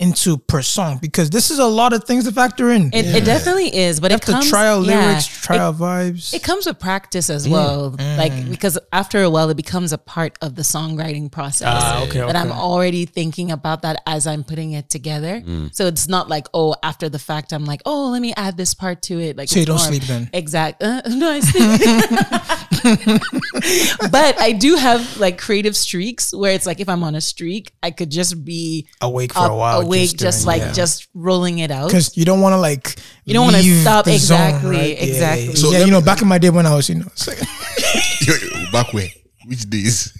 into 0.00 0.38
per 0.38 0.62
song? 0.62 0.98
Because 1.00 1.30
this 1.30 1.50
is 1.50 1.58
a 1.58 1.66
lot 1.66 1.92
of 1.92 2.04
things 2.04 2.24
to 2.24 2.32
factor 2.32 2.70
in. 2.70 2.90
It, 2.92 3.04
it 3.06 3.24
definitely 3.24 3.74
is, 3.76 4.00
but 4.00 4.10
you 4.10 4.16
it 4.16 4.18
have 4.20 4.26
to 4.26 4.32
comes 4.32 4.48
trial 4.50 4.84
yeah, 4.84 5.06
lyrics, 5.06 5.26
it- 5.28 5.42
trial 5.44 5.72
vibes. 5.74 6.34
It 6.34 6.42
comes 6.42 6.66
with 6.66 6.78
practice 6.80 7.30
as 7.30 7.48
well. 7.48 7.94
Like 7.98 8.50
because 8.50 8.78
after 8.92 9.22
a 9.22 9.30
while 9.30 9.48
it 9.50 9.56
becomes 9.56 9.92
a 9.92 9.98
part 9.98 10.36
of 10.40 10.54
the 10.56 10.62
songwriting 10.62 11.30
process. 11.30 11.68
Ah, 11.70 12.02
okay, 12.04 12.20
That 12.20 12.34
I'm 12.36 12.50
already 12.52 13.04
thinking 13.06 13.50
about 13.52 13.82
that 13.82 14.02
as 14.06 14.26
I'm 14.26 14.42
putting 14.42 14.72
it 14.72 14.88
together. 14.90 15.42
So 15.72 15.86
it's 15.86 16.08
not 16.08 16.28
like, 16.28 16.46
oh, 16.54 16.74
after 16.82 17.08
the 17.08 17.18
fact 17.18 17.52
I'm 17.52 17.64
like, 17.66 17.82
oh, 17.86 18.08
let 18.08 18.22
me 18.22 18.32
add 18.36 18.56
this 18.56 18.72
part 18.74 19.02
to 19.02 19.20
it. 19.20 19.36
Like 19.36 19.48
So 19.48 19.60
you 19.60 19.66
don't 19.66 19.76
more- 19.76 19.84
sleep 19.86 20.04
then? 20.04 20.30
Exact. 20.32 20.82
Uh, 20.82 21.02
no, 21.08 21.30
I 21.30 21.40
sleep. 21.40 22.79
but 24.10 24.40
I 24.40 24.52
do 24.52 24.76
have 24.76 25.16
like 25.18 25.38
creative 25.38 25.76
streaks 25.76 26.32
where 26.34 26.52
it's 26.52 26.66
like 26.66 26.80
if 26.80 26.88
I'm 26.88 27.02
on 27.04 27.14
a 27.14 27.20
streak, 27.20 27.72
I 27.82 27.90
could 27.90 28.10
just 28.10 28.44
be 28.44 28.86
Awake 29.00 29.32
for 29.34 29.40
up, 29.40 29.50
a 29.50 29.54
while, 29.56 29.80
awake, 29.82 30.16
just, 30.16 30.46
like 30.46 30.62
yeah. 30.62 30.72
just 30.72 31.08
rolling 31.14 31.58
it 31.58 31.70
out. 31.70 31.88
because 31.88 32.16
you 32.16 32.24
don't 32.24 32.40
want 32.40 32.52
to 32.54 32.58
like 32.58 32.96
You 33.24 33.34
don't 33.34 33.44
wanna 33.46 33.62
stop- 33.62 34.04
the 34.04 34.16
zone, 34.18 34.38
exactly, 34.40 34.70
right? 34.70 34.96
Yeah, 34.98 35.04
exactly. 35.04 35.46
Yeah, 35.48 35.54
So 35.54 35.72
yeah 35.72 35.84
you 35.84 35.90
know, 35.90 36.00
back 36.00 36.22
in 36.22 36.28
my 36.28 36.38
day 36.38 36.50
when 36.50 36.66
I 36.66 36.74
was, 36.74 36.88
you 36.88 36.96
know, 36.96 37.06
like- 37.26 37.38
Back 38.72 38.92
when? 38.92 39.08
Which 39.46 39.68
days? 39.68 40.12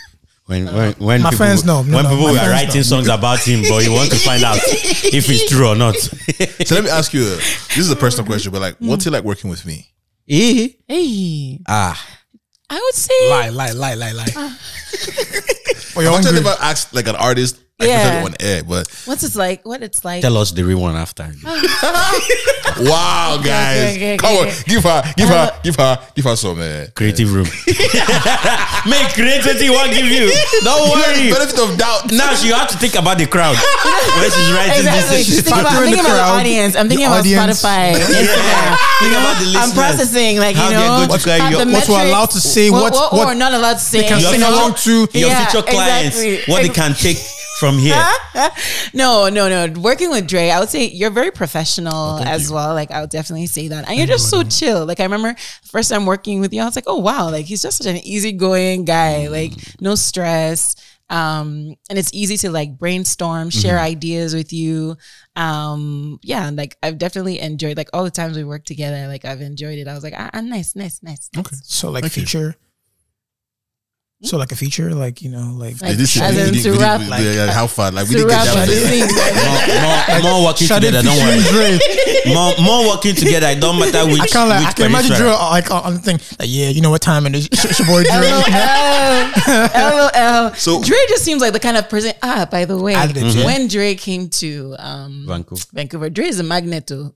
when 0.46 0.66
when, 0.66 0.92
when 0.94 1.22
My 1.22 1.30
people, 1.30 1.46
fans 1.46 1.64
know. 1.64 1.82
No, 1.82 1.96
when 1.96 2.04
no, 2.04 2.10
people 2.10 2.24
were 2.26 2.34
writing 2.34 2.76
know. 2.76 2.82
songs 2.82 3.08
about 3.08 3.40
him 3.40 3.62
but 3.68 3.84
you 3.84 3.92
want 3.92 4.10
to 4.10 4.16
find 4.18 4.42
out 4.44 4.58
if 4.62 5.28
it's 5.28 5.48
true 5.50 5.68
or 5.68 5.74
not 5.76 5.96
So 5.96 6.74
let 6.74 6.84
me 6.84 6.90
ask 6.90 7.12
you. 7.12 7.22
uh, 7.22 7.36
This 7.68 7.78
is 7.78 7.90
a 7.90 7.96
personal 7.96 8.26
question, 8.26 8.52
but 8.52 8.60
like, 8.60 8.76
what's 8.78 9.06
it 9.06 9.12
like 9.12 9.24
working 9.24 9.50
with 9.50 9.64
me? 9.66 9.86
Eh? 10.28 10.68
Hey, 10.86 11.58
ah 11.66 11.96
I 12.68 12.76
would 12.76 12.94
say 12.94 13.30
lie, 13.30 13.48
lie, 13.48 13.72
lie, 13.72 13.94
lie, 13.94 14.12
lie. 14.12 14.26
For 15.96 16.02
your 16.02 16.12
I'm 16.12 16.22
trying 16.22 16.42
to 16.42 16.56
ask 16.60 16.92
like 16.92 17.08
an 17.08 17.16
artist. 17.16 17.56
I 17.80 17.86
Yeah. 17.86 18.02
can 18.02 18.10
tell 18.10 18.18
it 18.18 18.24
on 18.26 18.34
air, 18.40 18.62
but 18.64 18.88
what's 19.06 19.22
it's 19.22 19.36
like, 19.36 19.64
what 19.64 19.82
it's 19.82 20.04
like. 20.04 20.20
tell 20.22 20.36
us 20.36 20.50
the 20.50 20.64
real 20.64 20.80
one 20.80 20.96
after 20.96 21.22
wow, 22.80 23.38
guys, 23.42 23.94
okay, 23.94 24.14
okay, 24.14 24.16
come 24.16 24.34
okay. 24.36 24.50
on, 24.50 24.56
give 24.66 24.82
her, 24.82 25.02
give 25.16 25.28
her, 25.28 25.60
give 25.62 25.76
her, 25.76 25.98
give 26.14 26.24
her 26.24 26.36
some. 26.36 26.58
Uh, 26.58 26.86
creative 26.94 27.32
room 27.32 27.46
make 28.90 29.08
creativity 29.14 29.70
what 29.70 29.90
give 29.94 30.06
you 30.06 30.26
don't 30.66 30.90
worry 30.90 31.30
benefit 31.30 31.58
of 31.58 31.76
doubt. 31.78 32.10
now 32.12 32.34
she 32.34 32.48
have 32.48 32.66
to 32.68 32.76
think 32.78 32.94
about 32.96 33.16
the 33.18 33.26
crowd 33.26 33.54
when 33.54 34.30
she's 34.30 34.50
writing 34.52 34.82
Exactly. 34.82 35.16
this 35.18 35.26
shit. 35.36 35.44
Thinking 35.44 35.60
about, 35.62 35.72
I'm 35.78 35.84
in 35.84 35.90
the 35.90 35.96
thinking 35.96 36.10
about 36.10 36.26
the 36.26 36.40
audience. 36.40 36.74
I'm 36.76 36.88
thinking 36.88 37.06
the 37.06 37.12
about 37.14 37.20
audience. 37.20 37.62
Spotify. 37.62 37.94
Instagram. 37.94 38.70
Think 38.98 39.12
about 39.14 39.36
the 39.38 39.48
I'm 39.58 39.70
processing, 39.72 40.38
like 40.38 40.56
How 40.56 40.64
you 40.68 40.76
they're 40.76 40.88
know, 40.88 41.06
going 41.06 41.18
to 41.20 41.24
carry 41.24 41.40
uh, 41.40 41.50
your- 41.50 41.64
the 41.64 41.72
What 41.72 41.88
we're 41.88 42.06
allowed 42.10 42.30
to 42.30 42.40
say, 42.40 42.70
what, 42.70 42.82
what- 42.82 42.92
what, 42.92 43.12
what 43.12 43.26
we're 43.28 43.34
not 43.34 43.52
allowed 43.54 43.74
to 43.74 43.78
say. 43.86 44.00
They 44.02 44.08
can 44.08 44.20
your 44.20 44.30
sing 44.32 44.42
along 44.42 44.74
to. 44.74 45.06
your 45.12 45.30
future 45.30 45.62
clients 45.62 46.18
what 46.48 46.62
they 46.62 46.68
can 46.70 46.94
take 46.94 47.18
from 47.58 47.78
here 47.78 47.94
No, 48.94 49.28
no, 49.28 49.48
no. 49.48 49.80
Working 49.80 50.10
with 50.10 50.26
Dre, 50.28 50.50
I 50.50 50.60
would 50.60 50.68
say 50.68 50.88
you're 50.88 51.10
very 51.10 51.30
professional 51.30 52.18
as 52.20 52.50
well. 52.52 52.74
Like 52.74 52.90
I 52.90 53.00
would 53.00 53.10
definitely 53.10 53.46
say 53.46 53.68
that, 53.68 53.88
and 53.88 53.96
you're 53.98 54.06
just 54.06 54.30
so 54.30 54.42
chill. 54.42 54.86
Like 54.86 55.00
I 55.00 55.04
remember 55.04 55.34
the 55.34 55.68
first 55.68 55.90
time 55.90 56.06
working 56.06 56.40
with 56.40 56.52
you, 56.52 56.62
I 56.62 56.64
was 56.64 56.76
like, 56.76 56.84
oh 56.86 56.98
wow, 56.98 57.30
like 57.30 57.46
he's 57.46 57.62
just 57.62 57.78
such 57.78 57.86
an 57.86 57.96
easygoing 57.96 58.84
guy. 58.84 59.28
Like 59.28 59.52
no 59.80 59.94
stress. 59.94 60.76
Um, 61.10 61.74
and 61.88 61.98
it's 61.98 62.12
easy 62.12 62.36
to 62.38 62.50
like 62.50 62.78
brainstorm, 62.78 63.50
share 63.50 63.78
ideas 63.78 64.34
with 64.34 64.52
you. 64.52 64.96
Um, 65.36 66.18
yeah, 66.22 66.46
and, 66.46 66.56
like 66.56 66.76
I've 66.82 66.98
definitely 66.98 67.40
enjoyed 67.40 67.76
like 67.76 67.88
all 67.92 68.04
the 68.04 68.10
times 68.10 68.36
we 68.36 68.44
worked 68.44 68.66
together. 68.66 69.06
Like 69.08 69.24
I've 69.24 69.40
enjoyed 69.40 69.78
it. 69.78 69.88
I 69.88 69.94
was 69.94 70.04
like, 70.04 70.14
ah, 70.16 70.30
ah, 70.32 70.40
nice, 70.40 70.76
nice, 70.76 71.02
nice. 71.02 71.30
Okay. 71.36 71.56
So 71.62 71.90
like 71.90 72.04
Thank 72.04 72.32
you. 72.34 72.54
Feature. 74.20 74.30
So 74.30 74.36
like 74.36 74.50
a 74.50 74.56
feature, 74.56 74.92
like 74.94 75.22
you 75.22 75.30
know, 75.30 75.54
like 75.54 75.80
Like, 75.80 75.96
This 75.96 76.16
is 76.16 76.22
as 76.22 76.36
in 76.36 76.52
we- 76.52 76.62
to 76.62 76.70
we- 76.72 76.76
we- 76.76 76.82
rap, 76.82 77.00
we- 77.00 77.06
like, 77.06 77.22
yeah, 77.22 77.32
yeah, 77.46 77.52
how 77.52 77.68
far? 77.68 77.92
Like 77.92 78.08
we 78.08 78.14
didn't 78.16 78.28
rap 78.28 78.44
get 78.46 78.54
that. 78.54 78.68
sing. 78.68 79.06
more, 79.06 79.62
more, 79.78 80.22
more, 80.22 80.32
more 80.40 80.44
working 80.50 80.66
Sade 80.66 80.82
together 80.82 81.02
don't 81.06 81.14
featuring 81.14 81.78
worry 81.78 81.78
more, 82.34 82.52
more 82.58 82.88
working 82.88 83.14
together 83.14 83.46
it 83.46 83.60
don't 83.60 83.78
matter 83.78 84.04
which 84.10 84.20
I 84.20 84.26
can't 84.26 84.48
like 84.50 84.58
which 84.58 84.68
I 84.68 84.72
can 84.72 84.86
imagine 84.86 85.10
peripheral. 85.10 85.36
Dre 85.38 85.46
uh, 85.46 85.50
like 85.50 85.70
on 85.70 85.82
on 85.84 85.94
the 85.94 86.00
thing 86.00 86.18
like 86.40 86.48
yeah, 86.50 86.68
you 86.70 86.80
know 86.80 86.90
what 86.90 87.00
time 87.02 87.26
it 87.26 87.34
is. 87.36 87.46
It's 87.46 87.64
it's 87.64 87.78
your 87.78 87.86
boy 87.86 88.02
Dre. 88.02 88.28
LOL. 88.28 89.68
LOL. 89.74 90.54
So- 90.56 90.82
Dre 90.82 90.96
just 91.08 91.24
seems 91.24 91.40
like 91.40 91.52
the 91.52 91.60
kind 91.60 91.76
of 91.76 91.88
person. 91.88 92.12
Ah, 92.20 92.46
by 92.50 92.64
the 92.64 92.76
way, 92.76 92.94
Added 92.94 93.18
it, 93.18 93.34
yeah. 93.36 93.44
when 93.44 93.68
Dre 93.68 93.94
came 93.94 94.28
to 94.42 94.74
um, 94.80 95.24
Vancouver. 95.28 95.62
Vancouver, 95.72 96.10
Dre 96.10 96.26
is 96.26 96.40
a 96.40 96.42
magneto. 96.42 97.14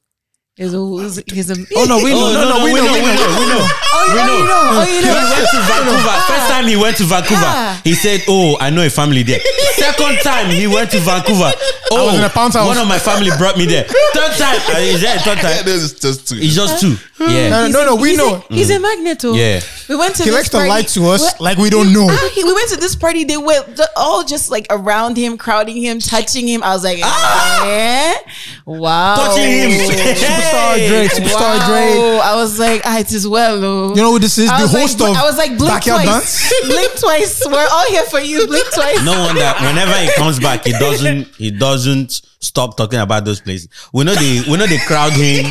He's 0.55 0.74
a, 0.74 1.22
he's 1.32 1.48
a, 1.50 1.57
Oh 1.76 1.86
no, 1.88 1.96
we 2.05 2.12
oh, 2.12 2.28
know, 2.28 2.28
Oh, 2.28 2.44
no, 2.44 2.59
no, 2.59 2.64
we 2.64 2.76
know, 2.76 2.84
we 2.84 3.00
know, 3.00 3.24
we 3.40 3.44
know. 3.48 3.64
Oh, 3.64 4.05
you 4.05 4.20
know, 4.20 4.36
you 4.36 4.44
know, 4.44 4.61
oh, 4.68 4.84
you 4.84 5.00
He 5.00 5.09
went 5.09 5.48
to 5.48 5.61
Vancouver. 5.64 6.16
First 6.28 6.46
time 6.53 6.66
he 6.68 6.76
went 6.76 6.96
to 6.98 7.05
Vancouver, 7.05 7.40
Yeah. 7.40 7.71
He 7.84 7.94
said, 7.94 8.22
"Oh, 8.28 8.56
I 8.60 8.70
know 8.70 8.84
a 8.84 8.90
family 8.90 9.22
there." 9.22 9.40
Second 9.74 10.18
time 10.22 10.50
he 10.50 10.66
went 10.66 10.90
to 10.92 10.98
Vancouver. 11.00 11.52
Oh, 11.90 12.06
was 12.06 12.18
in 12.18 12.24
a 12.24 12.28
pound 12.30 12.54
house. 12.54 12.66
one 12.66 12.78
of 12.78 12.86
my 12.88 12.98
family 12.98 13.30
brought 13.38 13.56
me 13.58 13.66
there. 13.66 13.84
Third 13.84 14.32
time, 14.38 14.56
uh, 14.74 14.78
is 14.78 15.00
there 15.00 15.16
a 15.16 15.20
third 15.20 15.38
time? 15.38 15.64
this 15.64 15.92
just 15.98 16.28
two. 16.28 16.36
It's 16.38 16.54
just 16.54 16.80
two. 16.80 16.96
Yeah. 17.20 17.50
No, 17.50 17.68
no, 17.68 17.84
no, 17.84 17.94
we 17.96 18.10
he's 18.10 18.18
know. 18.18 18.44
A, 18.50 18.54
he's 18.54 18.70
a 18.70 18.80
magneto. 18.80 19.32
Yeah. 19.34 19.60
We 19.88 19.94
went 19.96 20.16
to 20.16 20.24
He 20.24 20.30
this 20.30 20.34
likes 20.36 20.48
to 20.50 20.56
party. 20.56 20.70
lie 20.70 20.82
to 20.82 21.06
us 21.08 21.22
We- 21.38 21.44
like 21.44 21.58
we 21.58 21.70
don't 21.70 21.92
know. 21.92 22.06
Ah, 22.10 22.30
he- 22.34 22.42
we 22.44 22.52
went 22.52 22.68
to 22.70 22.76
this 22.76 22.96
party. 22.96 23.24
They 23.24 23.36
were 23.36 23.62
th- 23.64 23.88
all 23.96 24.24
just 24.24 24.50
like 24.50 24.66
around 24.70 25.16
him, 25.16 25.36
crowding 25.36 25.76
him, 25.76 25.98
touching 26.00 26.48
him. 26.48 26.62
I 26.64 26.70
was 26.74 26.82
like, 26.84 26.98
eh? 27.02 28.14
wow, 28.66 29.16
Touching 29.16 29.50
him. 29.52 29.70
Superstar 29.92 30.88
Dre, 30.88 31.06
superstar 31.08 31.58
wow. 31.58 31.66
Dre. 31.66 32.20
I 32.24 32.34
was 32.36 32.58
like, 32.58 32.82
ah, 32.84 32.98
it 32.98 33.12
is 33.12 33.26
well. 33.28 33.64
oh. 33.64 33.88
You 33.94 34.02
know 34.02 34.10
what 34.12 34.22
this 34.22 34.38
is? 34.38 34.48
I 34.48 34.58
The 34.58 34.62
was 34.64 34.72
host 34.72 35.00
like, 35.00 35.10
of 35.10 35.16
I 35.16 35.22
was 35.24 35.36
like, 35.38 35.58
blink 35.58 35.72
Backyard 35.74 36.02
twice. 36.04 36.50
Dance. 36.50 36.66
blink 36.66 36.92
twice. 37.00 37.42
We're 37.46 37.68
all 37.72 37.86
here 37.88 38.04
for 38.04 38.20
you. 38.20 38.46
Blink 38.46 38.66
twice. 38.74 39.02
No 39.04 39.12
wonder 39.18 39.48
whenever 39.64 39.96
he 39.98 40.12
comes 40.14 40.38
back, 40.38 40.64
he 40.64 40.72
doesn't 40.72 41.26
he 41.36 41.50
doesn't 41.50 42.20
stop 42.40 42.76
talking 42.76 42.98
about 43.00 43.24
those 43.24 43.40
places. 43.40 43.68
We 43.92 44.04
know 44.04 44.14
they 44.14 44.42
we 44.48 44.56
know 44.58 44.66
they 44.66 44.78
crowd 44.78 45.12
him, 45.12 45.50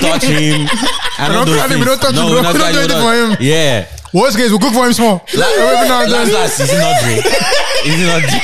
touch 0.00 0.24
him. 0.24 0.68
and 1.18 1.32
We 1.32 1.38
all 1.38 1.44
don't 1.44 1.46
those 1.46 1.56
crowd 1.56 1.70
him, 1.72 1.78
we 1.80 1.84
don't 1.86 1.98
touch 2.00 2.10
him, 2.10 2.16
No, 2.16 2.26
we 2.26 2.32
we're 2.34 2.42
don't- 2.42 2.44
not 2.44 2.54
we 2.54 2.58
don't 2.60 2.72
do 2.72 2.78
anything 2.80 3.02
for 3.02 3.14
him. 3.14 3.36
Yeah. 3.40 3.86
Worst 4.12 4.36
case, 4.36 4.50
we'll 4.50 4.58
cook 4.60 4.74
for 4.74 4.84
him 4.86 4.92
small. 4.92 5.24
Every 5.32 5.40
now 5.88 6.02
and 6.04 6.12
then. 6.12 6.28
Last, 6.32 6.60
last, 6.60 6.60
is 6.60 6.68
it 6.68 6.76
not 6.76 7.00
Dre? 7.00 7.16
Is 7.88 7.96
it 7.96 8.06
not 8.12 8.20
Dre? 8.20 8.40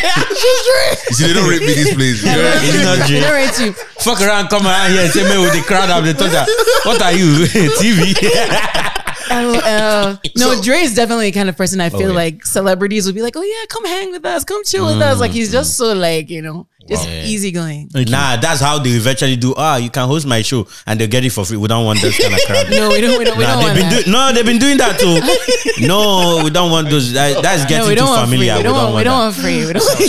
You 1.12 1.14
see, 1.14 1.26
they 1.29 1.35
don't 1.35 1.45
rate 1.51 1.61
me 1.61 1.74
this 1.76 1.93
place. 1.93 2.24
Is 2.24 2.24
it 2.24 2.85
not 2.89 3.05
They 3.07 3.20
don't 3.20 3.29
Dre? 3.29 3.45
rate 3.45 3.61
you. 3.61 3.72
Fuck 4.01 4.22
around, 4.22 4.49
come 4.49 4.64
around 4.66 4.93
here 4.93 5.03
and 5.03 5.12
say, 5.12 5.24
man, 5.24 5.43
with 5.43 5.53
the 5.53 5.61
crowd 5.61 5.91
up, 5.91 6.05
they 6.05 6.14
thought 6.14 6.31
that, 6.33 6.49
what 6.89 7.03
are 7.03 7.12
you? 7.12 7.45
TV? 7.76 8.16
LOL. 9.31 10.18
No, 10.37 10.61
Dre 10.62 10.79
is 10.79 10.95
definitely 10.95 11.31
the 11.31 11.39
kind 11.39 11.49
of 11.49 11.57
person 11.57 11.81
I 11.81 11.91
feel 11.91 12.09
yeah. 12.11 12.14
like 12.14 12.45
celebrities 12.47 13.07
would 13.07 13.14
be 13.14 13.22
like, 13.22 13.37
oh 13.37 13.43
yeah, 13.43 13.64
come 13.68 13.85
hang 13.85 14.11
with 14.11 14.24
us, 14.24 14.45
come 14.45 14.64
chill 14.64 14.87
with 14.87 15.01
us. 15.03 15.20
Like 15.20 15.33
he's 15.33 15.51
just 15.53 15.76
so 15.76 15.93
like, 15.95 16.31
you 16.31 16.43
know, 16.43 16.66
just 16.89 17.07
easygoing. 17.09 17.91
nah, 17.95 18.37
that's 18.37 18.61
how 18.61 18.79
they 18.79 18.91
eventually 18.91 19.37
do. 19.37 19.55
Ah, 19.57 19.76
you 19.76 19.91
can 19.91 20.09
host 20.09 20.26
my 20.26 20.41
show 20.43 20.66
and 20.87 20.99
they'll 20.99 21.09
get 21.09 21.24
it 21.24 21.31
for 21.31 21.45
free. 21.45 21.57
We 21.57 21.68
don't 21.68 21.85
want 21.85 22.01
those 22.01 22.16
kind 22.16 22.33
of 22.33 22.41
crowd. 22.47 22.66
No, 22.79 22.89
we 22.91 23.01
don't 23.01 23.18
we 23.18 23.24
don't 23.24 23.37
we 23.39 23.45
don't 23.45 23.59
they've 23.59 23.64
want 23.64 23.74
been 23.79 23.89
that. 23.89 24.05
doing 24.05 24.12
no, 24.12 24.33
they've 24.33 24.45
been 24.47 24.59
doing 24.59 24.79
that 24.79 24.99
too. 24.99 25.87
no, 25.87 26.41
we 26.45 26.51
don't 26.51 26.70
want 26.70 26.89
those. 26.89 27.12
That, 27.12 27.43
that's 27.43 27.64
getting 27.64 27.79
no, 27.79 27.89
we 27.89 27.95
too 27.95 28.01
don't 28.01 28.09
want 28.09 28.29
free. 28.29 28.37
familiar. 28.39 28.57
We 28.57 28.62
don't 28.62 28.74
want 28.74 28.95
we 28.97 29.05
don't 29.05 29.18
that. 29.18 29.24
want 29.24 29.35
free. 29.37 29.66
We 29.66 29.72
don't 29.72 29.85
want 29.85 30.01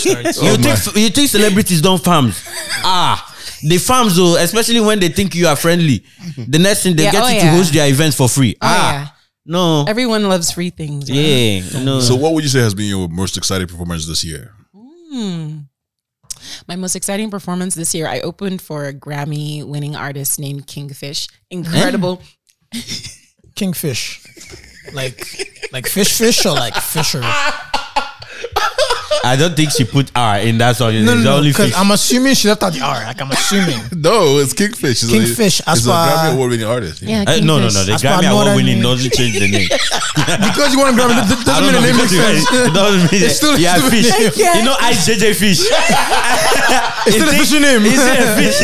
You 0.41 0.57
think 0.57 0.95
you 0.95 1.09
think 1.09 1.29
celebrities 1.29 1.81
don't 1.81 2.01
farms? 2.03 2.43
ah, 2.83 3.28
the 3.63 3.77
farms 3.77 4.15
though, 4.15 4.35
especially 4.37 4.79
when 4.79 4.99
they 4.99 5.09
think 5.09 5.35
you 5.35 5.47
are 5.47 5.55
friendly. 5.55 6.03
The 6.37 6.59
next 6.59 6.83
thing 6.83 6.95
they 6.95 7.03
Yeah, 7.03 7.11
get 7.11 7.23
oh, 7.23 7.27
you 7.29 7.39
to 7.41 7.47
host 7.51 7.73
their 7.73 7.87
events 7.89 8.15
for 8.17 8.27
free. 8.29 8.55
Oh, 8.55 8.67
ah, 8.67 8.91
yeah. 8.91 9.07
no, 9.45 9.85
Everyone 9.87 10.27
loves 10.29 10.51
free 10.51 10.69
things. 10.69 11.09
right? 11.09 11.17
yeah, 11.17 11.83
no. 11.83 11.99
So, 11.99 12.15
what 12.15 12.33
would 12.33 12.43
you 12.43 12.49
say 12.49 12.59
has 12.59 12.73
been 12.73 12.85
your 12.87 13.07
most 13.09 13.37
exciting 13.37 13.67
performance 13.67 14.07
this 14.07 14.23
year? 14.23 14.53
My 16.67 16.75
most 16.75 16.95
exciting 16.95 17.29
performance 17.29 17.75
this 17.75 17.93
year, 17.93 18.07
I 18.07 18.19
opened 18.21 18.61
for 18.61 18.85
a 18.85 18.93
Grammy 18.93 19.63
winning 19.65 19.95
artist 19.95 20.39
named 20.39 20.67
Kingfish. 20.67 21.27
Incredible. 21.49 22.21
Kingfish. 23.55 24.21
Like, 24.93 25.25
like 25.71 25.87
fish, 25.87 26.17
fish, 26.17 26.45
or 26.45 26.53
like 26.53 26.75
fisher? 26.75 27.21
I 29.23 29.35
don't 29.35 29.55
think 29.55 29.71
she 29.71 29.83
put 29.85 30.11
R 30.15 30.39
in 30.39 30.57
that 30.59 30.75
song. 30.77 30.93
No, 30.93 30.99
it's 30.99 31.05
no, 31.07 31.15
no. 31.15 31.37
only 31.37 31.49
Because 31.49 31.69
fish. 31.71 31.77
I'm 31.77 31.91
assuming 31.91 32.33
she 32.35 32.47
left 32.47 32.63
out 32.63 32.73
the 32.73 32.81
R. 32.81 33.03
Like, 33.03 33.21
I'm 33.21 33.31
assuming. 33.31 33.79
No, 33.99 34.37
it's 34.39 34.53
Kingfish. 34.53 35.03
It's 35.03 35.07
Kingfish, 35.11 35.59
A, 35.61 35.69
as 35.69 35.79
it's 35.79 35.87
a 35.87 35.89
per- 35.91 35.95
Grammy 35.95 36.33
Award 36.33 36.51
winning 36.51 36.65
artist. 36.65 37.01
Yeah, 37.01 37.25
Uh, 37.27 37.39
no, 37.43 37.59
no, 37.59 37.67
no. 37.67 37.69
Kingfish. 37.69 37.85
The 37.85 37.93
As 37.93 38.01
per 38.01 38.07
Grammy 38.07 38.17
I 38.17 38.21
know 38.21 38.31
Award 38.33 38.47
that 38.47 38.55
winning 38.55 38.73
name. 38.79 38.83
doesn't 38.83 39.13
change 39.13 39.33
the 39.39 39.51
name. 39.51 39.67
because 40.49 40.71
you 40.73 40.79
want 40.79 40.89
to 40.91 40.95
grab 40.95 41.11
it, 41.11 41.19
that 41.19 41.43
doesn't 41.45 41.63
mean 41.67 41.73
the 41.75 41.81
name 41.83 41.97
makes 41.97 42.15
sense. 42.15 42.45
it 42.51 42.73
doesn't 42.73 43.11
mean 43.11 43.21
It's 43.23 43.35
still- 43.37 43.57
yeah, 43.59 43.75
it's 43.75 43.85
still- 43.85 43.91
fish. 43.91 44.09
I 44.11 44.29
can't. 44.31 44.55
You 44.59 44.63
know, 44.63 44.75
I 44.79 44.93
JJ 44.93 45.35
Fish. 45.35 45.59
It's 47.07 47.15
still 47.15 47.29
a 47.29 47.33
fish 47.33 47.51
name. 47.59 47.83
Is 47.85 47.99
it 47.99 48.19
a 48.23 48.27
fish? 48.39 48.57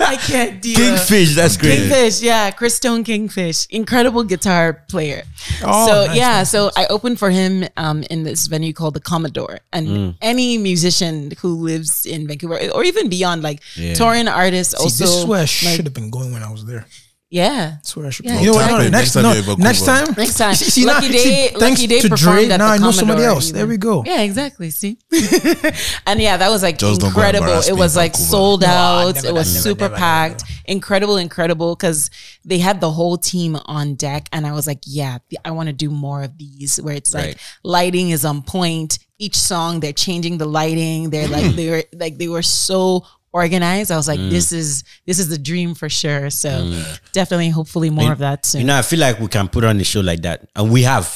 I 0.00 0.16
can't 0.16 0.60
deal. 0.62 0.76
Kingfish. 0.76 1.34
That's 1.34 1.56
great. 1.56 1.78
Kingfish, 1.78 2.22
yeah, 2.22 2.50
Christone 2.50 3.04
Kingfish, 3.04 3.66
incredible 3.70 4.22
guitar 4.24 4.84
player. 4.88 5.22
Oh, 5.62 5.86
so 5.86 6.06
nice, 6.06 6.16
yeah, 6.16 6.28
nice, 6.38 6.50
so 6.50 6.70
I 6.76 6.86
opened 6.86 7.18
for 7.18 7.30
him 7.30 7.64
um, 7.76 8.02
in 8.10 8.22
this 8.22 8.46
venue 8.46 8.72
called 8.72 8.94
the 8.94 9.00
Commodore, 9.24 9.60
and 9.72 9.86
Mm. 9.88 10.16
any 10.20 10.58
musician 10.58 11.32
who 11.40 11.54
lives 11.54 12.04
in 12.06 12.26
Vancouver 12.28 12.58
or 12.74 12.84
even 12.84 13.08
beyond, 13.08 13.42
like 13.42 13.60
touring 13.94 14.28
artists, 14.28 14.74
See, 14.76 14.82
also 14.84 15.04
this 15.04 15.14
is 15.14 15.24
where 15.24 15.38
I 15.38 15.42
like, 15.42 15.48
should 15.48 15.84
have 15.86 15.94
been 15.94 16.10
going 16.10 16.32
when 16.32 16.42
I 16.42 16.50
was 16.50 16.64
there. 16.66 16.84
yeah. 17.30 17.76
That's 17.82 17.96
where 17.96 18.06
I 18.06 18.10
should 18.10 18.26
Yeah, 18.26 18.36
be. 18.38 18.44
You 18.44 18.46
know 18.52 18.58
what? 18.58 18.70
No, 18.70 18.76
exactly. 18.76 18.90
next, 18.90 19.00
Next 19.00 19.12
time 19.14 19.22
no, 19.24 19.28
you're 19.30 19.38
in 19.38 19.44
Vancouver. 19.44 19.68
next 19.68 19.82
time. 19.84 20.14
Next 20.24 20.36
time. 20.38 20.54
See, 20.54 20.70
see, 20.76 20.84
Lucky 20.86 21.06
now- 21.08 21.12
Day- 21.12 21.24
see, 21.24 21.42
Lucky 21.54 21.60
thanks 21.60 21.80
Day 21.86 22.00
to 22.02 22.08
performed 22.10 22.36
Dre, 22.46 22.54
at 22.54 22.58
now 22.58 22.68
the 22.68 22.74
I 22.74 22.78
know 22.78 22.90
somebody 22.92 23.24
else. 23.24 23.44
even. 23.48 23.56
There 23.58 23.66
we 23.66 23.76
go. 23.78 24.04
Yeah, 24.06 24.20
exactly. 24.20 24.70
See, 24.70 24.98
and 26.06 26.20
yeah, 26.20 26.36
that 26.36 26.50
was 26.50 26.62
like 26.62 26.78
Just 26.78 27.02
incredible. 27.02 27.48
It 27.66 27.72
was 27.76 27.96
like 27.96 28.12
Vancouver. 28.12 28.30
sold 28.30 28.60
No, 28.62 28.68
out. 28.68 29.14
never, 29.16 29.26
it 29.28 29.34
was 29.34 29.48
never, 29.52 29.62
super 29.62 29.84
never, 29.88 29.96
packed. 29.96 30.42
never. 30.42 30.52
Incredible, 30.66 31.16
incredible. 31.16 31.74
Because 31.74 32.10
they 32.44 32.58
had 32.58 32.80
the 32.80 32.90
whole 32.90 33.16
team 33.18 33.56
on 33.66 33.94
deck, 33.96 34.28
and 34.32 34.46
I 34.46 34.52
was 34.52 34.66
like, 34.66 34.80
yeah, 34.86 35.18
I 35.44 35.50
want 35.50 35.68
to 35.68 35.72
do 35.72 35.90
more 35.90 36.22
of 36.22 36.38
these 36.38 36.76
where 36.80 36.94
it's 36.94 37.12
like 37.14 37.38
lighting 37.64 38.10
is 38.10 38.24
on 38.24 38.42
point. 38.42 38.98
Each 39.24 39.38
song 39.52 39.80
they're 39.80 39.92
changing 40.06 40.34
the 40.42 40.46
lighting. 40.58 41.10
They're 41.12 41.28
like 41.36 41.44
Mm. 41.44 41.56
they 41.58 41.68
were 41.72 41.84
like 42.04 42.14
they 42.18 42.28
were 42.28 42.42
so 42.42 43.04
organized. 43.32 43.90
I 43.90 43.96
was 43.96 44.08
like, 44.12 44.20
this 44.36 44.52
is 44.52 44.84
this 45.08 45.18
is 45.18 45.28
the 45.28 45.38
dream 45.50 45.74
for 45.74 45.88
sure. 45.88 46.30
So 46.30 46.50
definitely, 47.12 47.50
hopefully, 47.50 47.90
more 47.90 48.12
of 48.12 48.18
that 48.26 48.44
soon. 48.46 48.58
Mm. 48.58 48.62
You 48.62 48.66
know, 48.68 48.78
I 48.78 48.82
feel 48.82 49.00
like 49.06 49.18
we 49.20 49.28
can 49.28 49.48
put 49.48 49.64
on 49.64 49.80
a 49.80 49.84
show 49.84 50.00
like 50.00 50.22
that, 50.22 50.38
and 50.56 50.70
we 50.70 50.82
have 50.82 51.06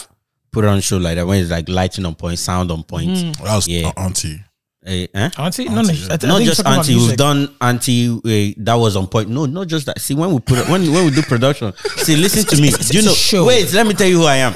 put 0.50 0.64
on 0.64 0.78
a 0.78 0.80
show 0.82 0.96
like 0.96 1.16
that 1.16 1.26
when 1.26 1.40
it's 1.42 1.50
like 1.50 1.68
lighting 1.68 2.04
on 2.06 2.14
point, 2.14 2.38
sound 2.38 2.70
on 2.70 2.82
point. 2.82 3.36
That 3.44 3.54
was 3.56 3.68
Yeah. 3.68 3.92
Auntie. 3.96 4.42
Eh, 4.86 5.06
eh? 5.12 5.28
Auntie? 5.36 5.68
No, 5.68 5.82
no. 5.82 5.90
I, 5.90 6.16
th- 6.16 6.22
Not 6.22 6.38
think 6.38 6.48
just 6.48 6.60
auntie. 6.64 6.70
about 6.70 6.78
anti, 6.78 6.94
we've 6.96 7.16
done 7.16 7.40
auntie. 7.60 8.08
Uh, 8.08 8.54
that 8.64 8.74
was 8.84 8.96
on 8.96 9.06
point. 9.06 9.28
No, 9.28 9.44
not 9.44 9.66
just 9.68 9.84
that. 9.86 10.00
See, 10.00 10.14
when 10.14 10.32
we 10.32 10.40
put 10.40 10.66
when 10.72 10.80
when 10.94 11.04
we 11.04 11.10
do 11.10 11.22
production, 11.22 11.72
see, 11.98 12.16
listen 12.16 12.44
to 12.52 12.56
me. 12.62 12.70
Do 12.70 12.96
you 12.98 13.04
know? 13.04 13.12
show. 13.12 13.44
Wait, 13.44 13.70
let 13.74 13.86
me 13.86 13.92
tell 13.92 14.08
you 14.08 14.18
who 14.20 14.24
I 14.24 14.36
am. 14.36 14.54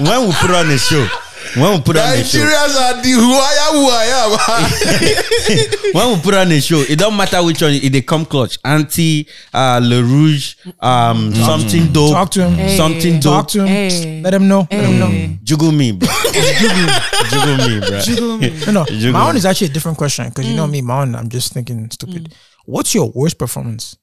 When 0.00 0.26
we 0.26 0.32
put 0.42 0.50
on 0.52 0.70
a 0.70 0.78
show, 0.78 1.06
when 1.56 1.72
we 1.76 1.80
put 1.82 1.96
on 1.96 2.12
a 2.12 2.24
show, 2.24 2.38
Nigerians 2.38 2.76
are 2.76 3.02
the 3.02 3.10
who 3.10 3.32
I 3.32 3.54
am, 3.66 3.74
who 3.78 3.88
I 3.90 4.04
am. 4.22 5.94
when 5.94 6.16
we 6.16 6.22
put 6.22 6.34
on 6.34 6.50
a 6.52 6.60
show, 6.60 6.80
it 6.80 6.98
don't 6.98 7.16
matter 7.16 7.42
which 7.44 7.62
one. 7.62 7.72
If 7.72 7.92
they 7.92 8.00
come 8.02 8.24
clutch, 8.26 8.58
anti, 8.64 9.28
uh, 9.52 9.80
Le 9.82 10.02
Rouge, 10.02 10.54
um, 10.80 11.34
something 11.34 11.92
dope, 11.92 12.12
Talk 12.12 12.30
to 12.32 12.44
him. 12.46 12.54
Hey. 12.54 12.76
something 12.76 13.20
Talk 13.20 13.48
to 13.48 13.60
him. 13.60 13.66
Hey. 13.68 14.20
Let 14.22 14.34
him 14.34 14.48
know. 14.48 14.66
Let 14.70 14.84
him 14.84 14.98
know. 14.98 15.36
Juggle 15.42 15.72
me, 15.72 15.92
bro. 15.92 16.08
Juggle 17.30 17.68
me, 17.68 17.80
bro. 17.86 18.00
No, 18.66 18.72
no. 18.72 18.84
Juggle 18.86 19.12
My 19.12 19.22
me. 19.24 19.28
own 19.30 19.36
is 19.36 19.46
actually 19.46 19.68
a 19.68 19.70
different 19.70 19.98
question 19.98 20.28
because 20.28 20.44
Mm. 20.46 20.50
you 20.50 20.56
know 20.56 20.66
me, 20.66 20.82
my 20.82 21.02
own. 21.02 21.14
I'm 21.14 21.28
just 21.28 21.52
thinking 21.52 21.90
stupid. 21.90 22.34
What's 22.66 22.94
your 22.94 23.10
worst 23.14 23.38
performance? 23.38 23.96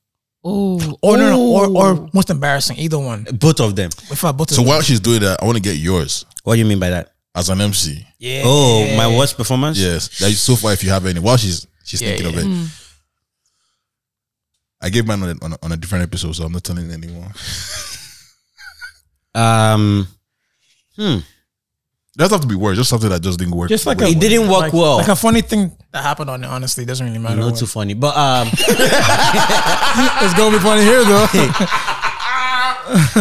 oh, 0.43 0.79
Or 1.01 1.17
no, 1.17 1.29
no, 1.29 1.41
or, 1.41 1.67
or 1.77 2.09
most 2.13 2.29
embarrassing? 2.29 2.77
Either 2.77 2.97
one. 2.97 3.25
Both 3.33 3.59
of 3.59 3.75
them. 3.75 3.89
If 4.09 4.23
I 4.25 4.31
both. 4.31 4.49
of 4.51 4.55
so 4.55 4.61
them. 4.61 4.69
while 4.69 4.81
she's 4.81 4.99
doing 4.99 5.21
that, 5.21 5.41
I 5.41 5.45
want 5.45 5.57
to 5.57 5.61
get 5.61 5.75
yours 5.77 6.25
What 6.43 6.55
do 6.55 6.59
you 6.59 6.65
mean 6.65 6.79
by 6.79 6.89
that? 6.91 7.11
As 7.33 7.49
an 7.49 7.61
MC. 7.61 8.05
Yeah. 8.19 8.43
Oh, 8.45 8.95
my 8.97 9.07
worst 9.07 9.37
performance. 9.37 9.77
Yes. 9.79 10.19
That 10.19 10.29
is 10.29 10.41
so 10.41 10.55
far, 10.55 10.73
if 10.73 10.83
you 10.83 10.89
have 10.89 11.05
any, 11.05 11.19
while 11.19 11.37
she's 11.37 11.65
she's 11.83 12.01
Yeah, 12.01 12.09
thinking 12.15 12.27
of 12.27 12.37
it. 12.37 12.69
I 14.83 14.89
gave 14.89 15.05
mine 15.05 15.21
on 15.23 15.29
a, 15.29 15.45
on, 15.45 15.53
a, 15.53 15.57
on 15.63 15.71
a 15.71 15.77
different 15.77 16.03
episode, 16.03 16.33
so 16.33 16.43
I'm 16.43 16.51
not 16.51 16.63
telling 16.63 16.89
it 16.89 16.93
anymore. 16.93 17.27
Um, 19.33 20.07
It 20.97 21.23
doesn't 22.17 22.33
have 22.33 22.41
to 22.41 22.47
be 22.47 22.55
worse, 22.55 22.75
just 22.77 22.89
something 22.89 23.09
that 23.09 23.21
just 23.21 23.39
didn't 23.39 23.55
work. 23.55 23.69
Just 23.69 23.85
like 23.85 23.99
well. 23.99 24.07
a, 24.09 24.11
It 24.11 24.19
didn't 24.19 24.49
work 24.49 24.59
like, 24.63 24.73
well. 24.73 24.97
Like 24.97 25.07
a 25.07 25.15
funny 25.15 25.39
thing 25.39 25.71
that 25.93 26.03
happened 26.03 26.29
on 26.29 26.43
it. 26.43 26.47
Honestly, 26.47 26.83
doesn't 26.83 27.05
really 27.05 27.17
matter. 27.17 27.37
not 27.37 27.51
what. 27.51 27.55
too 27.59 27.65
funny, 27.65 27.93
but 27.93 28.13
um, 28.17 28.49
It's 28.51 30.33
gonna 30.35 30.57
be 30.57 30.61
funny 30.61 30.81
here 30.83 31.05
though. 31.05 31.27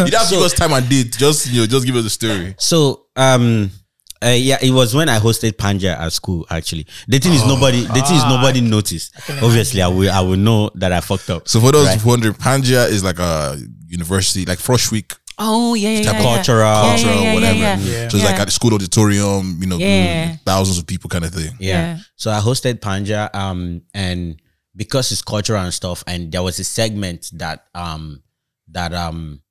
you 0.05 0.11
don't 0.11 0.19
have 0.19 0.27
to 0.27 0.35
give 0.35 0.41
us 0.43 0.51
time 0.53 0.73
and 0.73 0.89
date. 0.89 1.13
Just 1.17 1.47
you 1.49 1.61
know, 1.61 1.65
just 1.67 1.85
give 1.85 1.95
us 1.95 2.03
the 2.03 2.09
story. 2.09 2.55
so 2.59 3.05
um. 3.15 3.71
Uh, 4.23 4.29
yeah, 4.29 4.57
it 4.61 4.71
was 4.71 4.93
when 4.93 5.09
I 5.09 5.19
hosted 5.19 5.53
Panja 5.53 5.97
at 5.97 6.13
school. 6.13 6.45
Actually, 6.49 6.85
the 7.07 7.17
thing 7.19 7.33
is 7.33 7.45
nobody. 7.45 7.81
The 7.85 8.01
thing 8.01 8.17
is 8.17 8.23
nobody 8.25 8.61
noticed. 8.61 9.15
Obviously, 9.41 9.81
I 9.81 9.87
will. 9.87 10.11
I 10.11 10.19
will 10.21 10.37
know 10.37 10.69
that 10.75 10.91
I 10.91 11.01
fucked 11.01 11.29
up. 11.31 11.47
So 11.47 11.59
for 11.59 11.71
those 11.71 11.87
Right. 11.87 12.05
wondering, 12.05 12.35
Panja 12.35 12.87
is 12.89 13.03
like 13.03 13.19
a 13.19 13.57
university, 13.87 14.45
like 14.45 14.59
Frosh 14.59 14.91
Week, 14.91 15.11
oh 15.39 15.73
yeah, 15.73 15.89
yeah, 15.89 16.03
type 16.03 16.13
yeah, 16.13 16.19
of 16.19 16.23
yeah. 16.25 16.35
cultural- 16.35 16.59
Yeah, 16.59 16.75
yeah, 16.85 16.95
cultural, 17.03 17.23
yeah, 17.23 17.33
whatever. 17.33 17.57
yeah, 17.57 17.77
Yeah. 17.79 18.09
So 18.09 18.17
it's 18.17 18.25
like 18.25 18.39
at 18.39 18.45
the 18.45 18.51
school 18.51 18.73
auditorium, 18.75 19.57
you 19.59 19.67
know, 19.67 19.77
Yeah. 19.77 20.35
thousands 20.45 20.77
of 20.77 20.85
people 20.85 21.09
kind 21.09 21.25
of 21.25 21.33
thing. 21.33 21.55
Yeah. 21.59 21.95
Yeah. 21.95 21.99
So 22.15 22.29
I 22.31 22.39
hosted 22.39 22.79
Panja, 22.79 23.33
um, 23.35 23.81
and 23.93 24.39
because 24.75 25.11
it's 25.11 25.21
cultural 25.23 25.61
and 25.63 25.73
stuff, 25.73 26.03
and 26.07 26.31
there 26.31 26.43
was 26.43 26.59
a 26.59 26.63
segment 26.63 27.29
that 27.33 27.65
um 27.73 28.21
that 28.69 28.93
um 28.93 29.41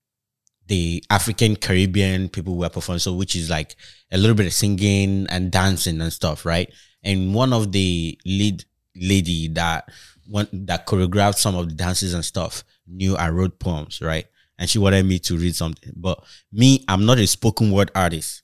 the 0.71 1.03
African 1.11 1.57
Caribbean 1.57 2.29
people 2.29 2.57
were 2.57 2.69
performing, 2.69 3.01
so 3.01 3.13
which 3.13 3.35
is 3.35 3.51
like 3.51 3.75
a 4.13 4.17
little 4.17 4.37
bit 4.37 4.47
of 4.47 4.53
singing 4.53 5.27
and 5.29 5.51
dancing 5.51 6.01
and 6.01 6.13
stuff, 6.13 6.47
right? 6.47 6.73
And 7.03 7.35
one 7.35 7.53
of 7.53 7.73
the 7.73 8.17
lead 8.25 8.65
lady 8.95 9.49
that 9.49 9.89
one 10.29 10.47
that 10.53 10.87
choreographed 10.87 11.39
some 11.39 11.57
of 11.57 11.69
the 11.69 11.75
dances 11.75 12.15
and 12.15 12.25
stuff 12.25 12.63
knew 12.87 13.17
I 13.17 13.31
wrote 13.31 13.59
poems, 13.59 14.01
right? 14.01 14.27
And 14.59 14.71
she 14.71 14.79
wanted 14.79 15.05
me 15.07 15.19
to 15.21 15.37
read 15.37 15.57
something. 15.57 15.93
But 15.97 16.23
me, 16.53 16.85
I'm 16.87 17.05
not 17.05 17.19
a 17.19 17.27
spoken 17.27 17.73
word 17.73 17.91
artist 17.97 18.43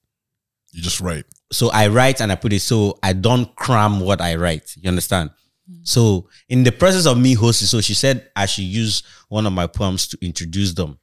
You 0.72 0.82
just 0.82 1.00
write. 1.00 1.26
so 1.52 1.70
I 1.70 1.86
write 1.86 2.20
and 2.20 2.32
I 2.32 2.34
put 2.34 2.52
it 2.52 2.60
so 2.60 2.98
I 3.04 3.12
don't 3.12 3.54
cram 3.54 4.00
what 4.00 4.20
I 4.20 4.34
write. 4.34 4.74
You 4.76 4.88
understand? 4.88 5.30
Mm. 5.70 5.86
So 5.86 6.28
in 6.48 6.64
the 6.64 6.72
process 6.72 7.06
of 7.06 7.18
me 7.18 7.34
hosting, 7.34 7.68
so 7.68 7.80
she 7.80 7.94
said 7.94 8.30
I 8.34 8.46
should 8.46 8.64
use 8.64 9.04
one 9.28 9.46
of 9.46 9.52
my 9.52 9.68
poems 9.68 10.08
to 10.08 10.18
introduce 10.20 10.74
them. 10.74 10.98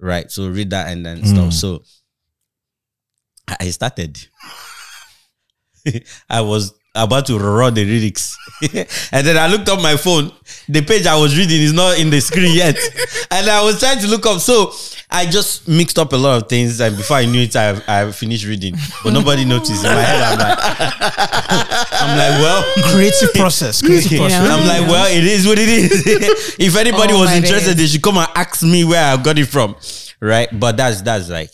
Right. 0.00 0.30
So 0.30 0.48
read 0.48 0.70
that 0.70 0.88
and 0.92 1.04
then 1.04 1.24
stuff. 1.24 1.44
Hmm. 1.44 1.50
So 1.50 1.82
I 3.60 3.70
started. 3.70 4.18
I 6.30 6.40
was 6.40 6.74
about 6.94 7.26
to 7.26 7.38
run 7.38 7.74
the 7.74 7.84
lyrics. 7.84 8.36
and 9.12 9.26
then 9.26 9.36
I 9.36 9.46
looked 9.46 9.68
up 9.68 9.80
my 9.80 9.96
phone. 9.96 10.32
The 10.68 10.82
page 10.82 11.06
I 11.06 11.16
was 11.16 11.36
reading 11.38 11.60
is 11.62 11.72
not 11.72 11.98
in 11.98 12.10
the 12.10 12.20
screen 12.20 12.54
yet. 12.56 12.76
and 13.30 13.48
I 13.48 13.62
was 13.62 13.78
trying 13.78 14.00
to 14.00 14.06
look 14.08 14.26
up. 14.26 14.40
So 14.40 14.72
I 15.10 15.26
just 15.26 15.68
mixed 15.68 15.98
up 15.98 16.12
a 16.12 16.16
lot 16.16 16.42
of 16.42 16.48
things. 16.48 16.80
And 16.80 16.96
before 16.96 17.18
I 17.18 17.26
knew 17.26 17.42
it, 17.42 17.54
I, 17.54 17.80
I 17.86 18.10
finished 18.10 18.46
reading. 18.46 18.74
But 19.04 19.12
nobody 19.12 19.44
noticed. 19.44 19.84
In 19.84 19.90
my 19.92 20.00
head, 20.02 20.22
I'm 20.22 20.38
like, 20.38 20.58
I'm 21.92 22.18
like, 22.18 22.42
well, 22.42 22.64
creative 22.92 23.32
process. 23.34 23.80
Creative 23.80 24.18
process. 24.18 24.42
know? 24.48 24.56
I'm 24.56 24.66
like, 24.66 24.88
well, 24.90 25.06
it 25.06 25.24
is 25.24 25.46
what 25.46 25.58
it 25.58 25.68
is. 25.68 26.56
if 26.58 26.76
anybody 26.76 27.12
Oh 27.14 27.20
was 27.20 27.30
interested, 27.32 27.74
days. 27.74 27.76
they 27.76 27.86
should 27.86 28.02
come 28.02 28.16
and 28.18 28.28
ask 28.34 28.62
me 28.62 28.84
where 28.84 29.04
I 29.04 29.16
got 29.22 29.38
it 29.38 29.46
from. 29.46 29.76
Right. 30.20 30.48
But 30.58 30.76
that's 30.76 31.00
that's 31.02 31.28
like 31.28 31.50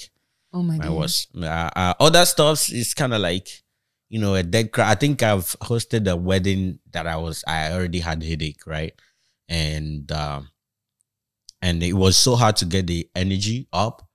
Oh 0.53 0.63
my 0.63 0.77
my 0.79 0.85
god. 0.85 0.97
worst. 0.97 1.29
Uh, 1.37 1.45
uh, 1.77 1.95
other 2.01 2.25
stuff 2.25 2.73
is 2.73 2.95
kind 2.95 3.13
of 3.13 3.21
like, 3.21 3.47
you 4.09 4.21
know, 4.21 4.35
a 4.35 4.43
dead 4.43 4.73
crowd. 4.73 4.91
I 4.91 4.95
think 4.95 5.23
I've 5.23 5.57
hosted 5.61 6.11
a 6.11 6.17
wedding 6.17 6.79
that 6.93 7.07
I 7.07 7.17
was, 7.17 7.45
I 7.47 7.73
already 7.73 8.01
had 8.01 8.23
headache, 8.23 8.67
right? 8.67 8.93
And, 9.49 10.11
um, 10.13 10.51
and 11.63 11.83
it 11.83 11.95
was 11.95 12.17
so 12.17 12.37
hard 12.37 12.57
to 12.57 12.65
get 12.67 12.87
the 12.87 13.09
energy 13.15 13.69
up. 13.73 14.07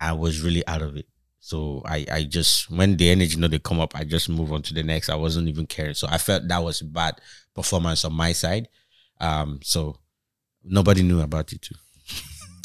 I 0.00 0.12
was 0.12 0.40
really 0.42 0.66
out 0.66 0.82
of 0.82 0.96
it. 0.96 1.06
So 1.38 1.82
I, 1.86 2.06
I 2.10 2.22
just, 2.24 2.70
when 2.70 2.96
the 2.96 3.10
energy, 3.10 3.34
you 3.34 3.40
know, 3.40 3.48
they 3.48 3.58
come 3.58 3.80
up, 3.80 3.96
I 3.96 4.04
just 4.04 4.28
move 4.28 4.52
on 4.52 4.62
to 4.62 4.74
the 4.74 4.82
next. 4.82 5.08
I 5.08 5.14
wasn't 5.16 5.48
even 5.48 5.66
caring. 5.66 5.94
So 5.94 6.06
I 6.10 6.18
felt 6.18 6.48
that 6.48 6.62
was 6.62 6.80
a 6.80 6.84
bad 6.84 7.20
performance 7.54 8.04
on 8.04 8.12
my 8.12 8.32
side. 8.32 8.68
Um, 9.20 9.60
so 9.62 9.96
nobody 10.64 11.02
knew 11.02 11.20
about 11.20 11.52
it 11.52 11.62
too. 11.62 11.74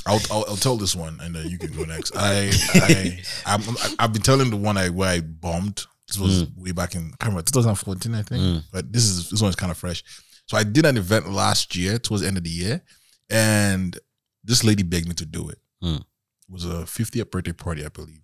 I'll, 0.08 0.20
I'll 0.30 0.46
I'll 0.50 0.56
tell 0.56 0.78
this 0.78 0.96
one 0.96 1.18
and 1.22 1.34
then 1.36 1.48
you 1.48 1.58
can 1.58 1.72
go 1.72 1.84
next. 1.84 2.12
I 2.16 2.52
I 2.76 3.24
I'm, 3.46 3.62
I've 3.98 4.14
been 4.14 4.22
telling 4.22 4.52
the 4.52 4.56
one 4.58 4.78
I 4.78 4.90
where 4.90 5.10
I 5.10 5.22
bombed. 5.22 5.86
This 6.08 6.20
was 6.20 6.48
way 6.56 6.72
back 6.72 6.94
in 6.96 7.14
I 7.20 7.26
remember 7.26 7.42
2014, 7.42 8.14
I 8.14 8.22
think. 8.22 8.64
But 8.72 8.94
this 8.94 9.04
is 9.06 9.30
this 9.30 9.42
one's 9.42 9.56
kind 9.56 9.72
of 9.72 9.78
fresh. 9.78 10.04
So 10.48 10.58
I 10.58 10.64
did 10.64 10.86
an 10.86 10.98
event 10.98 11.30
last 11.32 11.76
year 11.76 11.98
towards 11.98 12.22
the 12.22 12.28
end 12.28 12.38
of 12.38 12.44
the 12.44 12.50
year, 12.50 12.84
and 13.30 13.98
this 14.44 14.64
lady 14.64 14.84
begged 14.84 15.08
me 15.08 15.16
to 15.16 15.26
do 15.26 15.50
it. 15.50 15.58
Mm. 15.84 16.02
It 16.02 16.52
was 16.52 16.66
a 16.66 16.84
50th 16.84 17.32
birthday 17.32 17.54
party, 17.54 17.84
I 17.84 17.90
believe. 17.90 18.22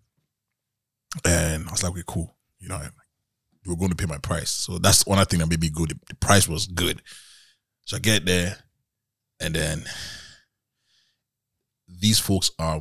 And 1.26 1.68
I 1.68 1.72
was 1.72 1.84
like, 1.84 1.94
okay, 1.94 2.04
cool. 2.06 2.36
You 2.60 2.70
know, 2.70 2.80
you 3.64 3.72
were 3.72 3.78
going 3.78 3.90
to 3.90 3.96
pay 3.96 4.06
my 4.06 4.20
price. 4.20 4.52
So 4.52 4.78
that's 4.78 5.06
one 5.06 5.24
thing 5.26 5.40
that 5.40 5.50
made 5.50 5.62
me 5.62 5.70
good. 5.70 5.90
The, 5.90 6.00
the 6.10 6.16
price 6.16 6.48
was 6.48 6.68
good. 6.68 7.02
So 7.86 7.98
I 7.98 8.00
get 8.00 8.26
there, 8.26 8.58
and 9.40 9.56
then 9.56 9.84
these 11.88 12.20
folks 12.20 12.52
are. 12.60 12.80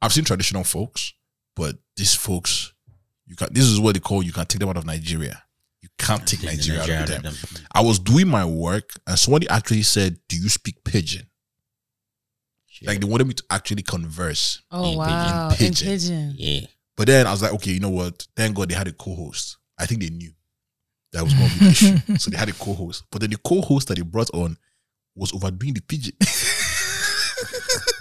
I've 0.00 0.12
seen 0.12 0.24
traditional 0.24 0.62
folks, 0.62 1.14
but 1.56 1.76
these 1.96 2.14
folks, 2.14 2.72
you 3.28 3.36
can. 3.36 3.48
This 3.52 3.64
is 3.64 3.78
what 3.78 3.94
they 3.94 4.00
call 4.00 4.22
you 4.22 4.32
can 4.32 4.46
take 4.46 4.58
them 4.60 4.68
out 4.68 4.76
of 4.76 4.86
Nigeria. 4.86 5.42
You 5.80 5.88
can't 5.98 6.26
take 6.26 6.42
Nigeria, 6.42 6.80
out 6.82 6.88
of 7.02 7.06
them. 7.08 7.22
them. 7.22 7.34
I 7.72 7.82
was 7.82 7.98
doing 8.00 8.26
my 8.26 8.44
work, 8.44 8.90
and 9.06 9.16
somebody 9.18 9.48
actually 9.48 9.82
said, 9.82 10.18
"Do 10.28 10.36
you 10.36 10.48
speak 10.48 10.82
pidgin?" 10.82 11.26
Like 12.82 13.00
they 13.00 13.06
wanted 13.06 13.26
me 13.26 13.34
to 13.34 13.42
actually 13.50 13.82
converse. 13.82 14.62
Oh 14.70 14.92
In 14.92 14.98
wow. 14.98 15.50
pidgin. 15.52 15.86
In 15.88 15.92
pidgin. 15.94 16.34
Yeah. 16.36 16.60
But 16.96 17.06
then 17.08 17.26
I 17.26 17.32
was 17.32 17.42
like, 17.42 17.52
okay, 17.54 17.72
you 17.72 17.80
know 17.80 17.90
what? 17.90 18.26
Thank 18.36 18.56
God 18.56 18.68
they 18.68 18.74
had 18.74 18.88
a 18.88 18.92
co-host. 18.92 19.56
I 19.78 19.86
think 19.86 20.00
they 20.00 20.10
knew 20.10 20.32
that 21.12 21.22
was 21.24 21.32
going 21.34 21.48
to 21.48 21.58
be 21.58 21.64
the 21.64 21.70
issue, 21.70 21.96
so 22.18 22.30
they 22.30 22.36
had 22.36 22.48
a 22.48 22.52
co-host. 22.52 23.04
But 23.10 23.20
then 23.20 23.30
the 23.30 23.36
co-host 23.38 23.88
that 23.88 23.96
they 23.96 24.02
brought 24.02 24.30
on 24.34 24.56
was 25.16 25.32
overdoing 25.32 25.74
the 25.74 25.80
pidgin. 25.80 26.12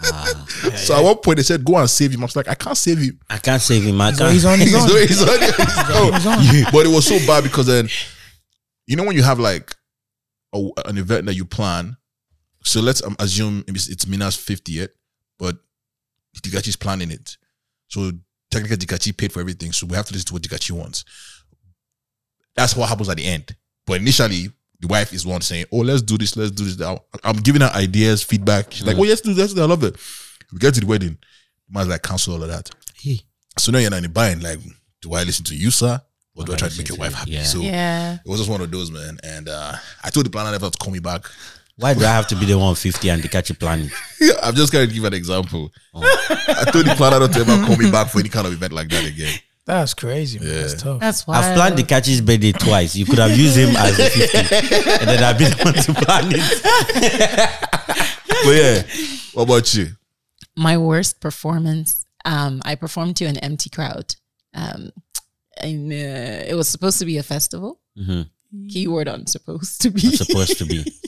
Ah. 0.04 0.46
so 0.76 0.96
at 0.96 1.04
one 1.04 1.16
point 1.18 1.38
they 1.38 1.44
said, 1.44 1.64
"Go 1.66 1.78
and 1.78 1.90
save 1.90 2.12
him." 2.14 2.22
I 2.22 2.26
was 2.26 2.36
like, 2.36 2.48
"I 2.48 2.56
can't 2.56 2.78
save 2.78 3.00
him." 3.00 3.20
I 3.30 3.38
can't 3.38 3.62
save 3.62 3.84
him. 3.84 4.00
I 4.00 4.12
So 4.12 4.20
can't. 4.20 4.34
he's 4.34 4.46
on 4.46 4.60
his 4.60 4.68
He's 4.72 4.76
own. 4.84 4.92
on- 4.92 5.08
he's 5.08 5.22
on- 5.22 5.40
he's 5.40 5.96
on. 5.96 6.14
He's 6.14 6.26
on. 6.66 6.72
But 6.72 6.86
it 6.86 6.90
was 6.90 7.06
so 7.08 7.18
bad 7.26 7.44
because 7.44 7.66
then, 7.68 7.90
you 8.86 8.96
know, 8.96 9.04
when 9.04 9.16
you 9.16 9.24
have 9.24 9.40
like 9.40 9.74
a, 10.54 10.68
an 10.86 10.98
event 10.98 11.26
that 11.26 11.36
you 11.36 11.46
plan. 11.46 11.98
So 12.64 12.82
let's 12.82 13.02
um, 13.04 13.16
assume 13.20 13.64
it's, 13.68 13.88
it's 13.88 14.06
Mina's 14.08 14.36
50th, 14.36 14.90
but 15.40 15.58
Dikachi's 16.42 16.76
planning 16.76 17.12
it. 17.12 17.38
So 17.88 18.12
technically, 18.52 18.78
Dikachi 18.78 19.16
paid 19.16 19.32
for 19.32 19.40
everything. 19.40 19.72
So 19.72 19.88
we 19.88 19.96
have 19.96 20.06
to 20.08 20.14
listen 20.14 20.28
to 20.28 20.34
what 20.34 20.42
Dikachi 20.42 20.72
wants. 20.72 21.06
That's 22.56 22.76
what 22.76 22.90
happens 22.90 23.08
at 23.10 23.18
the 23.18 23.26
end. 23.26 23.56
But 23.86 24.02
initially, 24.02 24.52
the 24.80 24.88
wife 24.88 25.14
is 25.14 25.26
one 25.26 25.42
saying, 25.42 25.66
"Oh, 25.72 25.78
let's 25.80 26.02
do 26.02 26.18
this, 26.18 26.36
let's 26.36 26.52
do 26.52 26.64
this." 26.66 26.80
I'm- 26.86 27.00
I'm 27.24 27.38
giving 27.38 27.62
her 27.62 27.72
ideas, 27.74 28.24
feedback. 28.24 28.72
She's 28.74 28.86
like, 28.86 28.98
"Oh, 28.98 29.04
yes, 29.04 29.22
do 29.22 29.34
this. 29.34 29.58
I 29.58 29.64
love 29.66 29.84
it." 29.84 29.96
We 30.54 30.60
get 30.60 30.74
to 30.76 30.80
the 30.82 30.86
wedding. 30.86 31.18
The 31.68 31.74
man's 31.74 31.88
like, 31.90 32.04
"Cancel 32.04 32.34
all 32.36 32.44
of 32.44 32.50
that." 32.50 32.70
Hey. 33.02 33.22
So 33.60 33.72
now 33.72 33.80
you're 33.80 33.90
not 33.90 33.98
in 33.98 34.04
the 34.04 34.10
bind. 34.10 34.44
Like, 34.44 34.60
do 35.02 35.14
I 35.14 35.24
listen 35.24 35.44
to 35.46 35.56
you, 35.56 35.72
sir, 35.72 36.00
or 36.36 36.44
do 36.46 36.52
I 36.52 36.56
I 36.56 36.58
try 36.60 36.70
to 36.70 36.78
make 36.78 36.90
your 36.90 36.98
wife 36.98 37.14
happy? 37.14 37.32
yeah. 37.32 37.44
So 37.44 37.60
Yeah. 37.62 38.16
it 38.16 38.22
was 38.30 38.40
just 38.40 38.50
one 38.50 38.62
of 38.62 38.70
those, 38.72 38.92
man. 38.92 39.18
And 39.24 39.50
uh, 39.50 39.74
I 40.04 40.10
told 40.10 40.26
the 40.26 40.30
planner 40.30 40.52
never 40.52 40.70
to 40.70 40.78
call 40.78 40.92
me 40.94 41.00
back. 41.00 41.26
Why 41.80 41.94
do 41.94 42.02
I 42.06 42.08
have 42.10 42.28
to 42.30 42.36
be 42.36 42.46
the 42.48 42.54
150 42.58 43.08
and 43.10 43.22
Dikachi 43.22 43.60
planning? 43.60 43.92
I'm 44.42 44.56
just 44.56 44.74
going 44.74 44.88
to 44.88 44.94
give 44.94 45.04
an 45.04 45.14
example. 45.14 45.72
I 45.96 46.70
told 46.72 46.86
the 46.88 46.96
planner 46.98 47.20
not 47.20 47.34
to 47.34 47.40
ever 47.42 47.66
call 47.68 47.78
me 47.78 47.92
back 47.92 48.10
for 48.10 48.20
any 48.20 48.30
kind 48.30 48.48
of 48.48 48.54
event 48.54 48.74
like 48.74 48.90
that 48.90 49.06
again. 49.06 49.38
That's 49.68 49.94
crazy. 49.94 50.40
Man. 50.40 50.48
That's 50.48 50.82
tough. 50.82 51.00
That's 51.02 51.28
why 51.28 51.38
I've 51.40 51.56
planned 51.56 51.78
the 51.78 51.84
catchy's 51.84 52.22
birthday 52.22 52.54
twice. 52.54 52.96
You 52.96 53.06
could 53.06 53.20
have 53.20 53.38
used 53.38 53.58
him 53.58 53.76
as 53.76 54.00
a 54.00 54.10
50, 54.10 54.38
and 55.02 55.10
then 55.10 55.24
I've 55.24 55.38
been 55.38 55.52
the 55.52 55.64
one 55.64 55.74
to 55.76 55.94
plan 55.94 56.32
it. 56.34 57.50
But 58.46 58.52
yeah, 58.56 58.84
what 59.34 59.44
about 59.44 59.74
you? 59.76 59.88
my 60.56 60.78
worst 60.78 61.20
performance. 61.22 62.06
Um, 62.26 62.62
I 62.66 62.76
performed 62.76 63.16
to 63.18 63.26
an 63.26 63.38
empty 63.38 63.70
crowd. 63.70 64.16
Um, 64.54 64.92
and 65.62 65.92
uh, 65.92 66.46
it 66.48 66.56
was 66.56 66.68
supposed 66.70 67.00
to 67.00 67.06
be 67.06 67.18
a 67.18 67.24
festival. 67.24 67.80
Mhm. 67.98 68.30
Keyword 68.70 69.08
on 69.08 69.28
supposed 69.28 69.82
to 69.82 69.90
be. 69.92 70.00
Supposed 70.16 70.58
to 70.60 70.66
be. 70.66 70.84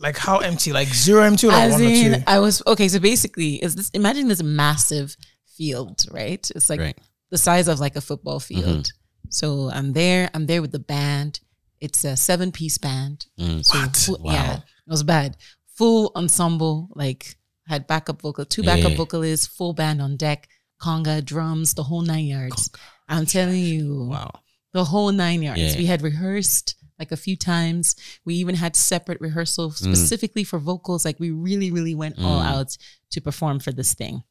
Like 0.00 0.18
how 0.18 0.38
empty? 0.38 0.70
Like 0.72 0.88
zero 0.88 1.22
empty? 1.22 1.46
Or 1.46 1.52
As 1.52 1.72
one 1.72 1.82
or 1.82 1.88
two? 1.88 2.14
I 2.26 2.38
was 2.38 2.62
okay. 2.66 2.88
So 2.88 2.98
basically, 2.98 3.54
is 3.54 3.74
this? 3.74 3.88
Imagine 3.94 4.28
this 4.28 4.42
massive 4.42 5.16
field, 5.56 6.04
right? 6.10 6.44
It's 6.54 6.68
like 6.68 6.80
Right. 6.80 6.98
The 7.34 7.38
size 7.38 7.66
of 7.66 7.80
like 7.80 7.96
a 7.96 8.00
football 8.00 8.38
field. 8.38 8.92
So 9.28 9.68
I'm 9.76 9.92
there. 9.92 10.30
I'm 10.34 10.46
there 10.46 10.62
with 10.62 10.70
the 10.70 10.78
band. 10.96 11.40
It's 11.80 12.04
a 12.04 12.16
seven 12.16 12.52
piece 12.52 12.78
band. 12.78 13.26
Mm. 13.40 13.64
So 13.64 13.76
full- 14.14 14.20
yeah, 14.32 14.58
it 14.58 14.90
was 14.96 15.02
bad. 15.02 15.36
Full 15.78 16.12
ensemble, 16.14 16.76
like 16.94 17.34
had 17.66 17.88
backup 17.88 18.22
vocal, 18.22 18.44
two 18.44 18.62
backup 18.62 18.92
Yeah. 18.92 18.96
vocalists, 19.02 19.48
full 19.48 19.72
band 19.72 20.00
on 20.00 20.16
deck, 20.16 20.48
conga, 20.80 21.24
drums, 21.24 21.74
the 21.74 21.82
whole 21.82 22.02
nine 22.02 22.26
yards. 22.26 22.70
I'm 23.08 23.26
telling 23.26 23.64
you, 23.64 24.06
Wow. 24.12 24.30
the 24.72 24.84
whole 24.84 25.10
nine 25.10 25.42
yards. 25.42 25.60
Yeah. 25.60 25.76
We 25.78 25.86
had 25.86 26.02
rehearsed 26.02 26.76
like 27.00 27.10
a 27.10 27.16
few 27.16 27.36
times. 27.36 27.96
We 28.24 28.34
even 28.36 28.54
had 28.54 28.76
separate 28.76 29.20
rehearsals 29.20 29.80
Mm. 29.80 29.96
specifically 29.96 30.44
for 30.44 30.60
vocals. 30.60 31.04
Like 31.04 31.18
we 31.18 31.30
really, 31.32 31.72
really 31.72 31.96
went 31.96 32.16
all 32.20 32.40
Mm. 32.40 32.46
out 32.52 32.76
to 33.10 33.20
perform 33.20 33.58
for 33.58 33.72
this 33.72 33.92
thing. 33.94 34.22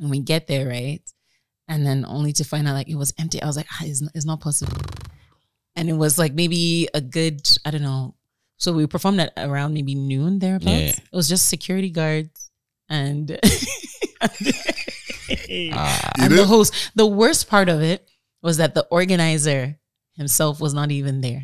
And 0.00 0.10
we 0.10 0.18
get 0.18 0.48
there, 0.48 0.66
right? 0.66 1.02
And 1.68 1.86
then 1.86 2.04
only 2.06 2.32
to 2.34 2.44
find 2.44 2.68
out 2.68 2.74
like 2.74 2.88
it 2.88 2.94
was 2.96 3.14
empty. 3.18 3.40
I 3.42 3.46
was 3.46 3.56
like, 3.56 3.66
ah, 3.72 3.82
it's, 3.84 4.02
not, 4.02 4.12
it's 4.14 4.26
not 4.26 4.40
possible. 4.40 4.76
And 5.76 5.88
it 5.88 5.94
was 5.94 6.18
like 6.18 6.34
maybe 6.34 6.88
a 6.94 7.00
good, 7.00 7.40
I 7.64 7.70
don't 7.70 7.82
know. 7.82 8.14
So 8.58 8.72
we 8.72 8.86
performed 8.86 9.20
at 9.20 9.32
around 9.36 9.74
maybe 9.74 9.94
noon 9.94 10.38
thereabouts. 10.38 10.70
Yeah. 10.70 10.88
It 10.90 11.12
was 11.12 11.28
just 11.28 11.48
security 11.48 11.90
guards 11.90 12.50
and 12.88 13.38
Ah. 15.72 16.10
and 16.18 16.32
the 16.34 16.44
host. 16.46 16.74
The 16.94 17.06
worst 17.06 17.48
part 17.48 17.68
of 17.68 17.82
it 17.82 18.08
was 18.42 18.58
that 18.58 18.74
the 18.74 18.86
organizer 18.90 19.78
himself 20.16 20.60
was 20.60 20.74
not 20.74 20.90
even 20.90 21.20
there. 21.20 21.42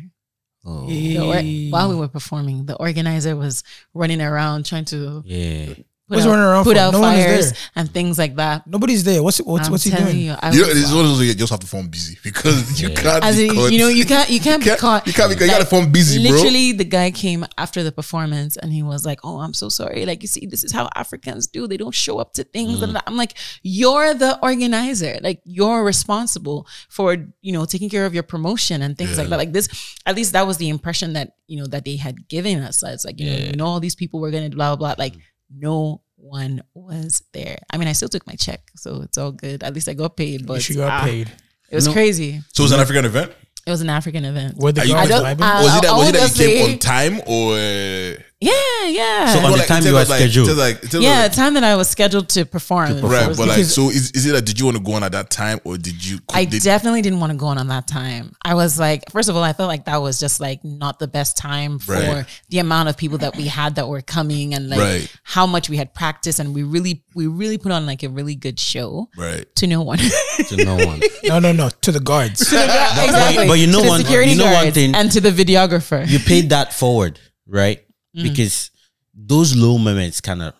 Oh. 0.65 0.85
The 0.87 1.17
or- 1.17 1.71
while 1.71 1.89
we 1.89 1.95
were 1.95 2.07
performing, 2.07 2.65
the 2.67 2.75
organizer 2.75 3.35
was 3.35 3.63
running 3.93 4.21
around 4.21 4.65
trying 4.65 4.85
to 4.85 5.23
Yeah. 5.25 5.73
Put 6.11 6.17
What's 6.17 6.27
out, 6.27 6.29
running 6.31 6.45
around 6.45 6.63
put 6.65 6.75
for? 6.77 6.83
out 6.83 6.93
No 6.93 6.99
one 6.99 7.15
is 7.17 7.23
fires 7.25 7.51
there. 7.51 7.59
and 7.77 7.91
things 7.93 8.17
like 8.19 8.35
that. 8.35 8.67
Nobody's 8.67 9.03
there. 9.03 9.23
What's 9.23 9.39
what's 9.39 9.67
I'm 9.67 9.71
what's 9.71 9.83
he 9.85 9.91
telling 9.91 10.05
doing? 10.13 10.25
You, 10.25 10.35
I 10.39 10.51
You 10.51 10.61
know, 10.61 10.67
was- 10.67 10.81
it's 10.83 10.91
one 10.91 11.05
of 11.05 11.07
those 11.11 11.17
where 11.19 11.27
you 11.27 11.33
just 11.33 11.51
have 11.51 11.59
to 11.61 11.67
phone 11.67 11.87
busy 11.87 12.17
because 12.23 12.81
you 12.81 12.89
Yeah. 12.89 12.95
can't. 12.95 13.23
as 13.23 13.37
be 13.37 13.47
in, 13.47 13.55
caught. 13.55 13.71
you 13.71 13.79
know, 13.79 13.87
you 13.87 14.05
can't, 14.05 14.29
you 14.29 14.39
can't, 14.39 14.61
can't, 14.61 14.77
be 14.77 14.81
caught. 14.81 15.07
You 15.07 15.13
can't 15.13 15.29
be. 15.31 15.35
caught. 15.35 15.45
You 15.45 15.51
gotta 15.51 15.65
phone 15.65 15.81
form 15.83 15.91
busy, 15.93 16.21
bro. 16.21 16.31
Literally, 16.35 16.71
the 16.73 16.83
guy 16.83 17.11
came 17.11 17.45
after 17.57 17.81
the 17.83 17.91
performance 17.91 18.57
and 18.57 18.71
he 18.73 18.83
was 18.83 19.05
like, 19.05 19.19
"Oh, 19.23 19.39
I'm 19.39 19.53
so 19.53 19.69
sorry. 19.69 20.05
Like, 20.05 20.21
you 20.21 20.27
see, 20.27 20.45
this 20.45 20.63
is 20.63 20.71
how 20.71 20.89
Africans 20.95 21.47
do. 21.47 21.65
They 21.67 21.77
don't 21.77 21.95
show 21.95 22.19
up 22.19 22.33
to 22.33 22.43
things." 22.43 22.81
And 22.81 22.97
I'm 23.07 23.15
like, 23.17 23.33
"You're 23.63 24.13
the 24.13 24.37
organizer. 24.43 25.17
Like, 25.21 25.39
you're 25.45 25.83
responsible 25.83 26.67
for 26.89 27.15
you 27.41 27.53
know 27.53 27.65
taking 27.65 27.89
care 27.89 28.05
of 28.05 28.13
your 28.13 28.23
promotion 28.23 28.81
and 28.81 28.97
things 28.97 29.17
like 29.17 29.29
that. 29.29 29.37
Like 29.37 29.53
this, 29.53 29.69
at 30.05 30.15
least 30.15 30.33
that 30.33 30.45
was 30.45 30.57
the 30.57 30.69
impression 30.69 31.13
that 31.13 31.35
you 31.47 31.57
know 31.57 31.67
that 31.67 31.85
they 31.85 31.95
had 31.95 32.27
given 32.27 32.59
us. 32.59 32.83
It's 32.83 33.05
like 33.05 33.19
you 33.19 33.29
know, 33.29 33.37
you 33.37 33.53
know, 33.53 33.65
all 33.65 33.79
these 33.79 33.95
people 33.95 34.19
were 34.19 34.31
gonna 34.31 34.49
blah 34.49 34.75
blah 34.75 34.95
blah. 34.95 34.95
Like, 35.03 35.15
no 35.53 36.01
one 36.15 36.61
was 36.73 37.23
there. 37.33 37.57
I 37.71 37.77
mean, 37.77 37.87
I 37.87 37.93
still 37.93 38.09
took 38.09 38.25
my 38.27 38.35
check, 38.35 38.61
so 38.75 39.01
it's 39.01 39.17
all 39.17 39.31
good. 39.31 39.63
At 39.63 39.73
least 39.73 39.89
I 39.89 39.93
got 39.93 40.15
paid. 40.15 40.45
But 40.45 40.61
she 40.61 40.75
got 40.75 40.91
ah, 40.91 41.03
paid. 41.03 41.31
It 41.69 41.75
was 41.75 41.87
crazy. 41.87 42.41
so 42.53 42.61
it 42.61 42.65
was 42.65 42.71
an 42.73 42.79
African 42.79 43.05
event. 43.05 43.31
It 43.65 43.69
was 43.69 43.81
an 43.81 43.89
African 43.89 44.25
event. 44.25 44.57
Were 44.57 44.71
the 44.71 44.81
Are 44.81 44.85
you- 44.85 44.95
I 44.95 45.07
don't- 45.07 45.23
vibing? 45.23 45.41
I- 45.41 45.63
Was 45.63 45.75
it 45.77 45.81
that? 45.83 45.91
I 45.91 45.97
Was 45.97 46.09
it 46.09 46.13
that 46.13 46.37
you 46.39 46.45
came 46.45 46.65
say- 46.65 46.73
on 46.73 46.79
time 46.79 47.21
or? 47.27 48.25
Yeah, 48.43 48.51
yeah. 48.87 49.27
So 49.33 49.37
on 49.37 49.43
Well, 49.43 49.51
the 49.51 49.57
like, 49.59 49.67
time 49.67 49.83
you 49.83 49.91
were 49.93 49.99
like, 49.99 50.07
scheduled. 50.07 50.49
in 50.49 50.57
like, 50.57 50.93
in 50.93 51.01
yeah, 51.03 51.19
like- 51.19 51.31
the 51.31 51.35
time 51.35 51.53
that 51.53 51.63
I 51.63 51.75
was 51.75 51.87
scheduled 51.89 52.27
to 52.29 52.43
perform. 52.43 52.99
Right, 53.01 53.27
but 53.37 53.47
like, 53.47 53.65
so 53.65 53.89
is, 53.89 54.09
is 54.13 54.25
it 54.25 54.33
like, 54.33 54.45
did 54.45 54.59
you 54.59 54.65
want 54.65 54.77
to 54.77 54.83
go 54.83 54.93
on 54.93 55.03
at 55.03 55.11
that 55.11 55.29
time 55.29 55.59
or 55.63 55.77
did 55.77 56.03
you? 56.03 56.17
I 56.33 56.45
did, 56.45 56.63
definitely 56.63 57.03
didn't 57.03 57.19
want 57.19 57.31
to 57.31 57.37
go 57.37 57.45
on 57.45 57.59
on 57.59 57.67
that 57.67 57.87
time. 57.87 58.33
I 58.43 58.55
was 58.55 58.79
like, 58.79 59.03
first 59.11 59.29
of 59.29 59.35
all, 59.35 59.43
I 59.43 59.53
felt 59.53 59.67
like 59.67 59.85
that 59.85 59.97
was 60.01 60.19
just 60.19 60.39
like 60.39 60.63
not 60.63 60.97
the 60.97 61.07
best 61.07 61.37
time 61.37 61.77
for 61.77 61.93
Right. 61.93 62.25
the 62.49 62.57
amount 62.57 62.89
of 62.89 62.97
people 62.97 63.19
that 63.19 63.37
we 63.37 63.45
had 63.45 63.75
that 63.75 63.87
were 63.87 64.01
coming 64.01 64.55
and 64.55 64.69
like 64.69 64.79
Right. 64.79 65.15
how 65.21 65.45
much 65.45 65.69
we 65.69 65.77
had 65.77 65.93
practiced 65.93 66.39
and 66.39 66.55
we 66.55 66.63
really 66.63 67.03
we 67.13 67.27
really 67.27 67.59
put 67.59 67.71
on 67.71 67.85
like 67.85 68.01
a 68.01 68.09
really 68.09 68.33
good 68.33 68.59
show 68.59 69.07
Right. 69.15 69.45
to 69.57 69.67
no 69.67 69.83
one. 69.83 69.99
to 70.47 70.65
no 70.65 70.77
one. 70.77 70.99
No, 71.25 71.37
no, 71.37 71.51
no. 71.51 71.69
To 71.69 71.91
the 71.91 71.99
guards. 71.99 72.41
exactly. 72.41 73.47
but 73.47 73.59
you 73.59 73.67
know 73.67 73.77
to 73.79 73.83
the 73.83 73.89
one- 73.89 74.01
security 74.01 74.31
you 74.31 74.37
know 74.37 74.45
one 74.45 74.53
guards 74.63 74.73
thing- 74.75 74.95
and 74.95 75.11
to 75.11 75.21
the 75.21 75.29
videographer. 75.29 76.07
You 76.07 76.17
paid 76.17 76.49
that 76.49 76.73
forward, 76.73 77.19
right? 77.47 77.83
Mm. 78.15 78.23
Because 78.23 78.71
those 79.13 79.55
low 79.55 79.77
moments 79.77 80.21
kind 80.21 80.41
of 80.41 80.53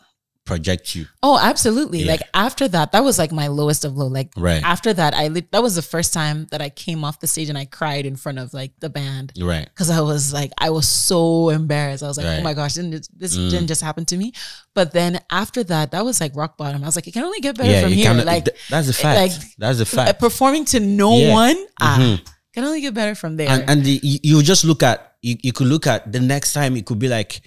project 0.44 0.96
you. 0.96 1.06
Oh, 1.22 1.38
absolutely. 1.42 2.00
Yeah. 2.00 2.14
Like 2.14 2.22
after 2.34 2.68
that, 2.68 2.92
that 2.94 3.04
was 3.04 3.20
like 3.20 3.32
my 3.32 3.48
lowest 3.48 3.86
of 3.86 3.96
low. 3.96 4.08
Like 4.08 4.32
Right. 4.36 4.62
after 4.64 4.92
that, 4.92 5.14
I 5.14 5.28
lit- 5.28 5.52
that 5.52 5.62
was 5.62 5.76
the 5.76 5.82
first 5.84 6.14
time 6.14 6.48
that 6.52 6.62
I 6.62 6.70
came 6.70 7.04
off 7.06 7.20
the 7.20 7.28
stage 7.28 7.48
and 7.48 7.58
I 7.58 7.66
cried 7.66 8.06
in 8.08 8.16
front 8.16 8.40
of 8.40 8.52
like 8.54 8.72
the 8.80 8.90
band. 8.90 9.34
Right. 9.40 9.66
Because 9.66 9.90
I 9.92 10.02
was 10.02 10.34
like, 10.34 10.52
I 10.58 10.72
was 10.72 10.88
so 10.88 11.50
embarrassed. 11.50 12.04
I 12.04 12.08
was 12.08 12.18
like, 12.18 12.26
Right. 12.26 12.40
oh 12.40 12.44
my 12.44 12.54
gosh, 12.56 12.74
didn't 12.74 12.92
this, 12.92 13.08
this 13.10 13.38
Mm. 13.38 13.50
didn't 13.52 13.68
just 13.68 13.82
happen 13.82 14.04
to 14.06 14.18
me? 14.18 14.34
But 14.74 14.92
then 14.94 15.20
after 15.30 15.64
that, 15.66 15.92
that 15.92 16.04
was 16.04 16.20
like 16.20 16.36
rock 16.36 16.58
bottom. 16.58 16.84
I 16.84 16.88
was 16.88 16.96
like, 16.96 17.08
it 17.08 17.12
can 17.14 17.24
only 17.24 17.40
get 17.40 17.56
better 17.58 17.70
Yeah, 17.72 17.84
from 17.84 17.92
here. 17.94 18.06
cannot- 18.08 18.26
like 18.26 18.46
th- 18.46 18.58
that's 18.70 18.90
a 18.90 18.94
fact. 18.94 19.20
like, 19.20 19.42
that's 19.60 19.80
a 19.80 19.86
fact. 19.86 20.20
performing 20.20 20.66
to 20.66 20.80
no 20.80 21.18
Yeah. 21.18 21.34
one, 21.34 21.58
ah, 21.80 21.98
Mhm. 22.00 22.22
can 22.54 22.64
only 22.64 22.82
get 22.82 22.94
better 22.96 23.14
from 23.16 23.38
there. 23.38 23.48
and 23.50 23.70
and 23.70 23.84
the, 23.86 24.00
you 24.04 24.42
just 24.42 24.66
look 24.66 24.82
at 24.84 25.11
you, 25.22 25.36
you 25.42 25.54
could 25.54 25.68
look 25.68 25.88
at 25.88 26.12
the 26.12 26.20
next 26.20 26.54
time 26.54 26.76
it 26.78 26.86
could 26.86 27.00
be 27.00 27.08
like 27.08 27.42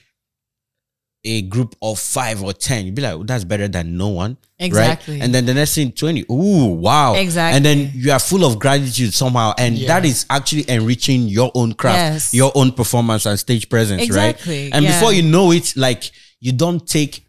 a 1.27 1.41
group 1.43 1.75
of 1.81 1.99
five 1.99 2.43
or 2.43 2.53
ten. 2.53 2.85
You'd 2.85 2.95
be 2.95 3.01
like 3.03 3.15
"Oh, 3.15 3.23
that's 3.23 3.45
better 3.45 3.67
than 3.67 3.97
no 3.97 4.09
one. 4.09 4.37
Exactly. 4.59 5.15
right 5.15 5.23
and 5.25 5.35
then 5.35 5.47
the 5.47 5.55
next 5.55 5.75
thing 5.75 5.91
20 5.91 6.27
ooh 6.31 6.67
wow. 6.75 7.15
Exactly. 7.15 7.57
and 7.57 7.65
then 7.65 7.91
you 7.95 8.13
are 8.13 8.19
full 8.19 8.45
of 8.45 8.59
gratitude 8.59 9.13
somehow. 9.13 9.53
And 9.59 9.77
that 9.89 10.05
is 10.05 10.27
actually 10.31 10.69
enriching 10.71 11.23
your 11.23 11.51
own 11.55 11.73
craft 11.75 11.99
Yes. 11.99 12.35
your 12.35 12.53
own 12.55 12.73
performance 12.73 13.27
and 13.27 13.39
stage 13.39 13.69
presence 13.69 14.03
Exactly, 14.03 14.65
right 14.65 14.75
and 14.75 14.85
yeah. 14.85 14.93
before 14.93 15.13
you 15.13 15.23
know 15.23 15.51
it 15.51 15.75
like 15.77 16.11
you 16.41 16.53
don't 16.53 16.87
take 16.87 17.24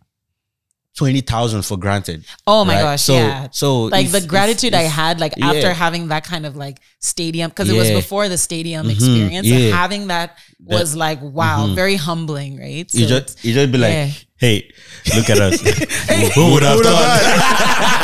20,000 0.95 1.61
for 1.63 1.77
granted 1.77 2.25
Oh 2.47 2.63
my 2.63 2.75
right? 2.75 2.81
gosh, 2.81 3.01
so 3.03 3.13
yeah. 3.13 3.47
so 3.51 3.83
like 3.83 4.05
if- 4.05 4.11
the 4.11 4.19
if- 4.19 4.27
gratitude 4.27 4.73
I 4.73 4.83
had, 4.83 5.19
like 5.19 5.33
Yeah. 5.37 5.51
after 5.51 5.73
having 5.73 6.07
that 6.07 6.23
kind 6.23 6.45
of 6.45 6.55
like 6.55 6.79
stadium, 6.99 7.49
because 7.49 7.69
it 7.69 7.77
was 7.77 7.91
before 7.91 8.29
the 8.29 8.37
stadium 8.37 8.83
mm-hmm, 8.87 8.91
experience. 8.91 9.47
yeah. 9.47 9.57
And 9.57 9.73
having 9.75 10.07
that 10.07 10.37
was 10.63 10.95
like 10.95 11.21
wow, 11.21 11.65
mm-hmm. 11.65 11.75
very 11.75 11.95
humbling, 11.95 12.59
right? 12.59 12.89
So 12.89 12.97
you 12.99 13.07
just 13.07 13.43
you 13.43 13.53
just 13.53 13.71
be 13.71 13.77
like, 13.77 13.93
yeah. 13.93 14.09
hey, 14.37 14.71
look 15.15 15.29
at 15.29 15.39
us. 15.39 15.59
Who 16.35 16.53
would 16.53 16.63
have 16.63 16.79
thought? 16.79 18.01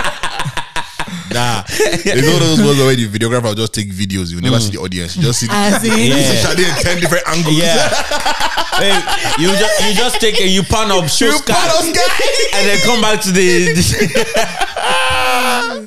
Nah, 1.36 1.64
it's 1.68 2.26
one 2.26 2.40
of 2.40 2.48
those 2.48 2.62
ones 2.64 2.78
where 2.78 2.96
the 2.96 3.08
videographer 3.08 3.42
will 3.42 3.54
just 3.54 3.74
take 3.74 3.92
videos. 3.92 4.32
You 4.32 4.40
never 4.40 4.56
mm. 4.56 4.60
see 4.60 4.70
the 4.70 4.78
audience. 4.78 5.16
You 5.16 5.22
just 5.22 5.40
see, 5.40 5.48
I 5.50 5.74
ah, 5.74 5.78
see. 5.82 6.08
you 6.08 6.14
see 6.14 6.36
Sade 6.40 6.60
in 6.60 6.74
ten 6.82 6.98
different 6.98 7.28
angles. 7.28 7.58
Yeah. 7.58 7.92
Hey, 8.78 8.94
you 9.38 9.48
just 9.56 9.84
you 9.86 9.94
just 9.94 10.20
take 10.20 10.40
it, 10.40 10.48
you 10.50 10.62
pan 10.62 10.90
up, 10.90 11.08
show 11.08 11.26
You 11.26 11.38
sky, 11.38 11.54
pan 11.54 11.70
up 11.70 11.84
sky. 11.84 12.56
and 12.56 12.68
then 12.68 12.78
come 12.84 13.00
back 13.00 13.20
to 13.22 13.30
the. 13.32 13.72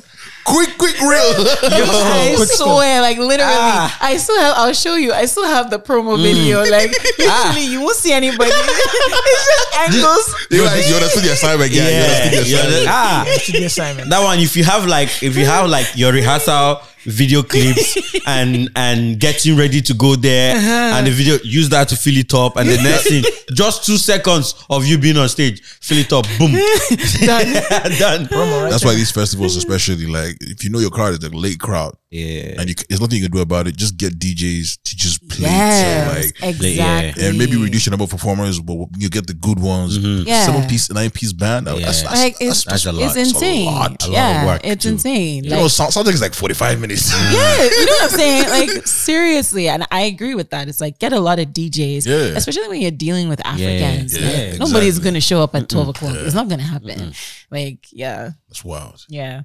quick, 0.44 0.76
quick, 0.78 0.98
real. 1.00 1.30
I 1.62 2.32
quick 2.36 2.48
swear, 2.48 3.00
like 3.00 3.18
literally, 3.18 3.52
Ah. 3.54 3.96
I 4.00 4.16
still 4.16 4.38
have. 4.40 4.54
I'll 4.56 4.72
show 4.72 4.96
you. 4.96 5.12
I 5.12 5.26
still 5.26 5.44
have 5.46 5.70
the 5.70 5.78
promo 5.78 6.20
video. 6.20 6.60
Like 6.64 6.90
literally, 7.18 7.66
you 7.66 7.80
won't 7.80 7.96
see 7.96 8.12
anybody. 8.12 8.50
it's 8.50 9.46
just 9.46 9.76
angles. 9.78 10.34
you 10.50 10.64
like 10.64 10.86
you 10.88 10.94
understood 10.94 11.24
the 11.24 11.32
assignment, 11.32 11.70
yeah. 11.72 11.88
You 11.88 11.94
understood 12.02 12.32
the 12.32 12.48
yeah, 12.50 12.58
assignment. 12.58 12.86
ah, 12.88 13.22
That's 13.26 13.46
the 13.52 13.64
assignment. 13.64 14.10
that 14.10 14.22
one. 14.22 14.38
If 14.40 14.56
you 14.56 14.64
have 14.64 14.86
like, 14.86 15.22
if 15.22 15.36
you 15.36 15.44
have 15.46 15.68
like 15.68 15.86
your 15.96 16.12
rehearsal 16.12 16.80
video 17.04 17.42
clips 17.42 17.96
and 18.26 18.70
and 18.76 19.18
getting 19.20 19.56
ready 19.56 19.80
to 19.82 19.94
go 19.94 20.16
there, 20.16 20.56
uh-huh. 20.56 20.96
and 20.98 21.06
the 21.06 21.10
video 21.10 21.36
use 21.44 21.68
that 21.70 21.88
to 21.88 21.96
fill 21.96 22.16
it 22.16 22.32
up, 22.34 22.56
and 22.56 22.68
the 22.68 22.76
next 22.76 23.08
thing, 23.08 23.24
just 23.54 23.84
two 23.86 23.96
seconds 23.96 24.54
of 24.70 24.84
you 24.86 24.98
being 24.98 25.16
on 25.16 25.28
stage, 25.28 25.60
fill 25.62 25.98
it 25.98 26.12
up, 26.12 26.26
boom, 26.38 26.52
done. 27.26 28.28
That's 28.70 28.84
why 28.84 28.94
these 28.94 29.10
festivals, 29.10 29.52
mm-hmm. 29.52 29.70
especially 29.70 30.06
like 30.06 30.36
if 30.40 30.64
you 30.64 30.70
know 30.70 30.78
your 30.78 30.90
crowd 30.90 31.12
is 31.12 31.24
a 31.24 31.30
late 31.30 31.58
crowd, 31.60 31.94
Yeah. 32.10 32.54
and 32.60 32.68
you, 32.68 32.74
there's 32.88 33.00
nothing 33.00 33.18
you 33.18 33.24
can 33.28 33.32
do 33.36 33.42
about 33.42 33.66
it. 33.66 33.76
Just 33.76 33.96
get 33.96 34.18
DJs 34.18 34.78
to 34.84 34.96
just 34.96 35.26
play. 35.28 35.48
Yes, 35.48 36.32
till, 36.32 36.48
like, 36.48 36.60
exactly. 36.60 37.26
and 37.26 37.38
maybe 37.38 37.56
reduce 37.56 37.86
your 37.86 37.92
number 37.92 38.04
of 38.04 38.10
performers, 38.10 38.60
but 38.60 38.76
you 38.96 39.08
get 39.10 39.26
the 39.26 39.34
good 39.34 39.58
ones. 39.60 39.98
Mm-hmm. 39.98 40.28
Yeah. 40.28 40.46
Seven 40.46 40.68
piece, 40.68 40.90
nine 40.90 41.10
piece 41.10 41.32
band. 41.32 41.66
That's, 41.66 41.78
Yeah. 41.80 41.86
that's, 41.86 42.02
that's, 42.02 42.20
Like 42.22 42.36
it's, 42.40 42.64
that's 42.64 42.86
a 42.86 42.92
lot. 42.92 43.02
it's 43.04 43.16
It's 43.16 43.32
a 43.32 43.34
insane. 43.36 43.66
lot. 43.66 44.02
A 44.02 44.06
of 44.06 44.12
yeah, 44.12 44.46
work, 44.46 44.60
it's 44.64 44.84
too. 44.84 44.90
insane. 44.90 45.44
you 45.44 45.50
Like, 45.50 45.60
know, 45.60 45.68
some- 45.68 45.90
something 45.90 46.14
is 46.14 46.20
like 46.20 46.34
45 46.34 46.80
minutes. 46.80 46.89
Yeah, 46.90 47.62
you 47.64 47.86
know 47.86 47.92
what 47.92 48.02
I'm 48.12 48.18
saying? 48.18 48.48
Like 48.50 48.86
seriously, 48.86 49.68
and 49.68 49.86
I 49.90 50.02
agree 50.02 50.34
with 50.34 50.50
that. 50.50 50.68
It's 50.68 50.80
like 50.80 50.98
get 50.98 51.12
a 51.12 51.20
lot 51.20 51.38
of 51.38 51.48
DJs, 51.48 52.06
Yeah. 52.06 52.36
especially 52.36 52.68
when 52.68 52.80
you're 52.80 52.90
dealing 52.90 53.28
with 53.28 53.44
Africans. 53.46 54.16
yeah, 54.18 54.26
Like, 54.26 54.36
yeah, 54.52 54.56
Nobody's 54.58 54.98
gonna 54.98 55.20
show 55.20 55.42
up 55.42 55.54
at 55.54 55.68
12 55.68 55.88
o'clock. 55.88 56.14
It's 56.16 56.34
not 56.34 56.48
gonna 56.48 56.62
happen. 56.62 57.12
Like, 57.50 57.86
yeah, 57.92 58.30
That's 58.48 58.64
wild. 58.64 59.04
yeah. 59.08 59.42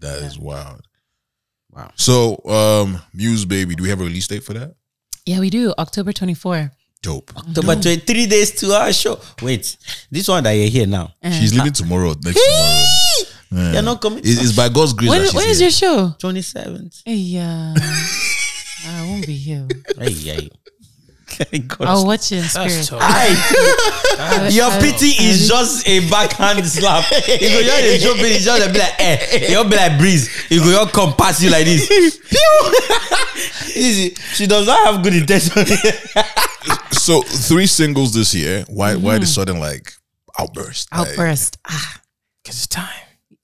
That 0.00 0.22
is 0.22 0.38
wild. 0.38 0.82
Wow. 1.70 1.90
So, 1.96 2.40
um, 2.46 3.00
Muse 3.12 3.44
Baby, 3.44 3.74
do 3.74 3.82
we 3.82 3.88
have 3.90 4.00
a 4.00 4.04
release 4.04 4.26
date 4.26 4.42
for 4.44 4.54
that? 4.54 4.74
Yeah, 5.26 5.40
we 5.40 5.50
do. 5.50 5.74
October 5.78 6.12
24. 6.12 6.72
Dope. 7.02 7.32
October 7.36 7.74
23 7.76 8.26
days 8.26 8.50
to 8.52 8.72
our 8.72 8.92
show. 8.92 9.20
Wait, 9.42 9.76
this 10.10 10.26
one 10.26 10.42
that 10.44 10.52
you're 10.52 10.68
here 10.68 10.86
now. 10.86 11.12
She's 11.24 11.54
leaving 11.56 11.72
tomorrow, 11.72 12.14
next 12.24 12.40
tomorrow. 12.42 12.84
Yeah. 13.50 13.72
You're 13.72 13.82
not 13.82 14.00
coming. 14.00 14.18
It- 14.20 14.26
It's 14.42 14.52
by 14.56 14.68
God's 14.68 14.92
grace. 14.92 15.10
When, 15.10 15.20
that 15.22 15.26
she's 15.28 15.34
when 15.34 15.48
is 15.48 15.58
here. 15.58 15.66
your 15.66 15.72
show? 15.72 16.14
27th. 16.18 17.02
Yeah. 17.06 17.74
I 18.86 19.02
won't 19.06 19.26
be 19.26 19.34
here. 19.34 19.66
Hey, 19.98 20.12
hey. 20.12 20.50
I'll 21.80 22.06
watch 22.06 22.32
it 22.32 22.38
in 22.38 22.44
spirit. 22.44 22.88
I- 22.94 24.48
Your 24.50 24.70
pity 24.80 25.08
is 25.28 25.46
just 25.46 25.86
a 25.86 26.00
backhand 26.08 26.66
slap. 26.66 27.04
You 27.10 27.18
go 27.48 27.62
just 27.62 27.80
dey 27.82 27.98
jump 27.98 28.18
in, 28.20 28.26
it's 28.26 28.44
just 28.44 28.72
be 28.72 28.78
like, 28.78 28.94
eh. 28.98 29.46
you'll 29.50 29.64
be 29.64 29.76
like 29.76 29.98
breeze. 29.98 30.28
You 30.50 30.60
go 30.60 30.72
just 30.84 30.94
come 30.94 31.12
past 31.14 31.42
you 31.42 31.50
like 31.50 31.64
this. 31.66 31.86
Pew! 32.28 32.72
Easy. 33.82 34.14
She 34.34 34.46
does 34.46 34.66
not 34.66 34.86
have 34.94 35.02
good 35.02 35.14
intention. 35.14 35.64
So, 36.90 37.22
three 37.22 37.66
singles 37.66 38.12
this 38.12 38.34
year. 38.34 38.64
Why 38.68 38.94
Why 38.96 39.16
the 39.18 39.24
sudden, 39.26 39.60
like, 39.60 39.92
outburst? 40.38 40.88
Like, 40.92 41.08
Outburst. 41.10 41.56
Ah, 41.66 42.00
Because 42.42 42.56
it's 42.58 42.66
time. 42.66 42.88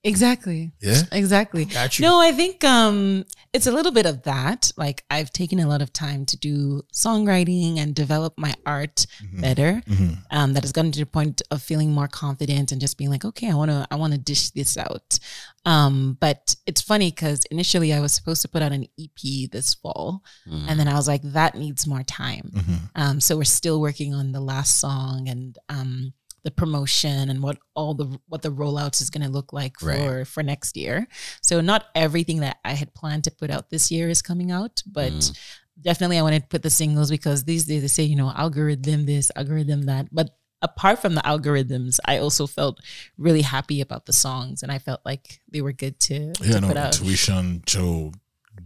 Exactly. 0.05 0.73
yeah? 0.81 1.03
Exactly. 1.13 1.65
Got 1.65 1.99
you. 1.99 2.05
No, 2.05 2.21
I 2.21 2.33
think 2.33 2.63
um 2.65 3.25
it's 3.53 3.67
a 3.67 3.73
little 3.73 3.93
bit 3.93 4.07
of 4.07 4.23
that. 4.25 4.71
Like 4.77 5.05
I've 5.11 5.31
taken 5.33 5.59
a 5.61 5.67
lot 5.69 5.81
of 5.83 5.93
time 5.93 6.27
to 6.27 6.37
do 6.37 6.83
songwriting 6.93 7.79
and 7.79 7.95
develop 7.95 8.35
my 8.37 8.55
art 8.67 9.07
better. 9.41 9.83
Um, 10.31 10.53
that 10.55 10.63
has 10.65 10.73
gotten 10.73 10.93
to 10.93 10.99
the 11.01 11.07
point 11.07 11.41
of 11.51 11.63
feeling 11.63 11.91
more 11.93 12.09
confident 12.09 12.73
and 12.73 12.81
just 12.81 12.99
being 12.99 13.11
like, 13.11 13.25
okay, 13.25 13.51
I 13.51 13.55
wanna 13.55 13.87
I 13.91 13.97
wanna 13.97 14.19
dish 14.19 14.51
this 14.51 14.77
out. 14.77 15.19
Um, 15.67 16.19
but 16.21 16.55
it's 16.67 16.83
funny 16.83 17.11
because 17.11 17.45
initially 17.51 17.93
I 17.95 18.01
was 18.01 18.13
supposed 18.13 18.43
to 18.43 18.49
put 18.49 18.61
out 18.63 18.73
an 18.73 18.87
EP 19.01 19.51
this 19.51 19.73
fall, 19.75 20.23
and 20.69 20.79
then 20.79 20.89
I 20.89 20.95
was 20.95 21.09
like, 21.09 21.23
that 21.23 21.55
needs 21.55 21.87
more 21.87 22.03
time. 22.03 22.51
Um, 22.95 23.21
so 23.21 23.37
we're 23.37 23.45
still 23.45 23.81
working 23.81 24.13
on 24.15 24.33
the 24.33 24.41
last 24.41 24.79
song 24.81 25.29
and 25.29 25.57
um 25.69 26.13
the 26.45 26.51
promotion 26.51 27.31
and 27.31 27.43
what 27.43 27.59
all 27.75 27.95
the 27.95 28.19
what 28.29 28.43
the 28.43 28.51
rollouts 28.51 29.01
is 29.01 29.11
going 29.11 29.25
to 29.27 29.33
look 29.33 29.53
like 29.53 29.79
for 29.81 30.25
for 30.25 30.43
next 30.43 30.77
year. 30.77 31.09
So 31.43 31.61
not 31.61 31.87
everything 31.95 32.41
that 32.41 32.59
I 32.65 32.73
had 32.75 32.95
planned 32.95 33.25
to 33.25 33.31
put 33.31 33.51
out 33.51 33.71
this 33.71 33.91
year 33.91 34.09
is 34.09 34.23
coming 34.23 34.51
out, 34.53 34.83
but 34.87 35.33
definitely 35.81 36.19
I 36.19 36.23
wanted 36.23 36.43
to 36.43 36.49
put 36.49 36.63
the 36.63 36.71
singles 36.71 37.11
because 37.11 37.45
these 37.45 37.65
days 37.65 37.83
they 37.83 37.89
say 37.89 38.05
you 38.05 38.17
know 38.17 38.31
algorithm 38.31 39.07
this, 39.07 39.31
algorithm 39.35 39.83
that, 39.87 40.09
but 40.13 40.37
apart 40.63 40.99
from 40.99 41.15
the 41.15 41.21
algorithms, 41.23 41.99
I 42.07 42.19
also 42.19 42.47
felt 42.47 42.81
really 43.19 43.43
happy 43.43 43.81
about 43.83 44.07
the 44.07 44.13
songs 44.15 44.63
and 44.63 44.73
I 44.73 44.79
felt 44.79 45.01
like 45.05 45.41
they 45.51 45.61
were 45.61 45.73
good 45.73 46.01
to, 46.01 46.33
Yeah, 46.41 46.53
to 46.55 46.61
no, 46.63 46.69
put 46.69 46.77
out. 46.79 46.99
Intuition, 46.99 47.63
JO, 47.67 48.13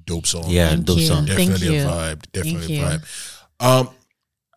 dope 0.04 0.26
song. 0.26 0.44
Yeah, 0.46 0.68
Thank 0.70 0.84
dope 0.86 0.98
you. 0.98 1.06
song. 1.06 1.26
Thank 1.26 1.50
Definitely 1.50 1.74
you. 1.76 1.82
a 1.82 1.86
vibe. 1.86 2.32
Definitely 2.32 2.60
Thank 2.60 2.70
a 2.70 2.72
you. 2.72 2.98
vibe. 3.00 3.80
Um, 3.80 3.88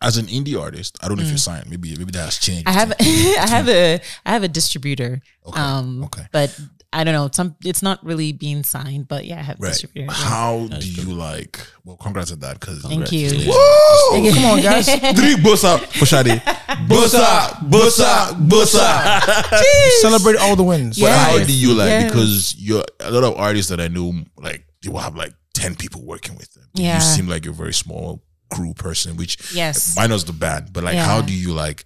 as 0.02 0.16
an 0.16 0.26
indie 0.26 0.60
artist, 0.60 0.98
I 1.02 1.08
don't 1.08 1.16
know 1.16 1.22
if 1.22 1.28
you're 1.30 1.38
signed. 1.38 1.70
Maybe 1.70 1.96
maybe 1.96 2.12
that 2.12 2.24
has 2.24 2.38
changed. 2.38 2.66
Mm. 2.66 2.70
I 2.70 2.72
have 2.72 2.92
I 3.00 3.48
have 3.48 3.68
a 3.68 4.00
I 4.26 4.30
have 4.30 4.42
a 4.42 4.48
distributor. 4.48 5.20
Okay, 5.46 5.60
Um 5.60 6.04
okay. 6.04 6.26
but 6.32 6.58
I 6.94 7.04
don't 7.04 7.14
know. 7.14 7.30
Some 7.32 7.56
it's 7.64 7.82
not 7.82 8.04
really 8.04 8.32
being 8.32 8.62
signed, 8.64 9.08
but 9.08 9.24
yeah, 9.24 9.38
I 9.38 9.42
have 9.42 9.58
a 9.58 9.62
right. 9.62 9.68
distributor. 9.72 10.06
yeah. 10.06 10.12
How 10.12 10.66
do 10.68 10.86
you 10.86 11.14
like? 11.14 11.58
Well, 11.84 11.96
congrats 11.96 12.32
on 12.32 12.40
that 12.40 12.60
because 12.60 12.82
Thank 12.82 13.10
you. 13.12 13.30
Woo! 13.48 14.30
Come 14.32 14.44
on, 14.44 14.60
guys. 14.60 14.86
Three 15.18 15.36
gbosa 15.36 15.80
for 15.98 16.04
Sade. 16.04 16.42
Gbosa, 16.86 17.56
gbosa, 17.70 18.28
gbosa. 18.46 19.62
Celebrate 20.02 20.36
all 20.36 20.54
the 20.54 20.62
wins. 20.64 21.00
But 21.00 21.12
how 21.12 21.42
do 21.42 21.52
you 21.52 21.72
like? 21.74 21.88
Yes. 21.88 22.10
Because 22.10 22.54
you're 22.58 22.84
a 23.00 23.10
lot 23.10 23.24
of 23.24 23.36
artists 23.38 23.70
that 23.70 23.80
I 23.80 23.88
know, 23.88 24.12
like 24.36 24.66
they 24.82 24.90
will 24.90 24.98
have 24.98 25.16
like 25.16 25.32
ten 25.54 25.74
people 25.74 26.04
working 26.04 26.36
with 26.36 26.52
them. 26.52 26.68
Yeah. 26.74 26.96
You 26.96 27.00
seem 27.00 27.26
like 27.26 27.44
you're 27.46 27.54
very 27.54 27.72
small 27.74 28.22
crew 28.54 28.74
person, 28.74 29.16
which 29.16 29.52
Yes. 29.54 29.94
minus 29.96 30.24
the 30.24 30.32
band. 30.32 30.72
But 30.72 30.84
like, 30.84 30.94
Yeah. 30.94 31.06
how 31.06 31.22
do 31.22 31.32
you 31.34 31.52
like 31.52 31.84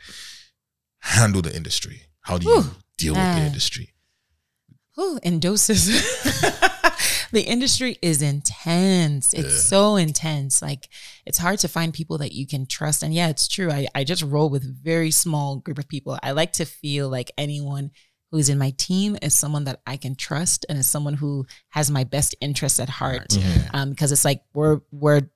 handle 1.00 1.42
the 1.42 1.54
industry? 1.54 2.02
How 2.22 2.38
do 2.38 2.46
you 2.46 2.60
Whew. 2.62 2.70
deal 2.98 3.14
with 3.14 3.36
the 3.36 3.42
industry? 3.42 3.92
Ooh, 4.98 5.18
in 5.22 5.40
doses. 5.40 5.86
the 7.32 7.42
industry 7.46 7.98
is 8.00 8.22
intense. 8.22 9.34
It's 9.34 9.62
so 9.62 9.96
intense. 9.96 10.62
Like 10.62 10.88
it's 11.26 11.38
hard 11.38 11.58
to 11.60 11.68
find 11.68 11.92
people 11.92 12.18
that 12.18 12.32
you 12.32 12.46
can 12.46 12.66
trust. 12.66 13.02
And 13.02 13.12
yeah, 13.12 13.28
it's 13.28 13.46
true. 13.46 13.70
I, 13.70 13.86
I 13.94 14.04
just 14.04 14.22
roll 14.22 14.48
with 14.48 14.64
very 14.82 15.10
small 15.10 15.56
group 15.56 15.78
of 15.78 15.88
people. 15.88 16.18
I 16.22 16.30
like 16.32 16.52
to 16.54 16.64
feel 16.64 17.08
like 17.10 17.30
anyone 17.36 17.90
who's 18.32 18.48
in 18.48 18.58
my 18.58 18.70
team 18.76 19.16
is 19.22 19.34
someone 19.34 19.64
that 19.64 19.80
I 19.86 19.96
can 19.96 20.14
trust 20.16 20.64
and 20.68 20.78
is 20.78 20.88
someone 20.88 21.14
who 21.14 21.46
has 21.68 21.90
my 21.90 22.04
best 22.04 22.34
interests 22.40 22.80
at 22.80 22.88
heart. 22.88 23.36
Um, 23.72 23.90
because 23.90 24.12
it's 24.12 24.24
like 24.24 24.42
we're 24.54 24.80
we're 24.90 25.28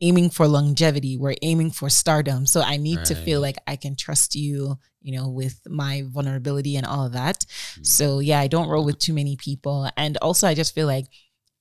aiming 0.00 0.30
for 0.30 0.46
longevity. 0.46 1.16
We're 1.16 1.36
aiming 1.42 1.72
for 1.72 1.90
stardom. 1.90 2.46
So 2.46 2.62
I 2.62 2.76
need 2.76 3.04
to 3.04 3.14
feel 3.14 3.40
like 3.40 3.56
I 3.66 3.76
can 3.76 3.96
trust 3.96 4.34
you, 4.34 4.78
you 5.02 5.18
know, 5.18 5.28
with 5.28 5.60
my 5.66 6.04
vulnerability 6.06 6.76
and 6.76 6.86
all 6.86 7.06
of 7.06 7.12
that. 7.12 7.44
Hmm. 7.76 7.84
So 7.84 8.18
yeah, 8.20 8.40
I 8.40 8.46
don't 8.46 8.68
roll 8.68 8.84
with 8.84 8.98
too 8.98 9.12
many 9.12 9.36
people. 9.36 9.90
And 9.96 10.16
also 10.18 10.46
I 10.46 10.54
just 10.54 10.74
feel 10.74 10.86
like 10.86 11.06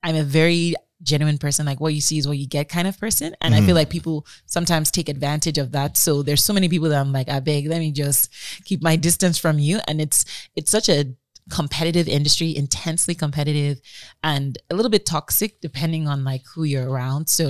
I'm 0.04 0.16
a 0.16 0.24
very 0.24 0.76
genuine 1.02 1.38
person, 1.38 1.66
like 1.66 1.80
what 1.80 1.94
you 1.94 2.02
see 2.02 2.18
is 2.18 2.28
what 2.28 2.38
you 2.38 2.48
get 2.48 2.68
kind 2.70 2.88
of 2.88 3.00
person. 3.00 3.36
And 3.42 3.54
I 3.54 3.60
feel 3.60 3.70
hmm. 3.70 3.76
like 3.76 3.90
people 3.90 4.26
sometimes 4.46 4.92
take 4.92 5.10
advantage 5.10 5.58
of 5.58 5.72
that. 5.72 5.98
So 5.98 6.24
there's 6.24 6.44
so 6.44 6.54
many 6.54 6.70
people 6.70 6.90
that 6.90 7.00
I'm 7.00 7.14
like, 7.14 7.28
ah, 7.30 7.38
I 7.38 7.40
beg, 7.40 7.68
let 7.68 7.80
me 7.80 7.92
just 7.92 8.34
keep 8.66 8.82
my 8.82 8.96
distance 8.96 9.38
from 9.38 9.60
you. 9.60 9.80
And 9.88 10.02
it's 10.02 10.26
it's 10.56 10.72
such 10.72 10.90
a 10.90 11.06
competitive 11.50 12.08
industry, 12.08 12.56
intensely 12.56 13.16
competitive 13.16 13.80
and 14.24 14.58
a 14.70 14.76
little 14.76 14.90
bit 14.92 15.06
toxic 15.06 15.60
depending 15.62 16.08
on 16.08 16.24
like 16.24 16.42
who 16.54 16.64
you're 16.64 16.90
around. 16.90 17.28
So 17.30 17.50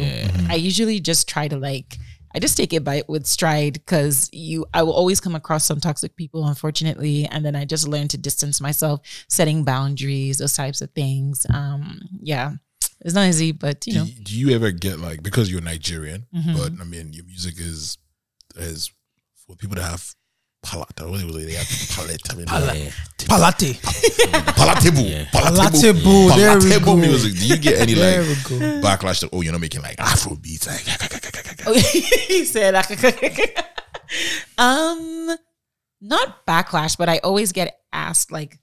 I 0.49 0.55
usually 0.55 0.99
just 0.99 1.27
try 1.27 1.47
to 1.47 1.57
like 1.57 1.97
I 2.34 2.38
just 2.39 2.55
take 2.57 2.73
it 2.73 2.84
by 2.84 3.01
with 3.07 3.26
stride 3.26 3.73
because 3.73 4.30
you 4.31 4.65
I 4.73 4.84
will 4.84 4.93
always 4.93 5.19
come 5.19 5.34
across 5.35 5.65
some 5.65 5.80
toxic 5.80 6.15
people, 6.15 6.45
unfortunately. 6.47 7.26
And 7.31 7.43
then 7.43 7.55
I 7.55 7.65
just 7.65 7.88
learn 7.88 8.07
to 8.09 8.17
distance 8.17 8.61
myself, 8.61 9.01
setting 9.27 9.63
boundaries, 9.63 10.38
those 10.38 10.53
types 10.53 10.81
of 10.81 10.91
things. 10.91 11.45
Um, 11.51 11.99
yeah. 12.21 12.51
It's 13.01 13.15
not 13.15 13.27
easy, 13.27 13.51
but 13.53 13.88
you 13.88 13.93
do, 13.93 13.99
know. 13.99 14.05
you, 14.05 14.23
do 14.23 14.39
you 14.39 14.55
ever 14.55 14.71
get 14.71 14.99
like 14.99 15.23
because 15.23 15.51
you're 15.51 15.61
Nigerian, 15.61 16.27
Mm-hmm. 16.35 16.53
but 16.57 16.73
I 16.80 16.84
mean 16.85 17.13
your 17.13 17.26
music 17.26 17.55
is 17.57 17.97
is 18.55 18.91
for 19.47 19.55
people 19.55 19.76
that 19.77 19.84
have 19.89 20.13
palate. 20.61 20.99
What 21.10 21.19
do 21.22 21.45
they 21.45 21.53
have 21.53 21.68
palate? 21.95 22.22
I 22.31 22.36
mean, 22.36 22.45
Palate. 22.45 22.94
palatable, 24.56 25.03
Palatable, 25.31 26.27
there 26.36 26.56
we 26.57 26.61
palatable 26.69 26.95
go. 26.95 26.98
music. 26.98 27.34
Do 27.36 27.48
you 27.48 27.57
get 27.57 27.80
any 27.80 27.94
There 27.94 28.22
like 28.23 28.38
backlash? 28.84 29.22
That, 29.22 29.30
oh, 29.34 29.41
you're 29.41 29.52
not 29.52 29.61
making 29.61 29.81
like 29.81 29.99
Afro 29.99 30.36
beats. 30.36 30.68
Like, 30.68 30.86
he 31.76 32.45
said 32.45 32.76
um 34.57 35.38
not 36.02 36.45
backlash 36.48 36.98
but 36.98 37.07
i 37.10 37.19
always 37.19 37.52
get 37.52 37.80
asked 37.94 38.31
like 38.31 38.57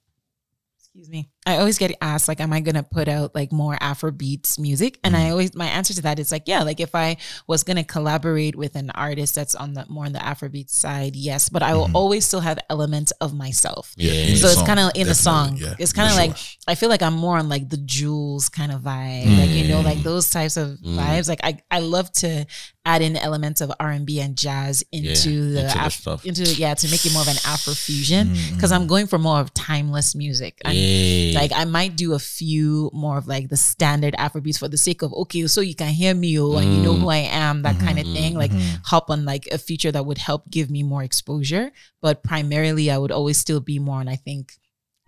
excuse 0.78 1.09
me 1.09 1.31
i 1.47 1.56
always 1.59 1.78
get 1.78 1.97
asked 2.01 2.28
like 2.28 2.40
am 2.40 2.52
i 2.52 2.60
gonna 2.60 2.82
put 2.82 3.09
out 3.09 3.35
like 3.35 3.52
more 3.52 3.77
afro 3.81 4.10
beats 4.10 4.59
music 4.59 4.98
and 5.05 5.16
i 5.16 5.20
mm. 5.20 5.31
always 5.31 5.55
my 5.55 5.66
answer 5.66 5.94
to 5.94 6.02
that 6.02 6.18
is 6.18 6.31
like 6.31 6.43
yeah 6.47 6.62
like 6.62 6.81
if 6.81 6.94
i 6.94 7.16
was 7.47 7.62
gonna 7.62 7.85
collaborate 7.85 8.56
with 8.56 8.77
an 8.77 8.90
artist 8.90 9.35
that's 9.35 9.55
on 9.55 9.74
the 9.74 9.86
more 9.89 10.05
on 10.05 10.12
the 10.12 10.24
afro 10.24 10.48
beats 10.48 10.77
side 10.77 11.16
yes 11.16 11.48
but 11.48 11.62
i 11.62 11.74
will 11.74 11.86
mm-hmm. 11.86 11.97
always 11.97 12.24
still 12.24 12.40
have 12.40 12.59
elements 12.68 13.12
of 13.20 13.32
myself 13.35 13.94
yeah, 13.97 14.35
so 14.35 14.48
it's 14.48 14.62
kind 14.62 14.81
of 14.81 14.90
in 14.94 15.06
the 15.06 15.14
song. 15.14 15.56
yeah, 15.56 15.74
it's 15.78 15.93
kind 15.93 16.10
of 16.10 16.16
like 16.16 16.36
sure. 16.36 16.59
I 16.68 16.74
feel 16.74 16.89
like 16.89 17.02
I'm 17.02 17.14
more 17.14 17.36
on 17.36 17.48
like 17.48 17.68
the 17.68 17.77
jewels 17.77 18.48
kind 18.48 18.73
of 18.73 18.82
vibe, 18.82 19.39
like 19.39 19.51
you 19.51 19.68
know, 19.68 19.81
like 19.81 19.98
mm. 19.98 20.02
those 20.02 20.31
types 20.31 20.56
of 20.56 20.78
mm. 20.78 20.97
vibes. 20.97 21.28
Like 21.28 21.40
I, 21.43 21.59
I 21.70 21.81
love 21.81 22.10
to 22.12 22.47
add 22.85 23.02
in 23.02 23.16
elements 23.16 23.60
of 23.60 23.73
R 23.81 23.90
and 23.90 24.06
B 24.06 24.20
and 24.20 24.36
jazz 24.36 24.85
into 24.93 25.52
the, 25.52 25.60
into 25.60 25.74
the 25.74 25.86
Af- 25.86 25.93
stuff. 25.93 26.24
into 26.24 26.44
yeah 26.55 26.74
to 26.74 26.90
make 26.90 27.05
it 27.05 27.12
more 27.12 27.23
of 27.23 27.28
an 27.28 27.36
Afro 27.44 27.74
fusion 27.74 28.32
because 28.55 28.73
I'm 28.73 28.86
going 28.86 29.06
for 29.06 29.18
more 29.18 29.40
of 29.40 29.52
timeless 29.55 30.14
music. 30.14 30.59
Yeah. 30.64 31.35
Like 31.36 31.52
I 31.54 31.64
might 31.64 31.96
do 31.96 32.14
a 32.14 32.18
few 32.18 32.90
more 32.92 33.18
of 33.18 33.28
like 33.28 33.48
the 33.48 33.56
standard 33.56 34.14
Afro 34.18 34.40
beats 34.40 34.58
for 34.58 34.68
the 34.68 34.76
sake 34.76 35.02
of 35.02 35.12
okay, 35.12 35.46
so 35.46 35.60
you 35.60 35.74
can 35.74 35.88
hear 35.88 36.14
me 36.14 36.38
oh, 36.38 36.56
and 36.56 36.74
you 36.74 36.82
know 36.82 36.94
mm. 36.94 37.00
who 37.00 37.08
I 37.08 37.28
am, 37.30 37.62
that 37.62 37.78
kind 37.78 37.98
of 37.98 38.06
mm-hmm, 38.06 38.14
thing. 38.14 38.34
Like 38.34 38.50
mm-hmm. 38.50 38.76
hop 38.84 39.10
on 39.10 39.24
like 39.24 39.46
a 39.52 39.58
feature 39.58 39.92
that 39.92 40.06
would 40.06 40.18
help 40.18 40.50
give 40.50 40.70
me 40.70 40.82
more 40.82 41.02
exposure. 41.02 41.70
But 42.00 42.22
primarily 42.22 42.90
I 42.90 42.98
would 42.98 43.12
always 43.12 43.38
still 43.38 43.60
be 43.60 43.78
more 43.78 44.00
on 44.00 44.08
I 44.08 44.16
think 44.16 44.52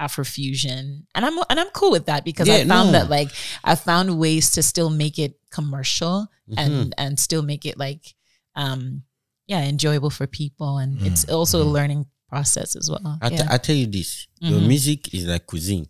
Afrofusion. 0.01 1.05
And 1.15 1.25
I'm 1.25 1.39
and 1.51 1.59
I'm 1.59 1.71
cool 1.71 1.91
with 1.91 2.07
that 2.07 2.25
because 2.25 2.49
I 2.49 2.65
found 2.65 2.93
no. 2.93 2.99
that 2.99 3.11
like 3.11 3.31
I 3.65 3.75
found 3.75 4.19
ways 4.19 4.53
to 4.53 4.63
still 4.63 4.91
make 4.91 5.19
it 5.19 5.35
commercial 5.51 6.29
and 6.57 6.73
mm-hmm. 6.73 6.91
and 6.99 7.19
still 7.19 7.43
make 7.43 7.67
it 7.67 7.79
like 7.79 8.15
um 8.55 9.03
yeah, 9.47 9.65
enjoyable 9.65 10.11
for 10.11 10.27
people 10.27 10.77
and 10.79 11.01
it's 11.03 11.25
also 11.25 11.63
a 11.63 11.65
learning 11.65 12.07
process 12.29 12.77
as 12.77 12.91
well. 12.91 13.19
I, 13.21 13.29
t- 13.31 13.37
yeah. 13.37 13.47
I 13.51 13.59
tell 13.59 13.75
you 13.75 13.87
this: 13.87 14.29
your 14.39 14.61
music 14.61 15.15
is 15.15 15.27
like 15.27 15.47
cuisine. 15.47 15.89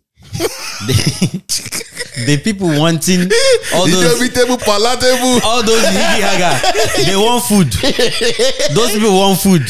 The, 0.87 1.43
the 2.25 2.37
people 2.43 2.67
wanting 2.67 3.29
all 3.73 3.85
those 3.87 4.21
Inevitable, 4.21 4.57
palatable. 4.57 5.39
all 5.43 5.63
those 5.63 5.83
higgy 5.83 6.21
haga, 6.21 7.05
they 7.05 7.15
want 7.15 7.43
food. 7.43 7.71
Those 8.75 8.91
people 8.93 9.11
want 9.17 9.39
food. 9.39 9.63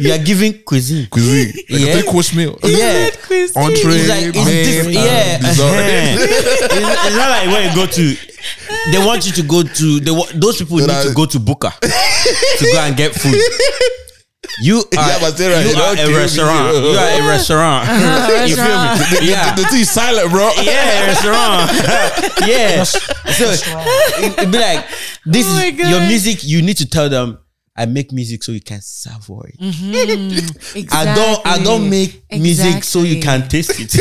You 0.00 0.12
are 0.12 0.18
giving 0.18 0.62
cuisine. 0.62 1.06
Cuisine, 1.10 1.52
like 1.70 1.80
Yeah. 1.80 1.86
a 1.88 2.00
three 2.00 2.10
course 2.10 2.34
meal. 2.34 2.58
Yeah. 2.64 3.10
Entree, 3.56 3.94
It's 3.96 4.08
like 4.08 4.24
it's 4.34 4.44
main, 4.44 4.64
different. 4.64 4.96
and 4.96 4.96
uh, 4.96 5.00
Yeah, 5.04 5.38
dessert. 5.38 5.84
it's, 5.86 6.62
it's 7.06 7.16
not 7.16 7.30
like 7.30 7.46
when 7.48 7.68
you 7.70 7.74
go 7.74 7.86
to. 7.86 8.16
They 8.92 8.98
want 8.98 9.26
you 9.26 9.32
to 9.32 9.42
go 9.42 9.62
to. 9.62 10.00
They 10.00 10.10
wa- 10.10 10.26
those 10.34 10.58
people 10.58 10.78
need 10.78 10.88
to 11.02 11.12
go 11.14 11.26
to 11.26 11.38
Buka 11.38 11.72
to 11.80 12.64
go 12.72 12.78
and 12.80 12.96
get 12.96 13.14
food. 13.14 13.34
You 14.62 14.78
are, 14.78 14.84
Yeah, 14.92 15.18
but 15.20 15.36
they're 15.36 15.52
right. 15.56 15.66
you 15.66 15.74
They 15.74 15.80
are 15.80 15.92
a 15.92 15.96
kill 15.96 16.08
me. 16.10 16.16
restaurant. 16.16 16.74
You 16.76 16.98
are 16.98 17.20
a 17.20 17.28
restaurant. 17.28 17.88
you 18.48 18.56
feel 18.56 18.64
me? 19.20 19.28
Yeah. 19.30 19.54
The 19.54 19.64
thing 19.70 19.80
is 19.80 19.90
silent, 19.90 20.30
bro. 20.30 20.50
Yeah, 20.62 21.06
restaurant. 21.06 21.70
yeah. 22.46 22.84
So 22.84 23.50
it, 23.50 24.38
it 24.38 24.50
be 24.52 24.58
like 24.58 24.86
this 25.26 25.46
Oh 25.48 25.58
is 25.58 25.90
your 25.90 26.00
music. 26.00 26.44
You 26.44 26.62
need 26.62 26.76
to 26.78 26.86
tell 26.88 27.08
them 27.08 27.38
I 27.76 27.84
make 27.86 28.12
music 28.12 28.42
so 28.44 28.52
you 28.52 28.60
can 28.62 28.80
savour 28.80 29.48
it. 29.52 29.56
Exactly. 29.60 30.86
I 30.92 31.14
don't 31.14 31.46
I 31.46 31.62
don't 31.62 31.90
make 31.90 32.24
music 32.32 32.84
so 32.84 33.02
you 33.02 33.20
can 33.20 33.48
taste 33.48 33.72
it. 33.78 33.92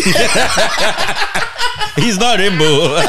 He's 1.96 2.18
not 2.18 2.40
rainbow. 2.40 3.02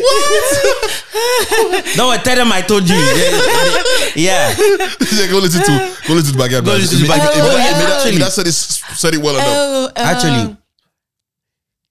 What? 0.00 1.96
No, 1.96 2.10
I 2.10 2.18
tell 2.18 2.36
them 2.36 2.52
I 2.52 2.62
told 2.62 2.88
you. 2.88 2.96
Yeah. 4.16 4.50
Yeah, 4.56 5.26
go 5.30 5.38
listen 5.38 5.62
to 5.62 5.72
go 6.06 6.14
listen 6.14 6.32
to 6.32 6.38
backyard. 6.38 6.64
Go 6.64 6.72
Blast. 6.76 6.92
listen 6.92 6.98
to 6.98 7.04
If- 7.04 7.10
if- 7.10 7.16
Backyard- 7.16 7.36
if- 7.36 7.44
Oh, 7.44 7.56
Actually- 7.58 8.12
if 8.14 8.18
That 8.20 8.32
said 8.32 8.46
it 8.46 8.52
said 8.54 9.14
it 9.14 9.20
well 9.22 9.34
enough. 9.36 9.46
Oh, 9.48 9.90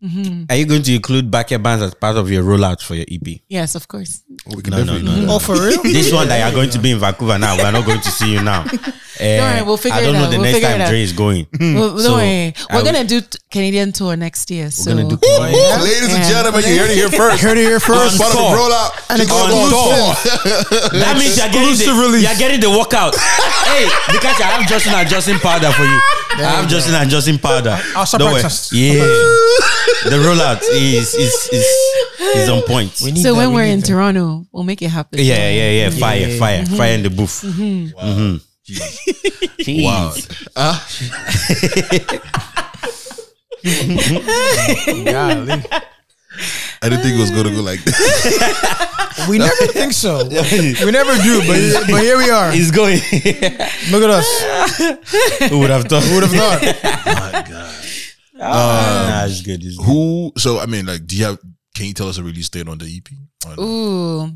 uh, 0.01 0.07
Actually, 0.07 0.45
are 0.49 0.55
you 0.55 0.65
going 0.65 0.83
to 0.83 0.95
include 0.95 1.29
Backyard 1.29 1.61
Bants 1.63 1.81
as 1.81 1.93
part 1.93 2.15
of 2.17 2.29
your 2.31 2.43
rollout 2.43 2.81
for 2.81 2.95
your 2.95 3.05
EP? 3.11 3.39
yes, 3.49 3.75
of 3.75 3.87
course. 3.87 4.23
We 4.47 4.61
can 4.61 4.71
No, 4.71 4.77
no, 4.79 4.85
definitely 4.93 5.19
no, 5.21 5.25
no. 5.27 5.33
Oh, 5.35 5.39
for 5.39 5.53
real? 5.55 5.83
This 5.83 6.11
one 6.13 6.27
that 6.29 6.39
you're 6.43 6.55
going 6.55 6.69
to 6.71 6.79
be 6.79 6.91
in 6.91 6.99
Vancouver 6.99 7.37
now, 7.37 7.57
we're 7.57 7.71
not 7.71 7.85
going 7.85 8.01
to 8.01 8.11
see 8.11 8.33
you 8.33 8.41
now. 8.41 8.65
Eh, 9.21 9.35
worry, 9.37 9.61
we'll 9.67 9.75
figure 9.75 9.97
I 9.99 10.01
don't 10.01 10.13
know 10.13 10.23
out. 10.23 10.31
the 10.31 10.39
We'll 10.39 10.47
next 10.49 10.63
time 10.63 10.79
out. 10.79 10.87
Dre 10.87 11.01
is 11.03 11.11
going. 11.11 11.45
Well, 11.59 11.89
don't 11.89 11.99
So, 11.99 12.13
worry. 12.15 12.53
I 12.69 12.75
We're 12.77 12.85
gonna 12.87 13.03
do 13.03 13.19
t- 13.19 13.37
Canadian 13.51 13.91
tour 13.91 14.15
next 14.15 14.49
year. 14.49 14.71
So 14.71 14.95
gonna 14.95 15.09
do. 15.09 15.17
Canadian. 15.17 15.81
Ladies 15.83 16.07
and 16.15 16.23
Yeah. 16.23 16.29
gentlemen, 16.39 16.63
you 16.63 16.79
heard 16.79 16.89
it 16.91 16.95
here 16.95 17.09
first. 17.11 17.43
Heard 17.43 17.57
it 17.57 17.67
here 17.67 17.81
first. 17.81 18.15
Part 18.17 18.31
of 18.31 18.39
the 18.39 18.43
On 18.47 18.55
tour. 18.55 18.63
rollout. 18.71 18.91
And 19.11 19.21
it's 19.21 19.27
on 19.29 19.51
on 19.51 19.67
tour. 19.75 19.91
tour. 19.91 21.03
That 21.03 21.19
means 21.19 21.35
you're 21.35 21.51
getting, 21.51 21.67
Exclusive 21.67 21.95
the, 21.99 22.01
release. 22.01 22.23
you're 22.23 22.39
getting 22.39 22.61
the 22.63 22.71
workout. 22.71 23.11
hey, 23.67 23.91
because 24.07 24.39
I 24.39 24.55
have 24.55 24.63
Justin 24.71 24.93
and 24.95 25.09
Justin 25.11 25.35
powder 25.43 25.67
for 25.75 25.83
you. 25.83 25.99
I 26.39 26.49
have 26.61 26.69
Justin 26.69 26.95
and 26.95 27.09
Justin 27.09 27.37
powder. 27.37 27.77
I'll 27.95 28.05
Don't 28.05 28.21
worry. 28.31 28.35
surprise 28.41 28.45
us. 28.45 28.73
Yeah. 28.73 28.93
the 30.09 30.17
rollout 30.23 30.61
is 30.71 31.13
is 31.13 31.49
is 31.51 31.65
is 32.35 32.49
on 32.49 32.61
point. 32.63 33.01
We 33.03 33.11
need 33.11 33.21
so 33.23 33.33
that, 33.33 33.37
when 33.37 33.49
we 33.49 33.55
we're 33.55 33.65
need 33.65 33.73
in 33.73 33.79
that. 33.81 33.87
Toronto, 33.87 34.45
we'll 34.51 34.63
make 34.63 34.81
it 34.81 34.89
happen. 34.89 35.19
Yeah, 35.19 35.49
yeah, 35.49 35.71
yeah. 35.71 35.89
Fire, 35.89 36.29
fire, 36.37 36.65
fire 36.65 36.93
in 36.95 37.03
the 37.03 37.09
booth. 37.09 37.43
Wow. 37.43 38.39
Jeez. 38.69 39.83
Wow. 39.83 40.13
Ah, 40.55 40.87
Golly. 45.05 45.63
I 46.81 46.89
didn't 46.89 47.03
think 47.03 47.17
it 47.17 47.19
was 47.19 47.31
gonna 47.31 47.51
go 47.51 47.61
like 47.61 47.83
this. 47.83 47.97
We 49.27 49.37
never 49.37 49.67
think 49.67 49.91
so. 49.91 50.23
We 50.85 50.91
never 50.91 51.13
do, 51.21 51.41
but 51.45 51.91
but 51.91 52.01
here 52.01 52.17
we 52.17 52.29
are. 52.29 52.51
He's 52.51 52.71
going. 52.71 52.95
Look 53.91 54.03
at 54.03 54.09
us. 54.09 55.49
Who 55.49 55.59
would 55.59 55.69
have 55.69 55.85
thought? 55.85 56.03
Who 56.03 56.15
would 56.15 56.23
have 56.23 56.31
thought? 56.31 56.61
My 57.05 57.45
God. 57.49 57.75
Ah, 58.41 59.03
um, 59.03 59.09
nah, 59.09 59.25
it's 59.25 59.41
good. 59.41 59.63
It's 59.63 59.77
good. 59.77 59.83
Who? 59.83 60.31
So 60.37 60.59
I 60.59 60.67
mean, 60.67 60.85
like, 60.85 61.05
do 61.05 61.17
you 61.17 61.25
have? 61.25 61.39
Can 61.75 61.87
you 61.87 61.93
tell 61.93 62.07
us 62.07 62.17
a 62.17 62.23
release 62.23 62.47
date 62.49 62.69
on 62.69 62.77
the 62.77 62.85
EP? 62.85 63.09
No? 63.57 63.63
Ooh. 63.63 64.31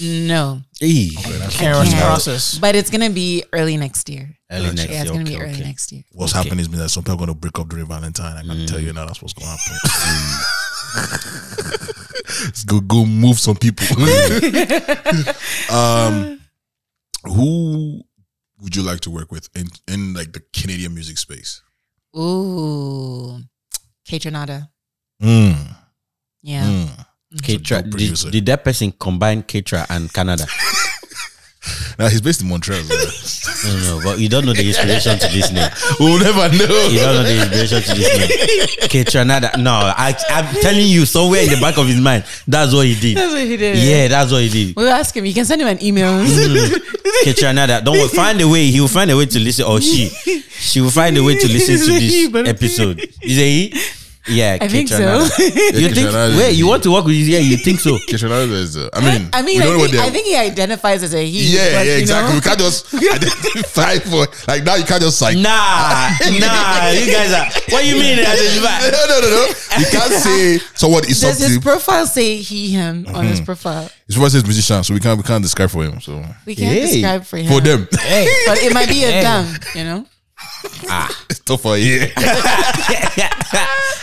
No, 0.00 0.62
Hey. 0.78 1.10
Karen's 1.50 1.92
Yeah. 1.92 2.00
process. 2.00 2.58
but 2.58 2.76
it's 2.76 2.90
gonna 2.90 3.10
be 3.10 3.42
early 3.52 3.76
next 3.76 4.08
year. 4.08 4.38
Early 4.48 4.66
next 4.66 4.82
year. 4.82 4.92
yeah, 4.92 5.02
it's 5.02 5.10
year. 5.10 5.12
gonna 5.12 5.24
be 5.24 5.34
Okay, 5.34 5.42
early 5.44 5.54
okay. 5.54 5.64
next 5.64 5.90
year. 5.90 6.04
What's 6.12 6.32
Okay. 6.32 6.42
happening 6.44 6.60
is 6.60 6.68
that 6.78 6.90
some 6.90 7.02
people 7.02 7.14
are 7.14 7.26
gonna 7.26 7.34
break 7.34 7.58
up 7.58 7.68
during 7.68 7.86
Valentine. 7.86 8.36
I 8.36 8.42
can 8.42 8.66
tell 8.66 8.78
mm. 8.78 8.84
you 8.84 8.92
now 8.92 9.06
that's 9.06 9.20
what's 9.20 9.34
gonna 9.34 9.50
happen. 9.50 10.67
Let's 12.44 12.64
go 12.64 12.80
go 12.80 13.04
move 13.04 13.38
some 13.38 13.56
people. 13.56 13.86
um, 15.74 16.40
who 17.24 18.02
would 18.60 18.76
you 18.76 18.82
like 18.82 19.00
to 19.00 19.10
work 19.10 19.30
with 19.32 19.48
in 19.54 19.68
in 19.86 20.14
like 20.14 20.32
the 20.32 20.42
Canadian 20.52 20.94
music 20.94 21.18
space? 21.18 21.62
Ooh, 22.16 23.40
Kaytranada. 24.08 24.68
Mm, 25.22 25.76
Yeah. 26.42 26.64
mm. 26.64 27.04
Kaytra, 27.42 27.82
did, 27.90 28.32
did 28.32 28.46
that 28.46 28.64
person 28.64 28.90
combine 28.92 29.42
Kaytra 29.42 29.84
and 29.90 30.10
Canada? 30.12 30.46
Now 31.98 32.06
he's 32.08 32.20
based 32.20 32.42
in 32.42 32.48
Montreal. 32.48 32.82
So 32.84 33.68
No, 33.68 33.98
no, 33.98 34.04
but 34.04 34.18
you 34.20 34.28
don't 34.28 34.46
know 34.46 34.52
the 34.52 34.66
inspiration 34.68 35.18
to 35.18 35.26
this 35.28 35.50
name. 35.50 35.68
we'll 35.98 36.20
never 36.22 36.48
know. 36.56 36.88
You 36.88 37.00
don't 37.00 37.14
know 37.16 37.22
the 37.24 37.42
inspiration 37.42 37.82
to 37.82 37.94
this 38.00 38.18
name. 38.18 38.88
Kaytranada. 38.88 39.58
No, 39.60 39.72
I, 39.72 40.14
I'm 40.30 40.54
telling 40.62 40.86
you, 40.86 41.04
somewhere 41.06 41.42
in 41.42 41.50
the 41.50 41.60
back 41.60 41.76
of 41.76 41.88
his 41.88 42.00
mind, 42.00 42.24
that's 42.46 42.72
what 42.72 42.86
he 42.86 42.94
did. 42.94 43.16
That's 43.16 43.32
what 43.32 43.42
he 43.42 43.56
did. 43.56 43.78
Yeah, 43.78 44.06
that's 44.08 44.30
what 44.30 44.42
he 44.42 44.48
did. 44.48 44.76
We'll 44.76 44.88
ask 44.90 45.16
him. 45.16 45.24
You 45.26 45.34
can 45.34 45.44
send 45.44 45.60
him 45.60 45.66
an 45.68 45.82
email. 45.82 46.24
Mm. 46.24 46.68
Kaytranada. 47.24 47.82
Don't 47.84 47.98
worry, 47.98 48.08
find 48.08 48.40
a 48.40 48.48
way. 48.48 48.66
He 48.66 48.80
will 48.80 48.86
find 48.88 49.10
a 49.10 49.16
way 49.16 49.26
to 49.26 49.38
listen, 49.40 49.64
or 49.66 49.80
she, 49.80 50.08
she 50.50 50.80
will 50.80 50.90
find 50.92 51.16
a 51.18 51.24
way 51.24 51.36
to 51.36 51.48
listen 51.48 51.78
to 51.78 51.98
this 51.98 52.48
episode. 52.48 53.00
Is 53.22 53.38
it 53.38 53.72
he? 53.74 53.74
Yeah, 54.28 54.58
I 54.60 54.68
think 54.68 54.88
so. 54.88 54.98
Kaytranada. 54.98 55.38
You 55.80 55.88
think? 55.88 55.96
Kaytranada 56.08 56.30
is 56.32 56.38
Wait, 56.38 56.54
you 56.56 56.66
want 56.68 56.82
to 56.82 56.90
work 56.92 57.04
with? 57.04 57.14
Yeah, 57.16 57.38
you 57.38 57.56
think 57.56 57.80
so? 57.80 57.96
Kaytranada 58.08 58.50
is. 58.52 58.76
Uh, 58.76 58.88
I 58.92 59.00
mean, 59.00 59.28
I 59.32 59.42
mean, 59.42 59.56
we 59.58 59.62
I 59.62 59.64
don't 59.64 59.72
know 59.74 59.78
what 59.78 59.90
think, 59.90 59.92
they're- 60.02 60.06
I 60.06 60.10
think 60.10 60.26
he 60.26 60.36
identifies 60.36 61.02
as 61.02 61.14
a 61.14 61.24
he. 61.24 61.54
Yeah, 61.56 61.78
but, 61.78 61.86
yeah, 61.86 61.94
you 61.94 62.00
exactly. 62.00 62.28
know, 62.30 62.34
We 62.36 62.40
can't 62.42 62.58
just 62.60 62.94
identify 62.94 63.98
for 63.98 64.26
like 64.46 64.64
now. 64.64 64.74
You 64.76 64.84
can't 64.84 65.02
just 65.02 65.20
like 65.22 65.36
Nah, 65.36 66.10
nah. 66.20 66.90
You 66.90 67.10
guys 67.12 67.32
are. 67.32 67.46
What 67.72 67.84
you 67.86 67.94
mean? 67.94 68.16
No, 68.16 68.24
no, 68.24 69.20
no, 69.20 69.28
no. 69.28 69.46
You 69.78 69.86
can't 69.86 70.12
say 70.12 70.58
someone 70.74 71.04
is 71.04 71.20
Does 71.20 71.38
his 71.38 71.54
something. 71.54 71.60
profile 71.62 72.06
say 72.06 72.36
he, 72.38 72.70
him 72.70 73.06
on 73.08 73.14
Mm-hmm. 73.14 73.28
his 73.28 73.40
profile? 73.40 73.90
His 74.06 74.14
profile 74.16 74.30
says 74.30 74.44
musician, 74.44 74.82
so 74.84 74.94
we 74.94 75.00
can't 75.00 75.16
we 75.16 75.22
can't 75.24 75.42
describe 75.42 75.70
for 75.70 75.84
him. 75.84 76.00
So 76.00 76.22
We 76.46 76.54
can't 76.54 76.72
Hey. 76.72 76.92
describe 76.92 77.24
for 77.24 77.36
him. 77.38 77.48
for 77.48 77.60
them, 77.60 77.86
But 77.90 78.58
it 78.62 78.72
might 78.72 78.88
be 78.88 79.04
a 79.04 79.10
Hey. 79.10 79.22
them, 79.22 79.54
you 79.74 79.84
know? 79.84 80.06
It's 81.30 81.40
tough 81.40 81.62
for 81.62 81.76
you. 81.76 82.06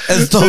It's 0.08 0.30
tough. 0.30 0.44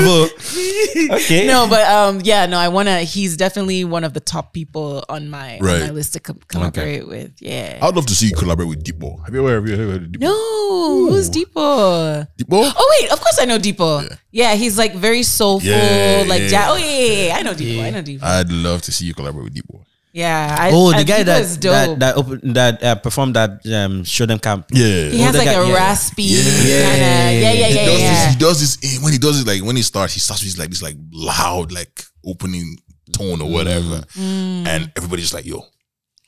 Okay. 1.24 1.46
No, 1.46 1.66
but 1.68 1.86
um, 1.90 2.20
yeah, 2.24 2.46
no, 2.46 2.58
I 2.58 2.68
want 2.68 2.88
to. 2.88 2.98
He's 2.98 3.36
definitely 3.36 3.84
one 3.84 4.04
of 4.04 4.12
the 4.12 4.20
top 4.20 4.52
people 4.52 5.04
on 5.08 5.30
my, 5.30 5.58
Right. 5.60 5.80
on 5.82 5.88
my 5.88 5.90
list 5.90 6.12
to 6.14 6.20
co- 6.20 6.36
collaborate 6.48 7.06
with. 7.08 7.32
Yeah. 7.40 7.78
I'd 7.80 7.94
love 7.94 8.06
to 8.06 8.14
see 8.14 8.28
you 8.28 8.36
collaborate 8.36 8.68
with 8.68 8.84
Deepo. 8.84 9.24
Have 9.24 9.34
you 9.34 9.40
ever, 9.48 9.54
have 9.56 9.66
you 9.68 9.74
ever 9.74 9.92
heard 9.92 10.02
of 10.04 10.08
Deepo? 10.10 10.20
No, 10.20 11.06
who's 11.08 11.30
Deepo? 11.30 12.26
Deepo? 12.36 12.72
Oh 12.76 12.96
wait, 13.00 13.10
of 13.12 13.20
course 13.20 13.38
I 13.40 13.44
know 13.46 13.58
Deepo. 13.58 14.18
Yeah, 14.30 14.54
he's 14.54 14.76
like 14.76 14.94
very 14.94 15.22
soulful, 15.22 15.68
Yeah, 15.68 16.24
like 16.26 16.42
yeah. 16.42 16.48
ja- 16.48 16.66
oh 16.72 16.76
yeah, 16.76 16.86
yeah, 16.86 17.26
yeah, 17.28 17.36
I 17.36 17.42
know 17.42 17.54
Deepo. 17.54 17.82
I 17.84 17.90
know 17.90 18.02
Deepo. 18.02 18.22
I'd 18.22 18.50
love 18.52 18.82
to 18.82 18.92
see 18.92 19.06
you 19.06 19.14
collaborate 19.14 19.44
with 19.44 19.54
Deepo. 19.54 19.84
Yeah. 20.16 20.56
I, 20.58 20.70
Oh, 20.72 20.88
I, 20.92 20.98
the 21.00 21.04
guy 21.04 21.20
Deepo 21.20 21.24
that 21.28 21.40
is 21.44 21.56
dope. 21.60 21.72
that 21.76 21.98
that, 22.00 22.12
open, 22.16 22.52
that 22.54 22.74
uh, 22.82 22.94
performed 22.96 23.36
that 23.36 23.60
um, 23.68 24.02
Show 24.04 24.24
Dem 24.24 24.38
Camp. 24.40 24.64
Yeah. 24.72 25.12
he 25.12 25.20
has 25.20 25.36
like 25.36 25.44
guy- 25.44 25.60
a 25.60 25.66
yeah. 25.68 25.74
raspy 25.74 26.22
Yeah. 26.24 26.40
kind 26.40 26.54
of 26.56 26.64
yeah, 26.64 27.30
yeah, 27.30 27.52
yeah, 27.52 27.68
he 27.68 27.84
does 27.84 28.00
yeah. 28.00 28.08
this. 28.24 28.32
He 28.32 28.38
does 28.40 28.56
this 28.64 28.72
eh, 28.82 28.98
when 29.04 29.12
he 29.12 29.18
does 29.20 29.36
it. 29.40 29.46
Like 29.46 29.62
when 29.62 29.76
he 29.76 29.82
starts, 29.82 30.14
he 30.14 30.20
starts 30.20 30.42
with 30.42 30.56
like 30.56 30.70
this 30.70 30.80
like 30.82 30.96
loud 31.12 31.70
like 31.70 32.02
opening 32.24 32.78
tone 33.12 33.42
or 33.44 33.50
whatever, 33.50 34.02
Mm. 34.16 34.66
and 34.66 34.90
everybody's 34.96 35.32
like, 35.34 35.44
"Yo, 35.44 35.60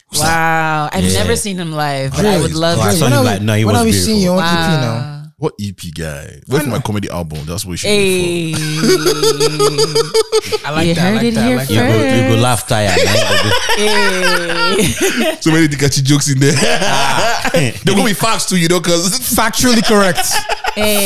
who's 0.08 0.20
that? 0.20 0.28
Wow, 0.36 0.90
I've 0.92 1.04
Yeah. 1.04 1.22
never 1.24 1.34
seen 1.36 1.56
him 1.56 1.72
live, 1.72 2.12
but 2.12 2.26
I 2.26 2.38
would 2.40 2.54
love 2.54 2.78
Oh, 2.78 2.82
I 2.82 2.92
to. 2.92 2.96
saw 2.96 3.04
when 3.06 3.12
him 3.12 3.18
are 3.18 3.22
we, 3.22 3.26
like, 3.28 3.42
no, 3.42 3.54
he 3.54 3.64
when 3.64 3.72
was 3.74 3.82
are 3.82 3.84
we 3.86 3.92
seeing 3.92 4.18
beautiful. 4.20 4.36
your 4.36 4.44
own 4.44 4.44
EP 4.44 4.80
now? 4.84 5.17
Wow. 5.40 5.46
What 5.46 5.54
EP 5.60 5.76
guy? 5.94 6.40
Wait 6.48 6.62
for 6.62 6.68
my 6.68 6.80
comedy 6.80 7.08
album. 7.08 7.44
That's 7.46 7.64
what 7.64 7.70
we 7.72 7.76
should 7.76 7.86
Hey, 7.90 8.52
do. 8.52 8.58
I 10.64 10.70
like 10.72 10.88
You 10.88 10.94
that. 10.94 11.06
I 11.06 11.14
like 11.14 11.22
it 11.24 11.34
that. 11.34 11.44
I 11.44 11.46
here 11.46 11.56
like 11.56 11.70
You 11.70 11.76
that. 11.76 11.92
go, 11.92 12.28
you 12.30 12.36
go 12.36 12.42
laugh 12.42 12.66
tired. 12.66 12.90
hey. 13.76 15.36
So 15.40 15.50
many 15.52 15.68
Dikachi 15.68 16.02
jokes 16.02 16.28
in 16.30 16.38
there. 16.40 16.52
there 17.84 17.94
will 17.94 18.04
be 18.04 18.14
facts 18.14 18.46
too, 18.48 18.56
you 18.58 18.68
know, 18.68 18.80
because 18.80 19.08
Factually 19.20 19.82
correct. 19.86 20.18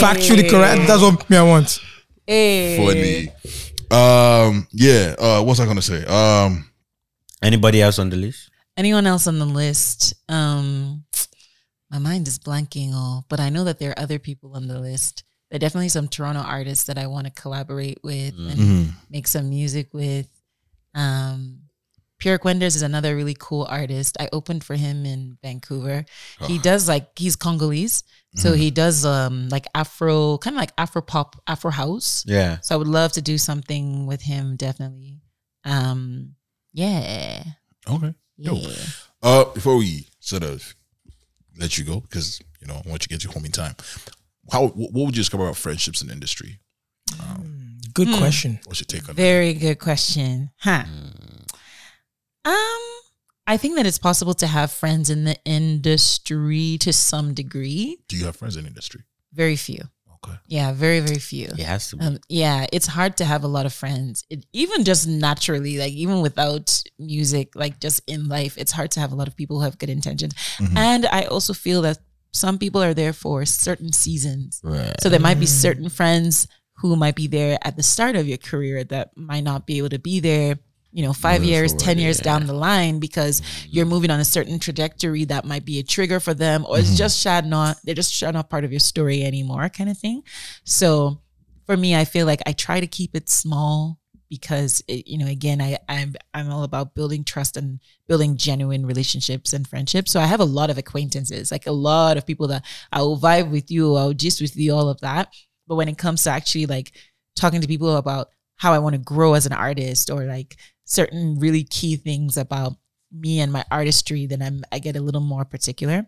Factually 0.00 0.48
correct. 0.48 0.86
That's 0.86 1.02
what 1.02 1.28
me 1.28 1.36
I 1.36 1.42
want. 1.42 1.78
Hey. 2.26 2.76
funny. 2.78 3.28
Um, 3.90 4.66
yeah. 4.72 5.14
Uh, 5.18 5.42
what's 5.42 5.60
I 5.60 5.66
gonna 5.66 5.82
say? 5.82 6.04
Um, 6.06 6.70
Anybody 7.42 7.82
else 7.82 7.98
on 7.98 8.09
the 8.09 8.16
list? 8.16 8.50
Anyone 8.76 9.06
else 9.06 9.26
on 9.26 9.38
the 9.38 9.44
list? 9.44 10.14
Um, 10.28 11.04
my 11.93 11.98
mind 11.98 12.27
is 12.27 12.39
blanking 12.39 12.94
all, 12.94 13.27
but 13.28 13.39
I 13.39 13.51
know 13.51 13.64
that 13.64 13.78
there 13.78 13.90
are 13.90 13.98
other 13.98 14.19
people 14.19 14.55
on 14.55 14.66
the 14.66 14.81
list. 14.81 15.24
There 15.51 15.56
are 15.56 15.60
definitely 15.60 15.90
some 15.90 16.09
Toronto 16.09 16.40
artists 16.40 16.85
that 16.86 16.97
I 16.97 17.06
want 17.06 17.27
to 17.27 17.32
collaborate 17.32 17.98
with 18.02 18.35
and 18.39 18.59
mhm. 18.59 18.90
make 19.10 19.28
some 19.28 19.51
music 19.51 19.93
with. 19.93 20.27
Um, 20.94 21.59
Pierre 22.19 22.39
Kwenders 22.39 22.77
is 22.77 22.82
another 22.82 23.14
really 23.14 23.36
cool 23.39 23.66
artist. 23.69 24.16
I 24.19 24.28
opened 24.32 24.64
for 24.64 24.74
him 24.74 25.05
in 25.05 25.39
Vancouver. 25.43 26.05
He 26.47 26.59
does 26.59 26.89
like 26.89 27.19
he's 27.19 27.35
Congolese, 27.35 28.05
so 28.36 28.52
he 28.52 28.70
does 28.70 29.05
um 29.05 29.48
like 29.48 29.66
Afro, 29.74 30.39
kind 30.39 30.55
of 30.55 30.60
like 30.60 30.73
Afro 30.78 31.02
pop, 31.02 31.43
Afro 31.48 31.73
house. 31.73 32.24
Yeah. 32.27 32.60
So 32.60 32.77
I 32.77 32.78
would 32.78 32.86
love 32.86 33.12
to 33.12 33.23
do 33.23 33.39
something 33.39 34.06
with 34.06 34.23
him, 34.23 34.55
definitely. 34.56 35.20
Um, 35.64 36.36
yeah, 36.73 37.43
okay. 37.90 38.14
Yo. 38.36 38.55
yeah. 38.55 38.74
Uh, 39.20 39.44
before 39.47 39.77
we 39.77 40.06
sort 40.20 40.44
of 40.44 40.77
let 41.59 41.79
you 41.79 41.85
go, 41.85 42.01
because 42.01 42.41
you 42.61 42.66
know 42.66 42.74
I 42.74 42.89
want 42.89 42.93
you 42.93 42.99
to 42.99 43.09
get 43.09 43.24
you 43.24 43.31
home 43.31 43.45
in 43.45 43.53
time. 43.53 43.74
How 44.51 44.69
what 44.69 44.93
would 44.93 45.16
you 45.16 45.23
discover 45.23 45.45
about 45.45 45.57
friendships 45.57 46.03
in 46.03 46.09
the 46.09 46.15
industry? 46.15 46.61
Um, 47.20 47.79
mm, 47.81 47.95
good 47.95 48.09
hmm. 48.09 48.19
question. 48.19 48.61
What's 48.65 48.81
your 48.81 48.87
take 48.87 49.09
on 49.09 49.15
that? 49.15 49.23
Very 49.23 49.55
good 49.55 49.79
question. 49.79 50.51
Huh. 50.59 50.85
Hmm. 50.85 51.43
Um, 52.45 52.81
I 53.47 53.57
think 53.57 53.77
that 53.77 53.87
it's 53.87 53.99
possible 53.99 54.35
to 54.35 54.47
have 54.47 54.73
friends 54.73 55.11
in 55.11 55.24
the 55.24 55.37
industry 55.45 56.77
to 56.81 56.93
some 56.93 57.35
degree. 57.35 57.99
Do 58.09 58.16
you 58.16 58.24
have 58.27 58.37
friends 58.37 58.57
in 58.57 58.65
the 58.65 58.69
industry? 58.69 59.03
Very 59.33 59.57
few. 59.57 59.85
Okay. 60.24 60.36
Yeah, 60.47 60.73
very, 60.73 61.01
very 61.01 61.19
few. 61.19 61.47
It 61.47 61.61
has 61.61 61.89
to 61.90 61.97
be. 61.97 62.05
Um, 62.05 62.19
yeah, 62.28 62.66
it's 62.73 62.86
hard 62.86 63.16
to 63.16 63.24
have 63.24 63.43
a 63.43 63.49
lot 63.49 63.66
of 63.66 63.73
friends. 63.73 64.24
It, 64.31 64.47
even 64.53 64.85
just 64.85 65.09
naturally, 65.09 65.78
like 65.78 65.93
even 65.93 66.20
without 66.20 66.82
music, 66.99 67.57
like 67.57 67.81
just 67.81 68.03
in 68.07 68.28
life, 68.28 68.57
it's 68.57 68.73
hard 68.73 68.90
to 68.93 69.01
have 69.01 69.12
a 69.12 69.16
lot 69.16 69.28
of 69.28 69.36
people 69.36 69.59
who 69.59 69.65
have 69.65 69.78
good 69.78 69.90
intentions. 69.90 70.35
And 70.77 71.07
I 71.07 71.23
also 71.23 71.53
feel 71.53 71.82
that 71.82 71.99
some 72.32 72.59
people 72.59 72.82
are 72.82 72.94
there 72.94 73.12
for 73.12 73.44
certain 73.44 73.93
seasons. 73.93 74.61
Right. 74.62 74.94
So 75.03 75.09
there 75.09 75.20
might 75.20 75.40
be 75.40 75.47
certain 75.47 75.89
friends 75.89 76.47
who 76.77 76.97
might 76.97 77.15
be 77.15 77.27
there 77.27 77.59
at 77.62 77.77
the 77.77 77.82
start 77.82 78.16
of 78.16 78.27
your 78.27 78.39
career 78.39 78.85
that 78.85 79.11
might 79.16 79.44
not 79.44 79.66
be 79.66 79.78
able 79.78 79.90
to 79.90 79.99
be 79.99 80.20
there, 80.20 80.59
you 80.93 81.02
know, 81.02 81.12
five 81.12 81.43
years, 81.43 81.73
10 81.74 81.98
years 81.98 82.19
down 82.19 82.47
the 82.47 82.52
line 82.52 82.98
because 82.98 83.40
mm-hmm. 83.40 83.69
you're 83.70 83.86
moving 83.86 84.10
on 84.10 84.20
a 84.20 84.24
certain 84.24 84.59
trajectory 84.59 85.24
that 85.24 85.44
might 85.44 85.64
be 85.64 85.78
a 85.78 85.82
trigger 85.82 86.20
for 86.20 86.35
them 86.35 86.66
or 86.69 86.78
it's 86.78 86.89
mm-hmm. 86.89 86.97
just 86.97 87.19
shad 87.19 87.47
not, 87.47 87.78
they're 87.85 87.94
just 87.94 88.12
shad 88.12 88.35
not 88.35 88.51
part 88.51 88.64
of 88.64 88.73
your 88.73 88.81
story 88.81 89.24
anymore 89.24 89.69
kind 89.69 89.89
of 89.89 89.97
thing. 89.97 90.23
So 90.64 91.20
for 91.66 91.77
me, 91.77 91.97
I 91.97 92.05
feel 92.05 92.27
like 92.27 92.43
I 92.47 92.52
try 92.52 92.81
to 92.81 92.86
keep 92.86 93.16
it 93.16 93.28
small 93.28 93.98
because 94.28 94.82
it, 94.89 95.06
you 95.06 95.19
know, 95.19 95.27
again, 95.27 95.60
I, 95.60 95.78
I'm 95.90 96.14
I'm 96.32 96.51
all 96.51 96.62
about 96.62 96.94
building 96.94 97.23
trust 97.23 97.59
and 97.59 97.81
building 98.09 98.39
genuine 98.39 98.86
relationships 98.86 99.52
and 99.52 99.69
friendships. 99.69 100.10
So 100.10 100.20
I 100.20 100.24
have 100.24 100.40
a 100.40 100.44
lot 100.44 100.70
of 100.70 100.78
acquaintances, 100.78 101.52
like 101.52 101.66
a 101.66 101.73
lot 101.73 102.16
of 102.16 102.27
people 102.27 102.48
that 102.48 102.64
I 102.90 103.02
will 103.02 103.19
vibe 103.19 103.51
with 103.51 103.70
you, 103.70 103.94
I'll 103.94 104.14
gist 104.14 104.40
with 104.40 104.56
you, 104.56 104.73
all 104.73 104.89
of 104.89 105.01
that. 105.02 105.31
But 105.69 105.74
when 105.74 105.86
it 105.86 105.98
comes 105.98 106.24
to 106.24 106.31
actually 106.31 106.64
like 106.64 106.93
talking 107.36 107.60
to 107.60 107.69
people 107.69 107.94
about 107.97 108.28
how 108.56 108.73
I 108.73 108.78
want 108.78 108.94
to 108.94 109.02
grow 109.02 109.35
as 109.35 109.44
an 109.44 109.52
artist 109.52 110.10
or 110.10 110.24
like 110.24 110.56
certain 110.84 111.38
really 111.38 111.64
key 111.64 111.96
things 111.96 112.36
about 112.36 112.74
me 113.12 113.40
and 113.40 113.52
my 113.52 113.64
artistry, 113.70 114.26
then 114.26 114.42
I'm 114.42 114.62
I 114.72 114.78
get 114.78 114.96
a 114.96 115.00
little 115.00 115.20
more 115.20 115.44
particular. 115.44 116.06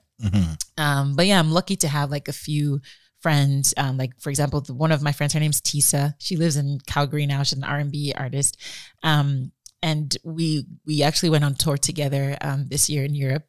Um, 0.79 1.15
but 1.17 1.27
yeah, 1.27 1.39
I'm 1.39 1.51
lucky 1.51 1.77
to 1.77 1.89
have 1.89 2.11
like 2.11 2.29
a 2.29 2.33
few 2.33 2.81
friends. 3.21 3.75
Um, 3.77 3.97
like 3.97 4.13
for 4.21 4.31
example, 4.31 4.61
the, 4.61 4.75
one 4.75 4.93
of 4.93 5.03
my 5.03 5.13
friends, 5.13 5.33
her 5.33 5.41
name's 5.41 5.61
Tisa. 5.61 6.15
She 6.19 6.37
lives 6.37 6.57
in 6.57 6.79
Calgary 6.87 7.27
now. 7.27 7.43
She's 7.43 7.59
an 7.59 7.65
R 7.65 7.79
and 7.79 7.93
B 7.93 8.13
artist. 8.17 8.57
Um, 9.03 9.53
and 9.83 10.17
we 10.25 10.67
we 10.87 11.03
actually 11.03 11.31
went 11.31 11.45
on 11.45 11.55
tour 11.55 11.77
together 11.77 12.37
um, 12.41 12.67
this 12.69 12.89
year 12.89 13.05
in 13.05 13.15
Europe. 13.15 13.45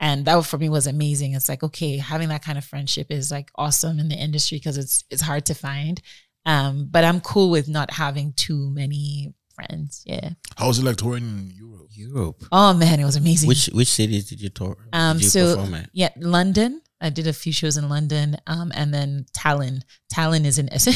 And 0.00 0.24
that 0.24 0.44
for 0.46 0.58
me 0.58 0.68
was 0.68 0.86
amazing. 0.86 1.34
It's 1.34 1.48
like 1.48 1.62
okay, 1.62 1.96
having 1.98 2.28
that 2.28 2.44
kind 2.44 2.58
of 2.58 2.64
friendship 2.64 3.10
is 3.10 3.30
like 3.30 3.50
awesome 3.56 3.98
in 3.98 4.08
the 4.08 4.16
industry 4.16 4.58
because 4.58 4.78
it's 4.78 5.04
it's 5.10 5.22
hard 5.22 5.46
to 5.46 5.54
find. 5.54 6.00
Um, 6.46 6.88
but 6.90 7.04
I'm 7.04 7.20
cool 7.20 7.50
with 7.50 7.68
not 7.68 7.92
having 7.92 8.32
too 8.32 8.70
many 8.70 9.34
friends. 9.66 10.02
Yeah. 10.06 10.30
How 10.56 10.68
was 10.68 10.78
it 10.78 10.84
like 10.84 10.96
touring 10.96 11.24
in 11.24 11.52
Europe? 11.54 11.88
Europe. 11.92 12.44
Oh 12.52 12.72
man, 12.72 13.00
it 13.00 13.04
was 13.04 13.16
amazing. 13.16 13.48
Which 13.48 13.66
which 13.72 13.88
cities 13.88 14.28
did 14.28 14.40
you 14.40 14.48
tour? 14.48 14.76
Um, 14.92 15.16
did 15.16 15.24
you 15.24 15.30
so 15.30 15.56
perform 15.56 15.74
at? 15.74 15.90
yeah, 15.92 16.10
London. 16.16 16.80
I 17.00 17.10
did 17.10 17.26
a 17.26 17.32
few 17.32 17.52
shows 17.52 17.76
in 17.76 17.88
London, 17.88 18.36
um, 18.46 18.72
and 18.74 18.92
then 18.92 19.26
Tallinn. 19.36 19.82
Tallinn 20.12 20.44
is 20.44 20.58
in 20.58 20.68
Is, 20.72 20.86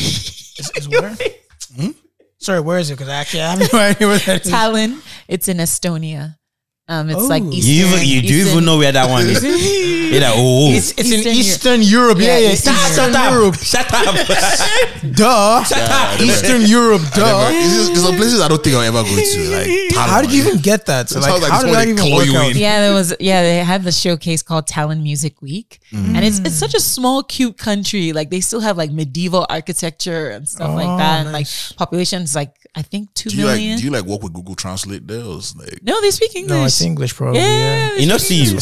is 0.77 0.89
where? 0.89 1.17
Sorry, 2.39 2.61
where 2.61 2.79
is 2.79 2.91
it? 2.91 2.95
Because 2.95 3.09
actually 3.09 3.41
I 3.43 3.57
have 3.57 3.73
no 3.73 3.79
idea 3.91 4.07
where 4.07 4.19
that 4.19 4.47
is. 4.47 4.53
Tallinn. 4.53 5.03
It's 5.29 5.49
in 5.49 5.57
Estonia. 5.59 6.37
Um, 6.87 7.09
it's 7.09 7.29
like 7.29 7.43
Oh. 7.43 7.51
Eastern. 7.51 7.73
You 7.75 7.87
even 7.87 8.07
you 8.07 8.21
do 8.21 8.35
Eastern- 8.35 8.49
even 8.53 8.65
know 8.67 8.77
where 8.77 8.93
that 8.93 9.09
one 9.09 9.25
is? 9.27 9.43
You're 9.43 10.23
oh, 10.27 10.69
It's, 10.71 10.91
it's 10.93 11.11
in 11.11 11.21
Eastern 11.21 11.33
Eastern 11.33 11.83
Europe. 11.83 12.19
Yeah, 12.21 12.27
Yeah, 12.37 12.39
yeah. 12.39 12.53
Eastern 12.53 12.75
Eastern, 12.75 12.95
shut 12.95 13.15
up, 13.17 13.33
Europe. 13.33 13.55
shut 13.73 13.95
up, 13.95 14.15
Duh. 15.17 15.65
shut 15.65 15.91
up. 15.91 16.21
Eastern 16.21 16.63
Europe. 16.63 17.01
I 17.15 17.17
Duh. 17.17 17.49
it's 17.53 17.89
there's 17.89 18.03
some 18.03 18.17
places 18.17 18.41
I 18.41 18.49
don't 18.49 18.63
think 18.63 18.77
I'll 18.77 18.83
ever 18.83 19.03
go 19.03 19.09
to. 19.17 19.41
Like, 19.49 19.95
How 20.11 20.21
did 20.21 20.31
you 20.33 20.43
even 20.47 20.59
get 20.61 20.85
that? 20.87 21.09
So 21.09 21.19
It 21.19 21.23
like, 21.23 21.31
sounds 21.31 21.43
like 21.43 21.53
how 21.53 21.63
did 21.63 21.73
someone 21.73 21.79
that 21.79 21.89
even 21.89 21.97
claw 22.05 22.17
work 22.19 22.27
you 22.27 22.37
out? 22.37 22.51
in. 22.51 22.57
Yeah, 22.59 22.81
there 22.81 22.93
was. 22.95 23.17
Yeah, 23.19 23.43
they 23.43 23.59
had 23.65 23.83
the 23.83 23.93
showcase 23.93 24.43
called 24.43 24.67
Tallinn 24.69 25.03
Music 25.03 25.41
Week, 25.41 25.81
and 25.93 26.19
it's 26.25 26.39
it's 26.41 26.55
such 26.57 26.75
a 26.75 26.81
small, 26.81 27.23
cute 27.23 27.57
country. 27.57 28.13
Like 28.13 28.29
they 28.31 28.41
still 28.41 28.61
have 28.61 28.77
like 28.77 28.91
medieval 28.91 29.47
architecture 29.49 30.29
and 30.31 30.47
stuff 30.49 30.75
like 30.75 30.87
Oh, 30.87 30.99
that, 30.99 31.21
and 31.25 31.33
nice. 31.33 31.71
like 31.71 31.79
population's 31.79 32.35
like 32.35 32.55
I 32.77 32.83
think 32.83 33.13
two 33.15 33.31
Do 33.31 33.37
you 33.37 33.45
million. 33.47 33.71
like 33.73 33.79
do 33.81 33.85
you 33.87 33.91
like 33.91 34.05
work 34.05 34.23
with 34.23 34.33
Google 34.35 34.55
Translate 34.55 35.07
there? 35.07 35.23
Or 35.25 35.41
like 35.57 35.81
no, 35.83 36.01
they 36.03 36.11
speak 36.11 36.35
English. 36.37 36.51
No, 36.51 36.69
It's 36.75 36.83
English, 36.83 37.15
probably. 37.15 37.39
Yeah. 37.41 37.95
Yeah. 37.95 38.01
You 38.03 38.07
know, 38.09 38.19
see 38.19 38.43
you. 38.43 38.55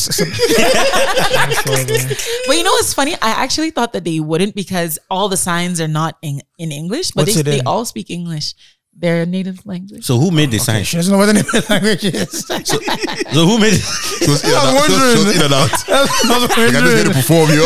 But 2.46 2.56
you 2.56 2.62
know 2.62 2.72
what's 2.72 2.92
funny? 2.92 3.14
I 3.14 3.30
actually 3.30 3.70
thought 3.70 3.92
that 3.94 4.04
they 4.04 4.20
wouldn't 4.20 4.54
because 4.54 4.98
all 5.10 5.28
the 5.30 5.36
signs 5.36 5.80
are 5.80 5.88
not 5.88 6.18
in, 6.22 6.42
in 6.58 6.72
English, 6.72 7.12
but 7.12 7.22
What's 7.22 7.34
they, 7.34 7.40
it 7.40 7.44
they 7.44 7.58
in? 7.60 7.66
all 7.66 7.84
speak 7.84 8.10
English. 8.10 8.54
Their 8.94 9.24
native 9.24 9.64
language. 9.64 10.04
So 10.04 10.18
who 10.18 10.30
made 10.30 10.50
the 10.50 10.58
sign? 10.58 10.84
She 10.84 10.98
doesn't 10.98 11.10
know 11.10 11.16
what 11.16 11.24
the 11.24 11.32
name 11.32 11.46
of 11.46 11.52
the 11.52 11.64
language 11.70 12.04
is. 12.04 12.44
So 12.44 13.46
who 13.46 13.56
made 13.58 13.72
it? 13.72 13.80
She 14.20 14.28
was 14.28 14.44
in 14.44 14.50
and 14.52 14.60
out. 14.68 14.84
She 14.84 14.92
was- 14.92 15.12
she 15.12 15.24
was 15.24 15.36
in 15.36 15.42
and 15.42 15.54
out. 15.54 15.72
I 15.88 16.02
was 16.02 16.50
Like, 16.50 16.60
I 16.60 16.80
just 16.84 16.96
here 16.96 17.04
to 17.08 17.14
perform, 17.16 17.48
yo. 17.48 17.64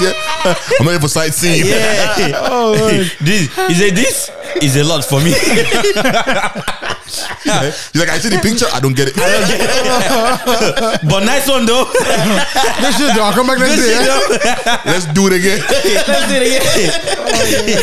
Yeah. 0.00 0.56
I'm 0.80 0.86
not 0.86 0.92
here 0.92 1.00
for 1.00 1.08
sightseeing. 1.08 1.66
Yeah. 1.66 2.48
Oh, 2.48 2.72
Lord. 2.72 3.12
this 3.20 3.52
is 3.68 3.80
it. 3.82 3.94
this 3.94 4.30
is 4.60 4.76
a 4.76 4.84
lot 4.84 5.04
for 5.04 5.20
me. 5.20 5.32
He's 7.42 8.00
like, 8.00 8.08
I 8.08 8.18
see 8.18 8.28
the 8.30 8.40
picture, 8.42 8.66
I 8.72 8.80
don't 8.80 8.96
get 8.96 9.08
it. 9.08 9.16
but 11.08 11.24
nice 11.24 11.48
one 11.48 11.66
though. 11.66 11.84
Good 11.92 12.94
shit, 12.94 13.14
dog. 13.16 13.34
Come 13.34 13.46
back 13.48 13.58
next 13.58 13.76
Good 13.76 13.82
day. 13.82 14.04
shit, 14.04 14.46
eh? 14.66 14.78
Let's 14.86 15.06
do 15.12 15.26
it 15.26 15.32
again. 15.34 15.60
Let's 15.68 16.28
do 16.28 16.34
it 16.38 16.42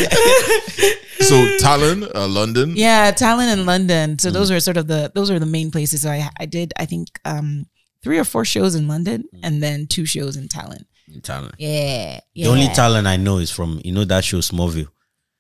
again. 0.08 0.98
So 1.22 1.58
Talon, 1.58 2.04
uh, 2.16 2.28
London. 2.28 2.74
Yeah, 2.76 3.12
Tallinn 3.12 3.52
and 3.52 3.66
London. 3.66 4.18
So 4.20 4.32
those 4.32 4.50
are 4.52 4.60
sort 4.60 4.78
of 4.78 4.88
the 4.88 5.12
those 5.14 5.30
are 5.30 5.38
the 5.40 5.46
main 5.46 5.70
places. 5.72 6.02
So 6.02 6.10
I 6.10 6.30
I 6.40 6.46
did 6.46 6.74
I 6.80 6.86
think 6.86 7.08
um 7.26 7.66
three 8.04 8.18
or 8.18 8.24
four 8.24 8.46
shows 8.46 8.74
in 8.76 8.88
London 8.88 9.26
and 9.44 9.62
then 9.62 9.86
two 9.88 10.06
shows 10.06 10.38
in 10.38 10.48
Tallinn. 10.48 10.86
In 11.14 11.22
Talent. 11.22 11.56
Yeah. 11.58 12.20
The 12.36 12.48
only 12.48 12.68
talent 12.70 13.06
I 13.08 13.18
know 13.18 13.38
is 13.40 13.52
from 13.52 13.82
you 13.84 13.92
know 13.92 14.06
that 14.06 14.24
show 14.24 14.38
Smallville. 14.40 14.88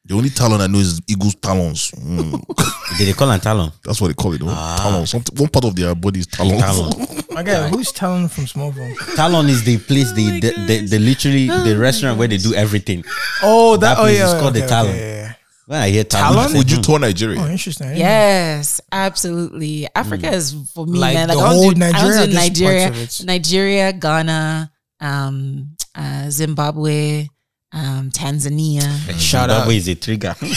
The 0.05 0.15
only 0.15 0.29
talon 0.29 0.59
I 0.61 0.67
know 0.67 0.79
is 0.79 0.99
Eagles 1.07 1.35
talons. 1.35 1.91
Mm. 1.91 2.43
Did 2.97 3.07
they 3.09 3.13
call 3.13 3.29
him 3.31 3.39
talon? 3.39 3.71
That's 3.83 4.01
what 4.01 4.07
they 4.07 4.13
call 4.15 4.33
it. 4.33 4.39
Though. 4.39 4.47
Talons. 4.47 5.11
Some, 5.11 5.21
one 5.37 5.49
part 5.49 5.65
of 5.65 5.75
their 5.75 5.93
body 5.93 6.19
is 6.21 6.27
talons. 6.27 6.61
Talent. 6.61 7.31
My 7.31 7.43
guy, 7.43 7.67
who's 7.69 7.91
telling 7.91 8.27
from 8.27 8.45
Smallville? 8.45 9.15
Talon 9.15 9.47
is 9.49 9.63
the 9.63 9.77
place 9.77 10.11
they 10.13 10.39
the, 10.39 10.51
the, 10.67 10.87
the 10.87 10.99
literally 10.99 11.47
the 11.47 11.77
restaurant 11.77 12.17
where 12.17 12.27
they 12.27 12.37
do 12.37 12.53
everything. 12.55 13.03
Oh, 13.43 13.77
that, 13.77 13.81
That 13.95 13.97
oh 13.99 14.01
place 14.03 14.17
yeah. 14.17 14.35
is 14.35 14.41
called 14.41 14.53
the 14.55 14.61
Talon. 14.67 14.91
okay, 14.91 14.99
yeah, 14.99 15.15
yeah. 15.27 15.33
When 15.67 15.79
I 15.79 15.89
hear 15.89 16.03
talent, 16.05 16.33
Talon? 16.33 16.45
I 16.49 16.51
say, 16.53 16.57
Would 16.57 16.71
you 16.71 16.77
tour 16.81 16.97
Nigeria? 16.99 17.39
Oh, 17.41 17.47
interesting. 17.47 17.95
Yes, 17.95 18.81
absolutely. 18.91 19.87
Africa 19.93 20.31
is 20.31 20.55
for 20.73 20.87
me, 20.87 20.97
Like 20.97 21.13
man. 21.13 21.27
the 21.27 21.35
I 21.35 21.37
want 21.37 21.51
to 21.51 21.55
whole 21.59 21.71
do- 21.71 21.83
I 21.85 21.91
Nigeria, 21.91 22.25
do 22.27 22.33
Nigeria, 22.33 22.89
parts 22.91 23.19
of 23.19 23.25
it? 23.25 23.27
Nigeria, 23.27 23.93
Ghana, 23.93 24.71
um, 25.01 25.75
uh, 25.93 26.29
Zimbabwe, 26.31 27.27
um, 27.71 28.09
Tanzania. 28.11 28.81
Shout 29.19 29.49
Zimbabwe 29.49 29.73
out. 29.75 29.77
is 29.77 29.87
a 29.87 29.95
trigger. 29.95 30.33
who, 30.39 30.47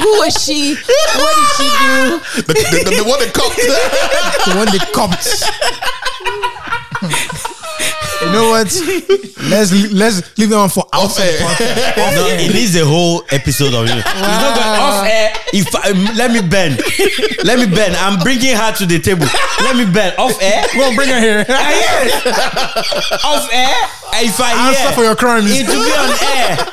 who 0.00 0.10
was 0.20 0.34
she? 0.44 0.74
What 0.74 1.34
did 1.36 1.48
she 1.56 1.68
do? 1.68 2.20
The, 2.42 2.52
the, 2.52 2.52
the, 2.84 2.90
the 3.02 3.04
one 3.08 3.18
that 3.20 3.32
comes. 3.32 3.56
the 4.46 4.54
one 4.56 4.68
they 4.72 4.78
copped. 4.92 5.26
you 8.22 8.32
know 8.32 8.50
what? 8.50 8.68
Let's 9.48 9.72
let's 9.92 10.38
leave 10.38 10.50
that 10.50 10.56
one 10.58 10.68
for 10.68 10.84
outside. 10.92 11.32
the 11.32 11.38
podcast. 11.38 12.14
no, 12.16 12.26
it 12.28 12.52
needs 12.52 12.74
a 12.76 12.84
whole 12.84 13.22
episode 13.30 13.72
of 13.74 13.86
it. 13.86 13.96
It's 13.96 14.04
not 14.04 14.54
going 14.54 14.80
off 14.80 15.06
air. 15.06 15.32
If 15.52 15.74
I, 15.74 15.90
um, 15.90 16.04
let 16.16 16.30
me 16.30 16.42
bend, 16.46 16.76
let 17.44 17.58
me 17.58 17.66
bend. 17.74 17.96
I'm 17.96 18.18
bringing 18.20 18.54
her 18.54 18.72
to 18.74 18.86
the 18.86 18.98
table. 18.98 19.26
Let 19.60 19.76
me 19.76 19.90
bend 19.90 20.16
off 20.18 20.36
air. 20.42 20.64
Go 20.74 20.88
on, 20.88 20.94
bring 20.96 21.08
her 21.08 21.20
here. 21.20 21.44
I 21.48 21.72
hear 21.72 21.98
it. 22.04 23.24
off 23.24 23.48
air. 23.52 23.76
If 24.24 24.40
I 24.40 24.68
Answer 24.68 24.80
hear 24.82 24.92
for 24.92 25.04
your 25.04 25.16
crimes. 25.16 25.50
it 25.50 25.66
will 25.66 25.84
be 25.84 25.92
on 25.92 26.10
air. 26.36 26.66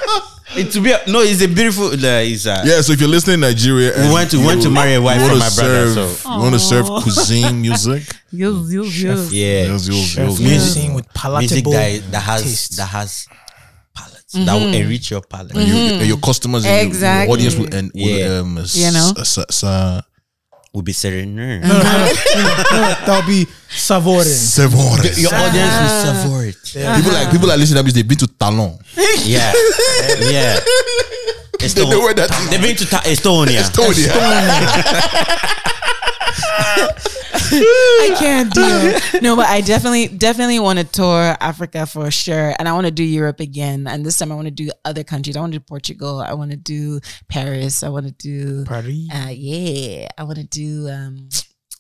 It 0.58 0.74
will 0.76 0.84
be 0.84 1.12
no. 1.12 1.20
It's 1.22 1.42
a 1.42 1.48
beautiful. 1.48 1.86
Uh, 1.88 2.22
it's 2.24 2.46
uh, 2.46 2.64
yeah, 2.66 2.82
so 2.82 2.94
if 2.94 3.00
you're 3.00 3.10
listening 3.10 3.36
in 3.36 3.40
Nigeria, 3.42 3.92
We 3.98 4.14
went 4.14 4.32
to- 4.32 4.40
you 4.40 4.46
went 4.46 4.62
to 4.64 4.70
marry 4.70 4.94
a 4.96 5.02
wife 5.02 5.20
you 5.20 5.28
for 5.28 5.34
wanna 5.34 5.40
my 5.40 5.50
brother, 5.56 5.88
serve- 5.94 6.10
so- 6.18 6.34
you 6.36 6.40
want 6.42 6.54
to 6.54 6.60
serve 6.60 6.86
cuisine 7.04 7.62
music? 7.62 8.04
Yes, 8.36 8.54
yes, 8.70 9.02
yes. 9.02 9.32
yeah. 9.32 9.48
Yes, 9.72 9.88
yes, 9.88 10.18
yes, 10.18 10.18
Music 10.18 10.46
yes. 10.48 10.74
sing 10.74 10.94
with 10.94 11.06
Music 11.06 11.14
palatable 11.14 11.72
that, 11.72 12.12
that 12.12 12.20
has 12.20 12.44
taste. 12.44 12.76
that 12.78 12.88
has 12.88 13.28
palates 14.36 14.46
that 14.46 14.54
will 14.54 14.62
mm-hmm. 14.68 14.82
enrich 14.84 15.12
your 15.12 15.22
palate. 15.22 15.56
And 15.56 15.68
you, 15.68 15.76
and 15.76 15.92
mm-hmm. 16.02 16.06
your 16.06 16.18
customers, 16.18 16.66
and 16.66 16.94
your- 16.94 17.02
your, 17.02 17.32
audience, 17.32 17.56
will, 17.56 17.74
and 17.74 17.92
will, 17.94 18.02
Yeah. 18.20 18.40
um, 18.40 18.58
s- 18.60 18.76
You 18.76 18.92
know? 18.92 19.14
s- 19.18 19.38
s- 19.38 19.64
s- 19.64 20.04
Will 20.76 20.82
be 20.82 20.92
serener. 20.92 21.62
That'll 21.64 23.24
be 23.26 23.48
savoring. 23.70 24.28
Sevores. 24.28 25.18
Your 25.22 25.34
audience 25.34 25.72
will 25.80 25.88
ah. 25.88 26.04
savour 26.04 26.44
it. 26.44 26.58
People 27.00 27.14
like 27.14 27.32
people 27.32 27.48
like 27.48 27.60
listening 27.60 27.80
to 27.80 27.84
this. 27.84 27.94
They've 27.94 28.06
been 28.06 28.18
to 28.18 28.28
Talon. 28.28 28.78
Yeah, 29.24 29.54
eh, 29.56 30.32
yeah. 30.36 30.60
They 31.60 31.90
know 31.90 32.02
where 32.02 32.14
that 32.14 32.30
is. 32.30 32.50
They've 32.50 32.62
been 32.62 32.76
to 32.76 32.86
Ta- 32.92 33.04
Estonia. 33.08 33.64
Estonia. 33.64 34.12
I 37.52 38.16
can't 38.18 38.54
do 38.54 38.62
it. 38.64 39.22
No, 39.22 39.36
but 39.36 39.48
I 39.48 39.62
definitely, 39.62 40.08
definitely 40.08 40.60
want 40.60 40.80
to 40.80 40.86
tour 40.86 41.36
Africa 41.40 41.86
for 41.86 42.10
sure. 42.12 42.54
And 42.60 42.68
I 42.68 42.74
want 42.74 42.86
to 42.86 42.92
do 42.92 43.04
Europe 43.04 43.40
again. 43.40 43.88
And 43.88 44.06
this 44.06 44.18
time 44.18 44.32
I 44.32 44.36
want 44.36 44.48
to 44.48 44.52
do 44.52 44.70
other 44.84 45.04
countries. 45.04 45.36
I 45.38 45.40
want 45.42 45.54
to 45.54 45.60
do 45.60 45.64
Portugal. 45.68 46.22
I 46.22 46.34
want 46.34 46.52
to 46.52 46.58
do 46.58 47.00
Paris. 47.30 47.84
I 47.84 47.90
want 47.90 48.06
to 48.08 48.12
do, 48.12 48.66
Paris. 48.66 49.08
uh, 49.14 49.30
yeah, 49.32 50.08
I 50.18 50.24
want 50.24 50.38
to 50.38 50.44
do, 50.46 50.90
um, 50.90 51.30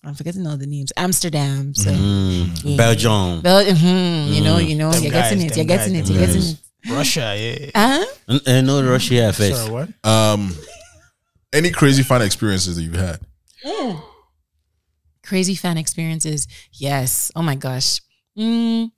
I'm 0.04 0.14
forgetting 0.14 0.46
all 0.46 0.58
the 0.58 0.68
names. 0.68 0.92
Amsterdam. 0.98 1.74
So, 1.74 1.90
Mm, 1.92 2.62
Yeah. 2.64 2.78
Belgium. 2.78 3.42
Bel- 3.42 3.66
mhm, 3.66 4.34
you 4.34 4.42
know, 4.42 4.58
you 4.60 4.76
know, 4.76 4.92
Them 4.92 5.04
you're 5.04 5.12
guys, 5.12 5.32
getting 5.32 5.46
it. 5.48 5.56
You're 5.58 5.66
getting 5.66 5.96
it. 5.96 6.08
You're 6.10 6.26
getting 6.26 6.42
it. 6.44 6.58
Russia, 6.88 7.36
yeah. 7.36 7.72
Huh? 7.76 8.06
N- 8.30 8.40
uh, 8.46 8.62
no 8.62 8.84
Russia 8.84 9.34
first. 9.34 9.56
Sorry, 9.66 9.72
what? 9.72 9.90
Um, 10.04 10.56
any 11.52 11.72
crazy 11.72 12.04
fun 12.04 12.22
experiences 12.22 12.76
that 12.76 12.84
you've 12.84 12.94
had? 12.96 13.20
Crazy 15.26 15.56
fan 15.56 15.78
experiences. 15.78 16.48
Yes. 16.72 17.32
Oh 17.36 17.42
my 17.42 17.56
gosh. 17.56 18.00
Mm, 18.38 18.92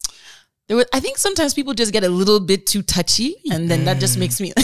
there 0.68 0.78
were, 0.78 0.86
I 0.94 1.00
think 1.00 1.18
sometimes 1.18 1.54
people 1.54 1.74
just 1.74 1.94
get 1.94 2.04
a 2.04 2.10
little 2.10 2.40
bit 2.40 2.68
too 2.68 2.82
touchy, 2.82 3.36
and 3.52 3.70
then 3.72 3.86
that 3.86 4.00
just 4.00 4.18
makes 4.18 4.42
me 4.42 4.52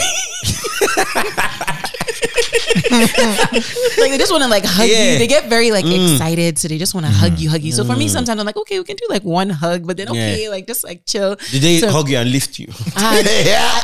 like 3.97 4.11
they 4.11 4.17
just 4.17 4.31
want 4.31 4.43
to 4.43 4.49
like 4.49 4.65
hug 4.65 4.89
Yeah. 4.89 5.13
you. 5.13 5.19
They 5.19 5.27
get 5.27 5.45
very 5.49 5.71
like 5.71 5.85
Mm. 5.85 6.13
excited, 6.13 6.57
so 6.57 6.67
they 6.67 6.77
just 6.77 6.93
want 6.93 7.05
to 7.05 7.11
hug 7.11 7.37
you, 7.39 7.49
hug 7.49 7.61
you. 7.61 7.71
So 7.71 7.83
for 7.83 7.95
me, 7.95 8.07
sometimes 8.07 8.39
I'm 8.39 8.45
like, 8.45 8.57
okay, 8.57 8.79
we 8.79 8.85
can 8.85 8.95
do 8.95 9.05
like 9.09 9.23
one 9.23 9.49
hug, 9.49 9.85
but 9.85 9.97
then 9.97 10.09
okay, 10.09 10.43
Yeah. 10.43 10.49
like 10.49 10.67
just 10.67 10.83
like 10.83 11.05
chill. 11.05 11.35
Did 11.51 11.61
they 11.61 11.79
So- 11.79 11.89
hug 11.91 12.09
you 12.09 12.17
and 12.17 12.31
lift 12.31 12.57
you? 12.59 12.67
Ah, 12.97 13.19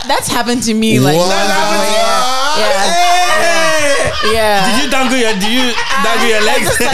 that's 0.08 0.28
happened 0.28 0.64
to 0.64 0.74
me. 0.74 1.00
Like, 1.00 1.18
What? 1.18 1.30
yeah, 1.30 2.58
yeah, 2.60 3.19
yeah. 4.32 4.72
Did 4.72 4.84
you 4.86 4.92
dangle 4.92 5.18
your? 5.18 5.34
Did 5.34 5.52
you 5.52 5.74
dangle 6.04 6.28
your 6.28 6.42
legs? 6.44 6.78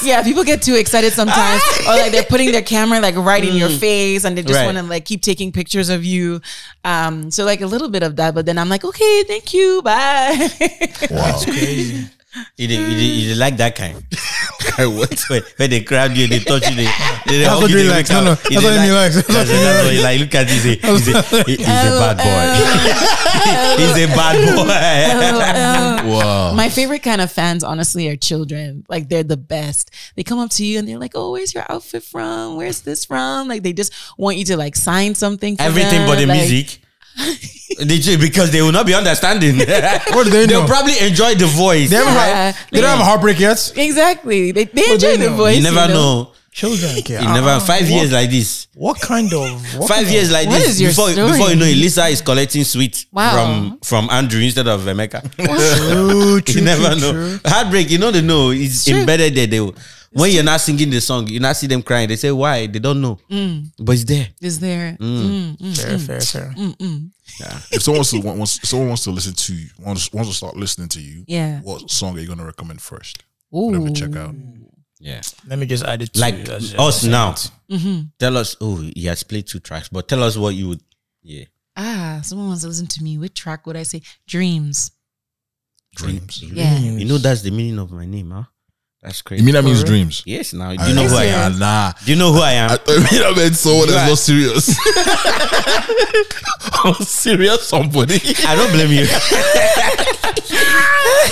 Yeah, 0.00 0.22
people 0.22 0.44
get 0.44 0.62
too 0.62 0.76
excited 0.76 1.12
sometimes, 1.12 1.60
or 1.80 1.96
like 1.96 2.12
they're 2.12 2.22
putting 2.22 2.52
their 2.52 2.62
camera 2.62 3.00
like 3.00 3.16
right 3.16 3.42
in 3.44 3.56
your 3.56 3.68
face, 3.68 4.24
and 4.24 4.38
they 4.38 4.42
just 4.42 4.54
Right. 4.54 4.64
want 4.64 4.76
to 4.78 4.84
like 4.84 5.04
keep 5.04 5.22
taking 5.22 5.50
pictures 5.52 5.88
of 5.88 6.04
you. 6.04 6.40
Um, 6.84 7.30
so 7.32 7.44
like 7.44 7.60
a 7.62 7.66
little 7.66 7.88
bit 7.88 8.02
of 8.04 8.14
that, 8.16 8.32
but 8.34 8.46
then 8.46 8.58
I'm 8.58 8.68
like, 8.68 8.84
okay, 8.84 9.24
thank 9.24 9.52
you, 9.52 9.82
bye. 9.82 10.48
Wow. 11.10 11.40
Crazy. 11.42 12.06
You 12.56 12.68
did, 12.68 12.78
you, 12.80 12.86
did, 12.96 13.02
you 13.02 13.28
did 13.30 13.38
like 13.38 13.56
that 13.56 13.74
kind. 13.74 13.96
what? 14.98 15.18
When, 15.30 15.42
when 15.56 15.70
they 15.70 15.80
grab 15.80 16.12
you, 16.12 16.26
they 16.26 16.40
touch 16.40 16.68
you, 16.68 16.76
they, 16.76 16.84
they, 16.84 17.38
they 17.38 17.38
That's 17.38 17.48
hug 17.52 17.62
what 17.62 17.70
you, 17.70 17.78
he 17.78 17.82
they 17.84 17.88
likes. 17.90 18.10
look 18.12 18.18
No, 18.18 18.24
no, 18.24 18.30
out. 18.32 18.38
that's 18.38 18.50
You 18.50 18.56
what 18.60 18.70
did 18.74 18.82
he 18.84 18.90
likes. 18.92 19.14
That's 19.16 19.28
what 19.28 19.34
That's 19.34 19.50
he 19.50 19.56
likes. 19.64 19.94
what 19.96 20.04
like. 20.04 20.20
Look 20.20 20.34
at 20.34 20.46
this. 20.46 20.62
He's 20.62 20.84
a, 20.84 20.88
he's 20.92 21.08
a, 21.08 21.42
he's 21.44 21.58
a 21.58 21.98
bad 21.98 22.16
boy. 22.18 23.82
he's 23.82 24.04
a 24.04 24.06
bad 24.14 26.02
boy. 26.04 26.08
Wow. 26.10 26.52
My 26.54 26.68
favorite 26.68 27.02
kind 27.02 27.20
of 27.20 27.30
fans, 27.32 27.64
honestly, 27.64 28.08
are 28.08 28.16
children. 28.16 28.84
Like 28.88 29.08
they're 29.08 29.22
the 29.24 29.36
best. 29.36 29.90
They 30.14 30.22
come 30.22 30.38
up 30.38 30.50
to 30.52 30.64
you 30.64 30.78
and 30.78 30.86
they're 30.88 30.98
like, 30.98 31.12
"Oh, 31.14 31.32
where's 31.32 31.54
your 31.54 31.64
outfit 31.70 32.02
from? 32.02 32.56
Where's 32.56 32.82
this 32.82 33.04
from?" 33.04 33.48
Like 33.48 33.62
they 33.62 33.72
just 33.72 33.92
want 34.18 34.36
you 34.36 34.44
to 34.46 34.56
like 34.56 34.76
sign 34.76 35.14
something. 35.14 35.56
For 35.56 35.62
Everything 35.62 36.00
them. 36.00 36.08
but 36.08 36.16
the 36.18 36.26
Like, 36.26 36.38
music. 36.48 36.80
They 37.80 37.98
ju- 37.98 38.18
because 38.18 38.50
they 38.50 38.60
will 38.62 38.72
not 38.72 38.86
be 38.86 38.94
understanding. 38.94 39.58
What 40.14 40.24
do 40.24 40.30
they 40.30 40.46
They'll 40.46 40.66
probably 40.66 40.98
enjoy 40.98 41.34
the 41.34 41.46
voice. 41.46 41.90
They 41.90 41.96
haven't, 41.96 42.14
Yeah. 42.14 42.52
had, 42.52 42.56
they 42.72 42.80
don't 42.80 42.90
have 42.90 43.00
a 43.00 43.04
heartbreak 43.04 43.38
yet. 43.38 43.72
Exactly. 43.76 44.52
They, 44.52 44.64
they 44.64 44.82
What 44.82 44.92
enjoy 44.94 45.16
they 45.16 45.16
the 45.24 45.30
know? 45.30 45.36
voice. 45.36 45.56
you 45.58 45.62
never 45.62 45.86
know. 45.92 46.32
Children 46.50 47.02
care. 47.02 47.20
You 47.22 47.28
never 47.28 47.50
Uh-uh. 47.50 47.60
five 47.60 47.82
What- 47.82 47.90
years 47.90 48.10
like 48.10 48.30
this. 48.30 48.66
What 48.74 49.00
kind 49.00 49.32
of 49.32 49.62
what 49.78 49.86
Five 49.88 50.04
kind 50.04 50.10
years 50.10 50.28
of- 50.28 50.32
like 50.32 50.48
What 50.48 50.58
this 50.58 50.68
is 50.70 50.80
your 50.80 50.90
before 50.90 51.10
story? 51.10 51.30
before 51.30 51.50
you 51.50 51.56
know 51.56 51.66
it, 51.66 51.76
Lisa 51.76 52.06
is 52.06 52.20
collecting 52.20 52.64
sweets 52.64 53.06
Wow. 53.12 53.32
from 53.34 53.78
from 53.84 54.08
Andrew 54.10 54.40
instead 54.40 54.66
of 54.66 54.80
Emeka. 54.82 55.20
True, 55.36 56.40
true, 56.46 56.54
you 56.60 56.62
never 56.64 56.90
true, 56.92 57.00
know. 57.00 57.12
true. 57.12 57.40
Heartbreak, 57.46 57.90
you 57.90 57.98
know 57.98 58.10
they 58.10 58.22
know 58.22 58.50
it's 58.50 58.84
True. 58.86 58.96
embedded 59.00 59.34
there. 59.36 59.46
They 59.46 59.60
will- 59.60 59.74
when 60.12 60.30
you're 60.30 60.42
not 60.44 60.60
singing 60.60 60.90
the 60.90 61.00
song, 61.00 61.28
you 61.28 61.40
not 61.40 61.56
see 61.56 61.66
them 61.66 61.82
crying. 61.82 62.08
They 62.08 62.16
say 62.16 62.30
why? 62.32 62.66
They 62.66 62.78
don't 62.78 63.00
know, 63.00 63.18
but 63.78 63.92
it's 63.94 64.04
there. 64.04 64.28
Is 64.40 64.58
there? 64.60 64.96
Mm, 65.00 65.56
mm, 65.58 65.76
Fair, 65.80 65.98
fair, 65.98 66.20
fair. 66.20 66.54
If 67.70 67.82
someone 67.82 67.98
wants 67.98 68.10
to 68.10 68.20
wants, 68.20 68.56
if 68.58 68.64
someone 68.68 68.88
wants 68.88 69.04
to 69.04 69.10
listen 69.10 69.34
to 69.34 69.54
you, 69.54 69.68
wants, 69.78 70.12
wants 70.12 70.30
to 70.30 70.34
start 70.36 70.56
listening 70.56 70.88
to 70.90 71.00
you, 71.00 71.24
Yeah. 71.26 71.60
what 71.60 71.90
song 71.90 72.16
are 72.16 72.20
you 72.20 72.26
gonna 72.28 72.44
recommend 72.44 72.80
first? 72.80 73.22
Ooh. 73.54 73.70
For 73.70 73.72
them 73.72 73.92
to 73.92 74.00
check 74.00 74.16
out. 74.16 74.34
Yeah, 75.00 75.20
Let 75.46 75.60
me 75.60 75.66
just 75.66 75.84
add 75.84 76.02
it 76.02 76.12
to 76.14 76.20
like 76.20 76.34
it 76.34 76.48
as- 76.48 76.74
us 76.74 77.04
as- 77.04 77.08
now. 77.08 77.34
Tell 78.18 78.36
us. 78.36 78.56
Oh, 78.60 78.76
he 78.96 79.04
has 79.06 79.22
played 79.22 79.46
two 79.46 79.60
tracks, 79.60 79.88
but 79.88 80.08
tell 80.08 80.22
us 80.24 80.36
what 80.36 80.54
you 80.56 80.68
would. 80.70 80.80
Yeah, 81.22 81.44
Ah, 81.76 82.20
someone 82.24 82.48
wants 82.48 82.62
to 82.62 82.68
listen 82.68 82.88
to 82.88 83.02
me. 83.04 83.16
Which 83.18 83.34
track 83.34 83.64
would 83.66 83.76
I 83.76 83.84
say? 83.84 84.02
Dreams. 84.26 84.90
Dreams. 85.94 86.42
Yeah. 86.42 86.78
You 86.80 87.04
know 87.04 87.18
that's 87.18 87.42
the 87.42 87.50
meaning 87.52 87.78
of 87.78 87.92
my 87.92 88.06
name, 88.06 88.30
huh? 88.32 88.44
That's 89.02 89.22
crazy. 89.22 89.42
You 89.42 89.46
mean 89.46 89.54
that 89.54 89.64
means 89.64 89.84
dreams? 89.84 90.22
Yes. 90.26 90.52
Now, 90.52 90.74
do 90.74 90.84
you 90.88 90.94
know 90.94 91.06
who 91.06 91.16
I 91.16 91.24
am? 91.26 91.58
Nah. 91.58 91.92
Do 92.04 92.10
you 92.10 92.18
know 92.18 92.32
who 92.32 92.40
I 92.40 92.52
am? 92.52 92.70
I, 92.70 92.78
I 92.88 92.96
mean, 92.98 93.22
I 93.22 93.32
meant 93.36 93.54
someone 93.54 93.86
that's 93.88 94.08
not 94.08 94.18
serious. 94.18 94.76
I'm 96.84 96.94
serious, 97.04 97.66
somebody. 97.68 98.16
I 98.46 98.56
don't 98.56 98.72
blame 98.72 98.90
you. 98.90 99.06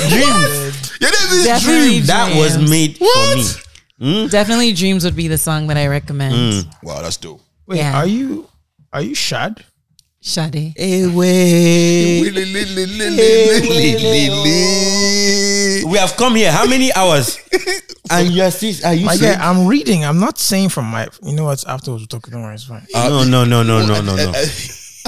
Dreams. 0.09 1.01
Your 1.01 1.11
name 1.11 1.31
is 1.33 1.45
Definitely 1.45 1.89
Dream. 1.91 2.07
That 2.07 2.37
was 2.37 2.71
made 2.71 2.99
What? 2.99 3.39
for 3.39 4.05
me. 4.05 4.23
Hmm? 4.23 4.27
Definitely 4.29 4.73
Dreams 4.73 5.05
would 5.05 5.17
be 5.17 5.27
the 5.29 5.39
song 5.39 5.67
that 5.69 5.77
I 5.77 5.87
recommend. 5.89 6.35
Hmm. 6.67 6.87
Wow, 6.87 7.03
that's 7.03 7.17
dope. 7.17 7.41
Wait, 7.67 7.79
Yeah. 7.79 7.97
are 7.99 8.07
you 8.07 8.49
are 8.93 9.03
you 9.03 9.15
Shad? 9.15 9.65
Shade. 10.21 10.75
Away. 10.79 12.21
We 15.87 15.99
have 15.99 16.17
come 16.17 16.35
here. 16.35 16.51
How 16.51 16.67
many 16.67 16.93
hours? 16.93 17.39
and 18.11 18.31
you 18.31 18.43
are 18.43 18.51
still. 18.51 18.75
Are 18.85 18.95
you? 18.95 19.07
My 19.07 19.15
saying- 19.17 19.39
guy, 19.39 19.49
I'm 19.49 19.67
reading. 19.67 20.05
I'm 20.05 20.19
not 20.19 20.39
saying 20.39 20.71
from 20.71 20.87
my. 20.87 21.09
You 21.23 21.35
know 21.35 21.45
what? 21.45 21.65
Afterwards, 21.67 22.03
we'll 22.03 22.21
talk. 22.21 22.31
Don't 22.31 22.43
worry, 22.43 22.55
it's 22.55 22.65
fine. 22.65 22.87
no, 22.93 23.25
no, 23.25 23.45
no, 23.45 23.63
no, 23.63 23.87
no, 23.87 24.01
no, 24.01 24.17
no. 24.17 24.33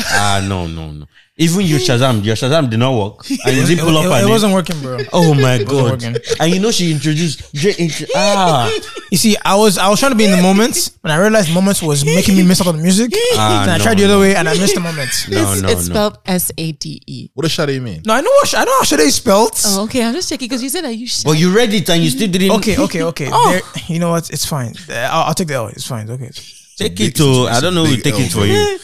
Ah, 0.01 0.41
no, 0.47 0.69
no, 0.69 0.93
no. 0.93 1.07
Even 1.40 1.65
you 1.65 1.77
Shazam, 1.77 2.24
your 2.24 2.35
Shazam 2.35 2.69
did 2.69 2.81
not 2.81 2.98
work, 2.98 3.31
and 3.31 3.56
you 3.56 3.65
didn't 3.65 3.85
pull 3.85 3.97
up 3.97 4.06
it, 4.06 4.10
her 4.10 4.27
it 4.27 4.28
wasn't 4.28 4.52
working, 4.52 4.81
bro. 4.81 4.98
Oh 5.12 5.35
my 5.35 5.62
god! 5.62 6.02
And 6.02 6.52
you 6.52 6.59
know 6.59 6.73
she 6.73 6.90
introduced 6.90 7.55
Dre 7.55 7.73
intro- 7.78 8.09
ah 8.16 8.69
You 9.12 9.19
see, 9.19 9.36
I 9.44 9.55
was 9.55 9.78
I 9.78 9.89
was 9.89 10.01
trying 10.01 10.10
to 10.10 10.19
be 10.19 10.24
in 10.24 10.32
the 10.32 10.43
moment, 10.43 10.90
and 11.05 11.12
I 11.12 11.16
realized 11.16 11.55
moments 11.55 11.81
was 11.81 12.05
making 12.05 12.36
me 12.36 12.43
miss 12.43 12.60
out 12.60 12.66
on 12.66 12.77
the 12.77 12.82
music. 12.82 13.12
Ah, 13.35 13.62
and 13.62 13.70
I 13.70 13.78
no, 13.78 13.85
tried 13.85 13.98
the 13.98 14.09
no. 14.09 14.15
other 14.15 14.20
way, 14.20 14.35
and 14.35 14.48
I 14.48 14.55
missed 14.55 14.74
the 14.74 14.81
moment. 14.81 15.10
no 15.31 15.52
it's 15.52 15.62
no 15.62 15.69
it's 15.69 15.89
no. 15.89 15.94
spelled 15.94 16.19
S 16.27 16.51
A 16.59 16.73
D 16.73 17.01
E. 17.06 17.31
What 17.35 17.44
does 17.44 17.55
Sade 17.55 17.81
mean? 17.81 18.02
No, 18.05 18.15
I 18.15 18.20
know 18.20 18.31
what 18.31 18.55
I 18.56 18.65
know 18.65 18.77
how 18.78 18.82
Sade 18.82 19.01
is 19.01 19.15
spelled. 19.15 19.52
Oh, 19.65 19.85
okay. 19.85 20.02
I'm 20.02 20.15
just 20.15 20.28
checking 20.28 20.48
because 20.48 20.62
you 20.62 20.69
said 20.70 20.82
that 20.85 20.97
you 20.97 21.06
Shade. 21.06 21.24
But 21.24 21.39
you 21.39 21.55
read 21.55 21.73
it 21.73 21.89
and 21.89 22.02
you 22.02 22.10
still 22.10 22.28
didn't. 22.28 22.51
Okay, 22.59 22.77
okay, 22.78 23.02
okay. 23.05 23.28
Oh. 23.39 23.52
There- 23.52 23.82
you 23.86 24.01
know 24.01 24.10
what? 24.10 24.28
It's 24.31 24.44
fine. 24.44 24.74
Uh, 24.90 24.94
I'll, 24.94 25.28
I'll 25.28 25.35
take 25.35 25.47
the 25.47 25.55
L. 25.55 25.69
It's 25.69 25.86
fine. 25.86 26.10
Okay. 26.10 26.31
take 26.77 26.98
it 26.98 27.15
to. 27.16 27.47
I 27.48 27.60
don't 27.60 27.77
know. 27.77 27.85
who 27.85 27.94
big 27.94 28.02
take 28.02 28.19
it 28.19 28.32
for 28.32 28.44
you. 28.44 28.78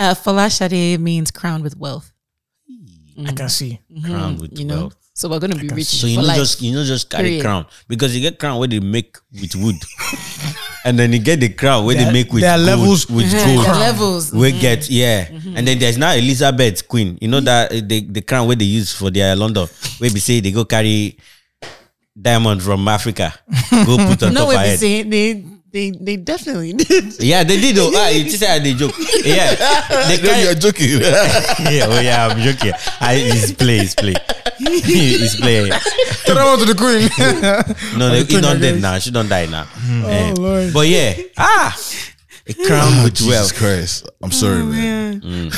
Uh, 0.00 0.14
Fala 0.14 0.48
Shade 0.48 0.98
means 0.98 1.30
crowned 1.30 1.62
with 1.62 1.76
wealth. 1.76 2.12
I 3.26 3.32
can 3.32 3.50
see. 3.50 3.78
Crown 4.02 4.38
with 4.38 4.58
You 4.58 4.64
know, 4.64 4.80
wealth. 4.88 4.96
so 5.12 5.28
we're 5.28 5.40
gonna 5.40 5.56
be 5.60 5.68
rich. 5.68 5.86
So 5.88 6.06
you 6.06 6.16
know 6.16 6.22
life. 6.22 6.38
just 6.38 6.62
you 6.62 6.72
know 6.72 6.84
just 6.84 7.10
carry 7.10 7.36
Period. 7.36 7.42
crown 7.44 7.66
because 7.86 8.14
you 8.16 8.22
get 8.22 8.38
crown 8.38 8.58
where 8.58 8.68
they 8.68 8.80
make 8.80 9.18
with 9.30 9.54
wood, 9.56 9.76
and 10.86 10.98
then 10.98 11.12
you 11.12 11.18
get 11.18 11.38
the 11.40 11.50
crown 11.50 11.84
where 11.84 11.94
they 11.96 12.04
There- 12.04 12.12
make 12.16 12.32
with 12.32 12.40
there 12.40 12.52
are 12.52 12.56
gold, 12.56 12.66
levels. 12.80 13.10
with 13.10 13.26
Uh-huh, 13.28 13.44
gold. 13.56 13.76
levels. 13.76 14.32
We 14.32 14.52
get 14.52 14.88
yeah, 14.88 15.28
and 15.54 15.68
then 15.68 15.78
there's 15.78 15.98
now 15.98 16.14
Elizabeth 16.14 16.88
Queen. 16.88 17.18
You 17.20 17.28
know 17.28 17.40
that 17.40 17.70
uh, 17.70 17.80
the 17.84 18.00
the 18.08 18.22
crown 18.22 18.46
where 18.46 18.56
they 18.56 18.64
use 18.64 18.90
for 18.90 19.10
their 19.10 19.36
London, 19.36 19.68
where 20.00 20.08
we 20.10 20.20
say 20.20 20.40
they 20.40 20.50
go 20.52 20.64
carry 20.64 21.18
diamond 22.16 22.62
from 22.62 22.88
Africa, 22.88 23.34
go 23.84 23.98
put 24.08 24.22
on 24.22 24.32
No 24.32 24.40
top 24.40 24.48
way 24.48 24.54
of 24.56 24.62
be 24.64 24.68
head. 24.68 24.78
saying 24.78 25.10
they 25.10 25.44
they 25.72 25.90
they 25.92 26.16
definitely 26.16 26.72
did. 26.72 27.22
Yeah, 27.22 27.44
they 27.44 27.60
did. 27.60 27.76
Oh, 27.78 27.90
ah, 27.94 28.08
you 28.08 28.24
just 28.30 28.38
said 28.40 28.62
they 28.64 28.74
joke. 28.74 28.92
Yeah, 29.24 29.54
they 30.08 30.16
No, 30.16 30.28
carry, 30.28 30.42
you're 30.44 30.54
joking. 30.54 30.88
yeah, 31.00 31.86
oh 31.88 32.00
yeah, 32.00 32.26
I'm 32.30 32.38
joking. 32.40 32.72
I, 33.00 33.14
it's 33.16 33.52
play, 33.52 33.78
it's 33.78 33.94
play, 33.94 34.14
it's 34.60 35.36
play. 35.36 35.70
Turn 36.26 36.38
on 36.38 36.58
to 36.58 36.64
the 36.64 36.74
queen. 36.74 37.08
No, 37.98 38.10
they, 38.10 38.20
he 38.20 38.26
turn 38.26 38.42
not 38.42 38.60
dead 38.60 38.80
now. 38.80 38.98
She 38.98 39.10
don't 39.10 39.28
die 39.28 39.46
now. 39.46 39.66
Eh, 40.06 40.34
Lord. 40.36 40.72
But 40.72 40.88
yeah, 40.88 41.14
ah, 41.38 41.76
a 42.46 42.54
crown 42.54 42.92
Oh, 43.00 43.04
with 43.04 43.14
Jesus 43.14 43.28
wealth. 43.30 43.54
Christ. 43.54 44.08
I'm 44.22 44.32
sorry, 44.32 44.64
man. 44.64 45.50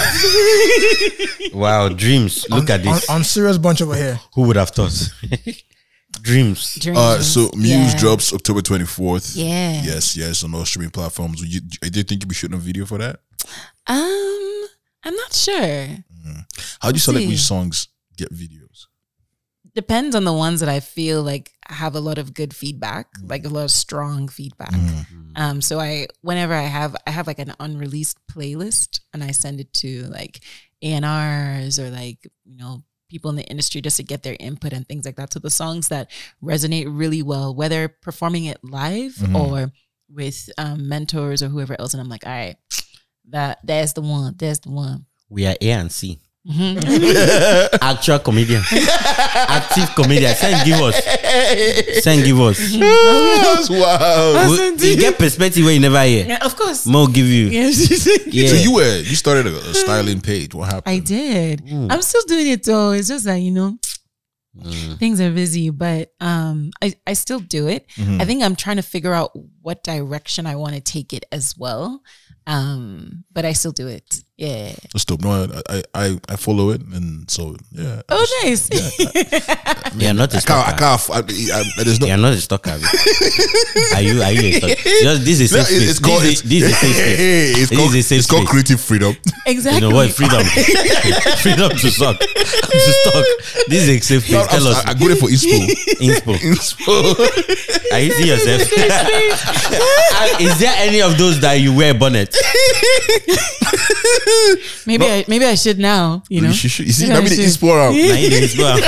Wow, 1.55 1.89
dreams. 1.89 2.47
Look 2.51 2.71
at 2.71 2.87
on, 2.87 2.95
this. 2.95 3.09
on 3.11 3.25
serious 3.25 3.59
bunch 3.59 3.81
over 3.83 3.95
here. 3.95 4.21
Who 4.35 4.43
would 4.43 4.57
have 4.57 4.71
thought? 4.71 4.93
Dreams. 6.21 6.75
Dreams. 6.81 6.99
Uh, 6.99 7.23
so 7.23 7.51
Muse 7.57 7.71
Yeah. 7.95 7.99
drops 7.99 8.33
October 8.33 8.61
24th. 8.61 9.33
Yeah. 9.37 9.83
Yes, 9.83 10.17
yes, 10.17 10.45
on 10.45 10.55
all 10.55 10.65
streaming 10.65 10.91
platforms. 10.91 11.41
You, 11.43 11.61
I 11.83 11.89
did 11.89 12.09
think 12.09 12.23
you'd 12.23 12.29
be 12.29 12.35
shooting 12.35 12.57
a 12.57 12.61
video 12.61 12.87
for 12.87 12.99
that. 12.99 13.21
Um, 13.87 14.67
I'm 15.05 15.15
not 15.15 15.33
sure. 15.33 15.89
How 16.81 16.91
do 16.91 16.97
you 16.97 17.01
select 17.01 17.23
see. 17.25 17.29
which 17.29 17.41
songs 17.41 17.89
get 18.17 18.33
videos? 18.33 18.87
Depends 19.75 20.15
on 20.15 20.25
the 20.25 20.33
ones 20.33 20.61
that 20.61 20.69
I 20.69 20.81
feel 20.81 21.23
like 21.23 21.51
have 21.67 21.95
a 21.95 22.01
lot 22.01 22.19
of 22.19 22.35
good 22.35 22.55
feedback, 22.55 23.07
like 23.25 23.47
a 23.47 23.49
lot 23.49 23.65
of 23.65 23.71
strong 23.71 24.29
feedback. 24.29 24.75
Um, 25.35 25.63
so 25.63 25.81
I, 25.81 26.09
whenever 26.21 26.53
I 26.53 26.63
have, 26.65 26.95
I 27.07 27.11
have 27.11 27.27
like 27.27 27.39
an 27.39 27.55
unreleased 27.59 28.19
playlist, 28.31 29.01
and 29.15 29.25
I 29.25 29.31
send 29.31 29.61
it 29.61 29.73
to 29.75 30.03
like 30.09 30.41
ANRs 30.85 31.79
or 31.79 31.91
like 31.91 32.19
you 32.45 32.59
know 32.59 32.85
people 33.13 33.31
in 33.31 33.37
the 33.37 33.45
industry 33.45 33.81
just 33.81 33.99
to 33.99 34.03
get 34.03 34.23
their 34.25 34.37
input 34.41 34.73
and 34.73 34.89
things 34.89 35.05
like 35.05 35.17
that. 35.17 35.33
So 35.33 35.39
the 35.39 35.51
songs 35.51 35.89
that 35.89 36.11
resonate 36.43 36.87
really 36.89 37.23
well, 37.23 37.55
whether 37.55 37.89
performing 37.89 38.47
it 38.47 38.59
live 38.65 39.15
or 39.37 39.71
with 40.09 40.51
um, 40.59 40.89
mentors 40.89 41.43
or 41.43 41.49
whoever 41.49 41.77
else, 41.79 41.95
and 41.95 42.01
I'm 42.01 42.09
like, 42.09 42.27
all 42.27 42.33
right, 42.33 42.57
that 43.29 43.59
that's 43.63 43.93
the 43.93 44.01
one, 44.01 44.35
that's 44.37 44.61
the 44.61 44.71
one. 44.71 45.07
We 45.29 45.47
are 45.47 45.55
A 45.61 45.71
and 45.71 45.93
C. 45.93 46.19
Actual 47.81 48.19
comedian. 48.19 48.63
Active 48.73 49.95
comedian. 49.95 50.35
Send 50.35 50.65
give 50.67 50.81
us. 50.81 52.03
Send 52.03 52.25
give 52.25 52.41
us. 52.41 52.59
That's 52.79 53.71
wow. 53.71 54.49
We- 54.51 54.91
you 54.91 54.97
get 54.97 55.19
perspective 55.19 55.65
where 55.65 55.75
you 55.75 55.81
never 55.81 56.03
hear. 56.03 56.27
Yeah, 56.27 56.45
of 56.45 56.57
course. 56.57 56.87
More 56.87 57.07
give 57.07 57.27
you. 57.27 57.47
Yes. 57.47 58.09
Yeah. 58.33 58.49
So 58.49 58.55
you 58.55 58.75
were 58.75 58.97
you 58.99 59.15
started 59.15 59.47
a, 59.47 59.55
a 59.57 59.75
styling 59.75 60.21
page. 60.23 60.55
What 60.55 60.67
happened? 60.73 60.85
I 60.87 60.99
did. 61.01 61.67
Mm. 61.67 61.93
I'm 61.93 62.01
still 62.03 62.23
doing 62.27 62.47
it 62.47 62.65
though. 62.65 62.93
It's 62.93 63.09
just 63.09 63.27
that, 63.27 63.37
you 63.37 63.51
know, 63.51 63.77
things 64.99 65.21
are 65.21 65.31
busy, 65.31 65.69
but 65.71 66.13
um 66.21 66.71
I, 66.83 66.95
I 67.07 67.13
still 67.13 67.41
do 67.41 67.69
it. 67.69 67.87
Mm-hmm. 67.97 68.21
I 68.21 68.25
think 68.25 68.43
I'm 68.43 68.57
trying 68.57 68.77
to 68.77 68.83
figure 68.83 69.13
out 69.13 69.33
what 69.61 69.85
direction 69.85 70.47
I 70.47 70.57
want 70.57 70.75
to 70.77 70.81
take 70.81 71.13
it 71.13 71.25
as 71.31 71.55
well. 71.59 72.03
Um, 72.47 73.25
but 73.33 73.45
I 73.45 73.53
still 73.53 73.73
do 73.73 73.87
it. 73.87 74.17
Yeah. 74.43 74.75
That's 74.93 75.05
dope. 75.05 75.23
No, 75.23 75.31
I, 75.31 75.47
I 75.71 75.83
I 75.95 76.07
I 76.29 76.35
follow 76.35 76.71
it, 76.75 76.81
and 76.81 77.31
so 77.31 77.55
yeah. 77.71 78.03
Oh 78.09 78.27
nice. 78.43 78.67
You're 79.95 80.15
not 80.19 80.35
a 80.35 80.39
I 80.39 80.41
can't. 80.43 80.67
I 80.67 80.73
can't. 80.75 81.11
I, 81.15 81.19
I, 81.23 81.61
I, 81.63 81.85
there's 81.85 82.01
no. 82.01 82.07
You're 82.11 82.17
not 82.19 82.33
a 82.35 82.41
stalker. 82.43 82.71
are 83.95 84.03
you? 84.03 84.19
Are 84.21 84.33
you 84.35 84.43
a 84.43 84.53
stalker? 84.59 84.75
Just, 84.83 85.23
this 85.25 85.39
is 85.47 85.53
a 85.55 85.59
No, 85.59 85.63
safe 85.63 85.71
it- 85.71 85.79
space. 85.79 85.91
it's 85.91 86.01
called. 86.03 86.23
This 86.27 86.43
is- 86.43 86.51
this 86.51 86.63
is 86.65 86.73
a 86.73 86.75
safe 86.75 86.97
space. 86.99 87.17
Hey, 87.23 87.51
it's 87.55 87.71
This 87.71 87.79
called. 87.79 87.95
is 87.95 87.95
a 87.95 88.03
safe 88.03 88.19
It's 88.19 88.27
called 88.27 88.49
creative 88.49 88.81
freedom. 88.81 89.15
exactly. 89.47 89.79
You 89.79 89.89
know 89.89 89.95
what? 89.95 90.11
Freedom. 90.11 90.43
Freedom 91.39 91.71
to 91.71 91.87
suck. 91.95 92.19
to 92.19 92.91
stalk. 92.99 93.27
This 93.71 93.87
is 93.87 93.89
a 93.95 93.99
safe 94.03 94.27
place. 94.27 94.47
Tell 94.51 94.67
us. 94.67 94.83
I, 94.85 94.91
I 94.91 94.95
go 94.99 95.07
there 95.07 95.23
for 95.23 95.31
inspo. 95.31 95.55
Inspo. 96.03 96.35
inspo. 96.43 96.95
Are 97.95 98.01
you 98.03 98.11
see 98.11 98.27
eh? 98.27 98.35
yourself? 98.35 98.67
Is 100.43 100.59
there 100.59 100.75
any 100.83 100.99
of 101.01 101.15
those 101.17 101.39
that 101.47 101.61
you 101.63 101.71
wear 101.77 101.95
bonnet? 101.95 102.35
maybe 104.87 105.05
I 105.07 105.25
maybe 105.29 105.45
I 105.45 105.55
should 105.55 105.79
now, 105.79 106.23
you 106.29 106.41
know. 106.41 106.49
You, 106.49 106.55
should, 106.55 106.87
you 106.87 106.93
see, 106.93 107.07
Yeah, 107.07 107.15
maybe 107.21 107.29
the 107.35 107.43
I 107.43 107.47
should. 107.49 107.61
inspo 107.61 107.75
around. 107.75 107.93
Nah, 107.97 108.15
you 108.15 108.31
dey 108.31 108.41
inspo 108.43 108.65
am. 108.65 108.79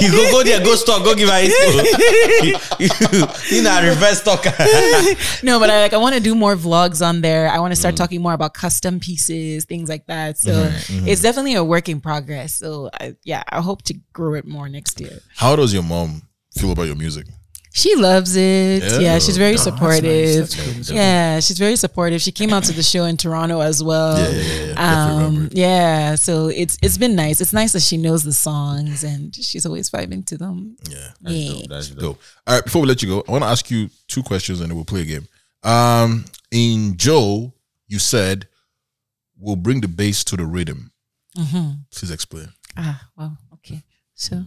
You 0.00 0.10
go 0.10 0.30
go 0.30 0.42
there, 0.44 0.60
go 0.64 0.74
stock, 0.74 1.04
go 1.04 1.14
give 1.14 1.28
her 1.28 1.40
inspo. 1.42 1.66
you, 2.44 2.56
you, 2.80 3.56
you 3.56 3.62
know, 3.62 3.80
reverse 3.82 4.20
stalker. 4.20 4.52
No, 5.42 5.58
but 5.60 5.70
I 5.70 5.80
like 5.82 5.92
I 5.92 5.96
want 5.98 6.14
to 6.14 6.20
do 6.20 6.34
more 6.34 6.56
vlogs 6.56 7.04
on 7.06 7.20
there. 7.20 7.48
I 7.48 7.58
want 7.58 7.72
to 7.72 7.76
start 7.76 7.94
Mm. 7.94 7.98
talking 7.98 8.20
more 8.22 8.32
about 8.34 8.52
custom 8.54 9.00
pieces, 9.00 9.64
things 9.64 9.88
like 9.88 10.06
that. 10.06 10.38
So 10.38 10.52
Mm-hmm, 10.66 11.08
it's 11.08 11.22
definitely 11.22 11.54
a 11.54 11.64
work 11.64 11.88
in 11.88 12.00
progress. 12.00 12.54
So 12.54 12.90
I, 13.00 13.14
yeah, 13.24 13.42
I 13.48 13.60
hope 13.60 13.82
to 13.82 13.94
grow 14.12 14.34
it 14.34 14.46
more 14.46 14.68
next 14.68 15.00
year. 15.00 15.20
How 15.36 15.54
does 15.56 15.72
your 15.72 15.82
mom 15.82 16.22
feel 16.58 16.72
about 16.72 16.84
your 16.86 16.96
music? 16.96 17.26
She 17.76 17.94
loves 17.94 18.36
it. 18.36 18.82
Yeah. 18.82 18.98
Yeah, 19.00 19.18
she's 19.18 19.36
very 19.36 19.50
Oh, 19.52 19.56
that's 19.58 19.66
nice. 19.66 19.74
supportive. 19.74 20.48
That's. 20.76 20.90
Yeah, 20.90 21.40
she's 21.40 21.58
very 21.58 21.76
supportive. 21.76 22.22
She 22.22 22.32
came 22.32 22.50
out 22.54 22.64
to 22.64 22.72
the 22.72 22.82
show 22.82 23.04
in 23.04 23.18
Toronto 23.18 23.60
as 23.60 23.82
well. 23.84 24.16
Yeah, 24.16 24.30
yeah, 24.30 24.64
yeah. 24.72 25.14
Um, 25.26 25.48
yeah, 25.52 26.14
so 26.14 26.46
it's 26.48 26.78
it's 26.80 26.96
been 26.96 27.14
nice. 27.14 27.42
It's 27.42 27.52
nice 27.52 27.74
that 27.74 27.82
she 27.82 27.98
knows 27.98 28.24
the 28.24 28.32
songs 28.32 29.04
and 29.04 29.34
she's 29.36 29.66
always 29.66 29.90
vibing 29.90 30.24
to 30.26 30.38
them. 30.38 30.78
Yeah. 30.88 31.10
Yeah. 31.20 31.66
That's 31.68 31.90
Dope. 31.90 32.18
All 32.46 32.54
right, 32.54 32.64
before 32.64 32.80
we 32.80 32.88
let 32.88 33.02
you 33.02 33.08
go, 33.08 33.24
I 33.28 33.32
want 33.32 33.44
to 33.44 33.48
ask 33.50 33.70
you 33.70 33.90
two 34.08 34.22
questions 34.22 34.60
and 34.62 34.70
then 34.70 34.76
we'll 34.76 34.86
play 34.86 35.02
a 35.02 35.04
game. 35.04 35.28
Um, 35.62 36.24
in 36.50 36.96
JO, 36.96 37.52
you 37.88 37.98
said 37.98 38.48
we'll 39.38 39.56
bring 39.56 39.82
the 39.82 39.88
bass 39.88 40.24
to 40.24 40.36
the 40.36 40.46
rhythm. 40.46 40.92
Please 41.94 42.10
explain. 42.10 42.48
Ah, 42.74 43.06
well, 43.18 43.36
okay. 43.52 43.82
So 44.14 44.44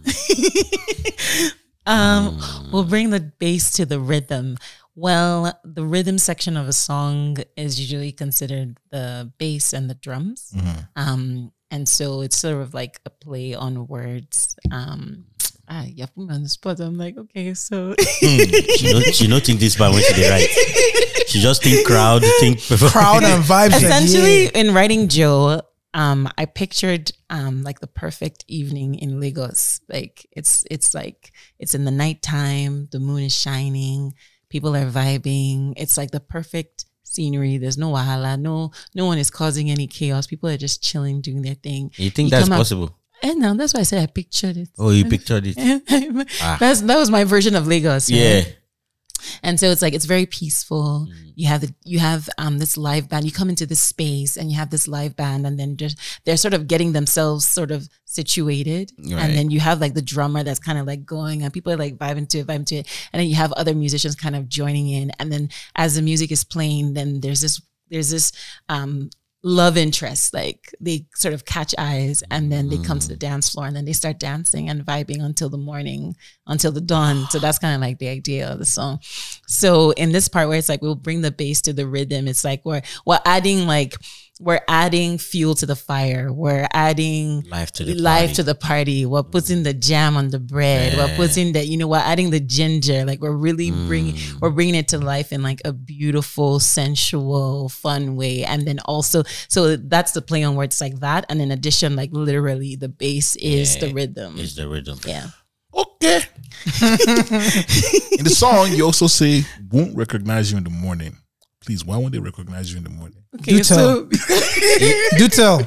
um 1.90 2.38
we'll 2.72 2.84
bring 2.84 3.10
the 3.10 3.20
bass 3.20 3.70
to 3.72 3.84
the 3.86 3.98
rhythm. 4.00 4.56
Well, 4.94 5.58
the 5.64 5.84
rhythm 5.84 6.18
section 6.18 6.56
of 6.56 6.68
a 6.68 6.72
song 6.72 7.36
is 7.56 7.80
usually 7.80 8.12
considered 8.12 8.78
the 8.90 9.30
bass 9.38 9.72
and 9.72 9.88
the 9.90 9.94
drums. 9.94 10.52
Um 10.96 11.52
and 11.70 11.88
so 11.88 12.20
it's 12.22 12.36
sort 12.36 12.60
of 12.62 12.74
like 12.74 13.00
a 13.06 13.10
play 13.10 13.54
on 13.54 13.86
words. 13.86 14.56
Um 14.70 15.24
ah, 15.68 15.84
you 15.84 16.02
have 16.02 16.14
put 16.14 16.26
me 16.28 16.34
on 16.34 16.42
the 16.42 16.48
spot. 16.48 16.80
I'm 16.80 16.98
like, 16.98 17.16
okay, 17.16 17.54
so 17.54 17.94
She 17.98 18.92
don't, 18.92 19.14
she 19.14 19.26
don't 19.26 19.44
think 19.44 19.60
this 19.60 19.76
bad 19.76 19.92
when 19.94 20.02
she 20.02 20.14
dey 20.14 20.30
write. 20.30 20.50
She 21.28 21.40
just 21.40 21.62
think 21.62 21.86
crowd, 21.86 22.22
think 22.40 22.60
Crowd 22.90 23.22
and 23.22 23.42
vibes. 23.44 23.70
like, 23.70 23.82
essentially 23.82 24.44
yeah. 24.44 24.50
in 24.60 24.74
writing 24.74 25.06
JO 25.08 25.62
um, 25.94 26.28
I 26.38 26.44
pictured 26.46 27.12
um, 27.30 27.62
like 27.62 27.80
the 27.80 27.86
perfect 27.86 28.44
evening 28.46 28.94
in 28.94 29.20
Lagos. 29.20 29.80
Like 29.88 30.26
it's 30.32 30.64
it's 30.70 30.94
like 30.94 31.32
it's 31.58 31.74
in 31.74 31.84
the 31.84 31.90
nighttime, 31.90 32.88
the 32.92 33.00
moon 33.00 33.22
is 33.24 33.34
shining, 33.36 34.14
people 34.48 34.76
are 34.76 34.86
vibing. 34.86 35.74
It's 35.76 35.96
like 35.96 36.10
the 36.12 36.20
perfect 36.20 36.84
scenery. 37.02 37.58
There's 37.58 37.78
no 37.78 37.92
wahala, 37.92 38.38
no 38.38 38.72
no 38.94 39.06
one 39.06 39.18
is 39.18 39.30
causing 39.30 39.70
any 39.70 39.86
chaos. 39.86 40.26
People 40.26 40.48
are 40.48 40.56
just 40.56 40.82
chilling, 40.82 41.20
doing 41.20 41.42
their 41.42 41.54
thing. 41.56 41.90
You 41.96 42.10
think 42.10 42.26
You 42.26 42.38
that's 42.38 42.48
possible? 42.48 42.96
And 43.22 43.38
now 43.40 43.54
that's 43.54 43.74
why 43.74 43.80
I 43.80 43.82
said 43.82 44.02
I 44.02 44.06
pictured 44.06 44.56
it. 44.56 44.70
Oh, 44.78 44.90
you 44.90 45.04
pictured 45.04 45.44
it. 45.46 45.56
ah. 46.40 46.56
That's 46.58 46.80
that 46.82 46.96
was 46.96 47.10
my 47.10 47.24
version 47.24 47.54
of 47.54 47.66
Lagos. 47.66 48.10
right? 48.10 48.56
And 49.42 49.58
so 49.58 49.70
it's 49.70 49.82
like 49.82 49.94
it's 49.94 50.04
very 50.04 50.26
peaceful. 50.26 51.06
You 51.34 51.48
have 51.48 51.60
the 51.62 51.74
you 51.84 51.98
have 51.98 52.28
um 52.38 52.58
this 52.58 52.76
live 52.76 53.08
band. 53.08 53.24
You 53.24 53.32
come 53.32 53.48
into 53.48 53.66
this 53.66 53.80
space 53.80 54.36
and 54.36 54.50
you 54.50 54.56
have 54.56 54.70
this 54.70 54.88
live 54.88 55.16
band, 55.16 55.46
and 55.46 55.58
then 55.58 55.76
just 55.76 55.98
they're 56.24 56.36
sort 56.36 56.54
of 56.54 56.68
getting 56.68 56.92
themselves 56.92 57.46
sort 57.46 57.70
of 57.70 57.88
situated. 58.04 58.92
Right. 58.98 59.22
And 59.22 59.36
then 59.36 59.50
you 59.50 59.60
have 59.60 59.80
like 59.80 59.94
the 59.94 60.02
drummer 60.02 60.42
that's 60.42 60.60
kind 60.60 60.78
of 60.78 60.86
like 60.86 61.04
going, 61.04 61.42
and 61.42 61.52
people 61.52 61.72
are 61.72 61.76
like 61.76 61.96
vibing 61.96 62.28
to 62.30 62.38
it, 62.38 62.46
vibing 62.46 62.66
to 62.66 62.76
it. 62.76 63.08
And 63.12 63.20
then 63.20 63.28
you 63.28 63.36
have 63.36 63.52
other 63.52 63.74
musicians 63.74 64.16
kind 64.16 64.36
of 64.36 64.48
joining 64.48 64.88
in. 64.88 65.10
And 65.18 65.32
then 65.32 65.50
as 65.76 65.94
the 65.94 66.02
music 66.02 66.30
is 66.30 66.44
playing, 66.44 66.94
then 66.94 67.20
there's 67.20 67.40
this 67.40 67.60
there's 67.90 68.10
this 68.10 68.32
um 68.68 69.10
love 69.42 69.78
interest 69.78 70.34
like 70.34 70.74
they 70.80 71.06
sort 71.14 71.32
of 71.32 71.46
catch 71.46 71.74
eyes 71.78 72.22
and 72.30 72.52
then 72.52 72.68
they 72.68 72.76
come 72.76 72.98
to 72.98 73.08
the 73.08 73.14
mm. 73.14 73.20
dance 73.20 73.48
floor 73.48 73.66
and 73.66 73.74
then 73.74 73.86
they 73.86 73.92
start 73.92 74.18
dancing 74.18 74.68
and 74.68 74.84
vibing 74.84 75.22
until 75.22 75.48
the 75.48 75.56
morning 75.56 76.14
until 76.46 76.70
the 76.70 76.80
dawn. 76.80 77.26
So 77.30 77.38
that's 77.38 77.58
kind 77.58 77.74
of 77.74 77.80
like 77.80 77.98
the 77.98 78.08
idea 78.08 78.50
of 78.50 78.58
the 78.58 78.66
song. 78.66 79.00
So 79.46 79.92
in 79.92 80.12
this 80.12 80.28
part 80.28 80.48
where 80.48 80.58
it's 80.58 80.68
like 80.68 80.82
we'll 80.82 80.94
bring 80.94 81.22
the 81.22 81.30
bass 81.30 81.62
to 81.62 81.72
the 81.72 81.86
rhythm 81.86 82.28
it's 82.28 82.44
like 82.44 82.64
we're 82.64 82.82
we're 83.06 83.20
adding 83.24 83.66
like 83.66 83.96
we're 84.42 84.60
adding 84.68 85.18
fuel 85.18 85.54
to 85.54 85.66
the 85.66 85.76
fire 85.76 86.32
we're 86.32 86.66
adding 86.72 87.42
Life 87.50 87.72
to 87.72 87.84
the 87.84 87.94
life 87.94 88.20
party. 88.20 88.34
to 88.34 88.42
the 88.42 88.54
party 88.54 89.04
we're 89.06 89.22
putting 89.22 89.62
the 89.62 89.74
jam 89.74 90.16
on 90.16 90.30
the 90.30 90.38
bread 90.40 90.96
we're 90.96 91.14
putting 91.16 91.52
the 91.52 91.64
you 91.64 91.76
know 91.76 91.86
we're 91.86 91.98
adding 91.98 92.30
the 92.30 92.40
ginger 92.40 93.04
like 93.04 93.20
we're 93.20 93.30
really 93.36 93.70
bringing 93.70 94.14
Mm. 94.14 94.40
we're 94.40 94.50
bringing 94.50 94.74
it 94.74 94.88
to 94.88 94.98
life 94.98 95.30
in 95.30 95.42
like 95.42 95.60
a 95.66 95.72
beautiful 95.74 96.58
sensual 96.58 97.68
fun 97.68 98.16
way 98.16 98.42
and 98.44 98.66
then 98.66 98.78
also 98.86 99.22
so 99.48 99.76
that's 99.76 100.12
the 100.12 100.22
play 100.22 100.42
on 100.42 100.56
words 100.56 100.80
like 100.80 101.00
that 101.00 101.26
and 101.28 101.40
in 101.42 101.50
addition 101.50 101.94
like 101.94 102.10
literally 102.12 102.76
the 102.76 102.88
bass 102.88 103.36
is 103.36 103.76
the 103.78 103.92
rhythm 103.92 104.38
Is 104.38 104.54
the 104.56 104.66
rhythm. 104.68 104.98
yeah 105.06 105.26
Okay. 105.72 106.16
in 108.18 108.24
the 108.24 108.32
song, 108.34 108.72
you 108.72 108.84
also 108.84 109.06
say, 109.06 109.44
won't 109.70 109.96
recognize 109.96 110.50
you 110.50 110.58
in 110.58 110.64
the 110.64 110.70
morning. 110.70 111.16
Please, 111.64 111.84
why 111.84 111.96
won't 111.98 112.12
they 112.12 112.18
recognize 112.18 112.72
you 112.72 112.78
in 112.78 112.84
the 112.84 112.90
morning? 112.90 113.18
okay 113.34 113.52
Do 113.52 113.62
tell. 113.62 114.04
Do 115.18 115.28
tell. 115.28 115.58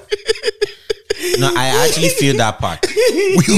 No, 1.38 1.54
I 1.56 1.86
actually 1.86 2.10
feel 2.10 2.36
that 2.38 2.58
part 2.60 2.84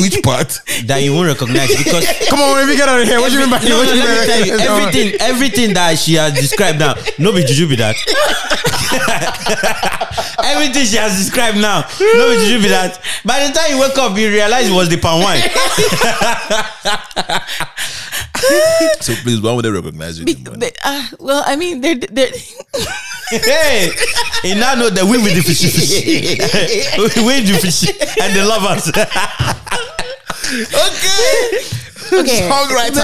Which 0.03 0.21
part? 0.21 0.59
that 0.85 0.99
you 1.01 1.13
won't 1.13 1.27
recognize 1.29 1.69
because 1.75 2.05
Come 2.29 2.39
on, 2.41 2.53
let 2.57 2.67
me 2.67 2.75
get 2.75 2.87
out 2.87 3.01
of 3.01 3.07
here. 3.07 3.19
What 3.19 3.29
do 3.31 3.35
you 3.35 3.39
mean 3.41 3.49
by 3.49 3.63
no, 3.63 3.77
what 3.79 3.87
no, 3.87 3.93
do 3.93 3.97
you 3.97 4.03
let 4.03 4.11
me 4.11 4.19
mean? 4.19 4.27
tell 4.27 4.45
you, 4.45 4.53
everything, 4.59 5.21
everything 5.21 5.73
that 5.73 5.97
she 5.97 6.13
has 6.15 6.33
described 6.35 6.77
now, 6.77 6.93
no 7.17 7.31
be 7.31 7.43
juju 7.43 7.67
be 7.69 7.77
that. 7.77 7.95
everything 10.43 10.85
she 10.85 10.97
has 10.97 11.17
described 11.17 11.57
now, 11.57 11.87
no 11.99 12.35
be 12.35 12.43
juju 12.45 12.61
be 12.61 12.69
that. 12.69 12.99
By 13.23 13.47
the 13.47 13.53
time 13.53 13.71
you 13.71 13.79
wake 13.79 13.97
up, 13.97 14.15
you 14.17 14.29
realize 14.29 14.67
it 14.69 14.75
was 14.75 14.89
the 14.89 14.97
palm 14.97 15.23
wine. 15.23 15.41
So 19.01 19.13
please, 19.23 19.41
why 19.41 19.53
would 19.53 19.65
they 19.65 19.69
recognize 19.71 20.19
you 20.19 20.25
in 20.25 20.43
the? 20.43 20.51
They- 20.51 20.71
uh, 20.83 21.07
well 21.19 21.43
i 21.45 21.55
mean 21.55 21.81
they're 21.81 21.95
they're 21.95 22.29
hey, 23.31 23.91
he 24.43 24.53
now 24.55 24.75
know 24.75 24.89
that 24.89 25.03
we 25.03 25.17
with 25.17 25.33
the 25.35 25.41
fishy 25.41 25.67
fishy, 25.67 26.37
we 27.25 27.41
the 27.41 27.57
fishy, 27.59 27.91
and 28.21 28.35
the 28.35 28.45
lovers. 28.45 28.87
okay 30.87 31.81
Okay. 32.13 32.47
Songwriter. 32.47 33.01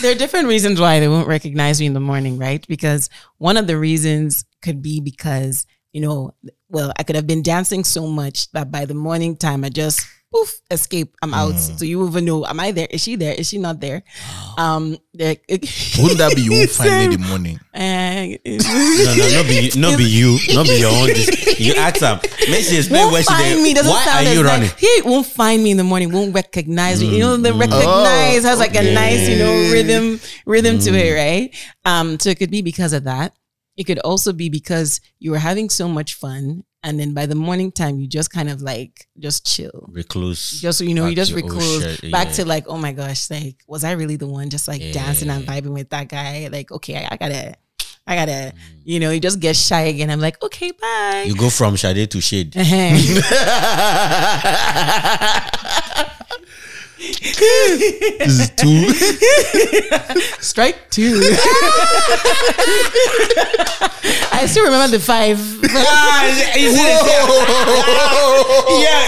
there 0.00 0.12
are 0.12 0.14
different 0.14 0.46
reasons 0.46 0.80
why 0.80 1.00
they 1.00 1.08
won't 1.08 1.26
recognize 1.26 1.80
me 1.80 1.86
in 1.86 1.92
the 1.92 1.98
morning, 2.00 2.38
right? 2.38 2.64
Because 2.68 3.10
one 3.38 3.56
of 3.56 3.66
the 3.66 3.76
reasons 3.76 4.44
could 4.62 4.80
be 4.80 5.00
because, 5.00 5.66
you 5.92 6.00
know, 6.00 6.34
well, 6.68 6.92
I 6.98 7.02
could 7.02 7.16
have 7.16 7.26
been 7.26 7.42
dancing 7.42 7.82
so 7.82 8.06
much 8.06 8.50
that 8.52 8.70
by 8.70 8.84
the 8.84 8.94
morning 8.94 9.36
time 9.36 9.64
I 9.64 9.70
just 9.70 10.06
poof, 10.32 10.60
escape, 10.70 11.14
I'm 11.22 11.32
out. 11.32 11.54
So 11.54 11.84
you 11.84 12.06
even 12.06 12.24
know, 12.24 12.44
am 12.44 12.60
I 12.60 12.72
there? 12.72 12.86
Is 12.90 13.02
she 13.02 13.16
there? 13.16 13.32
Is 13.34 13.48
she 13.48 13.58
not 13.58 13.80
there? 13.80 14.02
Um 14.58 14.96
there- 15.14 15.36
Wouldn't 15.48 16.18
that 16.18 16.32
be 16.34 16.42
you 16.42 16.50
won't 16.52 16.70
find 16.70 16.90
me 16.98 17.04
in 17.04 17.10
the 17.20 17.26
morning? 17.28 17.60
Eh, 17.76 18.36
No, 18.44 19.14
no, 19.14 19.28
no 19.28 19.42
be, 19.44 19.70
no 19.76 19.96
be 19.96 20.04
you, 20.04 20.38
no 20.54 20.62
be 20.64 20.80
your 20.80 20.90
own. 20.92 21.08
You 21.58 21.74
ask 21.76 22.00
them. 22.00 22.18
Make 22.50 22.64
she 22.64 22.78
explain 22.78 23.12
where 23.12 23.22
she 23.22 23.32
there. 23.34 23.62
me. 23.62 23.74
Why 23.90 24.04
are 24.08 24.22
you 24.34 24.42
running? 24.42 24.70
He 24.78 25.02
won't 25.04 25.26
find 25.26 25.62
me 25.62 25.70
in 25.72 25.76
the 25.76 25.84
morning. 25.84 26.10
Won't 26.12 26.34
recognize 26.34 27.00
me. 27.00 27.12
You 27.14 27.20
know, 27.20 27.36
the 27.36 27.52
recognize 27.52 28.42
has 28.44 28.58
like 28.58 28.74
a 28.74 28.82
nice, 28.94 29.28
you 29.28 29.36
know, 29.38 29.52
rhythm, 29.72 30.20
rhythm 30.46 30.78
to 30.80 30.90
it, 30.94 31.12
right? 31.14 31.54
Um, 31.84 32.18
so 32.18 32.30
it 32.30 32.38
could 32.38 32.50
be 32.50 32.62
because 32.62 32.92
of 32.92 33.04
that. 33.04 33.34
It 33.76 33.84
could 33.84 33.98
also 34.00 34.32
be 34.32 34.48
because 34.48 35.00
you 35.18 35.30
were 35.30 35.38
having 35.38 35.68
so 35.68 35.86
much 35.86 36.14
fun, 36.14 36.64
and 36.82 36.98
then 37.00 37.14
by 37.14 37.26
the 37.26 37.34
morning 37.34 37.72
time, 37.72 37.98
you 37.98 38.06
just 38.06 38.30
kind 38.30 38.48
of 38.48 38.62
like 38.62 39.08
just 39.18 39.44
chill. 39.46 39.88
Recluse. 39.88 40.60
Just 40.60 40.80
you 40.80 40.94
know, 40.94 41.06
you 41.06 41.16
just 41.16 41.32
recluse 41.32 41.98
shit, 42.00 42.12
back 42.12 42.28
yeah. 42.28 42.34
to 42.34 42.44
like, 42.44 42.68
oh 42.68 42.78
my 42.78 42.92
gosh, 42.92 43.30
like 43.30 43.56
was 43.66 43.84
I 43.84 43.92
really 43.92 44.16
the 44.16 44.26
one 44.26 44.50
just 44.50 44.68
like 44.68 44.80
dancing 44.92 45.30
and 45.30 45.46
vibing 45.46 45.74
with 45.74 45.90
that 45.90 46.08
guy? 46.08 46.48
Like, 46.50 46.70
okay, 46.70 47.04
I, 47.04 47.08
I 47.12 47.16
gotta, 47.16 47.56
I 48.06 48.14
gotta, 48.14 48.52
mm. 48.54 48.58
you 48.84 49.00
know, 49.00 49.10
you 49.10 49.20
just 49.20 49.40
get 49.40 49.56
shy 49.56 49.82
again. 49.82 50.10
I'm 50.10 50.20
like, 50.20 50.40
okay, 50.42 50.70
bye. 50.70 51.24
You 51.26 51.34
go 51.36 51.50
from 51.50 51.76
Sade 51.76 52.10
to 52.10 52.20
Shade. 52.20 52.56
Uh-huh. 52.56 52.92
This 56.98 58.40
is 58.40 58.50
too. 58.50 58.88
Strike 60.40 60.90
two. 60.90 61.20
I 64.32 64.46
still 64.46 64.64
remember 64.64 64.96
the 64.96 65.02
five. 65.02 65.38
Ah, 65.70 66.26
yeah, 66.26 66.62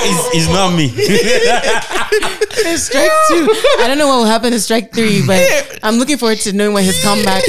it's, 0.05 0.36
it's 0.36 0.48
not 0.48 0.74
me. 0.77 0.89
strike 2.77 3.10
two. 3.28 3.48
I 3.81 3.85
don't 3.86 3.98
know 3.98 4.09
what 4.09 4.19
will 4.19 4.24
happen 4.27 4.52
in 4.52 4.60
strike 4.60 4.93
three, 4.93 5.24
but 5.27 5.40
I'm 5.82 5.97
looking 5.97 6.19
forward 6.19 6.39
to 6.39 6.52
knowing 6.52 6.73
what 6.73 6.85
his 6.85 7.02
comeback 7.02 7.43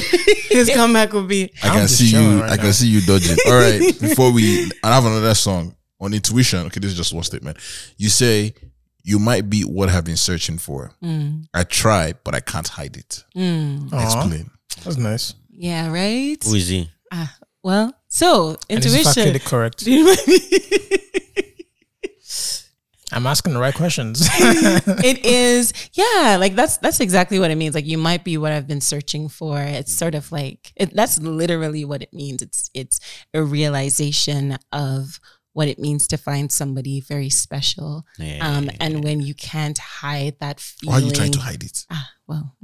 his 0.49 0.69
comeback 0.69 1.13
will 1.13 1.25
be. 1.25 1.51
I 1.63 1.69
can 1.69 1.87
see 1.87 2.07
you. 2.07 2.41
right 2.41 2.51
I 2.51 2.55
now. 2.55 2.63
can 2.63 2.73
see 2.73 2.87
you 2.87 3.01
dodging. 3.01 3.37
All 3.47 3.53
right. 3.53 3.79
Before 3.99 4.31
we, 4.31 4.69
I 4.83 4.93
have 4.95 5.05
another 5.05 5.33
song 5.35 5.75
on 5.99 6.13
intuition. 6.13 6.65
Okay, 6.67 6.79
this 6.79 6.91
is 6.91 6.97
just 6.97 7.13
one 7.13 7.23
statement. 7.23 7.57
You 7.97 8.09
say 8.09 8.53
you 9.03 9.19
might 9.19 9.49
be 9.49 9.61
what 9.63 9.89
I've 9.89 10.05
been 10.05 10.17
searching 10.17 10.57
for. 10.57 10.91
I 11.53 11.63
tried, 11.63 12.17
but 12.23 12.35
I 12.35 12.39
can't 12.41 12.67
hide 12.67 12.97
it. 12.97 13.23
Aw, 13.35 14.03
Explain. 14.03 14.49
That's 14.84 14.97
nice. 14.97 15.34
Yeah, 15.49 15.91
right. 15.91 16.41
Who 16.43 16.55
is 16.55 16.67
he? 16.69 16.89
Ah, 17.11 17.35
well, 17.63 17.93
so 18.07 18.55
And 18.69 18.84
is 18.85 18.95
intuition. 18.95 19.34
get 19.34 19.43
correct. 19.45 19.85
I'm 23.11 23.26
asking 23.26 23.53
the 23.53 23.59
right 23.59 23.73
questions. 23.73 24.21
it 24.31 25.26
is 25.26 25.73
yeah 25.93 26.38
like 26.39 26.53
that's 26.55 26.77
that's 26.77 26.99
exactly 26.99 27.39
what 27.39 27.49
it 27.49 27.55
means 27.55 27.73
like 27.73 27.88
you 27.88 27.97
might 27.97 28.23
be 28.23 28.38
what 28.38 28.51
i've 28.51 28.67
been 28.67 28.81
searching 28.81 29.27
for 29.27 29.59
it's 29.59 29.91
sort 29.91 30.13
of 30.13 30.31
like 30.31 30.71
it, 30.76 30.93
that's 30.93 31.17
literally 31.19 31.84
what 31.85 32.03
it 32.03 32.13
means 32.13 32.41
it's 32.43 32.69
it's 32.76 32.99
a 33.34 33.41
realization 33.41 34.57
of 34.71 35.19
what 35.53 35.67
it 35.67 35.80
means 35.80 36.07
to 36.07 36.17
find 36.17 36.51
somebody 36.51 37.01
very 37.01 37.30
special 37.30 38.05
um 38.41 38.69
and 38.80 39.03
when 39.03 39.19
you 39.21 39.34
can't 39.34 39.77
hide 39.77 40.35
that 40.39 40.59
feeling. 40.59 40.93
Why 40.93 40.99
are 41.01 41.05
you 41.05 41.11
trying 41.11 41.31
to 41.34 41.39
hide 41.39 41.63
it? 41.63 41.85
ah, 41.89 42.09
well 42.27 42.55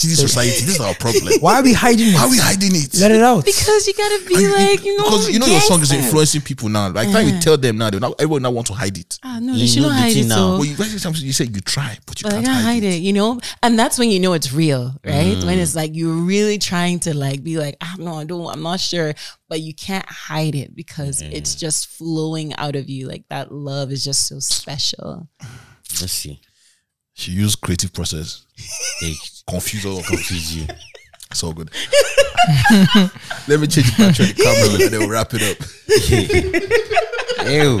See, 0.00 0.06
this 0.06 0.20
society, 0.20 0.64
this 0.64 0.76
is 0.76 0.80
our 0.80 0.94
problem. 0.94 1.26
Why 1.40 1.56
are 1.58 1.62
we 1.64 1.72
hiding 1.72 2.08
it? 2.10 2.14
Why 2.14 2.22
are 2.26 2.30
we 2.30 2.38
hiding 2.38 2.70
it? 2.72 2.94
Let 3.00 3.10
it 3.10 3.20
out. 3.20 3.44
because 3.44 3.84
you 3.88 3.94
gotta 3.94 4.22
be 4.28 4.34
And 4.34 4.42
you- 4.44 4.52
like 4.54 4.84
you 4.84 4.96
know 4.96 5.04
because 5.04 5.28
you 5.28 5.38
know 5.40 5.46
your 5.46 5.60
song 5.60 5.82
is 5.82 5.90
influencing 5.90 6.40
people 6.42 6.68
now. 6.68 6.88
Like, 6.90 7.10
can't 7.10 7.26
you 7.26 7.40
tell 7.40 7.56
them 7.56 7.78
now? 7.78 7.90
They 7.90 7.98
now 7.98 8.12
everyone 8.12 8.42
now 8.42 8.52
want 8.52 8.68
to 8.68 8.74
hide 8.74 8.96
it. 8.96 9.18
ah 9.24 9.40
no 9.40 9.54
You 9.54 9.62
you 9.62 9.66
should 9.66 9.82
not 9.82 9.92
hide 9.98 10.16
it 10.16 10.26
now. 10.28 10.36
so 10.36 10.48
Well, 10.58 10.64
you 10.66 10.76
right 10.76 10.88
sometimes 10.88 11.24
you 11.24 11.32
say 11.32 11.46
you 11.46 11.60
try, 11.60 11.98
but 12.06 12.20
you 12.20 12.24
but 12.26 12.32
I 12.34 12.36
can't 12.36 12.46
can't 12.46 12.64
hide, 12.64 12.84
it. 12.84 13.02
you 13.02 13.12
know? 13.12 13.40
And 13.64 13.76
that's 13.76 13.98
when 13.98 14.08
you 14.10 14.20
know 14.20 14.34
it's 14.34 14.52
real, 14.52 14.94
right? 15.04 15.36
When 15.44 15.58
it's 15.58 15.74
like 15.74 15.96
you're 15.96 16.14
really 16.14 16.58
trying 16.58 17.00
to 17.00 17.12
like 17.16 17.42
be 17.42 17.58
like, 17.58 17.76
ah, 17.80 17.96
no, 17.98 18.14
I 18.20 18.24
don't, 18.24 18.46
I'm 18.46 18.62
not 18.62 18.78
sure, 18.78 19.14
but 19.48 19.60
you 19.60 19.74
can't 19.74 20.06
hide 20.08 20.54
it 20.54 20.76
because 20.76 21.22
it's 21.22 21.56
just 21.56 21.88
flowing 21.88 22.54
out 22.54 22.76
of 22.76 22.88
you. 22.88 23.08
Like 23.08 23.24
that 23.30 23.50
love 23.50 23.90
is 23.90 24.04
just 24.04 24.28
so 24.28 24.38
special. 24.38 25.28
Let's 26.00 26.12
see. 26.12 26.40
She 27.18 27.32
used 27.32 27.60
creative 27.60 27.92
process, 27.92 28.46
They 29.00 29.14
confuse 29.48 29.84
all 29.84 29.94
of 29.98 30.04
us. 30.04 30.08
confuse 30.08 30.56
you. 30.56 30.66
It's 31.32 31.42
all 31.42 31.52
good. 31.52 31.68
Let 33.48 33.58
me 33.60 33.66
change 33.66 33.90
the 33.96 34.04
picture 34.06 34.22
of 34.22 34.28
the 34.36 34.42
camera 34.42 34.84
and 34.84 34.92
then 34.92 35.00
we'll 35.00 35.10
wrap 35.10 35.32
it 35.34 35.42
up. 35.42 35.58
Ew. 37.50 37.80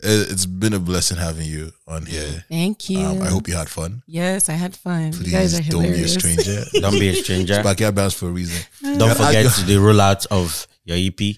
it- 0.00 0.30
it's 0.32 0.46
been 0.46 0.72
a 0.72 0.78
blessing 0.78 1.18
having 1.18 1.46
you 1.46 1.70
on 1.86 2.06
here. 2.06 2.44
Thank 2.48 2.88
you. 2.88 3.00
Um, 3.00 3.22
I 3.22 3.26
hope 3.28 3.46
you 3.46 3.54
had 3.54 3.68
fun. 3.68 4.02
Yes, 4.06 4.48
I 4.48 4.52
had 4.54 4.74
fun. 4.74 5.12
Please 5.12 5.26
you 5.26 5.32
guys 5.32 5.54
are 5.58 5.62
don't 5.70 5.82
hilarious. 5.84 6.16
be 6.16 6.30
a 6.30 6.34
stranger. 6.40 6.64
Don't 6.80 6.98
be 6.98 7.08
a 7.10 7.14
stranger. 7.14 7.62
Backyard 7.62 7.94
Bants 7.94 8.14
for 8.16 8.28
a 8.28 8.32
reason. 8.32 8.64
Don't 8.98 9.10
forget 9.16 9.44
the 9.66 9.76
rollout 9.76 10.26
of 10.30 10.66
your 10.84 10.96
EP, 10.96 11.36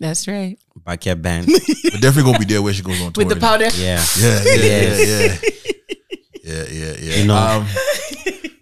That's 0.00 0.26
right. 0.28 0.58
Backyard 0.84 1.22
Band. 1.22 1.46
We're 1.46 2.00
definitely 2.00 2.24
gonna 2.24 2.38
be 2.38 2.44
there 2.46 2.62
where 2.62 2.74
she 2.74 2.82
goes 2.82 3.00
on 3.00 3.12
tour. 3.12 3.24
With 3.24 3.34
the 3.34 3.40
powder. 3.40 3.68
Yeah. 3.76 4.02
Yeah, 4.18 4.42
yeah, 4.44 4.54
Yes. 4.54 5.40
yeah, 6.44 6.52
yeah, 6.52 6.64
yeah, 6.64 6.64
yeah, 6.70 6.94
yeah. 7.00 7.16
You 7.16 7.26
know. 7.26 7.36
um, 7.36 7.66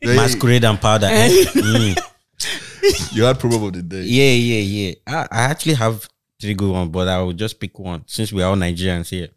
yeah, 0.02 0.14
Masquerade 0.14 0.64
and 0.64 0.80
powder. 0.80 1.06
eh? 1.10 1.28
Mm. 1.54 3.12
you 3.12 3.24
had 3.24 3.38
problem 3.40 3.64
of 3.64 3.72
the 3.72 3.82
day. 3.82 4.02
Yeah, 4.02 4.32
yeah, 4.32 4.60
yeah. 4.60 4.94
I, 5.06 5.28
I 5.30 5.40
actually 5.50 5.74
have 5.74 6.06
three 6.40 6.54
good 6.54 6.70
ones, 6.70 6.90
but 6.90 7.08
I 7.08 7.20
will 7.22 7.32
just 7.32 7.58
pick 7.58 7.78
one 7.78 8.02
since 8.06 8.32
we 8.32 8.42
are 8.42 8.50
all 8.50 8.56
Nigerians 8.56 9.08
here. 9.08 9.28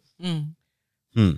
Hmm. 1.14 1.30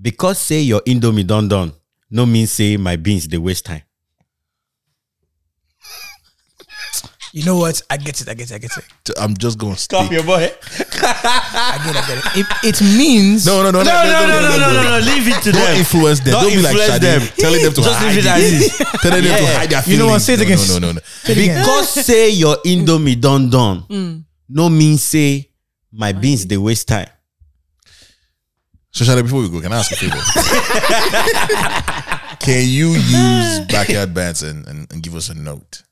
Because 0.00 0.38
say 0.38 0.60
your 0.60 0.80
Indomie 0.82 1.26
done 1.26 1.48
done, 1.48 1.72
no 2.10 2.26
means 2.26 2.52
say 2.52 2.76
my 2.76 2.96
beans 2.96 3.28
they 3.28 3.38
waste 3.38 3.64
time. 3.66 3.82
You 7.32 7.44
know 7.44 7.56
what? 7.58 7.80
I 7.90 7.96
get 7.98 8.20
it. 8.20 8.28
I 8.28 8.34
get 8.34 8.50
it. 8.50 8.54
I 8.54 8.58
get 8.58 8.70
it. 8.76 8.84
I'm 9.20 9.36
just 9.36 9.58
gonna 9.58 9.76
stop. 9.76 10.10
your 10.10 10.22
boy. 10.24 10.34
I 10.34 11.78
get 11.84 11.94
it. 11.94 12.02
I 12.02 12.04
get 12.08 12.18
it. 12.18 12.24
It, 12.38 12.46
it 12.80 12.80
means 12.96 13.44
No, 13.46 13.62
no, 13.62 13.70
no, 13.70 13.82
No, 13.82 13.84
no, 13.84 14.26
no, 14.26 14.40
no, 14.40 14.58
no, 14.58 14.82
no, 14.82 14.98
no. 14.98 15.04
Leave 15.04 15.28
it 15.28 15.42
to 15.42 15.52
them. 15.52 15.60
Don't 15.60 15.70
them. 15.70 15.76
influence 15.78 16.20
them. 16.20 16.32
Don't, 16.32 16.42
Don't 16.44 16.52
be 16.52 16.62
like 16.62 16.72
influence 16.76 16.92
Sade, 16.92 17.02
them. 17.02 17.28
telling 17.36 17.62
them 17.62 17.72
to 17.74 17.82
Just 17.82 17.98
hide 17.98 18.08
leave 18.14 18.18
it 18.18 18.26
as 18.26 18.42
is. 18.42 18.78
telling 19.02 19.24
them 19.24 19.36
to 19.36 19.42
Yeah. 19.42 19.58
hide 19.58 19.70
their 19.70 19.82
You 19.86 19.98
know 19.98 20.06
what? 20.06 20.20
Say 20.22 20.34
it 20.34 20.38
no, 20.38 20.42
again. 20.44 20.58
No, 20.68 20.78
no, 20.78 20.86
no, 20.88 20.92
no. 20.92 21.00
Because 21.26 21.88
say 22.06 22.30
your 22.30 22.56
Indomie 22.64 23.20
done 23.20 23.50
done, 23.50 24.24
no 24.48 24.68
means 24.70 25.02
say 25.02 25.50
my 25.92 26.12
beans 26.12 26.46
they 26.46 26.56
waste 26.56 26.88
time. 26.88 27.08
So, 28.90 29.04
Sade, 29.04 29.22
before 29.22 29.42
we 29.42 29.48
go, 29.50 29.60
can 29.60 29.72
I 29.72 29.78
ask 29.78 29.92
a 29.92 29.96
favor? 29.96 30.16
can 32.40 32.66
you 32.68 32.88
use 32.92 33.60
Backyard 33.68 34.14
Bants 34.14 34.42
and, 34.48 34.66
and, 34.66 34.90
and 34.92 35.02
give 35.02 35.14
us 35.14 35.28
a 35.28 35.34
note, 35.34 35.82
like 35.82 35.87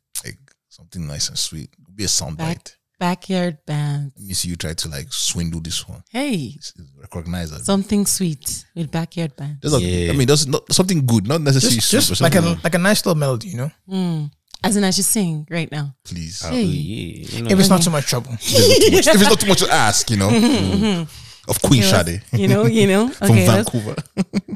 something 0.76 1.06
nice 1.06 1.28
and 1.28 1.38
sweet? 1.38 1.70
Be 1.94 2.04
a 2.04 2.06
soundbite. 2.08 2.36
Back, 2.38 2.70
backyard 2.98 3.58
band. 3.66 4.12
Let 4.16 4.26
me 4.26 4.34
see 4.34 4.48
you 4.50 4.56
try 4.56 4.74
to 4.74 4.88
like 4.88 5.12
swindle 5.12 5.60
this 5.60 5.88
one. 5.88 6.02
Hey, 6.10 6.56
Recognize 7.00 7.50
that. 7.50 7.64
something 7.64 8.04
sweet 8.06 8.64
with 8.74 8.90
backyard 8.90 9.34
band. 9.36 9.58
There's 9.62 9.80
Yeah. 9.80 10.12
I 10.12 10.16
mean, 10.16 10.26
there's 10.26 10.46
not 10.46 10.70
something 10.72 11.04
good, 11.06 11.26
not 11.26 11.40
necessarily 11.40 11.76
just, 11.76 11.88
super. 11.88 12.00
just 12.02 12.20
like 12.20 12.34
a 12.34 12.42
something- 12.42 12.60
like 12.64 12.74
a 12.74 12.78
nice 12.78 13.04
little 13.06 13.18
melody, 13.18 13.48
you 13.48 13.56
know. 13.56 13.70
Mm. 13.88 14.30
As 14.64 14.76
in, 14.76 14.84
I 14.84 14.90
should 14.90 15.04
sing 15.04 15.46
right 15.50 15.70
now. 15.70 15.94
please. 16.04 16.42
Oh, 16.44 16.50
Hey. 16.50 16.62
yeah, 16.64 17.26
you 17.36 17.42
know. 17.42 17.50
If 17.50 17.58
it's 17.60 17.68
not 17.68 17.82
too 17.82 17.90
much 17.90 18.06
trouble. 18.06 18.32
if 18.40 19.04
it's 19.06 19.20
not 19.30 19.38
too 19.40 19.46
much 19.46 19.60
to 19.60 19.70
ask, 19.70 20.10
you 20.10 20.16
know, 20.16 20.28
of 21.48 21.60
Queen 21.62 21.82
Sade 21.82 22.22
You 22.32 22.48
know, 22.48 22.66
you 22.66 22.86
know. 22.86 23.08
from 23.18 23.30
Okay, 23.30 23.46
Vancouver, 23.46 23.94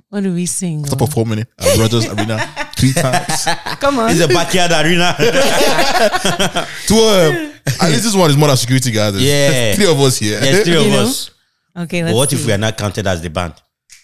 what 0.09 0.23
do 0.23 0.33
we 0.35 0.47
sing? 0.47 0.85
Stop 0.87 0.99
performing 0.99 1.41
at 1.41 1.49
uh, 1.59 1.81
Rogers 1.81 2.07
Arena 2.09 2.39
three 2.77 2.93
times. 2.93 3.45
Come 3.81 3.99
on. 3.99 4.11
It's 4.11 4.21
a 4.21 4.29
backyard 4.29 4.73
arena. 4.73 5.15
To 6.89 6.95
um, 6.95 7.53
at 7.81 7.89
least 7.91 8.05
this 8.05 8.15
one 8.17 8.31
is 8.31 8.37
more 8.37 8.49
than 8.49 8.57
security 8.57 8.91
guys. 8.91 9.13
There's 9.13 9.25
Yeah. 9.25 9.75
three 9.75 9.91
of 9.91 10.01
us 10.01 10.19
here. 10.19 10.41
There's 10.41 10.65
three 10.65 10.77
of 10.77 10.85
You 10.85 10.91
know? 10.91 11.03
us. 11.05 11.31
Okay, 11.77 12.03
But 12.03 12.07
let's 12.09 12.17
what 12.17 12.33
if 12.33 12.47
we 12.47 12.53
are 12.53 12.59
not 12.59 12.77
counted 12.77 13.07
as 13.07 13.23
the 13.23 13.31
band? 13.31 13.55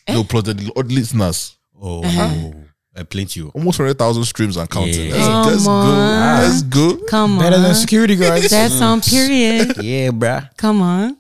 Eh? 0.07 0.15
no 0.15 0.23
plus 0.25 0.45
the 0.45 0.73
odd 0.77 0.91
listeners. 0.93 1.57
Oh, 1.81 2.03
I 2.99 3.03
plenty 3.03 3.41
you. 3.41 3.49
Almost 3.55 3.79
hundred 3.79 3.99
thousand 3.99 4.25
streams 4.25 4.57
and 4.57 4.71
counting. 4.71 5.09
Yeah. 5.11 5.13
That's, 5.13 5.27
Come 5.27 5.51
that's 5.53 5.67
on. 5.67 5.87
good. 5.87 6.51
That's 6.51 6.63
good. 6.63 7.07
Come 7.11 7.39
Better 7.39 7.47
on. 7.47 7.51
Better 7.53 7.63
than 7.63 7.75
security 7.75 8.17
guards. 8.17 8.49
That's 8.51 8.81
on 8.81 9.01
period. 9.03 9.77
Yeah, 9.83 10.11
bruh. 10.11 10.49
Come 10.57 10.81
on. 10.81 11.17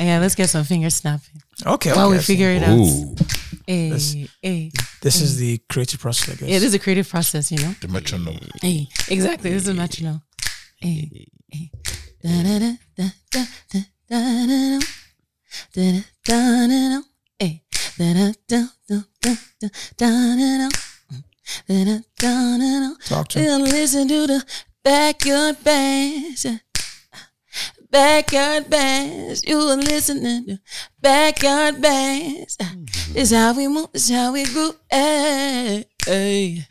Yeah, 0.00 0.20
let's 0.20 0.34
get 0.34 0.48
some 0.48 0.64
finger 0.64 0.90
snapping 0.90 1.42
okay. 1.66 1.92
while 1.92 2.08
okay, 2.08 2.18
we 2.18 2.22
figure 2.22 2.50
it 2.50 2.62
Ooh, 2.68 3.12
out. 3.12 3.20
Hey, 3.66 4.28
hey. 4.42 4.70
This 5.02 5.20
is 5.20 5.38
the 5.38 5.58
creative 5.68 6.00
process, 6.00 6.28
I 6.28 6.36
guess. 6.36 6.48
Yeah, 6.48 6.58
this 6.58 6.68
is 6.68 6.74
a 6.74 6.78
creative 6.78 7.08
process, 7.08 7.50
you 7.50 7.58
know. 7.58 7.74
the 7.80 7.88
metronome. 7.88 8.38
Hey, 8.62 8.88
exactly. 9.08 9.50
This 9.50 9.66
is 9.66 9.76
metronome. 9.76 10.22
Hey, 10.76 11.28
hey. 11.50 11.70
Da-da-da, 12.22 12.76
da-da, 12.96 13.44
da-da-da-da. 14.08 14.86
Da-da-da-da-da. 15.74 17.02
Hey. 17.38 17.62
Da-da-da, 17.98 18.66
da-da, 18.88 19.34
da-da-da-da. 19.98 20.68
Da-da-da-da-da. 21.66 22.94
Talk 23.06 23.28
to 23.28 23.38
him. 23.38 23.62
We'll 23.62 23.70
listen 23.70 24.08
to 24.08 24.26
the 24.26 24.44
Backyard 24.84 25.56
Bants. 25.64 26.60
Backyard 27.90 28.64
Bants. 28.64 29.48
You 29.48 29.58
are 29.60 29.76
listening 29.76 30.46
to 30.46 30.58
Backyard 31.00 31.76
Bants. 31.76 32.56
Mm-hmm. 32.58 33.12
This 33.14 33.32
how 33.32 33.56
we 33.56 33.66
move. 33.66 33.90
This 33.92 34.10
how 34.10 34.32
we 34.32 34.44
groove. 34.44 34.76
Hey, 34.90 35.86
hey. 36.04 36.66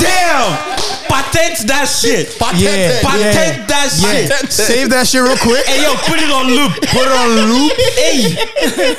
Damn! 0.00 0.80
Patent 1.06 1.68
that 1.68 1.86
shit. 1.86 2.34
Yeah, 2.58 3.00
Patent 3.00 3.22
yeah. 3.22 3.66
that 3.66 3.90
shit. 3.90 4.50
Save 4.50 4.90
that 4.90 5.06
shit 5.06 5.22
real 5.22 5.36
quick. 5.36 5.64
Hey 5.66 5.82
yo, 5.82 5.94
put 6.08 6.18
it 6.18 6.30
on 6.30 6.48
loop. 6.48 6.72
Put 6.90 7.06
it 7.06 7.14
on 7.14 7.30
loop. 7.46 7.72
Hey, 7.94 8.34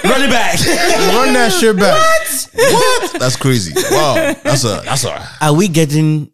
run 0.07 0.21
it 0.23 0.31
back. 0.31 0.57
Run 1.15 1.33
that 1.33 1.51
shit 1.51 1.75
back. 1.75 1.99
What? 1.99 3.11
what? 3.11 3.19
That's 3.19 3.35
crazy. 3.35 3.73
Wow, 3.91 4.35
that's 4.41 4.63
a 4.63 4.81
that's 4.85 5.03
a 5.03 5.27
Are 5.41 5.53
we 5.53 5.67
getting 5.67 6.31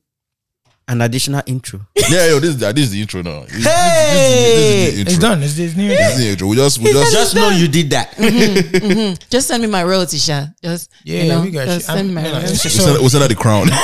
an 0.88 1.02
additional 1.02 1.42
intro? 1.46 1.82
yeah. 2.10 2.28
Yo, 2.28 2.40
this 2.40 2.52
is 2.52 2.58
the, 2.58 2.72
this 2.74 2.86
is 2.86 2.92
the 2.92 3.02
intro 3.02 3.22
now. 3.22 3.42
This, 3.44 3.64
Hey! 3.66 4.12
this, 4.14 4.90
is 4.90 4.96
the 4.96 5.02
It's 5.02 5.14
intro. 5.14 5.30
done. 5.30 5.44
It's, 5.44 5.58
it's 5.60 5.76
near. 5.76 5.90
This 5.90 6.14
is 6.14 6.18
the 6.20 6.30
intro. 6.30 6.48
We 6.48 6.56
just 6.56 6.80
we 6.80 6.92
just 6.94 7.12
Just 7.12 7.36
know 7.36 7.50
you 7.50 7.68
did 7.68 7.90
that. 7.92 8.12
Mm-hmm, 8.12 8.76
mm-hmm. 8.88 9.14
Just 9.30 9.48
send 9.48 9.62
me 9.64 9.68
my 9.70 9.84
royalty, 9.84 10.18
Sha. 10.18 10.46
Just 10.64 10.90
Yeah, 11.04 11.24
you 11.24 11.30
know, 11.30 11.42
we 11.42 11.52
got 11.52 11.66
just 11.66 11.86
send 11.88 12.08
me 12.08 12.14
my 12.16 12.22
I'm- 12.22 12.28
you 12.28 12.34
know, 12.34 12.40
royalty. 12.40 12.54
we 12.54 12.58
just 12.70 12.76
send, 12.78 12.96
so, 12.96 13.02
we 13.04 13.10
send 13.10 13.24
out 13.24 13.30
the 13.30 13.36
crown. 13.36 13.68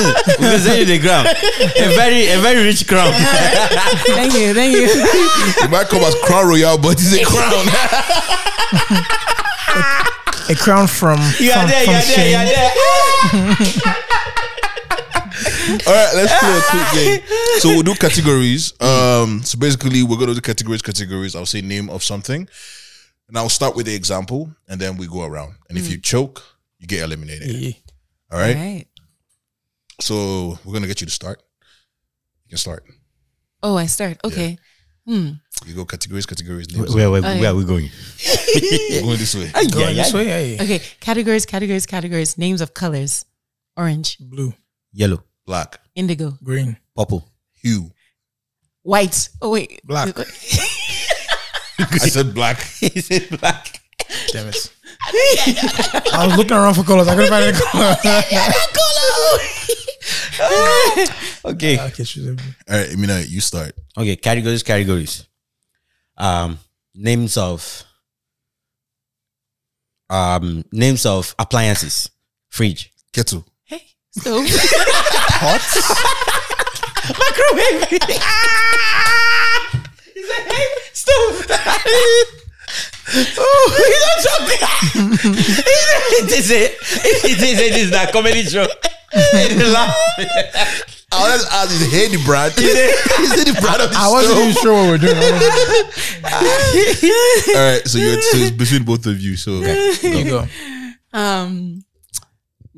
We 0.00 0.04
can 0.46 0.60
say 0.60 0.82
it 0.82 0.86
the 0.86 0.98
ground. 0.98 1.26
A 1.28 1.94
very, 1.96 2.28
a 2.30 2.38
very 2.40 2.62
rich 2.64 2.86
crown. 2.86 3.12
thank 3.12 4.32
you, 4.32 4.54
thank 4.54 4.72
you. 4.72 4.86
it 4.86 5.70
might 5.70 5.88
come 5.88 6.02
as 6.02 6.14
crown 6.22 6.46
royal, 6.48 6.78
but 6.78 6.92
it's 6.98 7.12
a 7.12 7.24
crown. 7.24 7.66
a 10.48 10.54
crown 10.54 10.86
from 10.86 11.18
You 11.38 11.50
are 11.52 11.60
from, 11.60 11.68
there, 11.68 11.80
you 11.80 11.86
from 11.86 11.94
are 11.94 12.02
there, 12.06 12.30
you 12.30 12.36
are 12.36 12.46
Shane. 12.46 13.84
there. 13.84 13.96
All 15.86 15.92
right, 15.94 16.12
let's 16.14 16.38
play 16.38 16.56
a 16.56 16.62
quick 16.70 16.88
game. 16.94 17.20
So 17.60 17.68
we'll 17.70 17.82
do 17.82 17.94
categories. 17.94 18.72
Um, 18.80 19.42
so 19.42 19.58
basically, 19.58 20.02
we're 20.02 20.16
gonna 20.18 20.34
do 20.34 20.40
categories. 20.40 20.82
Categories. 20.82 21.34
I'll 21.36 21.46
say 21.46 21.60
name 21.60 21.90
of 21.90 22.02
something, 22.02 22.48
and 23.28 23.38
I'll 23.38 23.48
start 23.48 23.76
with 23.76 23.86
the 23.86 23.94
example, 23.94 24.50
and 24.68 24.80
then 24.80 24.96
we 24.96 25.06
go 25.06 25.22
around. 25.24 25.54
And 25.68 25.78
if 25.78 25.90
you 25.90 25.98
choke, 25.98 26.42
you 26.78 26.86
get 26.86 27.02
eliminated. 27.02 27.48
Yeah. 27.48 27.72
All 28.32 28.38
right. 28.38 28.56
Right. 28.56 28.86
So 30.00 30.58
we're 30.64 30.72
gonna 30.72 30.86
get 30.86 31.00
you 31.00 31.06
to 31.06 31.12
start. 31.12 31.42
You 32.46 32.50
can 32.50 32.58
start. 32.58 32.84
Oh, 33.62 33.76
I 33.76 33.86
start. 33.86 34.18
Okay. 34.24 34.58
Hmm. 35.06 35.30
You 35.66 35.74
go 35.74 35.84
categories. 35.84 36.24
Categories. 36.26 36.70
Names. 36.74 36.94
Where, 36.94 37.10
where, 37.10 37.20
Oh, 37.24 37.38
where 37.40 37.50
are 37.50 37.54
we 37.54 37.64
going? 37.64 37.90
We're 38.54 39.02
going 39.02 39.18
this 39.18 39.34
way. 39.34 39.50
Going 39.70 39.94
this 39.96 40.12
way, 40.14 40.24
hey. 40.24 40.54
Okay. 40.60 40.80
Categories, 41.00 41.44
categories, 41.46 41.86
categories. 41.86 42.36
Names 42.38 42.60
of 42.60 42.72
colors: 42.74 43.24
orange, 43.76 44.16
Blue, 44.18 44.54
Yellow, 44.92 45.22
Black. 45.50 45.80
indigo, 45.96 46.38
green, 46.44 46.76
purple. 46.94 47.28
Hue. 47.60 47.90
white. 48.82 49.28
Oh 49.42 49.50
wait, 49.50 49.80
Black. 49.84 50.16
I 51.80 51.98
said 51.98 52.34
black. 52.34 52.58
Is 52.82 53.06
said 53.06 53.26
black? 53.40 53.80
damn 54.32 54.46
it. 54.46 54.70
I 56.12 56.24
was 56.28 56.36
looking 56.36 56.56
around 56.56 56.74
for 56.74 56.84
colors. 56.84 57.08
I 57.08 57.16
couldn't 57.16 57.30
find 57.30 57.44
any 57.46 57.58
color. 57.58 57.96
Okay. 61.52 61.80
okay, 61.80 62.04
she's 62.04 62.26
a- 62.28 62.36
All 62.70 62.78
right, 62.78 62.96
Mina, 62.96 63.20
you 63.26 63.40
start. 63.40 63.72
Okay, 63.98 64.14
categories, 64.16 64.62
categories. 64.62 65.26
Um, 66.16 66.58
names 66.94 67.36
of 67.36 67.82
um 70.08 70.64
names 70.70 71.04
of 71.06 71.34
appliances. 71.38 72.08
Fridge. 72.50 72.92
Kettle. 73.12 73.44
Hey, 74.16 74.22
stove, 74.42 74.50
Microwave. 77.18 77.88
He 80.12 80.22
said, 80.26 80.44
"Hey, 80.52 80.66
stove. 80.92 81.46
oh, 83.38 83.66
he's 83.78 84.02
not 84.06 84.18
joking. 84.26 84.62
it 86.18 86.30
is 86.32 86.50
it. 86.50 86.72
It 87.04 87.40
is 87.40 87.58
it 87.58 87.76
is 87.76 87.90
that 87.92 88.12
comedy 88.12 88.42
show. 88.42 88.66
They 89.32 89.54
laugh. 89.72 89.94
Oh, 91.12 91.26
let's 91.28 91.46
ask. 91.52 91.70
Is 91.72 91.92
it 91.92 92.10
the 92.12 92.24
brand? 92.24 92.52
Is 92.58 92.74
it 93.40 93.46
the 93.54 93.60
brand 93.60 93.82
of 93.82 93.90
the 93.90 93.96
I 93.96 94.08
wasn't 94.10 94.38
even 94.38 94.54
sure 94.62 94.72
what 94.74 94.90
we're 94.90 94.98
doing. 94.98 95.16
All 97.56 97.72
right, 97.72 97.82
so 97.86 97.98
you're 97.98 98.20
so 98.20 98.36
it's 98.38 98.50
between 98.50 98.84
both 98.84 99.06
of 99.06 99.20
you. 99.20 99.36
So 99.36 99.60
Here 99.62 100.14
you 100.14 100.24
go. 100.24 100.46
um, 101.12 101.82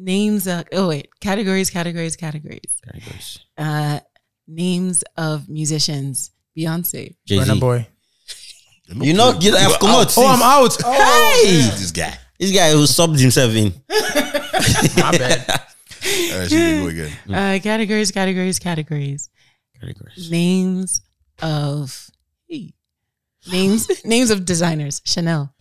names 0.03 0.47
of. 0.47 0.65
Oh 0.73 0.89
wait, 0.89 1.09
categories, 1.21 1.71
categories, 1.71 2.17
categories. 2.17 2.73
Categories. 2.85 3.39
Uh, 3.57 4.01
names 4.49 5.03
of 5.17 5.49
musicians: 5.49 6.31
Beyonce, 6.57 7.15
Jay 7.27 7.37
Burna 7.39 7.59
Boy. 7.61 7.87
You 8.89 9.15
know, 9.15 9.39
you 9.41 9.55
have 9.57 9.79
come 9.79 9.91
out. 9.91 10.13
Oh, 10.19 10.27
I'm 10.27 10.43
out. 10.43 10.77
Oh, 10.85 10.93
Hey, 11.45 11.63
This 11.79 11.93
guy. 11.93 12.19
this 12.39 12.53
guy 12.53 12.73
who 12.73 12.83
subbed 12.85 13.19
himself 13.21 13.55
in. 13.55 13.73
my 15.01 15.17
bad. 15.17 15.49
All 15.49 16.39
right, 16.41 16.49
she 16.51 16.57
go 16.57 16.89
again. 16.89 17.13
Uh, 17.29 17.59
categories 17.63 18.11
categories, 18.11 18.59
categories, 18.59 19.31
categories. 19.81 20.31
Names 20.31 21.01
of 21.41 22.11
hey, 22.49 22.75
names 23.51 23.89
names 24.05 24.31
of 24.31 24.45
designers. 24.45 25.01
Chanel. 25.07 25.55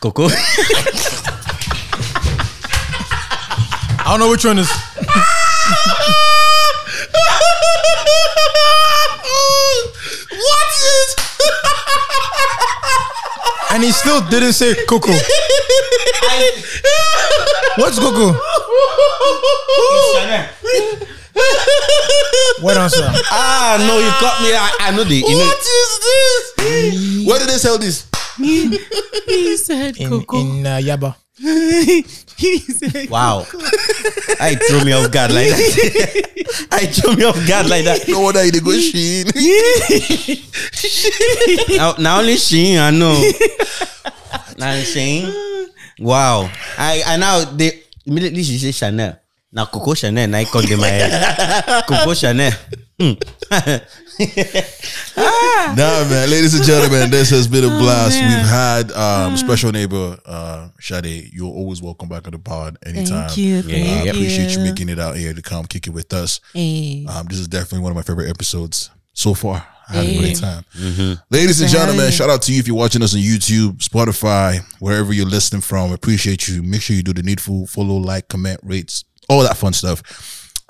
Coco. 0.00 0.28
I 4.06 4.10
don't 4.10 4.20
know 4.20 4.30
which 4.30 4.44
one 4.44 4.58
is. 4.58 4.70
what 10.30 10.70
is? 10.94 11.16
And 13.72 13.82
he 13.82 13.90
still 13.92 14.20
didn't 14.30 14.52
say 14.54 14.74
Coco. 14.86 15.12
What's 17.76 17.98
Coco? 17.98 18.32
What 22.62 22.76
answer? 22.78 23.04
ah, 23.30 23.76
no, 23.86 23.98
you 23.98 24.10
got 24.22 24.40
me. 24.40 24.48
I, 24.54 24.70
I 24.80 24.90
know 24.96 25.04
the. 25.04 25.16
You 25.16 25.28
know, 25.28 25.38
What 25.44 25.58
is 25.58 25.98
this? 26.56 27.26
Where 27.26 27.38
did 27.38 27.48
they 27.50 27.58
sell 27.58 27.76
this? 27.78 28.06
He 28.38 29.56
said 29.56 29.96
In, 29.98 30.08
Coco. 30.08 30.38
in 30.40 30.66
uh, 30.66 30.78
Yaba. 30.78 31.16
he 31.38 32.02
said 32.58 33.10
wow. 33.10 33.44
I 34.40 34.56
threw 34.56 34.84
me 34.84 34.92
off 34.92 35.12
guard 35.12 35.32
like 35.32 35.48
that. 35.52 36.68
I 36.72 36.86
threw 36.86 37.14
me 37.14 37.24
off 37.24 37.36
guard 37.46 37.68
like 37.68 37.84
that. 37.84 38.08
No 38.08 38.20
wonder 38.20 38.40
they 38.40 38.58
go 38.60 38.72
Sheen. 38.80 39.26
Now, 41.76 41.94
now 41.98 42.20
only 42.20 42.36
Sheen, 42.36 42.78
I 42.78 42.90
know. 42.90 43.20
now 44.56 44.80
Sheen. 44.80 45.28
Wow. 45.98 46.50
I 46.78 47.02
I 47.06 47.16
now 47.18 47.44
they 47.44 47.82
immediately 48.06 48.42
she 48.42 48.56
say 48.56 48.72
Chanel. 48.72 49.18
Now 49.52 49.66
Coco 49.66 49.92
Chanel, 49.92 50.28
now 50.28 50.38
I 50.38 50.44
come 50.44 50.64
in 50.64 50.80
my 50.80 50.88
head. 50.88 51.84
Coco 51.86 52.14
Chanel. 52.14 52.52
Hmm. 52.98 53.12
Nah, 55.16 56.04
man. 56.08 56.30
Ladies 56.30 56.54
and 56.54 56.64
gentlemen, 56.64 57.10
this 57.10 57.30
has 57.30 57.46
been 57.48 57.64
a 57.64 57.68
blast. 57.68 58.18
man. 58.18 58.38
We've 58.38 58.48
had 58.48 58.92
um, 58.92 59.36
special 59.36 59.72
neighbor 59.72 60.16
uh, 60.24 60.68
Shade. 60.78 61.30
You're 61.32 61.52
always 61.52 61.82
welcome 61.82 62.08
back 62.08 62.26
on 62.26 62.32
the 62.32 62.38
pod 62.38 62.78
anytime. 62.84 63.28
Thank 63.28 63.36
you. 63.36 63.58
I 63.58 63.62
Thank 63.62 64.08
appreciate 64.10 64.50
you 64.52 64.58
you 64.58 64.64
making 64.64 64.88
it 64.88 64.98
out 64.98 65.16
here 65.16 65.34
to 65.34 65.42
come 65.42 65.66
kick 65.66 65.86
it 65.86 65.90
with 65.90 66.12
us. 66.12 66.40
Hey. 66.54 67.04
Um, 67.08 67.26
this 67.26 67.38
is 67.38 67.48
definitely 67.48 67.80
one 67.80 67.92
of 67.92 67.96
my 67.96 68.02
favorite 68.02 68.30
episodes 68.30 68.90
so 69.12 69.34
far. 69.34 69.66
I 69.88 69.92
had 69.96 70.06
a 70.06 70.18
great 70.18 70.36
time. 70.36 70.64
Ladies 71.30 71.60
and 71.60 71.70
gentlemen, 71.70 72.10
shout 72.10 72.30
out 72.30 72.42
to 72.42 72.52
you 72.52 72.58
if 72.58 72.66
you're 72.66 72.76
watching 72.76 73.02
us 73.02 73.14
on 73.14 73.20
YouTube, 73.20 73.78
Spotify, 73.78 74.60
wherever 74.80 75.12
you're 75.12 75.26
listening 75.26 75.62
from. 75.62 75.92
Appreciate 75.92 76.48
you. 76.48 76.62
Make 76.62 76.82
sure 76.82 76.96
you 76.96 77.02
do 77.02 77.12
the 77.12 77.22
needful 77.22 77.66
follow, 77.66 77.96
like, 77.96 78.28
comment, 78.28 78.60
rates, 78.62 79.04
all 79.28 79.42
that 79.42 79.56
fun 79.56 79.72
stuff. 79.72 80.02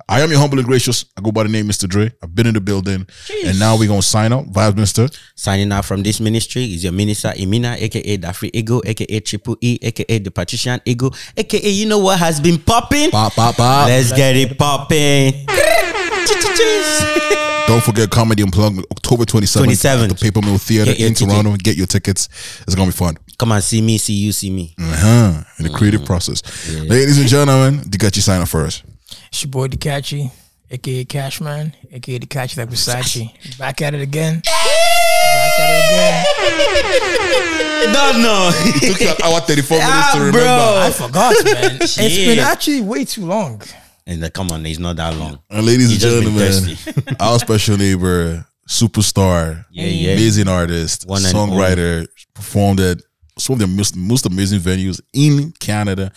I 0.09 0.20
am 0.20 0.31
your 0.31 0.39
humble 0.39 0.59
and 0.59 0.66
gracious. 0.68 1.05
I 1.16 1.20
go 1.20 1.32
by 1.32 1.43
the 1.43 1.48
name 1.48 1.66
Mr. 1.66 1.89
Dre. 1.89 2.12
I've 2.23 2.35
been 2.35 2.47
in 2.47 2.55
the 2.55 2.60
building. 2.60 3.06
And 3.44 3.59
now 3.59 3.77
we're 3.77 3.89
going 3.89 4.02
to 4.02 4.06
sign 4.06 4.32
out. 4.32 4.47
Vibes, 4.52 4.77
Mister. 4.77 5.09
Signing 5.35 5.73
out 5.73 5.85
from 5.85 6.02
this 6.02 6.20
ministry 6.20 6.64
is 6.64 6.85
your 6.85 6.93
minister 6.93 7.32
Amina, 7.40 7.77
aka 7.78 8.16
the 8.16 8.32
Free 8.32 8.51
Ego, 8.55 8.82
aka 8.85 9.20
Triple 9.20 9.56
E, 9.60 9.78
aka 9.82 10.18
the 10.18 10.31
Patrician 10.31 10.81
Ego, 10.85 11.10
aka 11.36 11.68
you 11.68 11.86
know 11.86 11.98
what 11.98 12.18
has 12.20 12.40
been 12.40 12.59
popping? 12.59 13.10
Pop, 13.10 13.32
pop, 13.35 13.56
pop. 13.56 13.89
Let's 13.89 14.12
get 14.12 14.36
it 14.36 14.56
popping. 14.59 15.47
Don't 17.66 17.82
forget 17.82 18.09
Comedy 18.10 18.43
Unplugged 18.44 18.78
October 18.93 19.24
27th, 19.24 19.66
27th. 19.66 20.02
at 20.05 20.09
the 20.10 20.14
Paper 20.14 20.40
Mill 20.40 20.56
Theater 20.59 20.93
Get 20.93 21.01
in 21.01 21.14
ticket. 21.14 21.31
Toronto. 21.32 21.56
Get 21.56 21.77
your 21.77 21.86
tickets. 21.89 22.28
It's 22.62 22.77
going 22.77 22.89
to 22.90 22.94
be 22.94 22.97
fun. 22.97 23.16
Come 23.39 23.52
on, 23.52 23.60
see 23.60 23.82
me, 23.82 23.98
see 23.98 24.14
you, 24.14 24.32
see 24.32 24.51
me. 24.51 24.74
Uh-huh. 24.78 25.43
In 25.59 25.64
the 25.64 25.70
creative 25.70 26.05
process. 26.05 26.43
Ladies 26.89 27.18
and 27.18 27.28
gentlemen, 27.28 27.81
Dikachi 27.81 28.23
sign 28.23 28.40
up 28.40 28.48
first. 28.48 28.85
It's 29.28 29.42
your 29.42 29.50
boy 29.50 29.68
Dikachi, 29.68 30.30
aka 30.70 31.04
Cashman, 31.04 31.74
aka 31.92 32.18
Dikachi 32.18 32.56
like 32.58 32.68
Versace. 32.68 33.58
Back 33.58 33.82
at 33.82 33.94
it 33.94 34.00
again. 34.02 34.40
Back 34.44 35.60
at 35.60 35.70
it 35.70 35.84
again. 35.90 37.32
No, 37.86 38.12
no. 38.18 38.50
Took 38.80 39.00
you 39.00 39.08
an 39.08 39.14
hour 39.22 39.40
34 39.40 39.78
minutes 39.78 39.92
Ah, 39.94 40.10
to 40.14 40.18
remember. 40.18 40.38
bro. 40.40 40.80
I 40.82 40.90
forgot, 40.90 41.44
man. 41.44 41.76
it's 41.80 41.96
been 41.96 42.38
actually 42.40 42.80
way 42.80 43.04
too 43.04 43.24
long. 43.24 43.62
And 44.06 44.22
then, 44.22 44.30
come 44.32 44.50
on, 44.50 44.66
it's 44.66 44.78
not 44.80 44.96
that 44.96 45.16
long. 45.16 45.38
And 45.50 45.64
ladies 45.64 45.88
You 46.02 46.08
and 46.08 46.24
gentlemen, 46.26 46.76
our 47.20 47.38
special 47.38 47.76
neighbor, 47.76 48.44
superstar, 48.68 49.64
Yeah, 49.70 49.84
yeah. 49.86 50.12
amazing 50.12 50.48
artist, 50.48 51.06
One 51.06 51.20
songwriter, 51.22 52.06
performed 52.34 52.80
at 52.80 52.98
some 53.38 53.54
of 53.54 53.60
the 53.60 53.66
most, 53.68 53.96
most 53.96 54.26
amazing 54.26 54.60
venues 54.60 55.00
in 55.12 55.52
Canada. 55.60 56.10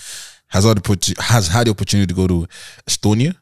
Has 0.50 0.64
had 0.66 0.78
the 0.78 1.16
has 1.20 1.48
had 1.48 1.68
the 1.68 1.72
opportunity 1.72 2.08
to 2.08 2.14
go 2.16 2.28
to 2.28 2.48
Estonia, 2.88 3.36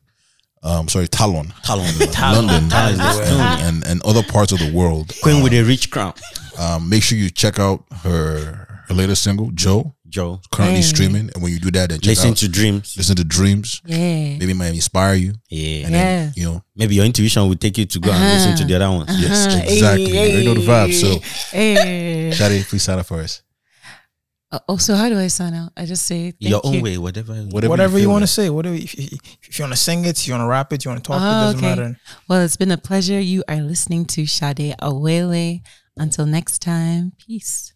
um, 0.63 0.87
sorry, 0.89 1.07
Tallinn, 1.07 1.51
Tallinn. 1.63 1.99
London, 2.35 2.69
Tallinn. 2.69 3.67
and, 3.67 3.85
and 3.87 4.01
other 4.03 4.23
parts 4.23 4.51
of 4.51 4.59
the 4.59 4.71
world. 4.73 5.13
Queen 5.23 5.41
with 5.41 5.53
a 5.53 5.63
rich 5.63 5.89
crown. 5.89 6.13
Um, 6.59 6.89
make 6.89 7.03
sure 7.03 7.17
you 7.17 7.29
check 7.29 7.59
out 7.59 7.85
her 8.03 8.65
her 8.87 8.93
latest 8.93 9.21
single, 9.23 9.51
JO, 9.51 9.93
JO. 10.09 10.39
currently 10.51 10.77
Hey. 10.77 10.81
streaming. 10.81 11.29
And 11.33 11.43
when 11.43 11.51
you 11.51 11.59
do 11.59 11.69
that, 11.71 11.89
then 11.89 11.99
check 11.99 12.09
Listen 12.09 12.29
out, 12.31 12.37
to 12.37 12.47
dreams. 12.49 12.95
listen 12.97 13.15
to 13.17 13.23
Dreams. 13.25 13.81
Yeah. 13.85 13.97
Maybe 14.39 14.51
it 14.51 14.55
might 14.55 14.73
inspire 14.73 15.15
you, 15.15 15.33
Yeah. 15.49 15.85
and 15.85 15.91
Yeah. 15.93 16.03
then 16.03 16.33
you 16.35 16.43
know 16.45 16.63
Maybe 16.75 16.95
your 16.95 17.05
intuition 17.05 17.47
will 17.47 17.55
take 17.55 17.77
you 17.77 17.85
to 17.85 17.99
go 17.99 18.11
and 18.11 18.21
listen 18.33 18.55
to 18.57 18.65
the 18.65 18.75
other 18.75 18.89
ones. 18.91 19.09
Yes, 19.19 19.47
Uh-huh. 19.47 19.61
exactly. 19.65 20.09
Hey, 20.09 20.37
You 20.39 20.43
know 20.45 20.53
the 20.59 20.67
vibe. 20.67 20.93
So, 20.93 21.19
Hey. 21.51 22.31
Sade, 22.33 22.65
please 22.67 22.83
sign 22.83 22.99
up 22.99 23.05
for 23.05 23.19
us. 23.21 23.41
Uh, 24.49 24.59
oh, 24.69 24.77
so 24.77 24.95
how 24.95 25.09
do 25.09 25.19
I 25.19 25.27
sign 25.27 25.53
out? 25.53 25.71
I 25.75 25.85
just 25.85 26.05
say 26.05 26.31
thank 26.31 26.49
Your 26.49 26.61
own 26.63 26.75
you. 26.75 26.81
way, 26.83 26.97
whatever. 26.97 27.33
Whatever, 27.33 27.69
Whatever 27.69 27.97
you 27.97 28.05
feel 28.05 28.11
want 28.11 28.23
to 28.23 28.27
say. 28.27 28.49
Whatever. 28.49 28.75
If, 28.75 28.93
if, 28.93 29.13
if 29.43 29.59
you 29.59 29.63
want 29.63 29.73
to 29.73 29.77
sing 29.79 30.05
it, 30.05 30.25
you 30.25 30.33
want 30.33 30.43
to 30.43 30.47
rap 30.47 30.71
it, 30.71 30.85
you 30.85 30.89
want 30.91 31.03
to 31.03 31.07
talk, 31.07 31.19
Oh, 31.21 31.25
it 31.25 31.29
doesn't 31.53 31.57
okay. 31.59 31.69
matter. 31.69 31.99
Well, 32.29 32.41
it's 32.41 32.55
been 32.55 32.71
a 32.71 32.77
pleasure. 32.77 33.19
You 33.19 33.43
are 33.49 33.57
listening 33.57 34.05
to 34.05 34.25
Sade 34.25 34.73
Awele. 34.81 35.61
Until 35.97 36.25
next 36.27 36.59
time, 36.61 37.11
peace. 37.17 37.73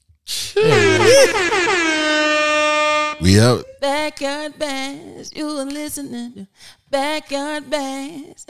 We 3.21 3.39
out. 3.39 3.65
Backyard 3.79 4.57
bass, 4.57 5.31
you 5.35 5.45
are 5.47 5.65
listening 5.65 6.33
to 6.33 6.47
Backyard 6.89 7.69
bass. 7.69 8.45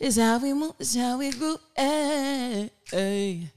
This 0.00 0.16
how 0.18 0.38
we 0.38 0.52
move, 0.54 0.72
this 0.78 0.96
how 0.96 1.18
we 1.18 1.30
groove. 1.30 1.60
Hey, 1.76 2.70
hey. 2.90 3.50